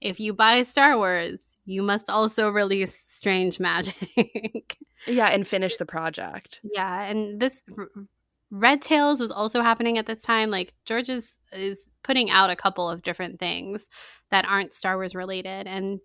if 0.00 0.18
you 0.18 0.32
buy 0.32 0.62
Star 0.62 0.96
Wars, 0.96 1.47
you 1.68 1.82
must 1.82 2.08
also 2.08 2.48
release 2.48 2.98
strange 2.98 3.60
magic. 3.60 4.78
yeah, 5.06 5.26
and 5.26 5.46
finish 5.46 5.76
the 5.76 5.84
project. 5.84 6.60
Yeah. 6.64 7.02
And 7.02 7.38
this 7.38 7.62
Red 8.50 8.80
Tails 8.80 9.20
was 9.20 9.30
also 9.30 9.60
happening 9.60 9.98
at 9.98 10.06
this 10.06 10.22
time. 10.22 10.50
Like, 10.50 10.72
George 10.86 11.10
is, 11.10 11.34
is 11.52 11.86
putting 12.02 12.30
out 12.30 12.48
a 12.48 12.56
couple 12.56 12.88
of 12.88 13.02
different 13.02 13.38
things 13.38 13.86
that 14.30 14.46
aren't 14.46 14.72
Star 14.72 14.96
Wars 14.96 15.14
related. 15.14 15.66
And 15.66 16.00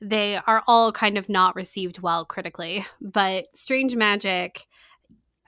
they 0.00 0.36
are 0.46 0.62
all 0.68 0.92
kind 0.92 1.18
of 1.18 1.28
not 1.28 1.56
received 1.56 2.00
well 2.00 2.24
critically. 2.24 2.86
But 3.00 3.46
Strange 3.54 3.96
Magic 3.96 4.66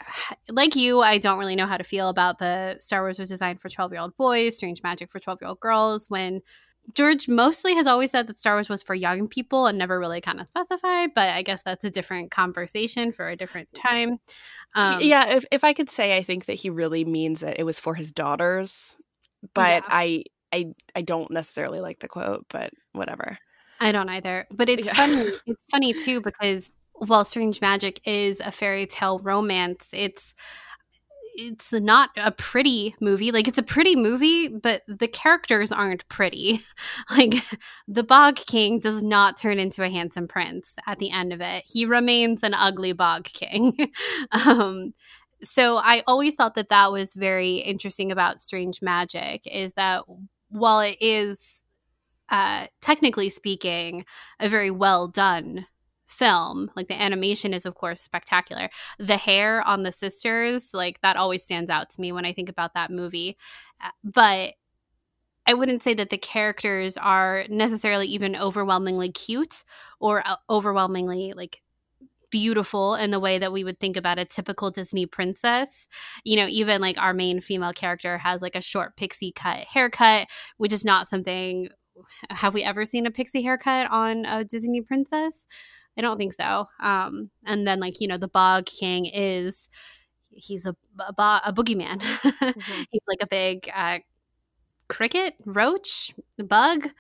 like 0.49 0.75
you, 0.75 1.01
I 1.01 1.19
don't 1.19 1.39
really 1.39 1.55
know 1.55 1.67
how 1.67 1.77
to 1.77 1.85
feel 1.85 2.09
about 2.09 2.41
the 2.41 2.77
Star 2.81 3.03
Wars 3.03 3.21
was 3.21 3.29
designed 3.29 3.61
for 3.61 3.69
12 3.69 3.93
year 3.93 4.01
old 4.01 4.17
boys, 4.17 4.57
Strange 4.57 4.83
Magic 4.83 5.11
for 5.11 5.21
12 5.21 5.39
year 5.43 5.49
old 5.49 5.61
girls, 5.61 6.07
when 6.09 6.43
George 6.95 7.29
mostly 7.29 7.75
has 7.75 7.87
always 7.87 8.11
said 8.11 8.27
that 8.27 8.39
Star 8.39 8.55
Wars 8.55 8.69
was 8.69 8.83
for 8.83 8.95
young 8.95 9.29
people 9.29 9.67
and 9.67 9.79
never 9.79 9.99
really 9.99 10.21
kind 10.21 10.41
of 10.41 10.49
specified, 10.49 11.11
but 11.15 11.29
I 11.29 11.43
guess 11.43 11.63
that's 11.63 11.85
a 11.85 11.91
different 11.91 12.31
conversation 12.31 13.13
for 13.13 13.29
a 13.29 13.37
different 13.37 13.69
time. 13.75 14.19
Um, 14.75 15.01
yeah, 15.01 15.37
if, 15.37 15.45
if 15.51 15.65
I 15.65 15.73
could 15.73 15.91
say, 15.91 16.17
I 16.17 16.23
think 16.23 16.47
that 16.47 16.55
he 16.55 16.71
really 16.71 17.05
means 17.05 17.41
that 17.41 17.59
it 17.59 17.65
was 17.65 17.79
for 17.79 17.95
his 17.95 18.11
daughters, 18.11 18.97
but 19.55 19.83
yeah. 19.83 19.89
I, 19.89 20.25
I, 20.53 20.67
I 20.97 21.03
don't 21.03 21.31
necessarily 21.31 21.81
like 21.81 22.01
the 22.01 22.09
quote, 22.09 22.47
but 22.49 22.73
whatever. 22.93 23.39
I 23.81 23.93
don't 23.93 24.09
either. 24.09 24.47
But 24.51 24.69
it's 24.69 24.87
yeah. 24.87 24.95
funny. 24.95 25.33
It's 25.47 25.61
funny 25.71 25.93
too 25.93 26.21
because 26.21 26.71
while 26.95 27.25
Strange 27.25 27.61
Magic 27.61 28.01
is 28.05 28.41
a 28.41 28.53
fairy 28.53 28.87
tale 28.87 29.19
romance, 29.21 29.91
it's 29.93 30.35
it's 31.35 31.73
not 31.73 32.11
a 32.17 32.31
pretty 32.31 32.95
movie. 33.01 33.33
Like 33.33 33.49
it's 33.49 33.59
a 33.59 33.63
pretty 33.63 33.97
movie, 33.97 34.49
but 34.49 34.83
the 34.87 35.09
characters 35.09 35.73
aren't 35.73 36.09
pretty. 36.09 36.61
like 37.11 37.35
the 37.89 38.03
Bog 38.03 38.37
King 38.37 38.79
does 38.79 39.03
not 39.03 39.37
turn 39.37 39.59
into 39.59 39.83
a 39.83 39.91
handsome 39.91 40.29
prince 40.29 40.75
at 40.87 40.99
the 40.99 41.11
end 41.11 41.33
of 41.33 41.41
it. 41.41 41.65
He 41.67 41.85
remains 41.85 42.43
an 42.43 42.55
ugly 42.55 42.93
Bog 42.93 43.25
King. 43.25 43.93
um, 44.33 44.95
so 45.43 45.77
I 45.77 46.03
always 46.07 46.35
thought 46.35 46.55
that 46.55 46.69
that 46.69 46.93
was 46.93 47.15
very 47.15 47.57
interesting 47.57 48.13
about 48.13 48.41
Strange 48.41 48.83
Magic 48.83 49.43
is 49.47 49.73
that 49.75 50.05
while 50.51 50.81
it 50.81 50.97
is 51.01 51.63
uh, 52.29 52.67
technically 52.81 53.29
speaking 53.29 54.05
a 54.39 54.49
very 54.49 54.71
well 54.71 55.09
done 55.09 55.67
film 56.11 56.71
like 56.77 56.89
the 56.89 57.01
animation 57.01 57.55
is 57.55 57.65
of 57.65 57.75
course 57.75 58.01
spectacular 58.01 58.69
the 58.99 59.17
hair 59.17 59.67
on 59.67 59.83
the 59.85 59.93
sisters 59.93 60.71
like 60.75 61.01
that 61.03 61.17
always 61.17 61.43
stands 61.43 61.71
out 61.71 61.89
to 61.89 62.01
me 62.01 62.13
when 62.13 62.25
i 62.25 62.33
think 62.33 62.49
about 62.49 62.75
that 62.75 62.91
movie 62.91 63.37
uh, 63.83 63.91
but 64.03 64.55
i 65.47 65.55
wouldn't 65.55 65.83
say 65.83 65.95
that 65.95 66.11
the 66.11 66.19
characters 66.19 66.97
are 66.97 67.45
necessarily 67.49 68.07
even 68.07 68.35
overwhelmingly 68.35 69.11
cute 69.11 69.65
or 70.01 70.27
uh, 70.27 70.37
overwhelmingly 70.51 71.33
like 71.35 71.63
beautiful 72.31 72.95
in 72.95 73.11
the 73.11 73.21
way 73.21 73.39
that 73.39 73.53
we 73.53 73.65
would 73.65 73.79
think 73.81 73.97
about 73.97 74.19
a 74.19 74.25
typical 74.25 74.71
Disney 74.71 75.05
princess. 75.05 75.89
You 76.25 76.37
know, 76.37 76.47
even 76.47 76.81
like 76.81 76.97
our 76.97 77.13
main 77.13 77.41
female 77.41 77.73
character 77.73 78.19
has 78.19 78.41
like 78.41 78.57
a 78.57 78.61
short 78.61 78.97
pixie 78.97 79.33
cut 79.33 79.65
haircut, 79.65 80.29
which 80.57 80.73
is 80.73 80.85
not 80.85 81.09
something. 81.09 81.69
Have 82.31 82.55
we 82.55 82.63
ever 82.63 82.87
seen 82.87 83.05
a 83.07 83.11
pixie 83.11 83.43
haircut 83.43 83.91
on 83.91 84.25
a 84.25 84.45
Disney 84.45 84.81
princess? 84.81 85.47
I 85.99 86.03
don't 86.03 86.17
think 86.17 86.33
so. 86.33 86.69
Um, 86.81 87.31
and 87.45 87.67
then 87.67 87.81
like 87.81 88.01
you 88.01 88.09
know 88.09 88.17
the 88.17 88.29
Bog 88.29 88.67
King 88.67 89.07
is 89.07 89.69
he's 90.31 90.67
a 90.67 90.77
a, 90.99 91.41
a 91.45 91.53
boogeyman. 91.53 92.01
mm-hmm. 92.01 92.83
He's 92.91 93.03
like 93.09 93.23
a 93.23 93.27
big 93.27 93.71
uh, 93.75 93.99
cricket, 94.89 95.35
roach, 95.45 96.15
bug. 96.39 96.91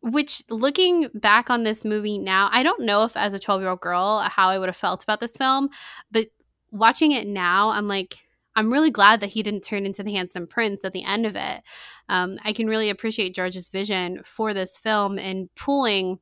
Which 0.00 0.42
looking 0.50 1.08
back 1.14 1.48
on 1.48 1.64
this 1.64 1.82
movie 1.82 2.18
now, 2.18 2.50
I 2.52 2.62
don't 2.62 2.82
know 2.82 3.04
if 3.04 3.16
as 3.16 3.32
a 3.32 3.38
12 3.38 3.62
year 3.62 3.70
old 3.70 3.80
girl 3.80 4.18
how 4.18 4.50
I 4.50 4.58
would 4.58 4.68
have 4.68 4.76
felt 4.76 5.02
about 5.02 5.20
this 5.20 5.34
film, 5.34 5.70
but 6.10 6.26
watching 6.70 7.12
it 7.12 7.26
now, 7.26 7.70
I'm 7.70 7.88
like, 7.88 8.18
I'm 8.56 8.72
really 8.72 8.90
glad 8.90 9.20
that 9.20 9.30
he 9.30 9.42
didn't 9.42 9.62
turn 9.62 9.86
into 9.86 10.02
the 10.02 10.12
handsome 10.12 10.46
prince 10.46 10.84
at 10.84 10.92
the 10.92 11.04
end 11.04 11.24
of 11.24 11.36
it. 11.36 11.62
Um, 12.08 12.38
I 12.44 12.52
can 12.52 12.66
really 12.66 12.90
appreciate 12.90 13.34
George's 13.34 13.68
vision 13.68 14.20
for 14.24 14.52
this 14.52 14.76
film 14.76 15.18
and 15.18 15.48
pulling 15.54 16.18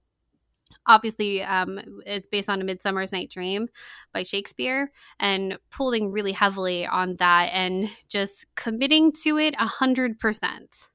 obviously 0.87 1.43
um, 1.43 1.81
it's 2.07 2.27
based 2.27 2.49
on 2.49 2.61
a 2.61 2.65
midsummer's 2.65 3.13
night 3.13 3.31
dream 3.31 3.69
by 4.13 4.23
shakespeare 4.23 4.91
and 5.21 5.59
pulling 5.71 6.11
really 6.11 6.33
heavily 6.33 6.87
on 6.87 7.17
that 7.17 7.51
and 7.53 7.89
just 8.09 8.47
committing 8.55 9.13
to 9.13 9.39
it 9.39 9.55
a 9.59 9.67
hundred 9.67 10.19
percent 10.19 10.89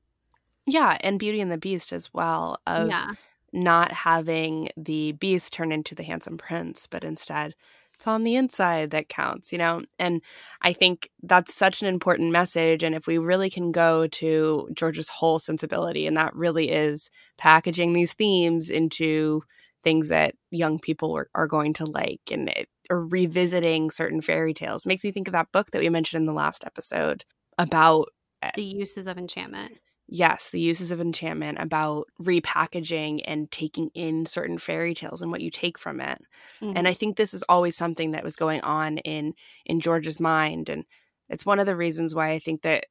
yeah 0.65 0.97
and 1.01 1.19
beauty 1.19 1.39
and 1.41 1.51
the 1.51 1.57
beast 1.57 1.93
as 1.93 2.13
well 2.13 2.59
of 2.67 2.89
yeah. 2.89 3.11
not 3.53 3.91
having 3.91 4.69
the 4.75 5.13
beast 5.13 5.53
turn 5.53 5.71
into 5.71 5.95
the 5.95 6.03
handsome 6.03 6.37
prince 6.37 6.87
but 6.87 7.03
instead 7.03 7.53
it's 7.97 8.05
on 8.05 8.23
the 8.23 8.35
inside 8.35 8.91
that 8.91 9.09
counts, 9.09 9.51
you 9.51 9.57
know? 9.57 9.81
And 9.97 10.21
I 10.61 10.71
think 10.71 11.09
that's 11.23 11.55
such 11.55 11.81
an 11.81 11.87
important 11.87 12.31
message. 12.31 12.83
And 12.83 12.93
if 12.93 13.07
we 13.07 13.17
really 13.17 13.49
can 13.49 13.71
go 13.71 14.05
to 14.05 14.69
George's 14.73 15.09
whole 15.09 15.39
sensibility, 15.39 16.05
and 16.05 16.15
that 16.15 16.35
really 16.35 16.69
is 16.69 17.09
packaging 17.39 17.93
these 17.93 18.13
themes 18.13 18.69
into 18.69 19.41
things 19.87 20.09
that 20.09 20.35
young 20.51 20.79
people 20.79 21.15
are, 21.15 21.29
are 21.33 21.47
going 21.47 21.71
to 21.71 21.85
like 21.85 22.19
and 22.29 22.49
it, 22.49 22.67
or 22.89 23.05
revisiting 23.07 23.89
certain 23.89 24.19
fairy 24.19 24.53
tales. 24.53 24.85
Makes 24.85 25.05
me 25.05 25.13
think 25.13 25.29
of 25.29 25.31
that 25.31 25.53
book 25.53 25.71
that 25.71 25.79
we 25.79 25.87
mentioned 25.87 26.19
in 26.19 26.25
the 26.25 26.33
last 26.33 26.65
episode 26.65 27.23
about 27.57 28.09
eh, 28.41 28.51
the 28.55 28.63
uses 28.63 29.07
of 29.07 29.17
enchantment. 29.17 29.79
Yes 30.09 30.49
the 30.49 30.59
uses 30.59 30.91
of 30.91 30.99
enchantment 30.99 31.57
about 31.61 32.07
repackaging 32.21 33.21
and 33.23 33.49
taking 33.49 33.91
in 33.93 34.25
certain 34.25 34.57
fairy 34.57 34.93
tales 34.93 35.21
and 35.21 35.31
what 35.31 35.39
you 35.39 35.49
take 35.49 35.77
from 35.77 36.01
it. 36.01 36.21
Mm-hmm. 36.61 36.73
and 36.75 36.87
i 36.87 36.93
think 36.93 37.15
this 37.15 37.33
is 37.33 37.43
always 37.47 37.77
something 37.77 38.11
that 38.11 38.23
was 38.23 38.35
going 38.35 38.61
on 38.61 38.97
in 38.99 39.33
in 39.65 39.79
george's 39.79 40.19
mind 40.19 40.69
and 40.69 40.83
it's 41.29 41.45
one 41.45 41.59
of 41.59 41.65
the 41.65 41.75
reasons 41.75 42.15
why 42.15 42.31
i 42.31 42.39
think 42.39 42.61
that 42.63 42.87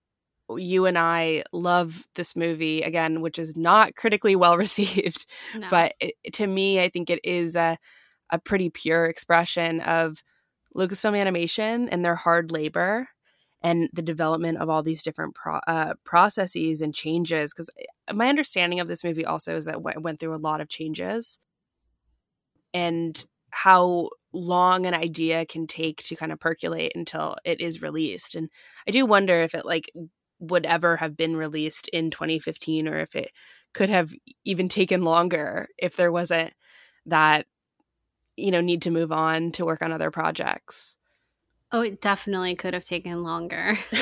you 0.51 0.87
and 0.87 0.97
I 0.99 1.43
love 1.53 2.07
this 2.15 2.37
movie 2.37 2.83
again, 2.83 3.21
which 3.21 3.39
is 3.39 3.57
not 3.57 3.95
critically 3.97 4.37
well 4.37 4.57
received, 4.67 5.27
no. 5.55 5.69
but 5.71 5.95
it, 6.01 6.15
to 6.35 6.47
me, 6.47 6.81
I 6.81 6.89
think 6.89 7.11
it 7.11 7.21
is 7.25 7.57
a 7.57 7.79
a 8.31 8.39
pretty 8.41 8.71
pure 8.71 9.07
expression 9.07 9.81
of 9.83 10.23
Lucasfilm 10.77 11.19
Animation 11.19 11.89
and 11.89 12.05
their 12.05 12.17
hard 12.17 12.51
labor 12.51 13.09
and 13.63 13.89
the 13.93 14.03
development 14.03 14.59
of 14.59 14.69
all 14.69 14.83
these 14.83 15.03
different 15.03 15.35
pro- 15.35 15.61
uh, 15.67 15.95
processes 16.05 16.81
and 16.81 16.95
changes. 16.95 17.53
Because 17.53 17.71
eh, 17.79 18.13
my 18.13 18.29
understanding 18.29 18.81
of 18.81 18.89
this 18.89 19.05
movie 19.05 19.25
also 19.25 19.57
is 19.57 19.65
that 19.67 19.77
it 19.77 20.03
went 20.03 20.21
through 20.21 20.35
a 20.35 20.39
lot 20.39 20.61
of 20.61 20.69
changes, 20.69 21.39
and 22.75 23.25
how 23.51 24.11
long 24.33 24.85
an 24.85 24.93
idea 24.93 25.47
can 25.47 25.67
take 25.67 26.05
to 26.05 26.15
kind 26.15 26.31
of 26.31 26.39
percolate 26.39 26.93
until 26.95 27.37
it 27.45 27.61
is 27.61 27.81
released. 27.81 28.35
And 28.35 28.51
I 28.87 28.91
do 28.91 29.07
wonder 29.07 29.41
if 29.41 29.55
it 29.55 29.65
like 29.65 29.91
would 30.39 30.67
ever 30.67 30.97
have 30.97 31.17
been 31.17 31.37
released 31.37 31.89
in 31.89 32.11
2015 32.11 32.89
or 32.89 32.99
if 32.99 33.17
it 33.17 33.31
could 33.73 33.89
have 33.91 34.13
even 34.45 34.69
taken 34.69 35.03
longer 35.03 35.69
if 35.79 35.97
there 35.97 36.13
wasn't 36.13 36.53
that 37.07 37.47
you 38.37 38.51
know 38.51 38.61
need 38.61 38.83
to 38.83 38.91
move 38.91 39.13
on 39.13 39.51
to 39.53 39.65
work 39.65 39.83
on 39.83 39.93
other 39.93 40.11
projects. 40.11 40.97
Oh 41.73 41.83
it 41.83 42.01
definitely 42.01 42.55
could 42.55 42.75
have 42.75 42.85
taken 42.85 43.23
longer. 43.23 43.77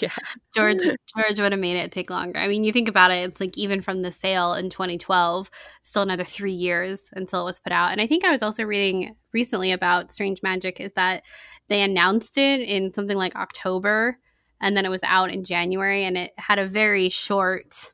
Yeah. 0.00 0.10
George 0.54 0.82
george 0.82 1.40
would 1.40 1.52
have 1.52 1.60
made 1.60 1.76
it 1.76 1.90
take 1.92 2.10
longer. 2.10 2.38
I 2.38 2.48
mean 2.48 2.64
you 2.64 2.72
think 2.72 2.88
about 2.88 3.10
it 3.10 3.28
it's 3.28 3.40
like 3.40 3.56
even 3.58 3.80
from 3.80 4.02
the 4.02 4.10
sale 4.10 4.54
in 4.54 4.70
2012 4.70 5.50
still 5.82 6.02
another 6.02 6.24
three 6.24 6.52
years 6.52 7.10
until 7.12 7.42
it 7.42 7.44
was 7.44 7.58
put 7.58 7.72
out. 7.72 7.92
And 7.92 8.00
i 8.00 8.06
think 8.06 8.24
i 8.24 8.30
was 8.30 8.42
also 8.42 8.64
reading 8.64 9.16
recently 9.32 9.72
about 9.72 10.12
strange 10.12 10.42
magic 10.42 10.80
is 10.80 10.92
that 10.92 11.22
they 11.68 11.82
announced 11.82 12.36
it 12.38 12.60
in 12.60 12.92
something 12.94 13.16
like 13.16 13.36
october 13.36 14.18
and 14.60 14.76
then 14.76 14.84
it 14.84 14.90
was 14.90 15.02
out 15.04 15.30
in 15.30 15.44
January 15.44 16.04
and 16.04 16.16
it 16.16 16.32
had 16.36 16.58
a 16.58 16.66
very 16.66 17.08
short 17.08 17.92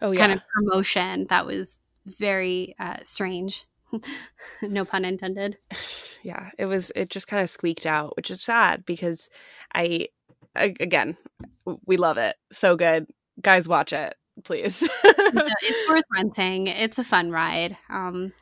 oh, 0.00 0.12
yeah. 0.12 0.20
kind 0.20 0.32
of 0.32 0.40
promotion 0.54 1.26
that 1.28 1.46
was 1.46 1.78
very 2.06 2.74
uh, 2.78 2.96
strange. 3.04 3.66
no 4.62 4.84
pun 4.84 5.04
intended. 5.04 5.58
Yeah, 6.24 6.50
it 6.56 6.66
was 6.66 6.92
it 6.94 7.08
just 7.08 7.26
kind 7.26 7.42
of 7.42 7.50
squeaked 7.50 7.84
out, 7.84 8.16
which 8.16 8.30
is 8.30 8.40
sad 8.40 8.86
because 8.86 9.28
I 9.74 10.06
again, 10.54 11.16
we 11.84 11.96
love 11.96 12.16
it. 12.16 12.36
So 12.52 12.76
good. 12.76 13.08
Guys 13.40 13.66
watch 13.66 13.92
it, 13.92 14.14
please. 14.44 14.88
it's 15.04 15.88
worth 15.90 16.04
renting. 16.14 16.68
It's 16.68 17.00
a 17.00 17.02
fun 17.02 17.32
ride. 17.32 17.76
Um 17.90 18.32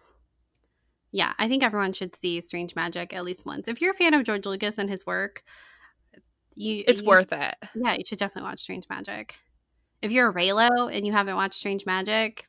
Yeah, 1.10 1.32
I 1.38 1.48
think 1.48 1.62
everyone 1.62 1.94
should 1.94 2.14
see 2.14 2.42
Strange 2.42 2.76
Magic 2.76 3.14
at 3.14 3.24
least 3.24 3.46
once. 3.46 3.66
If 3.66 3.80
you're 3.80 3.92
a 3.92 3.96
fan 3.96 4.12
of 4.12 4.24
George 4.24 4.44
Lucas 4.44 4.76
and 4.76 4.90
his 4.90 5.06
work, 5.06 5.42
you 6.60 6.84
it's 6.86 7.00
you, 7.00 7.06
worth 7.06 7.32
it. 7.32 7.54
Yeah, 7.74 7.94
you 7.94 8.04
should 8.04 8.18
definitely 8.18 8.48
watch 8.50 8.60
Strange 8.60 8.84
Magic. 8.90 9.36
If 10.02 10.12
you're 10.12 10.28
a 10.28 10.34
Reylo 10.34 10.94
and 10.94 11.06
you 11.06 11.12
haven't 11.12 11.36
watched 11.36 11.54
Strange 11.54 11.86
Magic, 11.86 12.46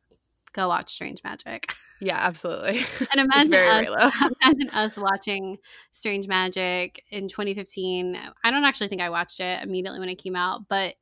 go 0.53 0.67
watch 0.67 0.93
Strange 0.93 1.23
Magic. 1.23 1.73
Yeah, 2.03 2.17
absolutely. 2.17 2.81
And 3.11 3.29
imagine 3.31 3.53
us, 3.53 4.15
imagine 4.41 4.69
us 4.71 4.97
watching 4.97 5.59
Strange 5.91 6.27
Magic 6.27 7.03
in 7.11 7.27
2015. 7.27 8.17
I 8.43 8.49
don't 8.49 8.63
actually 8.63 8.87
think 8.87 9.03
I 9.03 9.11
watched 9.11 9.39
it 9.39 9.61
immediately 9.61 9.99
when 9.99 10.09
it 10.09 10.15
came 10.15 10.35
out, 10.35 10.67
but 10.67 10.95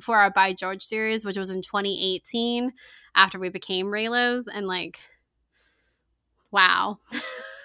for 0.00 0.16
our 0.16 0.30
By 0.30 0.54
George 0.54 0.82
series, 0.82 1.26
which 1.26 1.36
was 1.36 1.50
in 1.50 1.60
2018 1.60 2.72
after 3.14 3.38
we 3.38 3.50
became 3.50 3.88
Reylos, 3.88 4.44
and 4.50 4.66
like, 4.66 4.98
wow. 6.50 7.00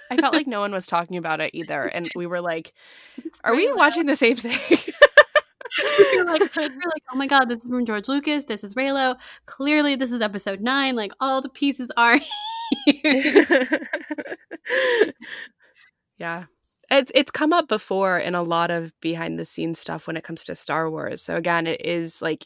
I 0.10 0.18
felt 0.18 0.34
like 0.34 0.48
no 0.48 0.60
one 0.60 0.72
was 0.72 0.88
talking 0.88 1.18
about 1.18 1.42
it 1.42 1.52
either, 1.54 1.84
and 1.84 2.10
we 2.16 2.26
were 2.26 2.42
like, 2.42 2.74
"Are 3.44 3.56
we 3.56 3.72
watching 3.74 4.06
the 4.06 4.16
same 4.16 4.36
thing?" 4.36 4.80
you're 6.14 6.26
like, 6.26 6.56
you're 6.56 6.66
like, 6.66 7.04
oh 7.12 7.16
my 7.16 7.28
god, 7.28 7.46
this 7.46 7.64
is 7.64 7.70
from 7.70 7.86
George 7.86 8.08
Lucas. 8.08 8.46
This 8.46 8.64
is 8.64 8.74
Reylo. 8.74 9.16
Clearly, 9.46 9.96
this 9.96 10.12
is 10.12 10.22
episode 10.22 10.62
nine. 10.62 10.96
Like 10.96 11.12
all 11.20 11.42
the 11.42 11.50
pieces 11.50 11.92
are 11.98 12.20
here. 12.86 13.88
yeah, 16.18 16.46
it's 16.90 17.12
it's 17.16 17.32
come 17.32 17.54
up 17.54 17.68
before 17.68 18.18
in 18.18 18.36
a 18.36 18.44
lot 18.44 18.72
of 18.72 18.92
behind 19.02 19.38
the 19.38 19.46
scenes 19.46 19.80
stuff 19.80 20.08
when 20.08 20.18
it 20.18 20.24
comes 20.24 20.44
to 20.46 20.56
Star 20.56 20.90
Wars. 20.90 21.22
So 21.22 21.36
again, 21.36 21.68
it 21.68 21.86
is 21.86 22.22
like 22.22 22.46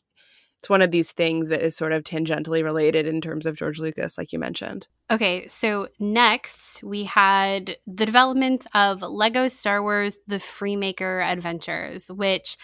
it's 0.64 0.70
one 0.70 0.82
of 0.82 0.92
these 0.92 1.12
things 1.12 1.50
that 1.50 1.62
is 1.62 1.76
sort 1.76 1.92
of 1.92 2.06
tangentially 2.06 2.64
related 2.64 3.06
in 3.06 3.20
terms 3.20 3.46
of 3.46 3.58
George 3.58 3.80
Lucas, 3.80 4.18
like 4.18 4.32
you 4.32 4.40
mentioned. 4.40 4.88
Okay, 5.12 5.46
so 5.50 5.90
next 6.00 6.82
we 6.82 7.04
had 7.04 7.76
the 7.86 8.06
development 8.06 8.66
of 8.74 9.02
Lego 9.02 9.50
Star 9.50 9.84
Wars 9.84 10.18
The 10.26 10.38
Freemaker 10.38 11.22
Adventures, 11.22 12.08
which 12.08 12.56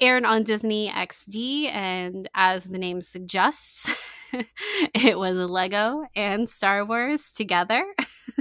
aired 0.00 0.24
on 0.24 0.44
Disney 0.44 0.88
XD, 0.88 1.70
and 1.74 2.26
as 2.34 2.64
the 2.64 2.78
name 2.78 3.02
suggests, 3.02 3.86
it 4.94 5.18
was 5.18 5.36
Lego 5.36 6.04
and 6.14 6.48
Star 6.48 6.84
Wars 6.84 7.32
together. 7.32 7.84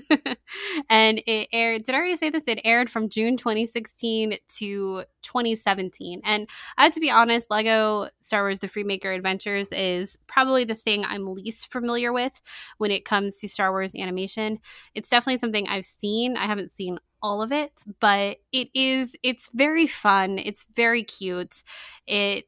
and 0.90 1.22
it 1.26 1.48
aired, 1.52 1.84
did 1.84 1.96
I 1.96 1.98
already 1.98 2.18
say 2.18 2.30
this? 2.30 2.44
It 2.48 2.62
aired 2.64 2.90
from 2.90 3.10
June 3.10 3.38
2016 3.38 4.38
to 4.58 5.04
2017. 5.22 6.22
And 6.24 6.48
I 6.78 6.84
have 6.84 6.94
to 6.94 7.00
be 7.00 7.12
honest, 7.12 7.48
Lego 7.50 8.10
Star 8.22 8.44
Wars 8.44 8.60
The 8.60 8.68
Freemaker 8.68 9.16
Adventures 9.16 9.68
is 9.72 10.18
probably 10.28 10.64
the 10.64 10.76
thing 10.76 11.06
I'm 11.06 11.34
least 11.34 11.72
familiar 11.72 12.14
with 12.14 12.40
when 12.78 12.92
it 12.92 13.06
comes 13.06 13.38
to 13.38 13.50
Star 13.50 13.72
Wars 13.72 13.94
animation. 13.96 14.60
It's 14.94 15.10
definitely 15.10 15.38
something 15.38 15.68
I've 15.68 15.86
seen. 15.86 16.38
I 16.38 16.46
haven't 16.46 16.72
seen 16.74 17.00
all 17.22 17.42
of 17.42 17.52
it, 17.52 17.72
but 18.00 18.38
it 18.52 18.70
is 18.76 19.16
it's 19.24 19.50
very 19.54 19.88
fun. 19.88 20.38
It's 20.38 20.66
very 20.76 21.04
cute. 21.04 21.64
It 22.06 22.46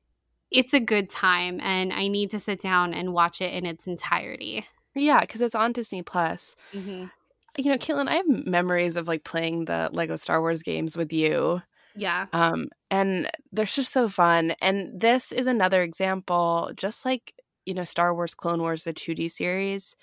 it's 0.51 0.73
a 0.73 0.79
good 0.79 1.09
time 1.09 1.59
and 1.61 1.91
I 1.91 2.07
need 2.07 2.31
to 2.31 2.39
sit 2.39 2.61
down 2.61 2.93
and 2.93 3.13
watch 3.13 3.41
it 3.41 3.53
in 3.53 3.65
its 3.65 3.87
entirety. 3.87 4.65
Yeah, 4.95 5.21
because 5.21 5.41
it's 5.41 5.55
on 5.55 5.73
Disney 5.73 6.01
Plus. 6.01 6.55
Mm-hmm. 6.73 7.05
You 7.57 7.71
know, 7.71 7.77
Caitlin, 7.77 8.07
I 8.07 8.15
have 8.15 8.27
memories 8.27 8.97
of 8.97 9.07
like 9.07 9.23
playing 9.23 9.65
the 9.65 9.89
Lego 9.91 10.15
Star 10.15 10.41
Wars 10.41 10.63
games 10.63 10.95
with 10.95 11.11
you. 11.11 11.61
Yeah. 11.95 12.27
Um, 12.31 12.67
and 12.91 13.29
they're 13.51 13.65
just 13.65 13.91
so 13.91 14.07
fun. 14.07 14.53
And 14.61 14.99
this 14.99 15.31
is 15.31 15.47
another 15.47 15.81
example, 15.81 16.71
just 16.75 17.03
like, 17.03 17.33
you 17.65 17.73
know, 17.73 17.83
Star 17.83 18.13
Wars 18.13 18.35
Clone 18.35 18.61
Wars, 18.61 18.83
the 18.83 18.93
2D 18.93 19.31
series, 19.31 19.95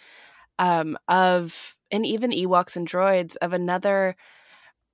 um, 0.58 0.98
of 1.08 1.76
and 1.90 2.04
even 2.04 2.32
Ewoks 2.32 2.76
and 2.76 2.88
droids 2.88 3.36
of 3.40 3.52
another 3.52 4.16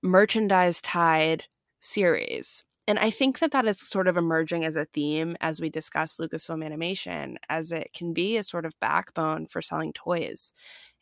merchandise 0.03 0.81
tied 0.81 1.47
series. 1.79 2.65
And 2.91 2.99
I 2.99 3.11
think 3.11 3.39
that 3.39 3.53
that 3.53 3.67
is 3.67 3.79
sort 3.79 4.09
of 4.09 4.17
emerging 4.17 4.65
as 4.65 4.75
a 4.75 4.85
theme 4.85 5.37
as 5.41 5.61
we 5.61 5.71
discuss 5.71 6.19
Lucasfilm 6.19 6.65
animation, 6.65 7.39
as 7.49 7.71
it 7.71 7.93
can 7.95 8.13
be 8.13 8.37
a 8.37 8.43
sort 8.43 8.67
of 8.67 8.75
backbone 8.81 9.47
for 9.47 9.63
selling 9.63 9.93
toys. 9.93 10.53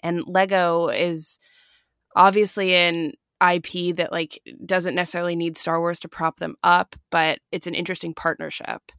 And 0.02 0.22
Lego 0.26 0.88
is 0.88 1.38
obviously 2.14 2.74
an 2.74 3.14
IP 3.40 3.96
that 3.96 4.12
like 4.12 4.38
doesn't 4.66 4.96
necessarily 4.96 5.34
need 5.34 5.56
Star 5.56 5.80
Wars 5.80 5.98
to 6.00 6.10
prop 6.10 6.40
them 6.40 6.56
up, 6.62 6.94
but 7.10 7.38
it's 7.52 7.66
an 7.66 7.74
interesting 7.74 8.12
partnership. 8.12 8.92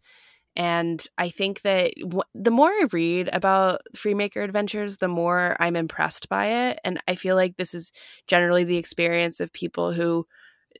And 0.55 1.05
I 1.15 1.29
think 1.29 1.61
that 1.61 1.93
w- 2.01 2.23
the 2.33 2.49
more 2.49 2.69
I 2.69 2.87
read 2.91 3.29
about 3.31 3.81
Freemaker 3.95 4.43
Adventures, 4.43 4.97
the 4.97 5.07
more 5.07 5.55
I'm 5.59 5.75
impressed 5.75 6.27
by 6.27 6.47
it. 6.47 6.79
And 6.83 6.99
I 7.07 7.13
feel 7.13 7.35
like 7.35 7.57
this 7.57 7.75
is 7.75 7.91
generally 8.25 8.63
the 8.63 8.77
experience 8.77 9.39
of 9.39 9.53
people 9.53 9.93
who 9.93 10.25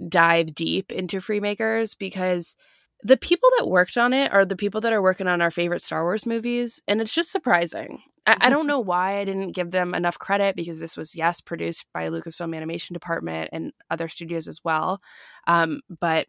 dive 0.07 0.53
deep 0.53 0.91
into 0.91 1.18
Freemakers 1.18 1.98
because 1.98 2.56
the 3.03 3.18
people 3.18 3.49
that 3.57 3.68
worked 3.68 3.98
on 3.98 4.14
it 4.14 4.32
are 4.34 4.45
the 4.45 4.56
people 4.56 4.82
that 4.82 4.94
are 4.94 5.02
working 5.02 5.28
on 5.28 5.41
our 5.41 5.52
favorite 5.52 5.82
Star 5.82 6.03
Wars 6.03 6.26
movies. 6.26 6.82
And 6.88 7.02
it's 7.02 7.14
just 7.14 7.32
surprising. 7.32 8.02
I, 8.28 8.38
I 8.41 8.49
don't 8.49 8.68
know 8.68 8.80
why 8.80 9.20
I 9.20 9.26
didn't 9.26 9.53
give 9.53 9.72
them 9.72 9.94
enough 9.94 10.20
credit 10.20 10.56
because 10.56 10.80
this 10.80 10.98
was, 10.98 11.16
yes, 11.16 11.41
produced 11.41 11.86
by 11.94 12.10
Lucasfilm 12.10 12.56
Animation 12.56 12.94
Department 12.94 13.49
and 13.53 13.72
other 13.90 14.07
studios 14.10 14.48
as 14.48 14.61
well. 14.64 15.02
Um, 15.48 15.82
but 15.99 16.28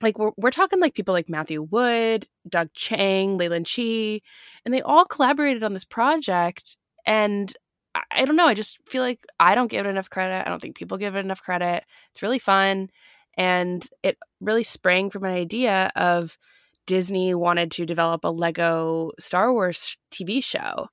like 0.00 0.18
we're, 0.18 0.32
we're 0.36 0.50
talking 0.50 0.80
like 0.80 0.94
people 0.94 1.14
like 1.14 1.28
Matthew 1.28 1.62
Wood, 1.62 2.26
Doug 2.48 2.72
Chiang, 2.74 3.38
Leland 3.38 3.66
Chee, 3.66 4.22
and 4.64 4.74
they 4.74 4.82
all 4.82 5.04
collaborated 5.04 5.62
on 5.62 5.72
this 5.72 5.84
project. 5.84 6.76
And 7.06 7.54
I, 7.94 8.24
don't 8.24 8.36
know, 8.36 8.46
I 8.46 8.54
just 8.54 8.78
feel 8.88 9.02
like 9.02 9.24
I 9.38 9.54
don't 9.54 9.70
give 9.70 9.86
it 9.86 9.88
enough 9.88 10.10
credit. 10.10 10.46
I 10.46 10.50
don't 10.50 10.60
think 10.60 10.76
people 10.76 10.98
give 10.98 11.14
it 11.14 11.20
enough 11.20 11.42
credit. 11.42 11.84
It's 12.10 12.22
really 12.22 12.38
fun. 12.38 12.90
And 13.36 13.86
it 14.02 14.18
really 14.40 14.62
sprang 14.62 15.10
from 15.10 15.24
an 15.24 15.32
idea 15.32 15.90
of 15.96 16.38
Disney 16.86 17.34
wanted 17.34 17.70
to 17.72 17.86
develop 17.86 18.24
a 18.24 18.28
Lego 18.28 19.12
Star 19.18 19.52
Wars 19.52 19.96
TV 20.10 20.42
show. 20.42 20.88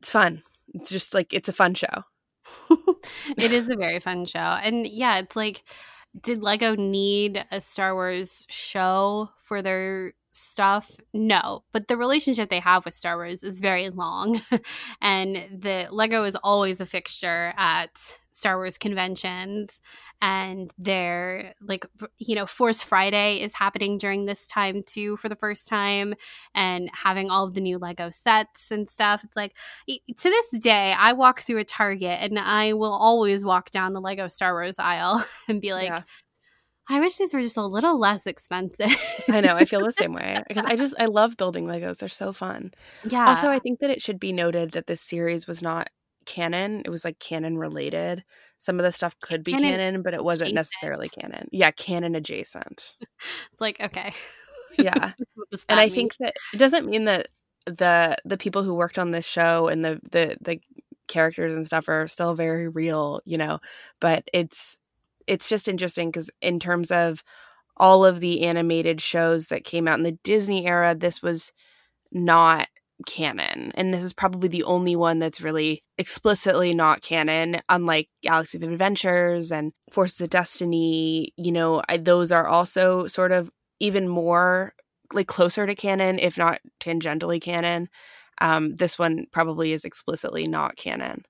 It's 0.00 0.10
fun. 0.10 0.42
It's 0.74 0.90
just 0.90 1.14
like, 1.14 1.32
it's 1.32 1.48
a 1.48 1.52
fun 1.52 1.74
show. 1.74 2.04
it 3.36 3.52
is 3.52 3.68
a 3.68 3.76
very 3.76 4.00
fun 4.00 4.24
show. 4.24 4.38
And 4.38 4.86
yeah, 4.86 5.18
it's 5.18 5.36
like, 5.36 5.64
did 6.22 6.42
Lego 6.42 6.76
need 6.76 7.44
a 7.50 7.60
Star 7.60 7.94
Wars 7.94 8.46
show 8.48 9.30
for 9.42 9.62
their 9.62 10.14
stuff? 10.34 10.90
No, 11.12 11.64
but 11.72 11.88
the 11.88 11.96
relationship 11.96 12.48
they 12.48 12.60
have 12.60 12.84
with 12.84 12.94
Star 12.94 13.16
Wars 13.16 13.42
is 13.42 13.60
very 13.60 13.90
long, 13.90 14.42
and 15.00 15.36
the 15.50 15.88
Lego 15.90 16.24
is 16.24 16.36
always 16.36 16.80
a 16.80 16.86
fixture 16.86 17.54
at 17.56 17.90
Star 18.34 18.56
Wars 18.56 18.78
conventions 18.78 19.80
and 20.20 20.72
they're 20.76 21.54
like 21.60 21.86
you 22.18 22.34
know 22.34 22.46
Force 22.46 22.82
Friday 22.82 23.40
is 23.40 23.54
happening 23.54 23.96
during 23.96 24.24
this 24.24 24.44
time 24.48 24.82
too 24.82 25.16
for 25.16 25.28
the 25.28 25.36
first 25.36 25.68
time 25.68 26.14
and 26.52 26.90
having 26.92 27.30
all 27.30 27.44
of 27.44 27.54
the 27.54 27.60
new 27.60 27.78
Lego 27.78 28.10
sets 28.10 28.72
and 28.72 28.88
stuff 28.88 29.22
it's 29.22 29.36
like 29.36 29.54
to 29.88 30.28
this 30.28 30.60
day 30.60 30.92
I 30.98 31.12
walk 31.12 31.42
through 31.42 31.58
a 31.58 31.64
Target 31.64 32.18
and 32.20 32.36
I 32.36 32.72
will 32.72 32.92
always 32.92 33.44
walk 33.44 33.70
down 33.70 33.92
the 33.92 34.00
Lego 34.00 34.26
Star 34.26 34.52
Wars 34.52 34.80
aisle 34.80 35.24
and 35.48 35.60
be 35.60 35.72
like 35.72 35.88
yeah. 35.88 36.02
I 36.88 37.00
wish 37.00 37.16
these 37.16 37.32
were 37.32 37.40
just 37.40 37.56
a 37.56 37.64
little 37.64 37.98
less 37.98 38.26
expensive. 38.26 38.94
I 39.28 39.40
know. 39.40 39.54
I 39.54 39.64
feel 39.64 39.82
the 39.82 39.90
same 39.90 40.12
way 40.12 40.42
because 40.48 40.64
I 40.64 40.76
just 40.76 40.94
I 40.98 41.06
love 41.06 41.36
building 41.36 41.66
Legos. 41.66 41.98
They're 41.98 42.08
so 42.08 42.32
fun. 42.32 42.72
Yeah. 43.08 43.28
Also, 43.28 43.48
I 43.48 43.58
think 43.58 43.80
that 43.80 43.90
it 43.90 44.02
should 44.02 44.20
be 44.20 44.32
noted 44.32 44.72
that 44.72 44.86
this 44.86 45.00
series 45.00 45.46
was 45.46 45.62
not 45.62 45.88
canon. 46.26 46.82
It 46.84 46.90
was 46.90 47.04
like 47.04 47.18
canon 47.18 47.56
related. 47.56 48.24
Some 48.58 48.78
of 48.78 48.84
the 48.84 48.92
stuff 48.92 49.18
could 49.20 49.42
be 49.42 49.52
canon, 49.52 49.70
canon 49.70 50.02
but 50.02 50.14
it 50.14 50.24
wasn't 50.24 50.50
adjacent. 50.50 50.56
necessarily 50.56 51.08
canon. 51.08 51.48
Yeah, 51.52 51.70
canon 51.70 52.14
adjacent. 52.14 52.96
it's 53.52 53.60
like 53.60 53.80
okay. 53.80 54.12
yeah. 54.78 55.12
and 55.68 55.80
I 55.80 55.88
think 55.88 56.16
that 56.18 56.34
it 56.52 56.58
doesn't 56.58 56.86
mean 56.86 57.04
that 57.04 57.28
the 57.66 58.16
the 58.24 58.36
people 58.36 58.62
who 58.62 58.74
worked 58.74 58.98
on 58.98 59.10
this 59.10 59.26
show 59.26 59.68
and 59.68 59.84
the 59.84 60.00
the 60.10 60.36
the 60.40 60.60
characters 61.08 61.54
and 61.54 61.66
stuff 61.66 61.88
are 61.88 62.06
still 62.08 62.34
very 62.34 62.68
real, 62.68 63.20
you 63.24 63.38
know, 63.38 63.60
but 64.00 64.24
it's 64.32 64.78
it's 65.26 65.48
just 65.48 65.68
interesting 65.68 66.12
cuz 66.12 66.30
in 66.40 66.58
terms 66.60 66.90
of 66.90 67.22
all 67.76 68.04
of 68.04 68.20
the 68.20 68.42
animated 68.42 69.00
shows 69.00 69.48
that 69.48 69.64
came 69.64 69.88
out 69.88 69.98
in 69.98 70.04
the 70.04 70.18
Disney 70.22 70.66
era, 70.66 70.94
this 70.94 71.22
was 71.22 71.52
not 72.12 72.68
canon. 73.06 73.72
And 73.74 73.92
this 73.92 74.02
is 74.02 74.12
probably 74.12 74.48
the 74.48 74.62
only 74.64 74.94
one 74.94 75.18
that's 75.18 75.40
really 75.40 75.82
explicitly 75.98 76.72
not 76.74 77.02
canon, 77.02 77.60
unlike 77.68 78.08
Galaxy 78.22 78.58
of 78.58 78.62
Adventures 78.62 79.50
and 79.50 79.72
Forces 79.90 80.20
of 80.20 80.30
Destiny. 80.30 81.32
You 81.36 81.52
know, 81.52 81.82
I, 81.88 81.96
those 81.96 82.30
are 82.30 82.46
also 82.46 83.06
sort 83.06 83.32
of 83.32 83.50
even 83.80 84.08
more 84.08 84.74
like 85.12 85.26
closer 85.26 85.66
to 85.66 85.74
canon, 85.74 86.18
if 86.18 86.38
not 86.38 86.60
tangentially 86.80 87.42
canon. 87.42 87.88
Um, 88.40 88.74
this 88.76 88.98
one 88.98 89.26
probably 89.32 89.72
is 89.72 89.84
explicitly 89.84 90.44
not 90.44 90.76
canon. 90.76 91.24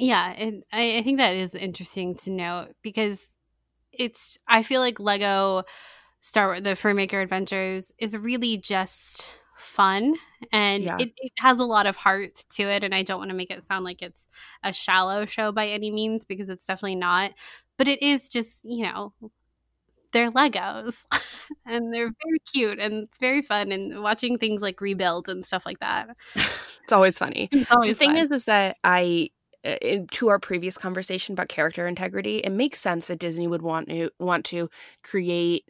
Yeah, 0.00 0.32
and 0.36 0.62
I, 0.72 0.98
I 0.98 1.02
think 1.02 1.18
that 1.18 1.34
is 1.34 1.54
interesting 1.54 2.14
to 2.16 2.30
note 2.30 2.68
because 2.82 3.28
it's. 3.92 4.38
I 4.48 4.62
feel 4.62 4.80
like 4.80 4.98
Lego 5.00 5.64
Star 6.20 6.48
Wars, 6.48 6.62
the 6.62 6.70
Freemaker 6.70 7.22
Adventures, 7.22 7.92
is 7.98 8.16
really 8.16 8.56
just 8.56 9.32
fun 9.56 10.14
and 10.52 10.84
Yeah. 10.84 10.96
it, 10.98 11.12
it 11.18 11.32
has 11.38 11.60
a 11.60 11.64
lot 11.66 11.84
of 11.84 11.94
heart 11.94 12.42
to 12.48 12.62
it 12.62 12.82
and 12.82 12.94
i 12.94 13.02
don't 13.02 13.18
want 13.18 13.28
to 13.28 13.36
make 13.36 13.50
it 13.50 13.62
sound 13.66 13.84
like 13.84 14.00
it's 14.00 14.26
a 14.64 14.72
shallow 14.72 15.26
show 15.26 15.52
by 15.52 15.66
any 15.66 15.90
means 15.90 16.24
because 16.24 16.48
it's 16.48 16.64
definitely 16.64 16.94
not 16.96 17.32
but 17.76 17.86
it 17.86 18.00
is 18.02 18.26
just 18.26 18.60
you 18.64 18.84
know 18.84 19.12
they're 20.12 20.30
legos 20.32 21.04
and 21.66 21.92
they're 21.92 22.10
very 22.24 22.38
cute 22.50 22.78
and 22.78 23.04
it's 23.04 23.18
very 23.18 23.42
fun 23.42 23.70
and 23.70 24.02
watching 24.02 24.38
things 24.38 24.62
like 24.62 24.80
rebuild 24.80 25.28
and 25.28 25.44
stuff 25.44 25.66
like 25.66 25.78
that 25.80 26.08
It's 26.84 26.92
always 26.92 27.18
funny. 27.18 27.50
it's 27.52 27.70
always 27.70 27.90
the 27.90 27.94
thing 27.94 28.10
fun. 28.12 28.16
is 28.16 28.30
is 28.30 28.44
that 28.46 28.78
i 28.82 29.28
to 30.10 30.28
our 30.28 30.38
previous 30.38 30.78
conversation 30.78 31.32
about 31.34 31.48
character 31.48 31.86
integrity 31.86 32.38
it 32.38 32.50
makes 32.50 32.78
sense 32.80 33.06
that 33.06 33.18
disney 33.18 33.46
would 33.46 33.62
want 33.62 33.88
to 33.88 34.10
want 34.18 34.44
to 34.44 34.70
create 35.02 35.64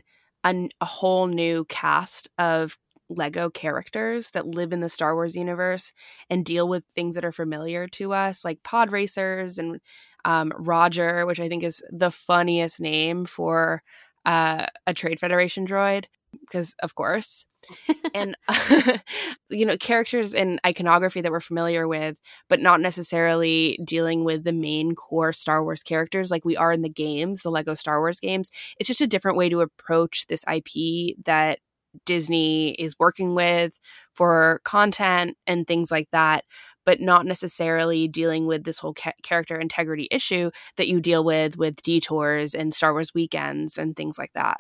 an, 0.45 0.69
a 0.81 0.85
whole 0.85 1.27
new 1.27 1.65
cast 1.65 2.29
of 2.39 2.79
lego 3.09 3.51
characters 3.51 4.31
that 4.31 4.47
live 4.47 4.73
in 4.73 4.81
the 4.81 4.89
star 4.89 5.15
wars 5.15 5.35
universe 5.35 5.93
and 6.29 6.45
deal 6.45 6.69
with 6.69 6.85
things 6.95 7.17
that 7.17 7.25
are 7.25 7.33
familiar 7.33 7.89
to 7.89 8.12
us 8.12 8.45
like 8.45 8.62
pod 8.62 8.93
racers 8.93 9.59
and 9.59 9.81
um, 10.25 10.53
roger 10.57 11.27
which 11.27 11.41
i 11.41 11.49
think 11.49 11.65
is 11.65 11.83
the 11.91 12.11
funniest 12.11 12.81
name 12.81 13.25
for 13.25 13.81
uh, 14.27 14.67
a 14.87 14.95
trade 14.95 15.19
federation 15.19 15.67
droid 15.67 16.05
because 16.39 16.74
of 16.82 16.94
course. 16.94 17.47
And 18.15 18.36
you 19.51 19.65
know 19.66 19.77
characters 19.77 20.35
and 20.35 20.59
iconography 20.66 21.20
that 21.20 21.31
we're 21.31 21.40
familiar 21.40 21.86
with 21.86 22.19
but 22.48 22.61
not 22.61 22.81
necessarily 22.81 23.78
dealing 23.85 24.24
with 24.24 24.44
the 24.44 24.52
main 24.52 24.94
core 24.94 25.32
star 25.32 25.62
wars 25.62 25.82
characters 25.82 26.31
like 26.31 26.44
we 26.44 26.57
are 26.57 26.73
in 26.73 26.82
the 26.82 26.89
games 26.89 27.43
the 27.43 27.51
lego 27.51 27.74
star 27.74 28.01
wars 28.01 28.19
games 28.20 28.51
it's 28.78 28.89
just 28.89 29.01
a 29.01 29.07
different 29.07 29.36
way 29.36 29.48
to 29.48 29.61
approach 29.61 30.27
this 30.28 30.44
ip 30.52 31.15
that 31.24 31.59
disney 32.07 32.70
is 32.74 32.97
working 32.98 33.35
with 33.35 33.78
for 34.15 34.61
content 34.65 35.36
and 35.47 35.66
things 35.66 35.90
like 35.90 36.09
that 36.12 36.44
but 36.86 37.01
not 37.01 37.27
necessarily 37.27 38.09
dealing 38.09 38.47
with 38.47 38.65
this 38.65 38.78
whole 38.78 38.94
ca- 38.94 39.12
character 39.23 39.59
integrity 39.59 40.09
issue 40.11 40.51
that 40.77 40.89
you 40.89 41.01
deal 41.01 41.24
with 41.24 41.57
with 41.59 41.77
detours 41.82 42.55
and 42.55 42.73
star 42.74 42.93
wars 42.93 43.12
weekends 43.15 43.77
and 43.78 43.97
things 43.97 44.19
like 44.19 44.32
that 44.35 44.59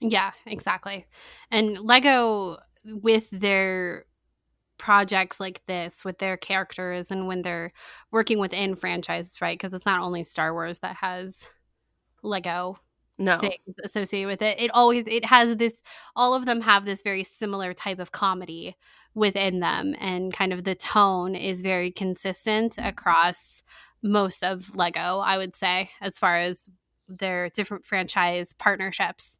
Yeah, 0.00 0.32
exactly. 0.46 1.06
And 1.50 1.78
Lego 1.80 2.58
with 2.84 3.28
their 3.30 4.06
projects 4.78 5.38
like 5.38 5.60
this 5.66 6.06
with 6.06 6.18
their 6.18 6.38
characters 6.38 7.10
and 7.10 7.26
when 7.26 7.42
they're 7.42 7.70
working 8.10 8.38
within 8.38 8.74
franchises, 8.74 9.40
right? 9.42 9.58
Because 9.58 9.74
it's 9.74 9.84
not 9.84 10.00
only 10.00 10.24
Star 10.24 10.54
Wars 10.54 10.78
that 10.78 10.96
has 10.96 11.46
Lego 12.22 12.78
no 13.18 13.36
things 13.36 13.76
associated 13.84 14.26
with 14.26 14.40
it. 14.40 14.58
It 14.58 14.70
always 14.72 15.04
it 15.06 15.26
has 15.26 15.56
this 15.56 15.82
all 16.16 16.32
of 16.32 16.46
them 16.46 16.62
have 16.62 16.86
this 16.86 17.02
very 17.02 17.22
similar 17.22 17.74
type 17.74 17.98
of 17.98 18.12
comedy 18.12 18.76
within 19.14 19.60
them 19.60 19.94
and 20.00 20.32
kind 20.32 20.52
of 20.52 20.64
the 20.64 20.74
tone 20.74 21.34
is 21.34 21.60
very 21.60 21.90
consistent 21.90 22.76
mm-hmm. 22.76 22.88
across 22.88 23.62
most 24.02 24.42
of 24.42 24.74
Lego, 24.74 25.18
I 25.18 25.36
would 25.36 25.54
say, 25.54 25.90
as 26.00 26.18
far 26.18 26.36
as 26.36 26.70
their 27.06 27.50
different 27.50 27.84
franchise 27.84 28.54
partnerships. 28.54 29.36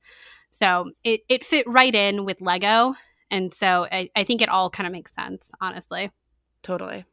So 0.50 0.90
it, 1.04 1.22
it 1.28 1.44
fit 1.44 1.66
right 1.68 1.94
in 1.94 2.24
with 2.24 2.40
Lego. 2.40 2.94
And 3.30 3.54
so 3.54 3.86
I, 3.90 4.10
I 4.14 4.24
think 4.24 4.42
it 4.42 4.48
all 4.48 4.68
kind 4.68 4.86
of 4.86 4.92
makes 4.92 5.14
sense, 5.14 5.50
honestly. 5.60 6.10
totally 6.62 7.04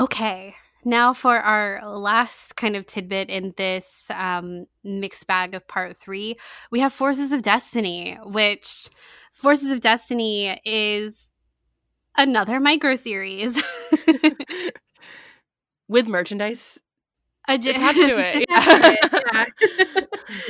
Okay. 0.00 0.54
Now 0.84 1.12
for 1.12 1.38
our 1.38 1.80
last 1.86 2.56
kind 2.56 2.74
of 2.74 2.86
tidbit 2.86 3.30
in 3.30 3.54
this 3.56 4.06
um, 4.10 4.66
mixed 4.82 5.28
bag 5.28 5.54
of 5.54 5.68
part 5.68 5.96
three, 5.96 6.36
we 6.72 6.80
have 6.80 6.92
Forces 6.92 7.32
of 7.32 7.42
Destiny, 7.42 8.18
which 8.24 8.88
Forces 9.32 9.70
of 9.70 9.80
Destiny 9.80 10.60
is 10.64 11.28
another 12.16 12.58
micro 12.58 12.96
series. 12.96 13.62
with 15.88 16.08
merchandise 16.08 16.80
Attached 17.48 17.98
to 17.98 18.18
it, 18.18 18.46
yeah. 18.48 19.44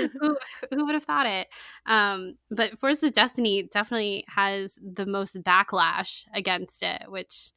who, 0.21 0.37
who 0.71 0.85
would 0.85 0.95
have 0.95 1.05
thought 1.05 1.27
it? 1.27 1.49
Um, 1.87 2.37
but 2.51 2.79
Force 2.79 3.03
of 3.03 3.13
Destiny 3.13 3.63
definitely 3.73 4.25
has 4.29 4.79
the 4.83 5.07
most 5.07 5.43
backlash 5.43 6.27
against 6.35 6.83
it, 6.83 7.03
which 7.09 7.53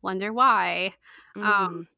wonder 0.00 0.32
why. 0.32 0.94
Um, 1.36 1.88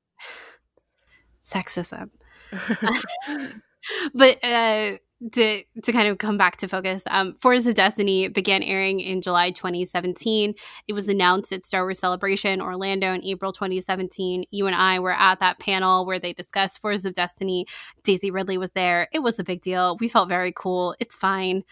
sexism. 1.44 2.10
but 4.14 4.44
uh, 4.44 4.96
to 5.32 5.62
to 5.82 5.92
kind 5.92 6.08
of 6.08 6.18
come 6.18 6.36
back 6.36 6.56
to 6.58 6.68
focus, 6.68 7.02
um, 7.06 7.34
Forces 7.40 7.66
of 7.66 7.74
Destiny 7.74 8.28
began 8.28 8.62
airing 8.62 9.00
in 9.00 9.22
July 9.22 9.50
2017. 9.50 10.54
It 10.88 10.92
was 10.92 11.08
announced 11.08 11.52
at 11.52 11.64
Star 11.66 11.82
Wars 11.84 11.98
Celebration 11.98 12.60
Orlando 12.60 13.12
in 13.12 13.24
April 13.24 13.52
2017. 13.52 14.44
You 14.50 14.66
and 14.66 14.76
I 14.76 14.98
were 14.98 15.12
at 15.14 15.40
that 15.40 15.58
panel 15.58 16.04
where 16.04 16.18
they 16.18 16.32
discussed 16.32 16.80
Forces 16.80 17.06
of 17.06 17.14
Destiny. 17.14 17.66
Daisy 18.02 18.30
Ridley 18.30 18.58
was 18.58 18.70
there. 18.70 19.08
It 19.12 19.20
was 19.20 19.38
a 19.38 19.44
big 19.44 19.62
deal. 19.62 19.96
We 20.00 20.08
felt 20.08 20.28
very 20.28 20.52
cool. 20.54 20.94
It's 21.00 21.16
fine. 21.16 21.64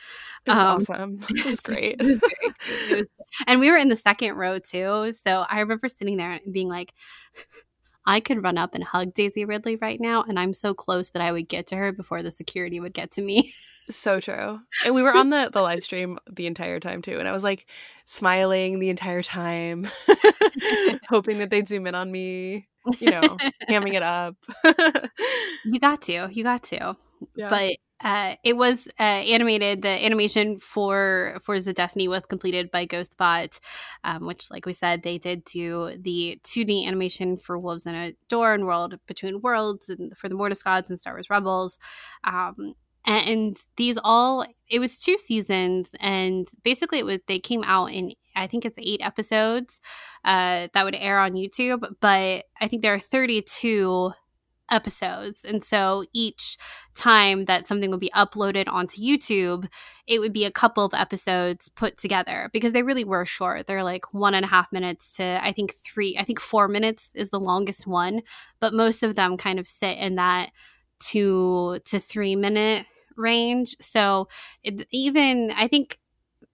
It 0.46 0.50
was 0.50 0.88
Um, 0.88 1.18
awesome. 1.18 1.18
It 1.36 1.44
was 1.44 1.60
great. 1.60 1.96
It 2.00 2.06
was 2.06 2.18
great. 2.18 2.54
It 2.90 2.96
was- 2.98 3.06
and 3.46 3.60
we 3.60 3.70
were 3.70 3.76
in 3.78 3.88
the 3.88 3.96
second 3.96 4.34
row 4.34 4.58
too. 4.58 5.10
So 5.12 5.44
I 5.48 5.60
remember 5.60 5.88
sitting 5.88 6.16
there 6.18 6.32
and 6.32 6.52
being 6.52 6.68
like, 6.68 6.92
I 8.04 8.20
could 8.20 8.42
run 8.42 8.58
up 8.58 8.74
and 8.74 8.82
hug 8.82 9.14
Daisy 9.14 9.44
Ridley 9.44 9.76
right 9.76 10.00
now, 10.00 10.22
and 10.22 10.38
I'm 10.38 10.52
so 10.52 10.74
close 10.74 11.10
that 11.10 11.22
I 11.22 11.32
would 11.32 11.48
get 11.48 11.68
to 11.68 11.76
her 11.76 11.92
before 11.92 12.22
the 12.22 12.30
security 12.30 12.80
would 12.80 12.94
get 12.94 13.12
to 13.12 13.22
me. 13.22 13.52
So 13.90 14.20
true. 14.20 14.60
And 14.86 14.94
we 14.94 15.02
were 15.02 15.12
on 15.12 15.30
the, 15.30 15.50
the 15.52 15.60
live 15.60 15.82
stream 15.82 16.16
the 16.30 16.46
entire 16.46 16.78
time 16.78 17.02
too. 17.02 17.18
And 17.18 17.26
I 17.26 17.32
was 17.32 17.42
like 17.42 17.66
smiling 18.04 18.78
the 18.78 18.90
entire 18.90 19.22
time, 19.22 19.88
hoping 21.08 21.38
that 21.38 21.50
they'd 21.50 21.66
zoom 21.66 21.88
in 21.88 21.94
on 21.96 22.10
me, 22.10 22.68
you 23.00 23.10
know, 23.10 23.22
hamming 23.68 23.94
it 23.94 24.04
up. 24.04 24.36
You 25.64 25.80
got 25.80 26.02
to, 26.02 26.28
you 26.30 26.44
got 26.44 26.62
to. 26.64 26.96
Yeah. 27.34 27.48
But 27.48 27.72
uh, 28.02 28.34
it 28.42 28.56
was 28.56 28.88
uh, 28.98 29.02
animated. 29.02 29.82
The 29.82 30.04
animation 30.04 30.58
for 30.58 31.38
Forces 31.42 31.68
of 31.68 31.74
Destiny 31.74 32.08
was 32.08 32.24
completed 32.26 32.70
by 32.70 32.86
GhostBot, 32.86 33.60
um, 34.04 34.26
which, 34.26 34.50
like 34.50 34.66
we 34.66 34.72
said, 34.72 35.02
they 35.02 35.18
did 35.18 35.44
do 35.44 35.96
the 35.98 36.40
2D 36.44 36.86
animation 36.86 37.36
for 37.38 37.58
Wolves 37.58 37.86
and 37.86 37.96
a 37.96 38.14
Door 38.28 38.54
and 38.54 38.66
World 38.66 38.98
Between 39.06 39.40
Worlds, 39.40 39.88
and 39.88 40.16
for 40.16 40.28
the 40.28 40.34
Mortis 40.34 40.62
Gods 40.62 40.90
and 40.90 41.00
Star 41.00 41.14
Wars 41.14 41.30
Rebels. 41.30 41.78
Um, 42.24 42.74
and 43.04 43.58
these 43.76 43.98
all 44.04 44.46
it 44.68 44.78
was 44.78 44.98
two 44.98 45.18
seasons 45.18 45.90
and 46.00 46.48
basically 46.62 46.98
it 46.98 47.04
was 47.06 47.18
they 47.26 47.38
came 47.38 47.62
out 47.64 47.86
in 47.86 48.12
i 48.36 48.46
think 48.46 48.64
it's 48.64 48.78
eight 48.78 49.00
episodes 49.02 49.80
uh 50.24 50.68
that 50.72 50.84
would 50.84 50.94
air 50.94 51.18
on 51.18 51.32
youtube 51.32 51.84
but 52.00 52.44
i 52.60 52.68
think 52.68 52.82
there 52.82 52.94
are 52.94 53.00
32 53.00 54.12
episodes 54.72 55.44
and 55.44 55.62
so 55.62 56.04
each 56.12 56.56
time 56.94 57.44
that 57.44 57.66
something 57.68 57.90
would 57.90 58.00
be 58.00 58.10
uploaded 58.16 58.64
onto 58.68 59.00
youtube 59.00 59.68
it 60.06 60.18
would 60.18 60.32
be 60.32 60.44
a 60.44 60.50
couple 60.50 60.84
of 60.84 60.94
episodes 60.94 61.68
put 61.68 61.98
together 61.98 62.48
because 62.52 62.72
they 62.72 62.82
really 62.82 63.04
were 63.04 63.24
short 63.26 63.66
they're 63.66 63.84
like 63.84 64.12
one 64.14 64.34
and 64.34 64.44
a 64.44 64.48
half 64.48 64.72
minutes 64.72 65.14
to 65.14 65.38
i 65.42 65.52
think 65.52 65.74
three 65.74 66.16
i 66.18 66.24
think 66.24 66.40
four 66.40 66.68
minutes 66.68 67.12
is 67.14 67.30
the 67.30 67.40
longest 67.40 67.86
one 67.86 68.22
but 68.60 68.74
most 68.74 69.02
of 69.02 69.14
them 69.14 69.36
kind 69.36 69.58
of 69.58 69.66
sit 69.68 69.98
in 69.98 70.16
that 70.16 70.50
two 71.00 71.78
to 71.84 71.98
three 71.98 72.36
minute 72.36 72.86
range. 73.16 73.76
So 73.80 74.28
it, 74.62 74.86
even 74.90 75.52
I 75.56 75.68
think 75.68 75.98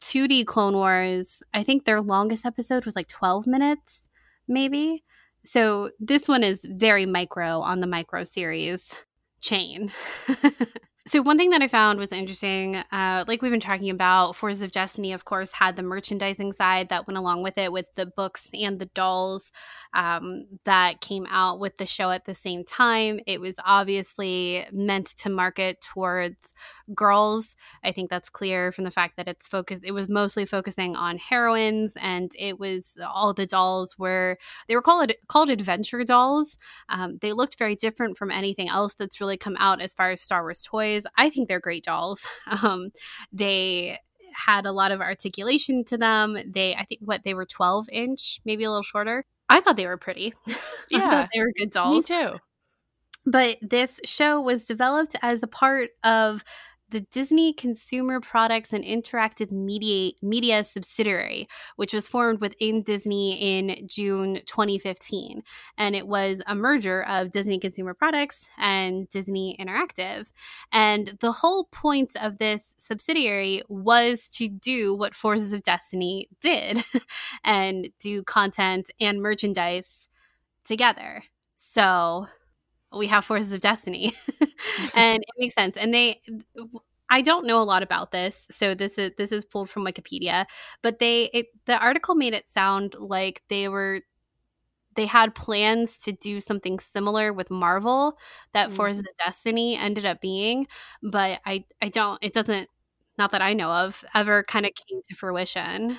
2D 0.00 0.46
Clone 0.46 0.74
Wars, 0.74 1.42
I 1.52 1.62
think 1.62 1.84
their 1.84 2.00
longest 2.00 2.46
episode 2.46 2.84
was 2.84 2.96
like 2.96 3.08
12 3.08 3.46
minutes, 3.46 4.08
maybe. 4.46 5.04
So 5.48 5.92
this 5.98 6.28
one 6.28 6.44
is 6.44 6.66
very 6.68 7.06
micro 7.06 7.60
on 7.60 7.80
the 7.80 7.86
micro 7.86 8.24
series 8.24 8.98
chain. 9.40 9.90
so 11.06 11.22
one 11.22 11.38
thing 11.38 11.48
that 11.50 11.62
I 11.62 11.68
found 11.68 11.98
was 11.98 12.12
interesting, 12.12 12.76
uh, 12.76 13.24
like 13.26 13.40
we've 13.40 13.50
been 13.50 13.58
talking 13.58 13.88
about, 13.88 14.36
Forces 14.36 14.60
of 14.60 14.72
Destiny, 14.72 15.14
of 15.14 15.24
course, 15.24 15.52
had 15.52 15.74
the 15.74 15.82
merchandising 15.82 16.52
side 16.52 16.90
that 16.90 17.06
went 17.06 17.16
along 17.16 17.42
with 17.42 17.56
it, 17.56 17.72
with 17.72 17.86
the 17.96 18.04
books 18.04 18.50
and 18.52 18.78
the 18.78 18.90
dolls 18.94 19.50
um, 19.94 20.46
that 20.64 21.00
came 21.00 21.26
out 21.30 21.60
with 21.60 21.76
the 21.78 21.86
show 21.86 22.10
at 22.10 22.24
the 22.24 22.34
same 22.34 22.64
time. 22.64 23.20
It 23.26 23.40
was 23.40 23.54
obviously 23.64 24.66
meant 24.72 25.08
to 25.18 25.30
market 25.30 25.80
towards 25.80 26.54
girls. 26.94 27.56
I 27.84 27.92
think 27.92 28.10
that's 28.10 28.30
clear 28.30 28.72
from 28.72 28.84
the 28.84 28.90
fact 28.90 29.16
that 29.16 29.28
it's 29.28 29.48
focused. 29.48 29.82
It 29.84 29.92
was 29.92 30.08
mostly 30.08 30.46
focusing 30.46 30.96
on 30.96 31.18
heroines, 31.18 31.94
and 32.00 32.30
it 32.38 32.58
was 32.58 32.96
all 33.06 33.32
the 33.32 33.46
dolls 33.46 33.96
were 33.98 34.38
they 34.68 34.76
were 34.76 34.82
called 34.82 35.12
called 35.28 35.50
adventure 35.50 36.04
dolls. 36.04 36.56
Um, 36.88 37.18
they 37.20 37.32
looked 37.32 37.58
very 37.58 37.76
different 37.76 38.18
from 38.18 38.30
anything 38.30 38.68
else 38.68 38.94
that's 38.94 39.20
really 39.20 39.36
come 39.36 39.56
out 39.58 39.80
as 39.80 39.94
far 39.94 40.10
as 40.10 40.22
Star 40.22 40.42
Wars 40.42 40.62
toys. 40.62 41.04
I 41.16 41.30
think 41.30 41.48
they're 41.48 41.60
great 41.60 41.84
dolls. 41.84 42.26
Um, 42.60 42.90
they 43.32 43.98
had 44.32 44.66
a 44.66 44.72
lot 44.72 44.92
of 44.92 45.00
articulation 45.00 45.84
to 45.84 45.98
them. 45.98 46.38
They, 46.46 46.74
I 46.74 46.84
think, 46.84 47.00
what 47.04 47.22
they 47.24 47.34
were 47.34 47.46
12 47.46 47.88
inch, 47.90 48.40
maybe 48.44 48.64
a 48.64 48.70
little 48.70 48.82
shorter. 48.82 49.24
I 49.48 49.60
thought 49.60 49.76
they 49.76 49.86
were 49.86 49.96
pretty. 49.96 50.34
I 50.48 50.54
Yeah. 50.90 51.10
thought 51.10 51.28
they 51.34 51.40
were 51.40 51.52
good 51.58 51.70
dolls. 51.70 52.10
Me 52.10 52.16
too. 52.16 52.38
But 53.26 53.58
this 53.62 54.00
show 54.04 54.40
was 54.40 54.64
developed 54.64 55.14
as 55.22 55.42
a 55.42 55.46
part 55.46 55.90
of 56.04 56.44
the 56.90 57.00
Disney 57.00 57.52
Consumer 57.52 58.20
Products 58.20 58.72
and 58.72 58.84
Interactive 58.84 59.50
Media, 59.50 60.12
Media 60.22 60.64
subsidiary, 60.64 61.48
which 61.76 61.92
was 61.92 62.08
formed 62.08 62.40
within 62.40 62.82
Disney 62.82 63.58
in 63.58 63.86
June 63.86 64.40
2015. 64.46 65.42
And 65.76 65.94
it 65.94 66.06
was 66.06 66.40
a 66.46 66.54
merger 66.54 67.02
of 67.02 67.32
Disney 67.32 67.58
Consumer 67.58 67.94
Products 67.94 68.48
and 68.56 69.08
Disney 69.10 69.56
Interactive. 69.60 70.32
And 70.72 71.16
the 71.20 71.32
whole 71.32 71.64
point 71.64 72.16
of 72.20 72.38
this 72.38 72.74
subsidiary 72.78 73.62
was 73.68 74.28
to 74.30 74.48
do 74.48 74.94
what 74.94 75.14
Forces 75.14 75.52
of 75.52 75.62
Destiny 75.62 76.28
did 76.40 76.82
and 77.44 77.88
do 78.00 78.22
content 78.22 78.90
and 79.00 79.20
merchandise 79.20 80.08
together. 80.64 81.24
So 81.54 82.28
we 82.94 83.06
have 83.08 83.24
forces 83.24 83.52
of 83.52 83.60
destiny. 83.60 84.14
And 84.94 85.22
it 85.22 85.34
makes 85.38 85.54
sense. 85.54 85.76
And 85.76 85.94
they 85.94 86.20
i 87.10 87.20
don't 87.20 87.46
know 87.46 87.60
a 87.60 87.64
lot 87.64 87.82
about 87.82 88.10
this 88.10 88.46
so 88.50 88.74
this 88.74 88.98
is 88.98 89.12
this 89.16 89.32
is 89.32 89.44
pulled 89.44 89.70
from 89.70 89.84
wikipedia 89.84 90.44
but 90.82 90.98
they 90.98 91.24
it, 91.32 91.46
the 91.66 91.78
article 91.78 92.14
made 92.14 92.34
it 92.34 92.48
sound 92.48 92.94
like 92.98 93.42
they 93.48 93.68
were 93.68 94.00
they 94.94 95.06
had 95.06 95.34
plans 95.34 95.96
to 95.96 96.12
do 96.12 96.40
something 96.40 96.78
similar 96.78 97.32
with 97.32 97.50
marvel 97.50 98.18
that 98.52 98.70
mm. 98.70 98.72
forces 98.72 99.00
of 99.00 99.24
destiny 99.24 99.76
ended 99.76 100.04
up 100.04 100.20
being 100.20 100.66
but 101.02 101.40
i 101.46 101.64
i 101.80 101.88
don't 101.88 102.18
it 102.22 102.32
doesn't 102.32 102.68
not 103.16 103.30
that 103.30 103.42
i 103.42 103.52
know 103.52 103.70
of 103.70 104.04
ever 104.14 104.42
kind 104.42 104.66
of 104.66 104.72
came 104.74 105.00
to 105.06 105.14
fruition 105.14 105.98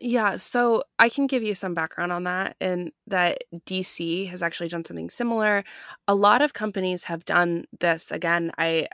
yeah, 0.00 0.36
so 0.36 0.82
I 0.98 1.08
can 1.08 1.26
give 1.26 1.42
you 1.42 1.54
some 1.54 1.74
background 1.74 2.12
on 2.12 2.24
that, 2.24 2.56
and 2.60 2.92
that 3.06 3.44
DC 3.66 4.28
has 4.28 4.42
actually 4.42 4.68
done 4.68 4.84
something 4.84 5.10
similar. 5.10 5.64
A 6.06 6.14
lot 6.14 6.42
of 6.42 6.52
companies 6.52 7.04
have 7.04 7.24
done 7.24 7.64
this. 7.80 8.10
Again, 8.10 8.52
I, 8.58 8.88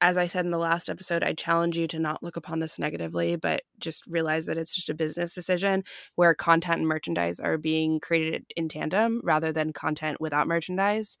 as 0.00 0.16
I 0.18 0.26
said 0.26 0.44
in 0.44 0.50
the 0.50 0.58
last 0.58 0.88
episode, 0.88 1.22
I 1.22 1.32
challenge 1.32 1.78
you 1.78 1.86
to 1.88 1.98
not 1.98 2.22
look 2.22 2.36
upon 2.36 2.58
this 2.58 2.78
negatively, 2.78 3.36
but 3.36 3.62
just 3.78 4.06
realize 4.06 4.46
that 4.46 4.58
it's 4.58 4.74
just 4.74 4.90
a 4.90 4.94
business 4.94 5.34
decision 5.34 5.84
where 6.16 6.34
content 6.34 6.78
and 6.78 6.88
merchandise 6.88 7.40
are 7.40 7.58
being 7.58 8.00
created 8.00 8.44
in 8.56 8.68
tandem 8.68 9.20
rather 9.24 9.52
than 9.52 9.72
content 9.72 10.20
without 10.20 10.48
merchandise. 10.48 11.16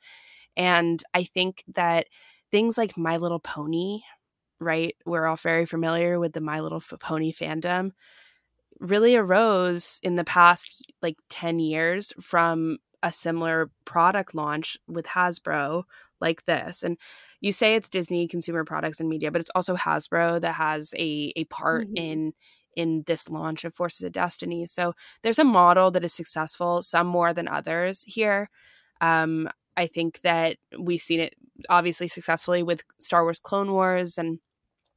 And 0.56 1.02
I 1.14 1.24
think 1.24 1.64
that 1.74 2.06
things 2.50 2.76
like 2.76 2.96
My 2.98 3.16
Little 3.16 3.40
Pony, 3.40 4.00
right? 4.60 4.94
We're 5.06 5.26
all 5.26 5.36
very 5.36 5.66
familiar 5.66 6.18
with 6.18 6.32
the 6.32 6.40
My 6.40 6.60
Little 6.60 6.82
Pony 7.00 7.32
fandom 7.32 7.92
really 8.80 9.14
arose 9.14 10.00
in 10.02 10.16
the 10.16 10.24
past 10.24 10.92
like 11.02 11.16
10 11.28 11.58
years 11.58 12.12
from 12.20 12.78
a 13.02 13.12
similar 13.12 13.70
product 13.84 14.34
launch 14.34 14.76
with 14.88 15.06
Hasbro 15.06 15.84
like 16.20 16.44
this. 16.44 16.82
And 16.82 16.98
you 17.40 17.52
say 17.52 17.74
it's 17.74 17.88
Disney 17.88 18.26
consumer 18.26 18.64
products 18.64 19.00
and 19.00 19.08
media, 19.08 19.30
but 19.30 19.40
it's 19.40 19.50
also 19.54 19.76
Hasbro 19.76 20.40
that 20.40 20.54
has 20.54 20.94
a 20.98 21.32
a 21.36 21.44
part 21.44 21.86
mm-hmm. 21.86 21.96
in 21.96 22.32
in 22.76 23.02
this 23.06 23.28
launch 23.28 23.64
of 23.64 23.74
Forces 23.74 24.02
of 24.02 24.12
Destiny. 24.12 24.66
So 24.66 24.92
there's 25.22 25.38
a 25.38 25.44
model 25.44 25.90
that 25.90 26.04
is 26.04 26.12
successful, 26.12 26.82
some 26.82 27.06
more 27.06 27.32
than 27.32 27.48
others 27.48 28.04
here. 28.06 28.48
Um, 29.00 29.48
I 29.76 29.86
think 29.86 30.20
that 30.22 30.56
we've 30.78 31.00
seen 31.00 31.20
it 31.20 31.34
obviously 31.68 32.08
successfully 32.08 32.62
with 32.62 32.84
Star 32.98 33.22
Wars 33.22 33.40
Clone 33.40 33.72
Wars 33.72 34.18
and 34.18 34.38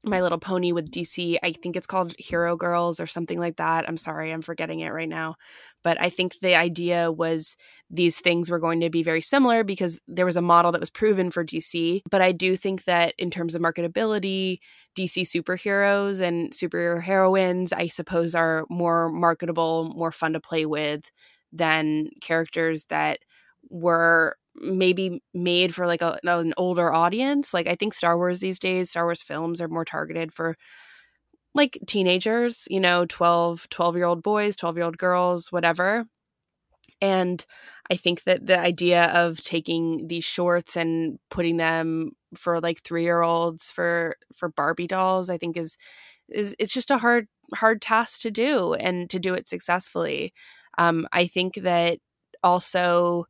my 0.03 0.21
Little 0.21 0.39
Pony 0.39 0.71
with 0.71 0.91
DC. 0.91 1.37
I 1.41 1.53
think 1.53 1.75
it's 1.75 1.87
called 1.87 2.13
Hero 2.17 2.55
Girls 2.55 2.99
or 2.99 3.07
something 3.07 3.39
like 3.39 3.55
that. 3.57 3.87
I'm 3.87 3.97
sorry, 3.97 4.31
I'm 4.31 4.41
forgetting 4.41 4.81
it 4.81 4.89
right 4.89 5.07
now. 5.07 5.35
But 5.83 6.01
I 6.01 6.09
think 6.09 6.39
the 6.39 6.55
idea 6.55 7.11
was 7.11 7.55
these 7.89 8.19
things 8.19 8.49
were 8.49 8.59
going 8.59 8.81
to 8.81 8.89
be 8.89 9.03
very 9.03 9.21
similar 9.21 9.63
because 9.63 9.99
there 10.07 10.25
was 10.25 10.37
a 10.37 10.41
model 10.41 10.71
that 10.71 10.81
was 10.81 10.89
proven 10.89 11.31
for 11.31 11.45
DC. 11.45 12.01
But 12.09 12.21
I 12.21 12.31
do 12.31 12.55
think 12.55 12.83
that 12.85 13.13
in 13.17 13.31
terms 13.31 13.55
of 13.55 13.61
marketability, 13.61 14.57
DC 14.97 15.21
superheroes 15.23 16.21
and 16.21 16.51
superhero 16.51 17.01
heroines, 17.01 17.71
I 17.71 17.87
suppose, 17.87 18.35
are 18.35 18.65
more 18.69 19.09
marketable, 19.09 19.93
more 19.95 20.11
fun 20.11 20.33
to 20.33 20.39
play 20.39 20.65
with 20.65 21.09
than 21.51 22.09
characters 22.21 22.85
that 22.85 23.19
were 23.69 24.35
maybe 24.55 25.21
made 25.33 25.73
for 25.73 25.87
like 25.87 26.01
a, 26.01 26.19
an 26.23 26.53
older 26.57 26.93
audience. 26.93 27.53
Like 27.53 27.67
I 27.67 27.75
think 27.75 27.93
Star 27.93 28.17
Wars 28.17 28.39
these 28.39 28.59
days, 28.59 28.91
Star 28.91 29.05
Wars 29.05 29.21
films 29.23 29.61
are 29.61 29.67
more 29.67 29.85
targeted 29.85 30.31
for 30.33 30.55
like 31.55 31.77
teenagers, 31.87 32.65
you 32.69 32.79
know, 32.79 33.05
12 33.05 33.69
12 33.69 33.95
year 33.95 34.05
old 34.05 34.23
boys, 34.23 34.55
12 34.55 34.77
year 34.77 34.85
old 34.85 34.97
girls, 34.97 35.51
whatever. 35.51 36.05
And 37.01 37.45
I 37.91 37.95
think 37.95 38.23
that 38.23 38.45
the 38.47 38.59
idea 38.59 39.05
of 39.07 39.41
taking 39.41 40.07
these 40.07 40.23
shorts 40.25 40.77
and 40.77 41.19
putting 41.29 41.57
them 41.57 42.11
for 42.35 42.59
like 42.61 42.81
3 42.83 43.03
year 43.03 43.21
olds 43.21 43.71
for 43.71 44.15
for 44.35 44.49
Barbie 44.49 44.87
dolls, 44.87 45.29
I 45.29 45.37
think 45.37 45.57
is 45.57 45.77
is 46.29 46.55
it's 46.59 46.73
just 46.73 46.91
a 46.91 46.97
hard 46.97 47.27
hard 47.55 47.81
task 47.81 48.21
to 48.21 48.31
do 48.31 48.73
and 48.75 49.09
to 49.09 49.19
do 49.19 49.33
it 49.33 49.47
successfully. 49.47 50.31
Um, 50.77 51.07
I 51.11 51.27
think 51.27 51.55
that 51.55 51.99
also 52.43 53.25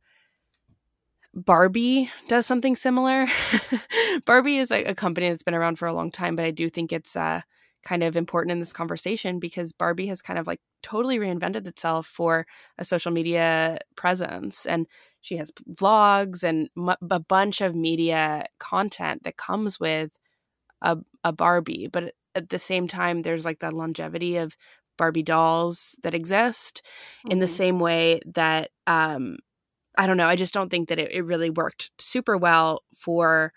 Barbie 1.34 2.10
does 2.28 2.46
something 2.46 2.76
similar. 2.76 3.26
Barbie 4.24 4.58
is 4.58 4.70
a, 4.70 4.84
a, 4.84 4.94
company 4.94 5.28
that's 5.28 5.42
been 5.42 5.54
around 5.54 5.78
for 5.78 5.86
a 5.86 5.92
long 5.92 6.10
time, 6.10 6.36
but 6.36 6.44
I 6.44 6.52
do 6.52 6.70
think 6.70 6.92
it's 6.92 7.16
uh, 7.16 7.40
kind 7.84 8.02
of 8.02 8.16
important 8.16 8.52
in 8.52 8.60
this 8.60 8.72
conversation 8.72 9.40
because 9.40 9.72
Barbie 9.72 10.06
has 10.06 10.22
kind 10.22 10.38
of 10.38 10.46
like 10.46 10.60
totally 10.82 11.18
reinvented 11.18 11.66
itself 11.66 12.06
for 12.06 12.46
a 12.78 12.84
social 12.84 13.10
media 13.10 13.78
presence. 13.96 14.64
And 14.64 14.86
she 15.20 15.36
has 15.36 15.50
vlogs 15.72 16.44
and 16.44 16.68
m- 16.76 16.96
a 17.10 17.20
bunch 17.20 17.60
of 17.60 17.74
media 17.74 18.46
content 18.58 19.24
that 19.24 19.36
comes 19.36 19.80
with 19.80 20.10
a, 20.82 20.98
a 21.24 21.32
Barbie. 21.32 21.88
But 21.92 22.14
at 22.34 22.48
the 22.48 22.58
same 22.58 22.86
time, 22.86 23.22
there's 23.22 23.44
like 23.44 23.58
the 23.58 23.70
longevity 23.70 24.36
of 24.36 24.56
Barbie 24.96 25.22
dolls 25.22 25.96
that 26.02 26.14
exist 26.14 26.82
mm-hmm. 26.84 27.32
in 27.32 27.38
the 27.38 27.46
mm-hmm. 27.46 27.54
same 27.54 27.78
way 27.78 28.20
that 28.26 28.70
um, 28.86 29.36
I 29.96 30.06
don't 30.06 30.16
know. 30.16 30.26
I 30.26 30.36
just 30.36 30.54
don't 30.54 30.70
think 30.70 30.88
that 30.88 30.98
it, 30.98 31.12
it 31.12 31.22
really 31.22 31.50
worked 31.50 31.90
super 31.98 32.36
well 32.36 32.82
for 32.96 33.52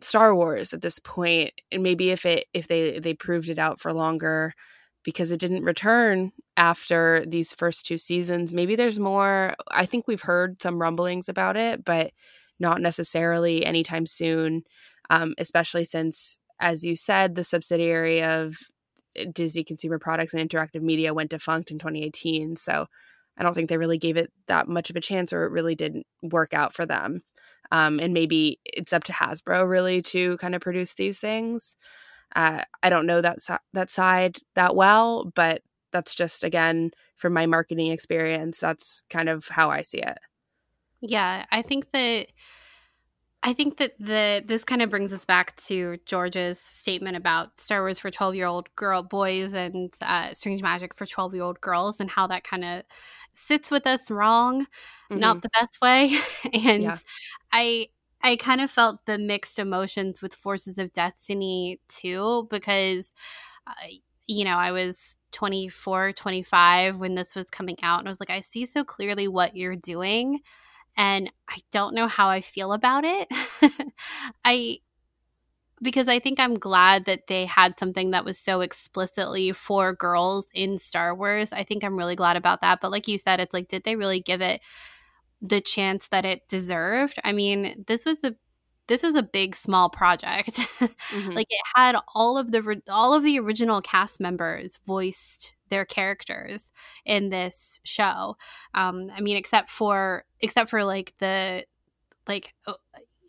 Star 0.00 0.34
Wars 0.34 0.72
at 0.72 0.82
this 0.82 0.98
point. 0.98 1.52
And 1.72 1.82
maybe 1.82 2.10
if 2.10 2.24
it 2.26 2.46
if 2.54 2.68
they 2.68 2.98
they 2.98 3.14
proved 3.14 3.48
it 3.48 3.58
out 3.58 3.80
for 3.80 3.92
longer 3.92 4.54
because 5.02 5.32
it 5.32 5.40
didn't 5.40 5.64
return 5.64 6.32
after 6.56 7.24
these 7.26 7.54
first 7.54 7.86
two 7.86 7.98
seasons, 7.98 8.52
maybe 8.52 8.76
there's 8.76 8.98
more. 8.98 9.54
I 9.70 9.86
think 9.86 10.06
we've 10.06 10.22
heard 10.22 10.60
some 10.62 10.80
rumblings 10.80 11.28
about 11.28 11.56
it, 11.56 11.84
but 11.84 12.12
not 12.58 12.80
necessarily 12.80 13.64
anytime 13.64 14.06
soon. 14.06 14.62
Um, 15.10 15.34
especially 15.38 15.82
since, 15.84 16.38
as 16.60 16.84
you 16.84 16.94
said, 16.94 17.34
the 17.34 17.42
subsidiary 17.42 18.22
of 18.22 18.56
Disney 19.32 19.64
Consumer 19.64 19.98
Products 19.98 20.34
and 20.34 20.48
Interactive 20.48 20.82
Media 20.82 21.12
went 21.12 21.30
defunct 21.30 21.70
in 21.70 21.78
2018. 21.78 22.56
So 22.56 22.86
I 23.40 23.42
don't 23.42 23.54
think 23.54 23.70
they 23.70 23.78
really 23.78 23.96
gave 23.96 24.18
it 24.18 24.30
that 24.48 24.68
much 24.68 24.90
of 24.90 24.96
a 24.96 25.00
chance 25.00 25.32
or 25.32 25.44
it 25.44 25.50
really 25.50 25.74
didn't 25.74 26.06
work 26.22 26.52
out 26.52 26.74
for 26.74 26.84
them. 26.84 27.22
Um, 27.72 27.98
and 27.98 28.12
maybe 28.12 28.60
it's 28.64 28.92
up 28.92 29.04
to 29.04 29.12
Hasbro 29.12 29.66
really 29.66 30.02
to 30.02 30.36
kind 30.36 30.54
of 30.54 30.60
produce 30.60 30.92
these 30.92 31.18
things. 31.18 31.74
Uh, 32.36 32.62
I 32.82 32.90
don't 32.90 33.06
know 33.06 33.22
that 33.22 33.38
that 33.72 33.90
side 33.90 34.36
that 34.54 34.76
well, 34.76 35.32
but 35.34 35.62
that's 35.90 36.14
just 36.14 36.44
again 36.44 36.90
from 37.16 37.32
my 37.32 37.46
marketing 37.46 37.90
experience. 37.90 38.58
That's 38.58 39.02
kind 39.08 39.28
of 39.28 39.48
how 39.48 39.70
I 39.70 39.80
see 39.80 39.98
it. 39.98 40.18
Yeah, 41.00 41.46
I 41.50 41.62
think 41.62 41.90
that 41.92 42.26
I 43.42 43.54
think 43.54 43.78
that 43.78 43.94
the 43.98 44.44
this 44.46 44.64
kind 44.64 44.82
of 44.82 44.90
brings 44.90 45.12
us 45.14 45.24
back 45.24 45.56
to 45.64 45.96
George's 46.04 46.60
statement 46.60 47.16
about 47.16 47.58
Star 47.58 47.80
Wars 47.80 47.98
for 47.98 48.10
twelve 48.10 48.34
year 48.34 48.46
old 48.46 48.68
girl 48.76 49.02
boys 49.02 49.54
and 49.54 49.92
uh, 50.02 50.34
Strange 50.34 50.60
Magic 50.62 50.94
for 50.94 51.06
twelve 51.06 51.34
year 51.34 51.44
old 51.44 51.60
girls, 51.60 52.00
and 52.00 52.10
how 52.10 52.26
that 52.26 52.44
kind 52.44 52.64
of 52.64 52.82
sits 53.40 53.70
with 53.70 53.86
us 53.86 54.10
wrong, 54.10 54.62
mm-hmm. 54.62 55.18
not 55.18 55.42
the 55.42 55.50
best 55.58 55.80
way. 55.80 56.18
and 56.52 56.82
yeah. 56.82 56.98
I 57.52 57.88
I 58.22 58.36
kind 58.36 58.60
of 58.60 58.70
felt 58.70 59.06
the 59.06 59.18
mixed 59.18 59.58
emotions 59.58 60.20
with 60.20 60.34
Forces 60.34 60.78
of 60.78 60.92
Destiny 60.92 61.80
too, 61.88 62.46
because, 62.50 63.12
uh, 63.66 63.72
you 64.26 64.44
know, 64.44 64.56
I 64.56 64.72
was 64.72 65.16
24, 65.32 66.12
25 66.12 66.98
when 66.98 67.14
this 67.14 67.34
was 67.34 67.48
coming 67.48 67.76
out. 67.82 68.00
And 68.00 68.08
I 68.08 68.10
was 68.10 68.20
like, 68.20 68.30
I 68.30 68.40
see 68.40 68.66
so 68.66 68.84
clearly 68.84 69.26
what 69.26 69.56
you're 69.56 69.76
doing. 69.76 70.40
And 70.96 71.32
I 71.48 71.58
don't 71.72 71.94
know 71.94 72.08
how 72.08 72.28
I 72.28 72.42
feel 72.42 72.72
about 72.72 73.04
it. 73.04 73.28
I, 74.44 74.80
because 75.82 76.08
I 76.08 76.18
think 76.18 76.38
I'm 76.38 76.58
glad 76.58 77.06
that 77.06 77.26
they 77.26 77.46
had 77.46 77.78
something 77.78 78.10
that 78.10 78.24
was 78.24 78.38
so 78.38 78.60
explicitly 78.60 79.52
for 79.52 79.94
girls 79.94 80.46
in 80.52 80.78
Star 80.78 81.14
Wars. 81.14 81.52
I 81.52 81.64
think 81.64 81.82
I'm 81.82 81.96
really 81.96 82.16
glad 82.16 82.36
about 82.36 82.60
that. 82.60 82.80
But 82.80 82.90
like 82.90 83.08
you 83.08 83.18
said, 83.18 83.40
it's 83.40 83.54
like, 83.54 83.68
did 83.68 83.84
they 83.84 83.96
really 83.96 84.20
give 84.20 84.40
it 84.42 84.60
the 85.40 85.60
chance 85.60 86.08
that 86.08 86.24
it 86.24 86.48
deserved? 86.48 87.18
I 87.24 87.32
mean, 87.32 87.84
this 87.86 88.04
was 88.04 88.18
a 88.24 88.34
this 88.88 89.04
was 89.04 89.14
a 89.14 89.22
big 89.22 89.54
small 89.54 89.88
project. 89.88 90.60
Mm-hmm. 91.10 91.32
like 91.32 91.48
it 91.50 91.60
had 91.74 91.96
all 92.14 92.38
of 92.38 92.52
the 92.52 92.80
all 92.88 93.14
of 93.14 93.24
the 93.24 93.40
original 93.40 93.82
cast 93.82 94.20
members 94.20 94.78
voiced 94.86 95.56
their 95.68 95.84
characters 95.84 96.72
in 97.04 97.30
this 97.30 97.80
show. 97.84 98.36
Um, 98.74 99.10
I 99.14 99.20
mean, 99.20 99.36
except 99.36 99.70
for 99.70 100.24
except 100.40 100.70
for 100.70 100.84
like 100.84 101.14
the 101.18 101.64
like 102.28 102.54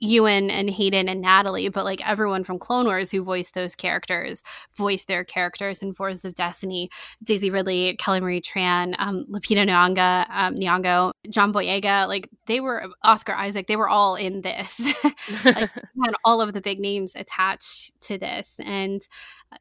Ewan 0.02 0.50
and 0.50 0.70
Hayden 0.70 1.08
and 1.08 1.22
Natalie, 1.22 1.70
but 1.70 1.86
like 1.86 2.06
everyone 2.08 2.44
from 2.44 2.58
Clone 2.58 2.86
Wars 2.86 3.12
who 3.12 3.24
voiced 3.24 3.54
those 3.54 3.76
characters, 3.76 4.44
voiced 4.76 5.08
their 5.08 5.24
characters 5.24 5.82
in 5.82 5.94
Forces 5.94 6.26
of 6.26 6.36
Destiny. 6.36 6.90
Daisy 7.24 7.52
Ridley, 7.52 7.96
Kelly 7.98 8.20
Marie 8.20 8.42
Tran, 8.42 8.96
um, 8.98 9.26
Lupita 9.30 9.64
Nyong'o, 9.64 10.26
um, 10.30 10.56
Nyong'o, 10.56 11.14
John 11.30 11.54
Boyega, 11.54 12.08
like 12.08 12.28
they 12.48 12.60
were 12.60 12.88
Oscar 13.04 13.34
Isaac. 13.34 13.68
They 13.68 13.76
were 13.76 13.90
all 13.90 14.16
in 14.16 14.42
this. 14.42 14.80
like, 15.46 15.56
had 16.04 16.16
all 16.26 16.42
of 16.42 16.54
the 16.54 16.62
big 16.62 16.80
names 16.80 17.14
attached 17.16 17.94
to 18.02 18.18
this, 18.18 18.60
and 18.66 19.08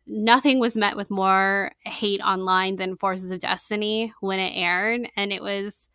nothing 0.06 0.58
was 0.58 0.76
met 0.76 0.96
with 0.96 1.10
more 1.10 1.72
hate 1.84 2.20
online 2.20 2.76
than 2.76 2.96
Forces 2.96 3.30
of 3.30 3.40
Destiny 3.40 4.14
when 4.20 4.38
it 4.38 4.52
aired, 4.56 5.10
and 5.16 5.32
it 5.32 5.42
was 5.42 5.89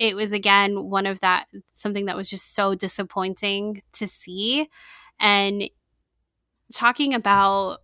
it 0.00 0.16
was 0.16 0.32
again 0.32 0.88
one 0.88 1.06
of 1.06 1.20
that 1.20 1.46
something 1.74 2.06
that 2.06 2.16
was 2.16 2.28
just 2.28 2.54
so 2.54 2.74
disappointing 2.74 3.82
to 3.92 4.08
see 4.08 4.68
and 5.20 5.70
talking 6.74 7.14
about 7.14 7.78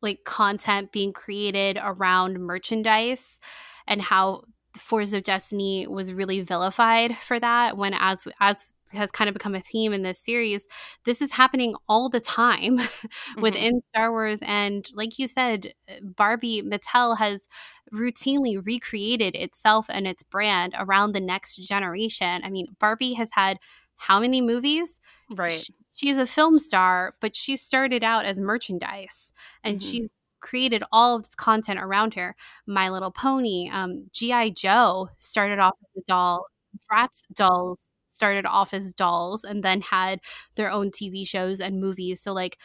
like 0.00 0.20
content 0.24 0.92
being 0.92 1.12
created 1.12 1.76
around 1.82 2.38
merchandise 2.38 3.40
and 3.86 4.00
how 4.00 4.44
Force 4.76 5.12
of 5.12 5.24
Destiny 5.24 5.88
was 5.88 6.12
really 6.12 6.40
vilified 6.40 7.16
for 7.18 7.38
that 7.40 7.76
when 7.76 7.94
as 7.94 8.22
as 8.40 8.64
has 8.92 9.10
kind 9.10 9.28
of 9.28 9.34
become 9.34 9.54
a 9.54 9.60
theme 9.60 9.92
in 9.92 10.02
this 10.02 10.18
series 10.18 10.66
this 11.04 11.20
is 11.20 11.32
happening 11.32 11.74
all 11.88 12.08
the 12.08 12.20
time 12.20 12.78
mm-hmm. 12.78 13.40
within 13.40 13.82
Star 13.90 14.10
Wars 14.10 14.38
and 14.42 14.88
like 14.94 15.18
you 15.18 15.26
said 15.26 15.74
Barbie 16.02 16.62
Mattel 16.62 17.18
has 17.18 17.48
routinely 17.92 18.64
recreated 18.64 19.34
itself 19.34 19.86
and 19.88 20.06
its 20.06 20.22
brand 20.22 20.74
around 20.78 21.12
the 21.12 21.20
next 21.20 21.56
generation. 21.56 22.42
I 22.44 22.50
mean, 22.50 22.68
Barbie 22.78 23.14
has 23.14 23.30
had 23.32 23.58
how 23.96 24.20
many 24.20 24.40
movies? 24.40 25.00
Right. 25.30 25.52
She, 25.52 25.74
she's 25.90 26.18
a 26.18 26.26
film 26.26 26.58
star, 26.58 27.14
but 27.20 27.34
she 27.34 27.56
started 27.56 28.04
out 28.04 28.24
as 28.24 28.38
merchandise 28.40 29.32
and 29.64 29.78
mm-hmm. 29.78 29.88
she's 29.88 30.08
created 30.40 30.84
all 30.92 31.16
of 31.16 31.24
this 31.24 31.34
content 31.34 31.80
around 31.80 32.14
her. 32.14 32.36
My 32.66 32.88
Little 32.88 33.10
Pony, 33.10 33.68
um, 33.72 34.08
G.I. 34.12 34.50
Joe 34.50 35.10
started 35.18 35.58
off 35.58 35.74
as 35.82 36.02
a 36.02 36.06
doll, 36.06 36.46
Bratz 36.90 37.22
dolls 37.34 37.90
started 38.06 38.46
off 38.46 38.74
as 38.74 38.92
dolls 38.92 39.44
and 39.44 39.62
then 39.62 39.80
had 39.80 40.20
their 40.56 40.70
own 40.70 40.90
TV 40.90 41.26
shows 41.26 41.60
and 41.60 41.80
movies. 41.80 42.20
So, 42.20 42.32
like, 42.32 42.58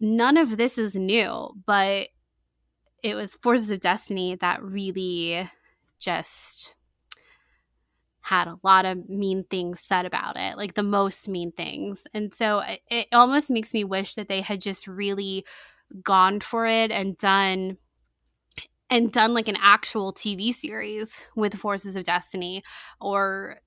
none 0.00 0.36
of 0.36 0.56
this 0.56 0.78
is 0.78 0.94
new, 0.94 1.50
but 1.66 2.08
it 3.02 3.14
was 3.14 3.34
Forces 3.36 3.70
of 3.70 3.80
Destiny 3.80 4.36
that 4.36 4.62
really 4.62 5.50
just 5.98 6.76
had 8.20 8.48
a 8.48 8.58
lot 8.64 8.84
of 8.84 9.08
mean 9.08 9.44
things 9.44 9.80
said 9.86 10.04
about 10.04 10.36
it, 10.36 10.56
like 10.56 10.74
the 10.74 10.82
most 10.82 11.28
mean 11.28 11.52
things. 11.52 12.02
And 12.12 12.34
so 12.34 12.58
it, 12.58 12.80
it 12.90 13.06
almost 13.12 13.50
makes 13.50 13.72
me 13.72 13.84
wish 13.84 14.14
that 14.14 14.28
they 14.28 14.40
had 14.40 14.60
just 14.60 14.88
really 14.88 15.46
gone 16.02 16.40
for 16.40 16.66
it 16.66 16.90
and 16.90 17.16
done 17.18 17.76
and 18.90 19.12
done 19.12 19.32
like 19.34 19.48
an 19.48 19.56
actual 19.60 20.12
TV 20.12 20.52
series 20.52 21.20
with 21.36 21.54
Forces 21.54 21.96
of 21.96 22.04
Destiny 22.04 22.64
or 23.00 23.60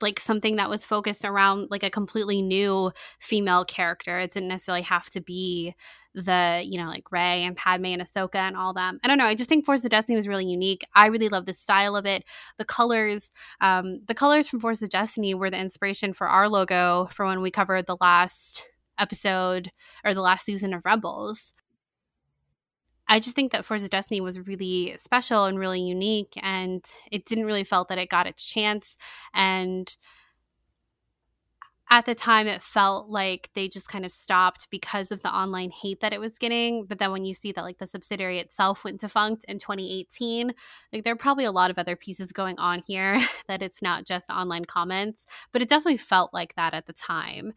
like 0.00 0.20
something 0.20 0.56
that 0.56 0.70
was 0.70 0.84
focused 0.84 1.24
around 1.24 1.68
like 1.70 1.82
a 1.82 1.90
completely 1.90 2.42
new 2.42 2.92
female 3.20 3.64
character. 3.64 4.18
It 4.18 4.32
didn't 4.32 4.50
necessarily 4.50 4.82
have 4.82 5.08
to 5.10 5.20
be 5.20 5.74
the, 6.16 6.62
you 6.64 6.78
know, 6.78 6.88
like 6.88 7.12
Rey 7.12 7.44
and 7.44 7.54
Padme 7.54 7.86
and 7.86 8.02
Ahsoka 8.02 8.36
and 8.36 8.56
all 8.56 8.72
them. 8.72 8.98
I 9.04 9.08
don't 9.08 9.18
know. 9.18 9.26
I 9.26 9.34
just 9.34 9.48
think 9.48 9.64
Force 9.64 9.84
of 9.84 9.90
Destiny 9.90 10.16
was 10.16 10.26
really 10.26 10.46
unique. 10.46 10.84
I 10.94 11.06
really 11.06 11.28
love 11.28 11.44
the 11.44 11.52
style 11.52 11.94
of 11.94 12.06
it. 12.06 12.24
The 12.56 12.64
colors, 12.64 13.30
um, 13.60 14.00
the 14.06 14.14
colors 14.14 14.48
from 14.48 14.60
Force 14.60 14.80
of 14.82 14.88
Destiny 14.88 15.34
were 15.34 15.50
the 15.50 15.60
inspiration 15.60 16.14
for 16.14 16.26
our 16.26 16.48
logo 16.48 17.08
for 17.12 17.26
when 17.26 17.42
we 17.42 17.50
covered 17.50 17.86
the 17.86 17.98
last 18.00 18.64
episode 18.98 19.70
or 20.04 20.14
the 20.14 20.22
last 20.22 20.46
season 20.46 20.72
of 20.72 20.84
Rebels. 20.86 21.52
I 23.08 23.20
just 23.20 23.36
think 23.36 23.52
that 23.52 23.64
Force 23.64 23.84
of 23.84 23.90
Destiny 23.90 24.20
was 24.20 24.40
really 24.40 24.96
special 24.96 25.44
and 25.44 25.58
really 25.58 25.80
unique, 25.80 26.32
and 26.42 26.84
it 27.12 27.24
didn't 27.24 27.44
really 27.44 27.62
felt 27.62 27.88
that 27.88 27.98
it 27.98 28.08
got 28.08 28.26
its 28.26 28.44
chance. 28.44 28.96
And 29.32 29.94
at 31.88 32.04
the 32.04 32.14
time, 32.14 32.48
it 32.48 32.62
felt 32.62 33.08
like 33.08 33.50
they 33.54 33.68
just 33.68 33.88
kind 33.88 34.04
of 34.04 34.10
stopped 34.10 34.68
because 34.70 35.12
of 35.12 35.22
the 35.22 35.32
online 35.32 35.70
hate 35.70 36.00
that 36.00 36.12
it 36.12 36.20
was 36.20 36.36
getting. 36.36 36.84
But 36.84 36.98
then 36.98 37.12
when 37.12 37.24
you 37.24 37.32
see 37.32 37.52
that 37.52 37.62
like 37.62 37.78
the 37.78 37.86
subsidiary 37.86 38.40
itself 38.40 38.82
went 38.82 39.00
defunct 39.00 39.44
in 39.44 39.58
2018, 39.58 40.52
like 40.92 41.04
there 41.04 41.12
are 41.12 41.16
probably 41.16 41.44
a 41.44 41.52
lot 41.52 41.70
of 41.70 41.78
other 41.78 41.94
pieces 41.94 42.32
going 42.32 42.58
on 42.58 42.82
here 42.86 43.20
that 43.48 43.62
it's 43.62 43.82
not 43.82 44.04
just 44.04 44.30
online 44.30 44.64
comments, 44.64 45.26
but 45.52 45.62
it 45.62 45.68
definitely 45.68 45.96
felt 45.96 46.34
like 46.34 46.54
that 46.56 46.74
at 46.74 46.86
the 46.86 46.92
time 46.92 47.52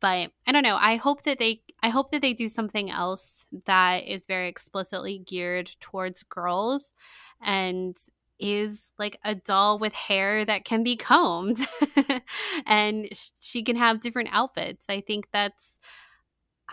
but 0.00 0.32
i 0.48 0.52
don't 0.52 0.64
know 0.64 0.76
i 0.80 0.96
hope 0.96 1.22
that 1.22 1.38
they 1.38 1.62
i 1.82 1.88
hope 1.88 2.10
that 2.10 2.20
they 2.20 2.32
do 2.34 2.48
something 2.48 2.90
else 2.90 3.46
that 3.66 4.04
is 4.04 4.26
very 4.26 4.48
explicitly 4.48 5.18
geared 5.20 5.70
towards 5.78 6.24
girls 6.24 6.92
and 7.40 7.96
is 8.42 8.92
like 8.98 9.18
a 9.24 9.34
doll 9.34 9.78
with 9.78 9.94
hair 9.94 10.44
that 10.44 10.64
can 10.64 10.82
be 10.82 10.96
combed 10.96 11.58
and 12.66 13.08
she 13.40 13.62
can 13.62 13.76
have 13.76 14.00
different 14.00 14.28
outfits 14.32 14.84
i 14.88 15.00
think 15.00 15.26
that's 15.32 15.78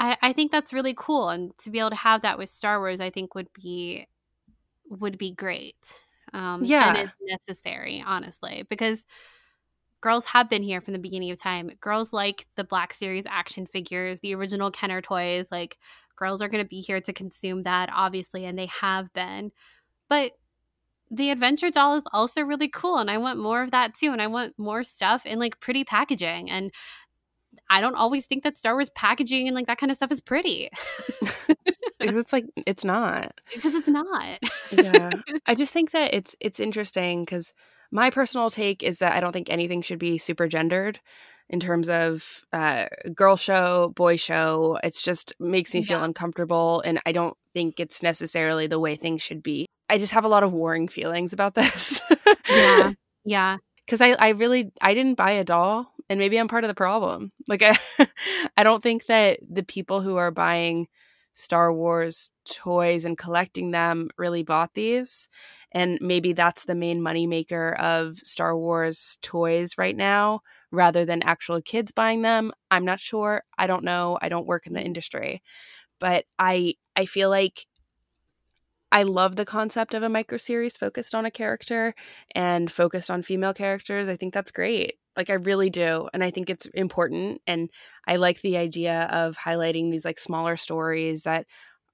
I, 0.01 0.17
I 0.21 0.33
think 0.33 0.51
that's 0.51 0.73
really 0.73 0.95
cool 0.97 1.29
and 1.29 1.51
to 1.59 1.69
be 1.69 1.79
able 1.79 1.91
to 1.91 1.95
have 1.95 2.23
that 2.23 2.37
with 2.37 2.49
star 2.49 2.79
wars 2.79 2.99
i 2.99 3.09
think 3.09 3.35
would 3.35 3.49
be 3.53 4.07
would 4.89 5.17
be 5.17 5.31
great 5.31 5.99
um 6.33 6.63
yeah 6.63 6.89
and 6.89 6.97
it's 6.97 7.47
necessary 7.47 8.03
honestly 8.05 8.65
because 8.69 9.05
girls 10.01 10.25
have 10.25 10.49
been 10.49 10.63
here 10.63 10.81
from 10.81 10.93
the 10.93 10.99
beginning 10.99 11.31
of 11.31 11.37
time. 11.37 11.71
Girls 11.81 12.13
like 12.13 12.47
the 12.55 12.63
Black 12.63 12.93
Series 12.93 13.25
action 13.27 13.65
figures, 13.65 14.21
the 14.21 14.33
original 14.35 14.71
Kenner 14.71 15.01
toys. 15.01 15.47
Like, 15.51 15.77
girls 16.15 16.41
are 16.41 16.47
going 16.47 16.63
to 16.63 16.67
be 16.67 16.81
here 16.81 17.01
to 17.01 17.13
consume 17.13 17.63
that, 17.63 17.89
obviously, 17.93 18.45
and 18.45 18.57
they 18.57 18.67
have 18.67 19.11
been. 19.13 19.51
But 20.07 20.33
the 21.11 21.31
adventure 21.31 21.69
doll 21.69 21.95
is 21.95 22.03
also 22.13 22.41
really 22.41 22.67
cool, 22.67 22.97
and 22.97 23.09
I 23.09 23.17
want 23.17 23.39
more 23.39 23.61
of 23.61 23.71
that 23.71 23.95
too. 23.95 24.11
And 24.11 24.21
I 24.21 24.27
want 24.27 24.57
more 24.57 24.83
stuff 24.83 25.25
in 25.25 25.39
like 25.39 25.59
pretty 25.59 25.83
packaging. 25.83 26.49
And 26.49 26.71
I 27.69 27.81
don't 27.81 27.95
always 27.95 28.25
think 28.25 28.43
that 28.43 28.57
Star 28.57 28.75
Wars 28.75 28.89
packaging 28.91 29.47
and 29.47 29.55
like 29.55 29.67
that 29.67 29.77
kind 29.77 29.91
of 29.91 29.97
stuff 29.97 30.11
is 30.11 30.21
pretty. 30.21 30.69
because 31.99 32.15
it's 32.15 32.31
like 32.31 32.45
it's 32.65 32.85
not 32.85 33.33
because 33.53 33.75
it's 33.75 33.89
not 33.89 34.39
yeah 34.71 35.09
i 35.47 35.53
just 35.53 35.73
think 35.73 35.91
that 35.91 36.13
it's 36.13 36.33
it's 36.39 36.61
interesting 36.61 37.25
because 37.25 37.53
my 37.91 38.09
personal 38.09 38.49
take 38.49 38.83
is 38.83 38.99
that 38.99 39.15
I 39.15 39.19
don't 39.19 39.31
think 39.31 39.49
anything 39.49 39.81
should 39.81 39.99
be 39.99 40.17
super 40.17 40.47
gendered 40.47 40.99
in 41.49 41.59
terms 41.59 41.89
of 41.89 42.45
uh, 42.53 42.85
girl 43.15 43.35
show, 43.35 43.91
boy 43.95 44.15
show. 44.15 44.77
It's 44.83 45.01
just 45.01 45.33
makes 45.39 45.73
me 45.73 45.81
feel 45.81 46.03
uncomfortable, 46.03 46.81
and 46.81 47.01
I 47.05 47.11
don't 47.11 47.35
think 47.53 47.79
it's 47.79 48.03
necessarily 48.03 48.67
the 48.67 48.79
way 48.79 48.95
things 48.95 49.21
should 49.21 49.43
be. 49.43 49.65
I 49.89 49.97
just 49.97 50.13
have 50.13 50.25
a 50.25 50.29
lot 50.29 50.43
of 50.43 50.53
warring 50.53 50.87
feelings 50.87 51.33
about 51.33 51.53
this. 51.55 52.01
yeah, 52.49 52.91
yeah. 53.23 53.57
Because 53.85 54.01
I, 54.01 54.11
I 54.11 54.29
really, 54.29 54.71
I 54.81 54.93
didn't 54.93 55.15
buy 55.15 55.31
a 55.31 55.43
doll, 55.43 55.91
and 56.09 56.19
maybe 56.19 56.37
I'm 56.37 56.47
part 56.47 56.63
of 56.63 56.67
the 56.67 56.75
problem. 56.75 57.31
Like, 57.47 57.63
I, 57.63 57.77
I 58.57 58.63
don't 58.63 58.83
think 58.83 59.05
that 59.07 59.39
the 59.49 59.63
people 59.63 60.01
who 60.01 60.17
are 60.17 60.31
buying 60.31 60.87
Star 61.33 61.73
Wars 61.73 62.31
toys 62.45 63.05
and 63.05 63.17
collecting 63.17 63.71
them 63.71 64.09
really 64.17 64.43
bought 64.43 64.73
these. 64.73 65.29
And 65.71 65.97
maybe 66.01 66.33
that's 66.33 66.65
the 66.65 66.75
main 66.75 66.99
moneymaker 66.99 67.79
of 67.79 68.15
Star 68.17 68.57
Wars 68.57 69.17
toys 69.21 69.77
right 69.77 69.95
now, 69.95 70.41
rather 70.71 71.05
than 71.05 71.23
actual 71.23 71.61
kids 71.61 71.91
buying 71.91 72.23
them. 72.23 72.51
I'm 72.71 72.85
not 72.85 72.99
sure. 72.99 73.43
I 73.57 73.67
don't 73.67 73.83
know. 73.83 74.17
I 74.21 74.29
don't 74.29 74.47
work 74.47 74.67
in 74.67 74.73
the 74.73 74.83
industry. 74.83 75.41
But 75.99 76.25
I 76.37 76.75
I 76.99 77.05
feel 77.05 77.29
like 77.29 77.65
I 78.91 79.03
love 79.03 79.37
the 79.37 79.45
concept 79.45 79.93
of 79.93 80.03
a 80.03 80.09
micro 80.09 80.37
series 80.37 80.75
focused 80.75 81.15
on 81.15 81.25
a 81.25 81.31
character 81.31 81.93
and 82.35 82.69
focused 82.69 83.09
on 83.09 83.21
female 83.21 83.53
characters. 83.53 84.09
I 84.09 84.17
think 84.17 84.33
that's 84.33 84.51
great. 84.51 84.95
Like 85.15 85.29
I 85.29 85.35
really 85.35 85.69
do. 85.69 86.09
And 86.13 86.21
I 86.21 86.29
think 86.29 86.49
it's 86.49 86.65
important. 86.73 87.41
And 87.47 87.69
I 88.05 88.17
like 88.17 88.41
the 88.41 88.57
idea 88.57 89.03
of 89.11 89.37
highlighting 89.37 89.91
these 89.91 90.03
like 90.03 90.19
smaller 90.19 90.57
stories 90.57 91.21
that 91.21 91.45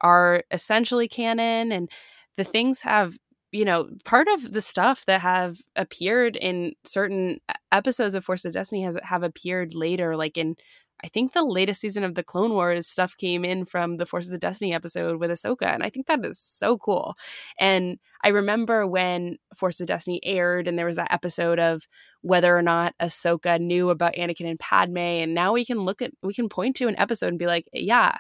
are 0.01 0.43
essentially 0.51 1.07
canon 1.07 1.71
and 1.71 1.87
the 2.35 2.43
things 2.43 2.81
have 2.81 3.15
you 3.51 3.63
know, 3.63 3.87
part 4.03 4.27
of 4.27 4.51
the 4.51 4.59
stuff 4.59 5.05
that 5.05 5.21
have 5.21 5.55
appeared 5.77 6.35
in 6.35 6.73
certain 6.83 7.37
episodes 7.71 8.13
of 8.13 8.25
Force 8.25 8.43
of 8.43 8.51
Destiny 8.51 8.83
has 8.83 8.97
have 9.01 9.23
appeared 9.23 9.73
later, 9.73 10.17
like 10.17 10.37
in 10.37 10.55
I 11.03 11.07
think 11.07 11.33
the 11.33 11.43
latest 11.43 11.81
season 11.81 12.03
of 12.03 12.15
the 12.15 12.23
Clone 12.23 12.51
Wars 12.51 12.87
stuff 12.87 13.17
came 13.17 13.43
in 13.43 13.65
from 13.65 13.97
the 13.97 14.05
Forces 14.05 14.31
of 14.31 14.39
Destiny 14.39 14.73
episode 14.73 15.19
with 15.19 15.29
Ahsoka, 15.29 15.73
and 15.73 15.83
I 15.83 15.89
think 15.89 16.07
that 16.07 16.25
is 16.25 16.39
so 16.39 16.77
cool. 16.77 17.13
And 17.59 17.99
I 18.23 18.29
remember 18.29 18.87
when 18.87 19.37
Forces 19.55 19.81
of 19.81 19.87
Destiny 19.87 20.19
aired, 20.23 20.67
and 20.67 20.79
there 20.79 20.85
was 20.85 20.95
that 20.95 21.13
episode 21.13 21.59
of 21.59 21.85
whether 22.21 22.57
or 22.57 22.61
not 22.61 22.95
Ahsoka 23.01 23.59
knew 23.59 23.89
about 23.89 24.15
Anakin 24.15 24.49
and 24.49 24.59
Padme, 24.59 24.97
and 24.97 25.33
now 25.33 25.53
we 25.53 25.65
can 25.65 25.79
look 25.79 26.01
at 26.01 26.11
we 26.23 26.33
can 26.33 26.49
point 26.49 26.75
to 26.77 26.87
an 26.87 26.97
episode 26.97 27.27
and 27.27 27.39
be 27.39 27.47
like, 27.47 27.67
yeah, 27.73 28.17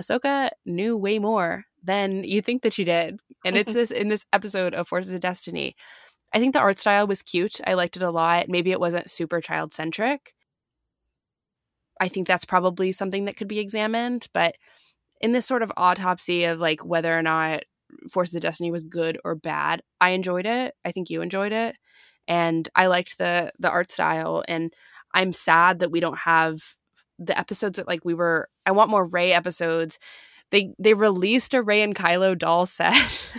Ahsoka 0.00 0.50
knew 0.64 0.96
way 0.96 1.18
more 1.18 1.64
than 1.82 2.24
you 2.24 2.40
think 2.40 2.62
that 2.62 2.72
she 2.72 2.84
did. 2.84 3.20
And 3.44 3.56
it's 3.56 3.74
this 3.74 3.90
in 3.90 4.08
this 4.08 4.24
episode 4.32 4.74
of 4.74 4.88
Forces 4.88 5.12
of 5.12 5.20
Destiny. 5.20 5.74
I 6.32 6.38
think 6.38 6.54
the 6.54 6.60
art 6.60 6.78
style 6.78 7.06
was 7.06 7.22
cute. 7.22 7.60
I 7.66 7.74
liked 7.74 7.96
it 7.96 8.02
a 8.02 8.10
lot. 8.10 8.48
Maybe 8.48 8.70
it 8.70 8.80
wasn't 8.80 9.10
super 9.10 9.40
child 9.40 9.72
centric. 9.74 10.34
I 12.02 12.08
think 12.08 12.26
that's 12.26 12.44
probably 12.44 12.90
something 12.90 13.26
that 13.26 13.36
could 13.36 13.46
be 13.46 13.60
examined. 13.60 14.26
But 14.34 14.56
in 15.20 15.30
this 15.30 15.46
sort 15.46 15.62
of 15.62 15.70
autopsy 15.76 16.44
of 16.44 16.58
like 16.60 16.84
whether 16.84 17.16
or 17.16 17.22
not 17.22 17.62
Forces 18.10 18.34
of 18.34 18.42
Destiny 18.42 18.72
was 18.72 18.82
good 18.82 19.18
or 19.24 19.36
bad, 19.36 19.82
I 20.00 20.10
enjoyed 20.10 20.44
it. 20.44 20.74
I 20.84 20.90
think 20.90 21.10
you 21.10 21.22
enjoyed 21.22 21.52
it, 21.52 21.76
and 22.26 22.68
I 22.74 22.86
liked 22.86 23.18
the 23.18 23.52
the 23.60 23.70
art 23.70 23.92
style. 23.92 24.42
And 24.48 24.72
I'm 25.14 25.32
sad 25.32 25.78
that 25.78 25.92
we 25.92 26.00
don't 26.00 26.18
have 26.18 26.58
the 27.20 27.38
episodes 27.38 27.76
that 27.76 27.86
like 27.86 28.04
we 28.04 28.14
were. 28.14 28.48
I 28.66 28.72
want 28.72 28.90
more 28.90 29.08
Rey 29.08 29.32
episodes. 29.32 30.00
They 30.50 30.74
they 30.80 30.94
released 30.94 31.54
a 31.54 31.62
Rey 31.62 31.82
and 31.82 31.94
Kylo 31.94 32.36
doll 32.36 32.66
set. 32.66 33.32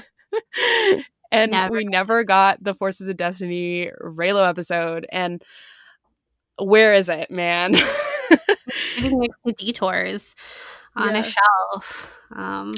and 1.33 1.51
never. 1.51 1.73
we 1.73 1.83
never 1.83 2.23
got 2.23 2.63
the 2.63 2.75
Forces 2.75 3.09
of 3.09 3.17
Destiny 3.17 3.91
Reylo 4.01 4.47
episode. 4.47 5.05
And 5.11 5.43
where 6.57 6.93
is 6.93 7.09
it, 7.09 7.29
man? 7.29 7.75
Sitting 8.95 9.19
next 9.19 9.37
to 9.45 9.53
detours 9.53 10.35
on 10.95 11.15
yeah. 11.15 11.19
a 11.19 11.23
shelf. 11.23 12.13
Um, 12.35 12.73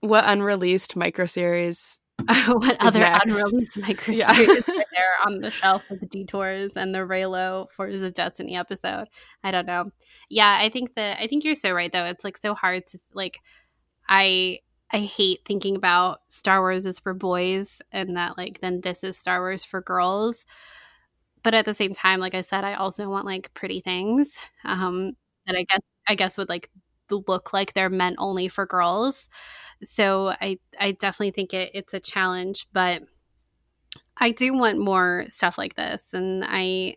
what 0.00 0.24
unreleased 0.26 0.96
micro 0.96 1.26
series? 1.26 2.00
what 2.48 2.76
other 2.80 3.00
next? 3.00 3.32
unreleased 3.32 3.78
micro 3.78 4.14
yeah. 4.14 4.32
series 4.32 4.64
there 4.66 5.14
on 5.24 5.40
the 5.40 5.50
shelf 5.50 5.82
with 5.90 6.00
the 6.00 6.06
detours 6.06 6.72
and 6.76 6.94
the 6.94 6.98
Reylo 6.98 7.66
of 7.78 8.14
Destiny 8.14 8.56
episode? 8.56 9.08
I 9.42 9.50
don't 9.50 9.66
know. 9.66 9.90
Yeah, 10.28 10.58
I 10.60 10.68
think 10.68 10.94
that 10.94 11.18
I 11.20 11.26
think 11.26 11.44
you're 11.44 11.54
so 11.54 11.72
right 11.72 11.92
though. 11.92 12.04
It's 12.04 12.24
like 12.24 12.36
so 12.36 12.54
hard 12.54 12.86
to 12.88 12.98
like. 13.14 13.38
I 14.08 14.58
I 14.92 14.98
hate 14.98 15.40
thinking 15.46 15.76
about 15.76 16.20
Star 16.28 16.60
Wars 16.60 16.84
is 16.84 16.98
for 16.98 17.14
boys 17.14 17.80
and 17.92 18.16
that 18.16 18.36
like 18.36 18.60
then 18.60 18.80
this 18.80 19.04
is 19.04 19.16
Star 19.16 19.40
Wars 19.40 19.64
for 19.64 19.80
girls. 19.80 20.44
But 21.42 21.54
at 21.54 21.64
the 21.64 21.74
same 21.74 21.94
time, 21.94 22.20
like 22.20 22.34
I 22.34 22.42
said, 22.42 22.64
I 22.64 22.74
also 22.74 23.08
want 23.08 23.24
like 23.24 23.54
pretty 23.54 23.80
things 23.80 24.36
um, 24.64 25.12
that 25.50 25.58
I 25.58 25.64
guess 25.64 25.80
I 26.08 26.14
guess 26.14 26.38
would 26.38 26.48
like 26.48 26.70
look 27.10 27.52
like 27.52 27.72
they're 27.74 27.90
meant 27.90 28.16
only 28.18 28.48
for 28.48 28.66
girls. 28.66 29.28
So 29.82 30.34
I 30.40 30.58
I 30.78 30.92
definitely 30.92 31.32
think 31.32 31.54
it, 31.54 31.70
it's 31.74 31.94
a 31.94 32.00
challenge, 32.00 32.66
but 32.72 33.02
I 34.16 34.30
do 34.32 34.54
want 34.54 34.78
more 34.78 35.24
stuff 35.28 35.58
like 35.58 35.74
this, 35.76 36.12
and 36.14 36.44
I 36.46 36.96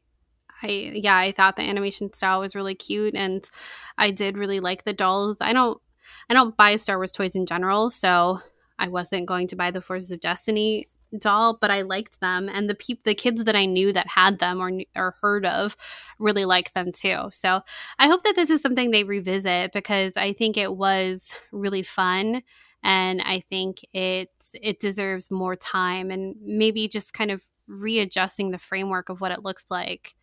I 0.62 0.68
yeah 0.96 1.18
I 1.18 1.32
thought 1.32 1.56
the 1.56 1.64
animation 1.64 2.14
style 2.14 2.42
was 2.42 2.56
really 2.56 2.76
cute, 2.76 3.16
and 3.16 3.50
I 3.98 4.12
did 4.12 4.38
really 4.38 4.60
like 4.60 4.84
the 4.84 4.94
dolls. 4.94 5.38
I 5.42 5.54
don't 5.54 5.82
I 6.30 6.34
don't 6.34 6.58
buy 6.58 6.76
Star 6.78 6.98
Wars 6.98 7.12
toys 7.12 7.36
in 7.36 7.46
general, 7.46 7.90
so 7.90 8.42
I 8.80 8.90
wasn't 8.90 9.28
going 9.28 9.48
to 9.50 9.56
buy 9.56 9.72
the 9.72 9.82
Forces 9.82 10.12
of 10.12 10.22
Destiny 10.22 10.90
doll, 11.19 11.57
but 11.60 11.72
I 11.72 11.81
liked 11.81 12.19
them, 12.19 12.49
and 12.49 12.69
the 12.69 12.76
peop- 12.76 13.03
the 13.03 13.15
kids 13.15 13.44
that 13.44 13.56
I 13.56 13.65
knew 13.65 13.94
that 13.94 14.07
had 14.07 14.40
them 14.40 14.61
or 14.61 14.72
or 14.95 15.15
heard 15.22 15.45
of 15.45 15.76
really 16.19 16.45
liked 16.45 16.73
them 16.73 16.91
too. 16.91 17.30
So 17.31 17.61
I 17.99 18.07
hope 18.07 18.23
that 18.23 18.35
this 18.35 18.49
is 18.49 18.61
something 18.61 18.91
they 18.91 19.03
revisit 19.03 19.72
because 19.73 20.14
I 20.18 20.34
think 20.34 20.57
it 20.57 20.76
was 20.76 21.35
really 21.52 21.84
fun, 21.84 22.44
and 22.84 23.22
I 23.22 23.44
think 23.49 23.80
it 23.94 24.30
it 24.61 24.80
deserves 24.80 25.31
more 25.31 25.56
time 25.56 26.11
and 26.11 26.35
maybe 26.44 26.88
just 26.88 27.14
kind 27.14 27.31
of 27.31 27.44
readjusting 27.68 28.52
the 28.52 28.57
framework 28.57 29.10
of 29.10 29.22
what 29.22 29.31
it 29.31 29.44
looks 29.44 29.65
like. 29.69 30.15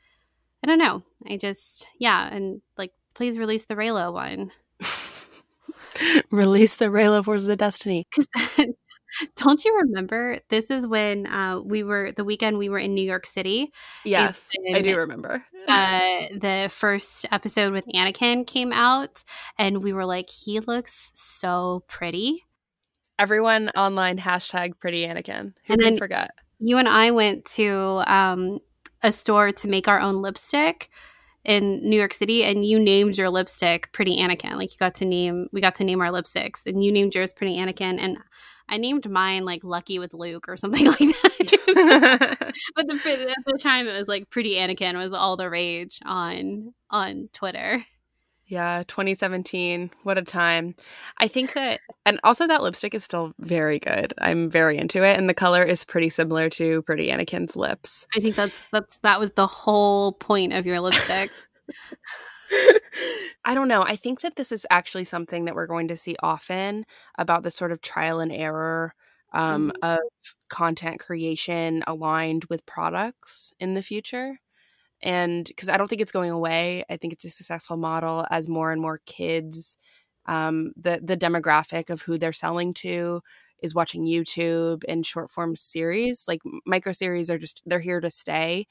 I 0.62 0.66
don't 0.66 0.78
know. 0.78 1.02
I 1.28 1.36
just 1.36 1.88
yeah, 1.98 2.28
and 2.32 2.62
like 2.76 2.92
please 3.14 3.38
release 3.38 3.66
the 3.66 3.74
Reylo 3.74 4.12
one. 4.12 4.52
Release 6.30 6.76
the 6.76 6.86
Reylo 6.86 7.24
Forces 7.24 7.48
of 7.48 7.58
Destiny. 7.58 8.06
Don't 9.36 9.64
you 9.64 9.78
remember? 9.82 10.38
This 10.48 10.70
is 10.70 10.86
when 10.86 11.26
uh, 11.26 11.60
we 11.60 11.82
were 11.82 12.12
the 12.12 12.24
weekend 12.24 12.58
we 12.58 12.68
were 12.68 12.78
in 12.78 12.94
New 12.94 13.04
York 13.04 13.26
City. 13.26 13.72
Yes, 14.04 14.50
when, 14.58 14.76
I 14.76 14.82
do 14.82 14.96
remember. 14.96 15.44
uh, 15.68 16.26
the 16.32 16.68
first 16.70 17.26
episode 17.30 17.72
with 17.72 17.86
Anakin 17.94 18.46
came 18.46 18.72
out, 18.72 19.24
and 19.58 19.82
we 19.82 19.92
were 19.92 20.04
like, 20.04 20.30
"He 20.30 20.60
looks 20.60 21.12
so 21.14 21.84
pretty." 21.88 22.44
Everyone 23.18 23.68
online 23.70 24.18
hashtag 24.18 24.78
pretty 24.78 25.06
Anakin. 25.06 25.52
Who 25.66 25.74
and 25.74 25.82
then 25.82 25.98
forget? 25.98 26.30
You 26.58 26.78
and 26.78 26.88
I 26.88 27.10
went 27.10 27.44
to 27.56 28.02
um, 28.06 28.60
a 29.02 29.12
store 29.12 29.52
to 29.52 29.68
make 29.68 29.88
our 29.88 30.00
own 30.00 30.22
lipstick 30.22 30.90
in 31.44 31.88
New 31.88 31.96
York 31.96 32.12
City 32.12 32.44
and 32.44 32.64
you 32.64 32.78
named 32.78 33.16
your 33.16 33.30
lipstick 33.30 33.90
Pretty 33.92 34.18
Anakin. 34.18 34.56
Like 34.56 34.72
you 34.72 34.78
got 34.78 34.94
to 34.96 35.04
name 35.04 35.48
we 35.52 35.60
got 35.60 35.74
to 35.76 35.84
name 35.84 36.00
our 36.00 36.08
lipsticks 36.08 36.66
and 36.66 36.84
you 36.84 36.92
named 36.92 37.14
yours 37.14 37.32
Pretty 37.32 37.56
Anakin 37.56 37.98
and 37.98 38.18
I 38.70 38.78
named 38.78 39.10
mine 39.10 39.44
like 39.44 39.64
Lucky 39.64 39.98
with 39.98 40.14
Luke 40.14 40.48
or 40.48 40.56
something 40.56 40.86
like 40.86 40.98
that. 40.98 42.52
but 42.76 42.86
the, 42.88 42.94
at 42.94 43.44
the 43.44 43.58
time 43.58 43.86
it 43.86 43.98
was 43.98 44.08
like 44.08 44.30
Pretty 44.30 44.54
Anakin 44.54 44.96
was 44.96 45.12
all 45.12 45.36
the 45.36 45.50
rage 45.50 45.98
on 46.06 46.72
on 46.88 47.28
Twitter. 47.32 47.84
Yeah, 48.50 48.82
2017. 48.88 49.92
What 50.02 50.18
a 50.18 50.22
time. 50.22 50.74
I 51.18 51.28
think 51.28 51.52
that, 51.52 51.78
and 52.04 52.18
also 52.24 52.48
that 52.48 52.64
lipstick 52.64 52.96
is 52.96 53.04
still 53.04 53.32
very 53.38 53.78
good. 53.78 54.12
I'm 54.20 54.50
very 54.50 54.76
into 54.76 55.04
it. 55.04 55.16
And 55.16 55.28
the 55.28 55.34
color 55.34 55.62
is 55.62 55.84
pretty 55.84 56.08
similar 56.08 56.50
to 56.50 56.82
Pretty 56.82 57.10
Anakin's 57.10 57.54
lips. 57.54 58.08
I 58.16 58.18
think 58.18 58.34
that's, 58.34 58.66
that's, 58.72 58.96
that 58.98 59.20
was 59.20 59.30
the 59.30 59.46
whole 59.46 60.14
point 60.14 60.52
of 60.52 60.66
your 60.66 60.80
lipstick. 60.80 61.30
I 63.44 63.54
don't 63.54 63.68
know. 63.68 63.82
I 63.82 63.96
think 63.96 64.20
that 64.20 64.36
this 64.36 64.52
is 64.52 64.66
actually 64.70 65.04
something 65.04 65.44
that 65.46 65.54
we're 65.54 65.66
going 65.66 65.88
to 65.88 65.96
see 65.96 66.16
often 66.22 66.84
about 67.18 67.42
this 67.42 67.54
sort 67.54 67.72
of 67.72 67.80
trial 67.80 68.20
and 68.20 68.32
error 68.32 68.94
um, 69.32 69.72
mm-hmm. 69.82 69.84
of 69.84 69.98
content 70.48 71.00
creation 71.00 71.82
aligned 71.86 72.44
with 72.46 72.66
products 72.66 73.52
in 73.60 73.74
the 73.74 73.82
future 73.82 74.38
and 75.02 75.44
because 75.46 75.68
I 75.68 75.76
don't 75.76 75.88
think 75.88 76.02
it's 76.02 76.12
going 76.12 76.30
away. 76.30 76.84
I 76.90 76.96
think 76.96 77.12
it's 77.12 77.24
a 77.24 77.30
successful 77.30 77.76
model 77.76 78.26
as 78.30 78.48
more 78.48 78.72
and 78.72 78.80
more 78.80 79.00
kids, 79.06 79.76
um, 80.26 80.72
the 80.76 81.00
the 81.02 81.16
demographic 81.16 81.90
of 81.90 82.02
who 82.02 82.18
they're 82.18 82.32
selling 82.32 82.74
to 82.74 83.22
is 83.62 83.74
watching 83.74 84.06
YouTube 84.06 84.82
and 84.88 85.04
short 85.04 85.30
form 85.30 85.56
series. 85.56 86.24
Like 86.28 86.40
micro 86.66 86.92
series 86.92 87.30
are 87.30 87.38
just 87.38 87.62
they're 87.66 87.80
here 87.80 88.00
to 88.00 88.10
stay. 88.10 88.66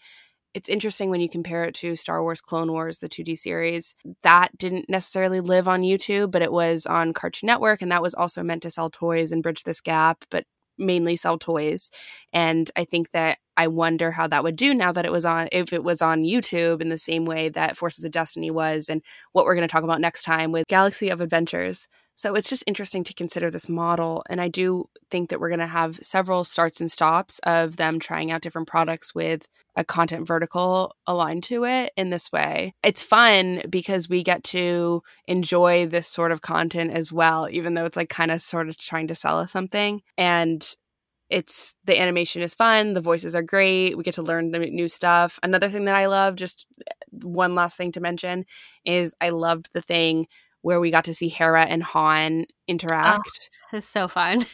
It's 0.53 0.69
interesting 0.69 1.09
when 1.09 1.21
you 1.21 1.29
compare 1.29 1.63
it 1.65 1.75
to 1.75 1.95
Star 1.95 2.21
Wars 2.23 2.41
Clone 2.41 2.71
Wars, 2.71 2.97
the 2.97 3.09
2D 3.09 3.37
series. 3.37 3.93
That 4.23 4.57
didn't 4.57 4.89
necessarily 4.89 5.41
live 5.41 5.67
on 5.67 5.81
YouTube, 5.81 6.31
but 6.31 6.41
it 6.41 6.51
was 6.51 6.85
on 6.85 7.13
Cartoon 7.13 7.47
Network, 7.47 7.81
and 7.81 7.91
that 7.91 8.01
was 8.01 8.15
also 8.15 8.41
meant 8.41 8.63
to 8.63 8.69
sell 8.69 8.89
toys 8.89 9.31
and 9.31 9.43
bridge 9.43 9.63
this 9.63 9.81
gap. 9.81 10.25
But 10.31 10.45
mainly 10.79 11.15
sell 11.15 11.37
toys. 11.37 11.91
And 12.33 12.69
I 12.75 12.85
think 12.85 13.11
that 13.11 13.37
I 13.57 13.67
wonder 13.67 14.11
how 14.11 14.27
that 14.27 14.43
would 14.43 14.55
do 14.55 14.73
now 14.73 14.93
that 14.93 15.05
it 15.05 15.11
was 15.11 15.25
on, 15.25 15.49
if 15.51 15.73
it 15.73 15.83
was 15.83 16.01
on 16.01 16.23
YouTube 16.23 16.81
in 16.81 16.89
the 16.89 16.97
same 16.97 17.25
way 17.25 17.49
that 17.49 17.75
Forces 17.75 18.05
of 18.05 18.11
Destiny 18.11 18.49
was, 18.49 18.89
and 18.89 19.01
what 19.33 19.45
we're 19.45 19.55
going 19.55 19.67
to 19.67 19.71
talk 19.71 19.83
about 19.83 20.01
next 20.01 20.23
time 20.23 20.51
with 20.51 20.67
Galaxy 20.67 21.09
of 21.09 21.21
Adventures. 21.21 21.87
So 22.19 22.35
it's 22.35 22.49
just 22.49 22.65
interesting 22.67 23.05
to 23.05 23.13
consider 23.13 23.49
this 23.49 23.69
model. 23.69 24.25
And 24.29 24.41
I 24.41 24.49
do 24.49 24.89
think 25.09 25.29
that 25.29 25.39
we're 25.39 25.47
going 25.47 25.59
to 25.59 25.67
have 25.67 25.95
several 26.01 26.43
starts 26.43 26.81
and 26.81 26.91
stops 26.91 27.39
of 27.43 27.77
them 27.77 27.97
trying 27.97 28.29
out 28.29 28.41
different 28.41 28.67
products 28.67 29.15
with 29.15 29.47
a 29.77 29.85
content 29.85 30.27
vertical 30.27 30.93
aligned 31.07 31.43
to 31.43 31.63
it 31.63 31.93
in 31.95 32.09
this 32.09 32.29
way. 32.29 32.73
It's 32.83 33.01
fun 33.01 33.61
because 33.69 34.09
we 34.09 34.21
get 34.21 34.43
to 34.45 35.01
enjoy 35.27 35.87
this 35.87 36.09
sort 36.09 36.33
of 36.33 36.41
content 36.41 36.91
as 36.91 37.13
well, 37.13 37.47
even 37.49 37.73
though 37.73 37.85
it's 37.85 37.95
like 37.95 38.09
kind 38.09 38.31
of 38.31 38.41
sort 38.41 38.67
of 38.67 38.77
trying 38.77 39.07
to 39.07 39.15
sell 39.15 39.39
us 39.39 39.53
something. 39.53 40.01
And 40.17 40.67
it's 41.29 41.75
the 41.85 41.99
animation 42.01 42.41
is 42.41 42.55
fun 42.55 42.93
the 42.93 43.01
voices 43.01 43.35
are 43.35 43.43
great 43.43 43.95
we 43.95 44.03
get 44.03 44.15
to 44.15 44.23
learn 44.23 44.49
the 44.49 44.57
new 44.57 44.87
stuff 44.87 45.37
another 45.43 45.69
thing 45.69 45.85
that 45.85 45.93
i 45.93 46.07
love 46.07 46.35
just 46.35 46.65
eh, 46.87 46.91
one 47.21 47.53
last 47.53 47.77
thing 47.77 47.91
to 47.91 47.99
mention 47.99 48.43
is 48.83 49.13
i 49.21 49.29
loved 49.29 49.69
the 49.71 49.79
thing 49.79 50.25
where 50.61 50.79
we 50.79 50.91
got 50.91 51.05
to 51.05 51.13
see 51.13 51.29
Hera 51.29 51.63
and 51.63 51.81
Han 51.83 52.45
oh, 52.47 52.53
interact. 52.67 53.49
Oh, 53.71 53.77
it's 53.77 53.87
so 53.87 54.07
fun. 54.07 54.45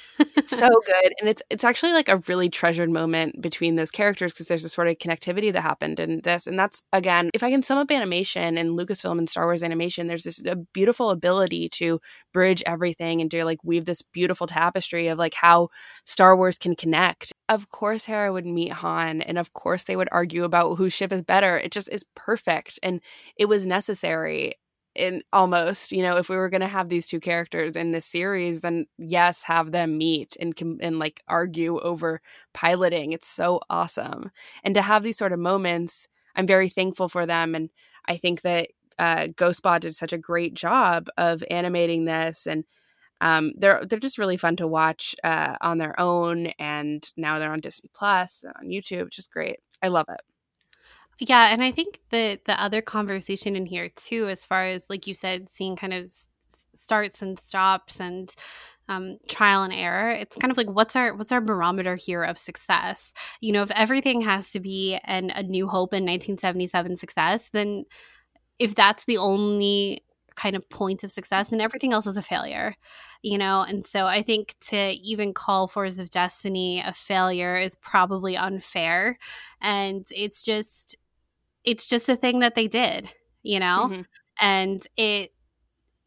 so 0.46 0.70
good. 0.86 1.14
And 1.20 1.30
it's 1.30 1.42
it's 1.50 1.64
actually 1.64 1.94
like 1.94 2.10
a 2.10 2.22
really 2.28 2.50
treasured 2.50 2.90
moment 2.90 3.42
between 3.42 3.76
those 3.76 3.92
characters 3.92 4.34
because 4.34 4.48
there's 4.48 4.66
a 4.66 4.70
sort 4.70 4.88
of 4.88 4.98
connectivity 4.98 5.52
that 5.52 5.62
happened 5.62 6.00
in 6.00 6.22
this. 6.24 6.48
And 6.48 6.60
that's 6.60 6.84
again, 6.94 7.30
if 7.34 7.44
I 7.44 7.50
can 7.50 7.64
sum 7.64 7.78
up 7.78 7.92
animation 7.92 8.58
and 8.58 8.78
Lucasfilm 8.78 9.18
and 9.18 9.30
Star 9.30 9.46
Wars 9.46 9.64
animation, 9.64 10.08
there's 10.08 10.24
this 10.24 10.46
a 10.46 10.56
beautiful 10.56 11.10
ability 11.10 11.70
to 11.70 12.00
bridge 12.34 12.62
everything 12.66 13.22
and 13.22 13.32
to 13.32 13.44
like 13.44 13.64
weave 13.64 13.86
this 13.86 14.02
beautiful 14.02 14.48
tapestry 14.48 15.08
of 15.08 15.18
like 15.18 15.34
how 15.34 15.70
Star 16.06 16.36
Wars 16.38 16.58
can 16.58 16.76
connect. 16.76 17.34
Of 17.50 17.70
course 17.70 18.06
Hera 18.06 18.32
would 18.32 18.46
meet 18.46 18.74
Han 18.74 19.22
and 19.22 19.38
of 19.38 19.54
course 19.54 19.86
they 19.86 19.96
would 19.96 20.10
argue 20.12 20.44
about 20.44 20.76
whose 20.76 20.94
ship 20.94 21.12
is 21.12 21.22
better. 21.22 21.58
It 21.58 21.72
just 21.72 21.90
is 21.92 22.06
perfect 22.16 22.80
and 22.84 23.02
it 23.38 23.46
was 23.46 23.66
necessary 23.66 24.56
in 24.96 25.22
almost 25.34 25.92
you 25.92 26.02
know 26.02 26.18
if 26.18 26.30
we 26.30 26.36
were 26.36 26.50
going 26.50 26.62
to 26.62 26.68
have 26.68 26.90
these 26.90 27.06
two 27.06 27.20
characters 27.20 27.76
in 27.76 27.92
this 27.92 28.06
series 28.06 28.62
then 28.62 28.86
yes 28.98 29.44
have 29.44 29.72
them 29.72 29.98
meet 29.98 30.36
and 30.40 30.60
and 30.82 31.00
like 31.00 31.22
argue 31.28 31.80
over 31.80 32.22
piloting. 32.54 33.12
It's 33.12 33.28
so 33.28 33.60
awesome. 33.70 34.32
And 34.64 34.74
to 34.76 34.82
have 34.82 35.04
these 35.04 35.18
sort 35.18 35.34
of 35.34 35.40
moments 35.40 36.08
i'm 36.36 36.48
very 36.48 36.70
thankful 36.70 37.10
for 37.10 37.26
them 37.26 37.56
and 37.56 37.70
i 38.08 38.18
think 38.18 38.42
that 38.42 38.70
uh, 38.98 39.28
ghostbot 39.36 39.82
did 39.82 39.94
such 39.96 40.14
a 40.14 40.18
great 40.18 40.54
job 40.54 41.08
of 41.18 41.44
animating 41.50 42.06
this 42.06 42.48
and 42.48 42.64
um, 43.22 43.54
they're 43.58 43.84
they're 43.86 44.00
just 44.00 44.18
really 44.18 44.38
fun 44.38 44.56
to 44.58 44.68
watch 44.68 45.16
uh, 45.24 45.56
on 45.62 45.78
their 45.78 46.00
own 46.00 46.48
and 46.60 47.10
now 47.18 47.40
they're 47.40 47.52
on 47.52 47.60
disney 47.60 47.90
plus 47.94 48.44
on 48.60 48.68
youtube 48.68 49.10
just 49.10 49.32
great. 49.32 49.58
I 49.82 49.90
love 49.90 50.08
it 50.10 50.22
Yeah, 51.20 51.48
and 51.54 51.64
I 51.64 51.72
think 51.72 52.02
the 52.12 52.40
the 52.46 52.62
other 52.62 52.82
conversation 52.82 53.56
in 53.56 53.66
here 53.66 53.90
too, 53.96 54.28
as 54.28 54.46
far 54.46 54.66
as 54.66 54.84
like 54.90 55.08
you 55.08 55.14
said, 55.14 55.48
seeing 55.52 55.76
kind 55.76 55.94
of 55.94 56.10
starts 56.76 57.22
and 57.22 57.40
stops 57.40 58.00
and 58.02 58.34
um, 58.90 59.18
trial 59.30 59.64
and 59.64 59.74
error. 59.74 60.12
It's 60.12 60.36
kind 60.38 60.52
of 60.52 60.58
like 60.58 60.70
what's 60.70 60.96
our 60.96 61.14
what's 61.16 61.32
our 61.32 61.42
barometer 61.42 61.96
here 61.96 62.24
of 62.24 62.38
success? 62.38 63.14
You 63.42 63.54
know, 63.54 63.64
if 63.64 63.72
everything 63.72 64.22
has 64.22 64.52
to 64.52 64.60
be 64.60 65.00
an 65.06 65.32
a 65.32 65.44
New 65.44 65.68
Hope 65.68 65.94
in 65.94 66.06
1977 66.06 66.96
success, 66.98 67.50
then 67.54 67.86
if 68.60 68.76
that's 68.76 69.06
the 69.06 69.18
only 69.18 70.04
kind 70.36 70.56
of 70.56 70.70
point 70.70 71.04
of 71.04 71.12
success, 71.12 71.50
then 71.50 71.62
everything 71.62 71.94
else 71.94 72.08
is 72.08 72.18
a 72.18 72.22
failure. 72.22 72.76
You 73.22 73.38
know, 73.38 73.62
and 73.62 73.86
so 73.88 74.06
I 74.06 74.22
think 74.22 74.56
to 74.70 74.78
even 74.78 75.34
call 75.34 75.68
Forces 75.68 76.00
of 76.00 76.10
Destiny 76.12 76.82
a 76.86 76.94
failure 76.94 77.56
is 77.58 77.76
probably 77.76 78.38
unfair, 78.38 79.18
and 79.62 80.06
it's 80.12 80.44
just 80.46 80.96
it's 81.66 81.88
just 81.88 82.10
a 82.10 82.16
thing 82.16 82.40
that 82.40 82.56
they 82.56 82.68
did. 82.68 83.10
You 83.44 83.60
know, 83.60 83.90
mm-hmm. 83.92 84.02
and 84.42 84.86
it 84.98 85.32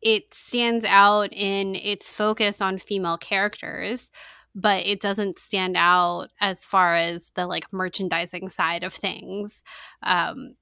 it 0.01 0.33
stands 0.33 0.85
out 0.85 1.33
in 1.33 1.75
its 1.75 2.09
focus 2.09 2.61
on 2.61 2.79
female 2.79 3.19
characters 3.19 4.11
but 4.55 4.85
it 4.87 5.01
doesn't 5.01 5.39
stand 5.39 5.77
out 5.77 6.29
as 6.41 6.65
far 6.65 6.95
as 6.95 7.31
the 7.37 7.47
like 7.47 7.73
merchandising 7.73 8.49
side 8.49 8.83
of 8.83 8.93
things 8.93 9.63
um 10.03 10.55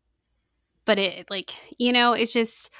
but 0.84 0.98
it 0.98 1.28
like 1.30 1.52
you 1.78 1.92
know 1.92 2.12
it's 2.12 2.32
just 2.32 2.70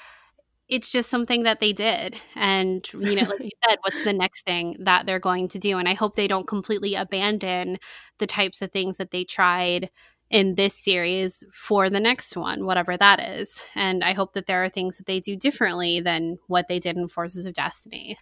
it's 0.69 0.91
just 0.91 1.09
something 1.09 1.43
that 1.43 1.59
they 1.59 1.71
did 1.71 2.17
and 2.35 2.87
you 2.93 3.15
know 3.15 3.29
like 3.29 3.39
you 3.39 3.49
said 3.67 3.77
what's 3.81 4.03
the 4.03 4.13
next 4.13 4.45
thing 4.45 4.75
that 4.79 5.05
they're 5.05 5.19
going 5.19 5.47
to 5.47 5.59
do 5.59 5.77
and 5.77 5.87
i 5.87 5.93
hope 5.93 6.15
they 6.15 6.27
don't 6.27 6.47
completely 6.47 6.95
abandon 6.95 7.77
the 8.17 8.27
types 8.27 8.61
of 8.61 8.71
things 8.71 8.97
that 8.97 9.11
they 9.11 9.23
tried 9.23 9.89
in 10.29 10.55
this 10.55 10.73
series 10.73 11.43
for 11.53 11.89
the 11.89 11.99
next 11.99 12.35
one, 12.35 12.65
whatever 12.65 12.97
that 12.97 13.19
is. 13.21 13.61
And 13.75 14.03
I 14.03 14.13
hope 14.13 14.33
that 14.33 14.45
there 14.45 14.63
are 14.63 14.69
things 14.69 14.97
that 14.97 15.05
they 15.05 15.19
do 15.19 15.35
differently 15.35 16.01
than 16.01 16.37
what 16.47 16.67
they 16.67 16.79
did 16.79 16.97
in 16.97 17.07
Forces 17.07 17.45
of 17.45 17.53
Destiny. 17.53 18.17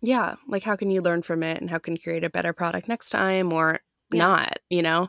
Yeah. 0.00 0.36
Like, 0.46 0.62
how 0.62 0.76
can 0.76 0.90
you 0.90 1.00
learn 1.00 1.22
from 1.22 1.42
it 1.42 1.60
and 1.60 1.68
how 1.68 1.78
can 1.78 1.96
you 1.96 2.02
create 2.02 2.22
a 2.22 2.30
better 2.30 2.52
product 2.52 2.88
next 2.88 3.10
time 3.10 3.52
or 3.52 3.80
yeah. 4.12 4.18
not? 4.18 4.58
You 4.70 4.82
know, 4.82 5.08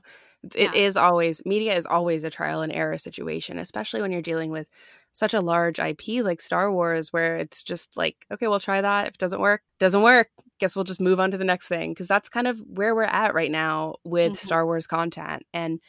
it 0.55 0.73
yeah. 0.73 0.73
is 0.73 0.97
always, 0.97 1.45
media 1.45 1.75
is 1.75 1.85
always 1.85 2.23
a 2.23 2.31
trial 2.31 2.61
and 2.61 2.73
error 2.73 2.97
situation, 2.97 3.59
especially 3.59 4.01
when 4.01 4.11
you're 4.11 4.21
dealing 4.23 4.49
with 4.49 4.67
such 5.11 5.35
a 5.35 5.41
large 5.41 5.79
IP 5.79 6.23
like 6.23 6.41
Star 6.41 6.71
Wars, 6.71 7.13
where 7.13 7.37
it's 7.37 7.61
just 7.61 7.95
like, 7.95 8.25
okay, 8.31 8.47
we'll 8.47 8.59
try 8.59 8.81
that. 8.81 9.07
If 9.07 9.13
it 9.15 9.19
doesn't 9.19 9.41
work, 9.41 9.61
doesn't 9.79 10.01
work. 10.01 10.29
Guess 10.59 10.75
we'll 10.75 10.85
just 10.85 11.01
move 11.01 11.19
on 11.19 11.31
to 11.31 11.37
the 11.37 11.43
next 11.43 11.67
thing. 11.67 11.93
Cause 11.93 12.07
that's 12.07 12.29
kind 12.29 12.47
of 12.47 12.59
where 12.67 12.95
we're 12.95 13.03
at 13.03 13.35
right 13.35 13.51
now 13.51 13.95
with 14.03 14.33
mm-hmm. 14.33 14.45
Star 14.45 14.65
Wars 14.65 14.87
content. 14.87 15.43
And 15.53 15.79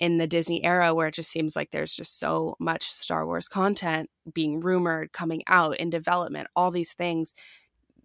in 0.00 0.16
the 0.16 0.26
Disney 0.26 0.64
era 0.64 0.94
where 0.94 1.08
it 1.08 1.14
just 1.14 1.30
seems 1.30 1.54
like 1.54 1.70
there's 1.70 1.94
just 1.94 2.18
so 2.18 2.56
much 2.58 2.90
Star 2.90 3.26
Wars 3.26 3.46
content 3.46 4.08
being 4.32 4.58
rumored, 4.58 5.12
coming 5.12 5.42
out 5.46 5.78
in 5.78 5.90
development, 5.90 6.48
all 6.56 6.70
these 6.70 6.94
things. 6.94 7.34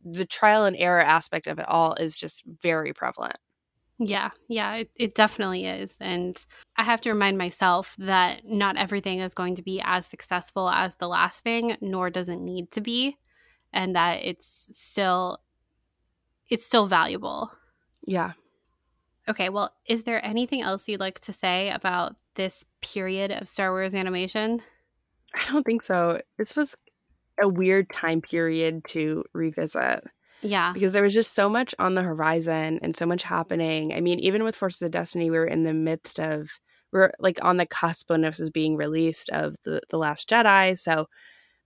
The 0.04 0.26
trial 0.26 0.66
and 0.66 0.76
error 0.78 1.02
aspect 1.02 1.48
of 1.48 1.58
it 1.58 1.68
all 1.68 1.94
is 1.94 2.18
just 2.18 2.44
very 2.62 2.94
prevalent. 2.94 3.38
Yeah, 3.98 4.32
yeah, 4.50 4.76
it, 4.76 4.92
it 4.98 5.16
definitely 5.16 5.66
is. 5.66 5.96
And 6.02 6.38
I 6.76 6.84
have 6.84 7.00
to 7.02 7.10
remind 7.12 7.38
myself 7.38 7.96
that 7.98 8.42
not 8.46 8.76
everything 8.76 9.20
is 9.20 9.34
going 9.34 9.56
to 9.56 9.64
be 9.64 9.82
as 9.82 10.06
successful 10.06 10.70
as 10.70 10.96
the 10.96 11.08
last 11.08 11.44
thing, 11.44 11.78
nor 11.80 12.10
does 12.10 12.28
it 12.28 12.40
need 12.40 12.72
to 12.74 12.82
be. 12.82 13.18
And 13.72 13.96
that 13.96 14.16
it's 14.24 14.68
still 14.74 15.40
it's 16.50 16.66
still 16.66 16.88
valuable. 16.88 17.52
Yeah. 18.06 18.34
Okay, 19.28 19.50
well, 19.50 19.74
is 19.88 20.04
there 20.04 20.24
anything 20.24 20.62
else 20.62 20.88
you'd 20.88 21.00
like 21.00 21.20
to 21.22 21.34
say 21.34 21.72
about 21.72 22.16
this 22.36 22.66
period 22.82 23.32
of 23.32 23.48
Star 23.48 23.72
Wars 23.72 23.96
animation? 23.96 24.62
I 25.34 25.52
don't 25.52 25.66
think 25.66 25.82
so. 25.82 26.22
This 26.38 26.56
was 26.56 26.76
a 27.42 27.48
weird 27.48 27.90
time 27.90 28.22
period 28.22 28.84
to 28.86 29.24
revisit. 29.34 30.04
Yeah. 30.42 30.74
Because 30.74 30.94
there 30.94 31.02
was 31.02 31.14
just 31.14 31.34
so 31.34 31.50
much 31.50 31.74
on 31.80 31.96
the 31.96 32.04
horizon 32.04 32.80
and 32.84 32.96
so 32.96 33.06
much 33.06 33.24
happening. 33.24 33.94
I 33.94 34.02
mean, 34.02 34.20
even 34.20 34.44
with 34.44 34.56
Forces 34.56 34.84
of 34.84 34.92
Destiny, 34.92 35.32
we 35.32 35.38
were 35.38 35.48
in 35.48 35.64
the 35.64 35.74
midst 35.74 36.20
of 36.20 36.60
we 36.94 37.00
are 37.00 37.14
like 37.20 37.40
on 37.42 37.58
the 37.58 37.66
cusp 37.66 38.10
when 38.10 38.22
this 38.22 38.40
was 38.40 38.52
being 38.52 38.78
released 38.78 39.30
of 39.32 39.56
the 39.64 39.82
the 39.90 39.98
Last 39.98 40.30
Jedi. 40.30 40.78
So 40.78 41.08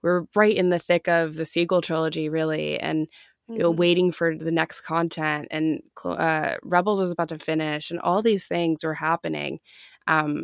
we're 0.02 0.24
right 0.34 0.56
in 0.56 0.70
the 0.70 0.80
thick 0.80 1.10
of 1.10 1.36
the 1.36 1.46
sequel 1.46 1.82
trilogy, 1.82 2.30
really, 2.30 2.80
and. 2.80 3.08
You 3.50 3.58
know, 3.58 3.72
mm-hmm. 3.72 3.80
waiting 3.80 4.12
for 4.12 4.36
the 4.38 4.52
next 4.52 4.82
content 4.82 5.48
and 5.50 5.82
uh, 6.06 6.56
rebels 6.64 7.00
was 7.00 7.12
about 7.12 7.30
to 7.30 7.40
finish 7.40 7.90
and 7.90 8.00
all 8.00 8.22
these 8.22 8.46
things 8.46 8.84
were 8.84 8.94
happening 8.94 9.60
um, 10.08 10.44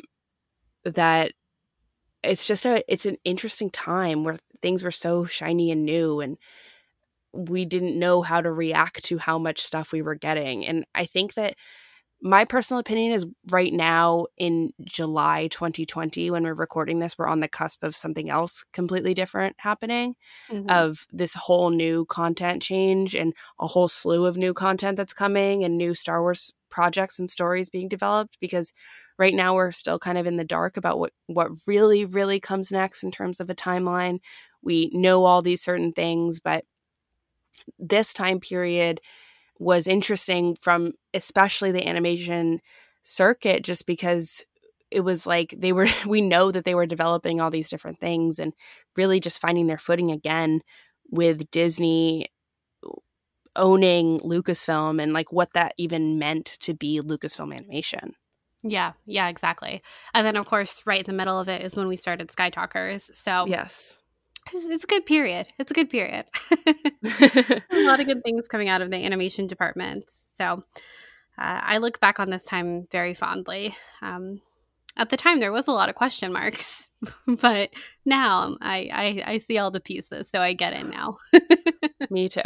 that 0.84 1.32
it's 2.23 2.48
just 2.48 2.65
a 2.65 2.84
it's 2.91 3.06
an 3.06 3.18
interesting 3.23 3.69
time 3.69 4.23
where 4.23 4.38
things 4.61 4.84
were 4.84 4.91
so 4.91 5.26
shiny 5.26 5.72
and 5.72 5.86
new 5.86 6.19
and 6.19 6.38
we 7.32 7.65
didn't 7.65 7.99
know 7.99 8.22
how 8.22 8.41
to 8.41 8.52
react 8.52 9.03
to 9.03 9.18
how 9.18 9.38
much 9.38 9.61
stuff 9.61 9.91
we 9.91 10.02
were 10.02 10.15
getting 10.15 10.65
and 10.65 10.86
i 10.95 11.06
think 11.06 11.36
that 11.36 11.56
my 12.26 12.43
personal 12.43 12.80
opinion 12.80 13.14
is 13.14 13.23
right 13.52 13.72
now 13.72 14.26
in 14.35 14.72
July 14.84 15.47
2020, 15.52 16.31
when 16.31 16.41
we're 16.41 16.56
recording 16.56 16.97
this, 16.97 17.19
we're 17.19 17.27
on 17.27 17.39
the 17.39 17.47
cusp 17.47 17.84
of 17.84 17.95
something 17.95 18.31
else 18.31 18.65
completely 18.73 19.14
different 19.14 19.56
happening 19.60 20.15
mm-hmm. 20.49 20.68
of 20.68 21.06
this 21.14 21.35
whole 21.35 21.69
new 21.69 22.03
content 22.06 22.64
change 22.64 23.14
and 23.14 23.35
a 23.60 23.68
whole 23.68 23.88
slew 23.88 24.26
of 24.26 24.38
new 24.38 24.56
content 24.56 24.97
that's 24.97 25.14
coming 25.14 25.64
and 25.64 25.77
new 25.77 25.93
Star 25.93 26.19
Wars 26.19 26.52
projects 26.72 27.19
and 27.19 27.30
stories 27.30 27.69
being 27.69 27.88
developed 27.88 28.39
because 28.41 28.73
right 29.19 29.35
now 29.35 29.53
we're 29.53 29.72
still 29.72 29.99
kind 29.99 30.18
of 30.18 30.26
in 30.26 30.35
the 30.35 30.43
dark 30.43 30.77
about 30.77 30.97
what 30.97 31.14
what 31.27 31.52
really 31.68 32.06
really 32.06 32.39
comes 32.39 32.72
next 32.72 33.03
in 33.03 33.11
terms 33.11 33.39
of 33.39 33.49
a 33.49 33.56
timeline 33.56 34.18
we 34.64 34.89
know 34.93 35.23
all 35.23 35.41
these 35.41 35.61
certain 35.61 35.93
things 35.93 36.41
but 36.41 36.65
this 37.80 38.14
time 38.14 38.41
period 38.41 38.99
was 39.60 39.88
interesting 39.88 40.56
from 40.56 40.94
especially 41.14 41.72
the 41.72 41.88
animation 41.88 42.60
circuit 43.02 43.64
just 43.64 43.86
because 43.86 44.44
it 44.91 45.02
was 45.02 45.26
like 45.26 45.53
they 45.57 45.72
were 45.72 45.88
we 46.06 46.22
know 46.22 46.52
that 46.52 46.65
they 46.65 46.76
were 46.76 46.86
developing 46.86 47.40
all 47.40 47.52
these 47.52 47.69
different 47.69 47.99
things 47.99 48.40
and 48.40 48.53
really 48.95 49.19
just 49.19 49.40
finding 49.40 49.68
their 49.68 49.77
footing 49.77 50.11
again 50.11 50.61
with 51.10 51.49
Disney 51.52 52.27
owning 53.56 54.19
Lucasfilm 54.19 55.02
and 55.02 55.14
like 55.14 55.32
what 55.32 55.53
that 55.53 55.73
even 55.77 56.19
meant 56.19 56.45
to 56.60 56.73
be 56.73 56.99
Lucasfilm 56.99 57.56
animation. 57.56 58.14
Yeah, 58.64 58.94
yeah, 59.06 59.30
exactly. 59.30 59.82
And 60.14 60.26
then 60.26 60.36
of 60.36 60.45
course 60.45 60.82
right 60.86 60.99
in 60.99 61.06
the 61.06 61.18
middle 61.18 61.40
of 61.40 61.48
it 61.48 61.61
is 61.61 61.76
when 61.76 61.88
we 61.88 61.95
started 61.95 62.30
Skytalkers. 62.30 63.15
So 63.15 63.45
Yes 63.48 63.98
it's 64.53 64.84
a 64.84 64.88
good 64.88 65.05
period. 65.05 65.47
It's 65.57 65.72
a 65.72 65.73
good 65.73 65.89
period. 65.89 66.26
a 66.51 67.61
lot 67.85 67.99
of 67.99 68.05
good 68.05 68.23
things 68.23 68.47
coming 68.47 68.69
out 68.69 68.81
of 68.81 68.91
the 68.91 68.97
animation 68.97 69.47
department. 69.47 70.09
So 70.09 70.63
uh, 71.38 71.59
I 71.61 71.77
look 71.80 71.99
back 71.99 72.19
on 72.19 72.30
this 72.30 72.43
time 72.43 72.88
very 72.91 73.13
fondly. 73.13 73.76
Um, 74.01 74.41
at 74.97 75.09
the 75.09 75.17
time, 75.17 75.39
there 75.39 75.51
was 75.51 75.67
a 75.67 75.73
lot 75.73 75.89
of 75.89 75.95
question 75.95 76.31
marks, 76.31 76.88
but 77.41 77.72
now 78.05 78.55
I, 78.61 78.89
I, 79.26 79.34
I 79.34 79.38
see 79.39 79.57
all 79.57 79.72
the 79.72 79.81
pieces, 79.81 80.30
so 80.30 80.39
I 80.39 80.53
get 80.53 80.73
it 80.73 80.85
now. 80.85 81.17
Me 82.09 82.30
too. 82.30 82.41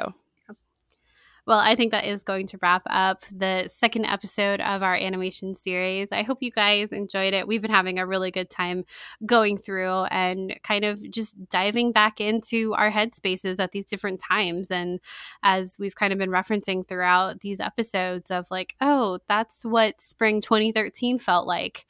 Well, 1.49 1.57
I 1.57 1.75
think 1.75 1.89
that 1.93 2.05
is 2.05 2.23
going 2.23 2.45
to 2.45 2.59
wrap 2.61 2.83
up 2.85 3.23
the 3.31 3.67
second 3.69 4.05
episode 4.05 4.61
of 4.61 4.83
our 4.83 4.93
animation 4.93 5.55
series. 5.55 6.09
I 6.11 6.21
hope 6.21 6.43
you 6.43 6.51
guys 6.51 6.91
enjoyed 6.91 7.33
it. 7.33 7.47
We've 7.47 7.59
been 7.59 7.71
having 7.71 7.97
a 7.97 8.05
really 8.05 8.29
good 8.29 8.51
time 8.51 8.85
going 9.25 9.57
through 9.57 10.03
and 10.11 10.59
kind 10.61 10.85
of 10.85 11.09
just 11.09 11.49
diving 11.49 11.91
back 11.91 12.21
into 12.21 12.75
our 12.75 12.91
headspaces 12.91 13.59
at 13.59 13.71
these 13.71 13.85
different 13.85 14.19
times. 14.19 14.69
And 14.69 14.99
as 15.41 15.75
we've 15.79 15.95
kind 15.95 16.13
of 16.13 16.19
been 16.19 16.29
referencing 16.29 16.87
throughout 16.87 17.39
these 17.39 17.59
episodes 17.59 18.29
of 18.29 18.45
like, 18.51 18.75
oh, 18.79 19.17
that's 19.27 19.65
what 19.65 19.99
spring 20.01 20.41
2013 20.41 21.17
felt 21.17 21.47
like 21.47 21.87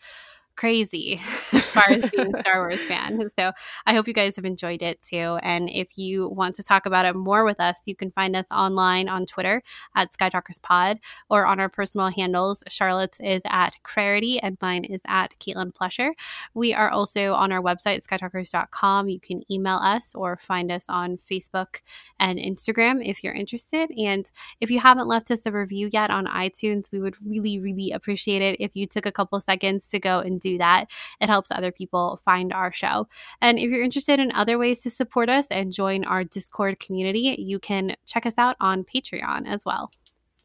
crazy 0.59 1.13
as 1.53 1.63
far 1.69 1.85
as 1.89 2.09
being 2.09 2.35
a 2.35 2.41
Star 2.41 2.59
Wars 2.59 2.81
fan. 2.81 3.29
So 3.39 3.53
I 3.85 3.93
hope 3.93 4.09
you 4.09 4.13
guys 4.13 4.35
have 4.35 4.43
enjoyed 4.43 4.81
it 4.81 5.01
too. 5.01 5.39
And 5.41 5.69
if 5.69 5.97
you 5.97 6.27
want 6.27 6.55
to 6.55 6.63
talk 6.63 6.85
about 6.85 7.05
it 7.05 7.15
more 7.15 7.45
with 7.45 7.61
us, 7.61 7.83
you 7.85 7.95
can 7.95 8.11
find 8.11 8.35
us 8.35 8.45
online 8.51 9.07
on 9.07 9.25
Twitter 9.25 9.63
at 9.95 10.11
SkyTalkersPod 10.11 10.97
or 11.29 11.45
on 11.45 11.61
our 11.61 11.69
personal 11.69 12.09
handles. 12.09 12.61
Charlotte's 12.67 13.21
is 13.21 13.41
at 13.45 13.77
Clarity 13.83 14.37
and 14.41 14.57
mine 14.61 14.83
is 14.83 14.99
at 15.07 15.33
Caitlin 15.39 15.73
Plusher. 15.73 16.11
We 16.53 16.73
are 16.73 16.89
also 16.89 17.33
on 17.33 17.53
our 17.53 17.61
website, 17.61 18.05
skytalkers.com. 18.05 19.07
You 19.07 19.21
can 19.21 19.43
email 19.49 19.77
us 19.77 20.13
or 20.13 20.35
find 20.35 20.73
us 20.73 20.87
on 20.89 21.17
Facebook 21.17 21.79
and 22.19 22.37
Instagram 22.37 22.99
if 23.01 23.23
you're 23.23 23.33
interested. 23.33 23.91
And 23.97 24.29
if 24.59 24.69
you 24.69 24.81
haven't 24.81 25.07
left 25.07 25.31
us 25.31 25.45
a 25.45 25.53
review 25.53 25.89
yet 25.93 26.11
on 26.11 26.25
iTunes, 26.25 26.91
we 26.91 26.99
would 26.99 27.15
really, 27.25 27.59
really 27.59 27.91
appreciate 27.91 28.41
it 28.41 28.59
if 28.59 28.75
you 28.75 28.85
took 28.87 29.05
a 29.05 29.11
couple 29.13 29.39
seconds 29.39 29.87
to 29.91 29.99
go 29.99 30.19
and 30.19 30.41
do 30.41 30.48
do 30.49 30.57
that. 30.57 30.85
It 31.21 31.29
helps 31.29 31.51
other 31.51 31.71
people 31.71 32.19
find 32.23 32.53
our 32.53 32.71
show. 32.71 33.07
And 33.41 33.57
if 33.57 33.69
you're 33.69 33.83
interested 33.83 34.19
in 34.19 34.31
other 34.31 34.57
ways 34.57 34.81
to 34.83 34.89
support 34.89 35.29
us 35.29 35.47
and 35.51 35.71
join 35.71 36.03
our 36.05 36.23
Discord 36.23 36.79
community, 36.79 37.35
you 37.39 37.59
can 37.59 37.95
check 38.05 38.25
us 38.25 38.37
out 38.37 38.55
on 38.59 38.83
Patreon 38.83 39.47
as 39.47 39.63
well. 39.65 39.91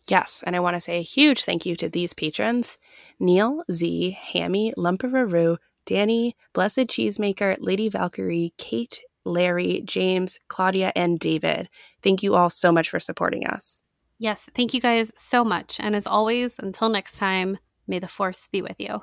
Yes, 0.09 0.43
and 0.47 0.55
I 0.55 0.61
want 0.61 0.75
to 0.75 0.81
say 0.81 0.99
a 0.99 1.03
huge 1.03 1.45
thank 1.45 1.65
you 1.65 1.77
to 1.77 1.89
these 1.89 2.13
patrons 2.13 2.77
Neil, 3.19 3.63
Z, 3.73 4.19
Hammy, 4.21 4.73
Lumparoo, 4.77 5.57
Danny, 5.87 6.37
Blessed 6.53 6.87
Cheesemaker, 6.89 7.57
Lady 7.59 7.89
Valkyrie, 7.89 8.53
Kate, 8.59 9.01
Larry, 9.25 9.83
James, 9.85 10.39
Claudia, 10.49 10.93
and 10.95 11.19
David. 11.19 11.69
Thank 12.03 12.23
you 12.23 12.35
all 12.35 12.51
so 12.51 12.71
much 12.71 12.91
for 12.91 13.01
supporting 13.01 13.47
us. 13.47 13.81
Yes, 14.19 14.49
thank 14.55 14.75
you 14.75 14.81
guys 14.81 15.13
so 15.17 15.45
much. 15.45 15.81
And 15.81 15.97
as 15.97 16.07
always, 16.07 16.57
until 16.59 16.89
next 16.89 17.17
time, 17.17 17.59
may 17.87 17.99
the 17.99 18.09
force 18.09 18.49
be 18.49 18.63
with 18.63 18.77
you. 18.79 19.03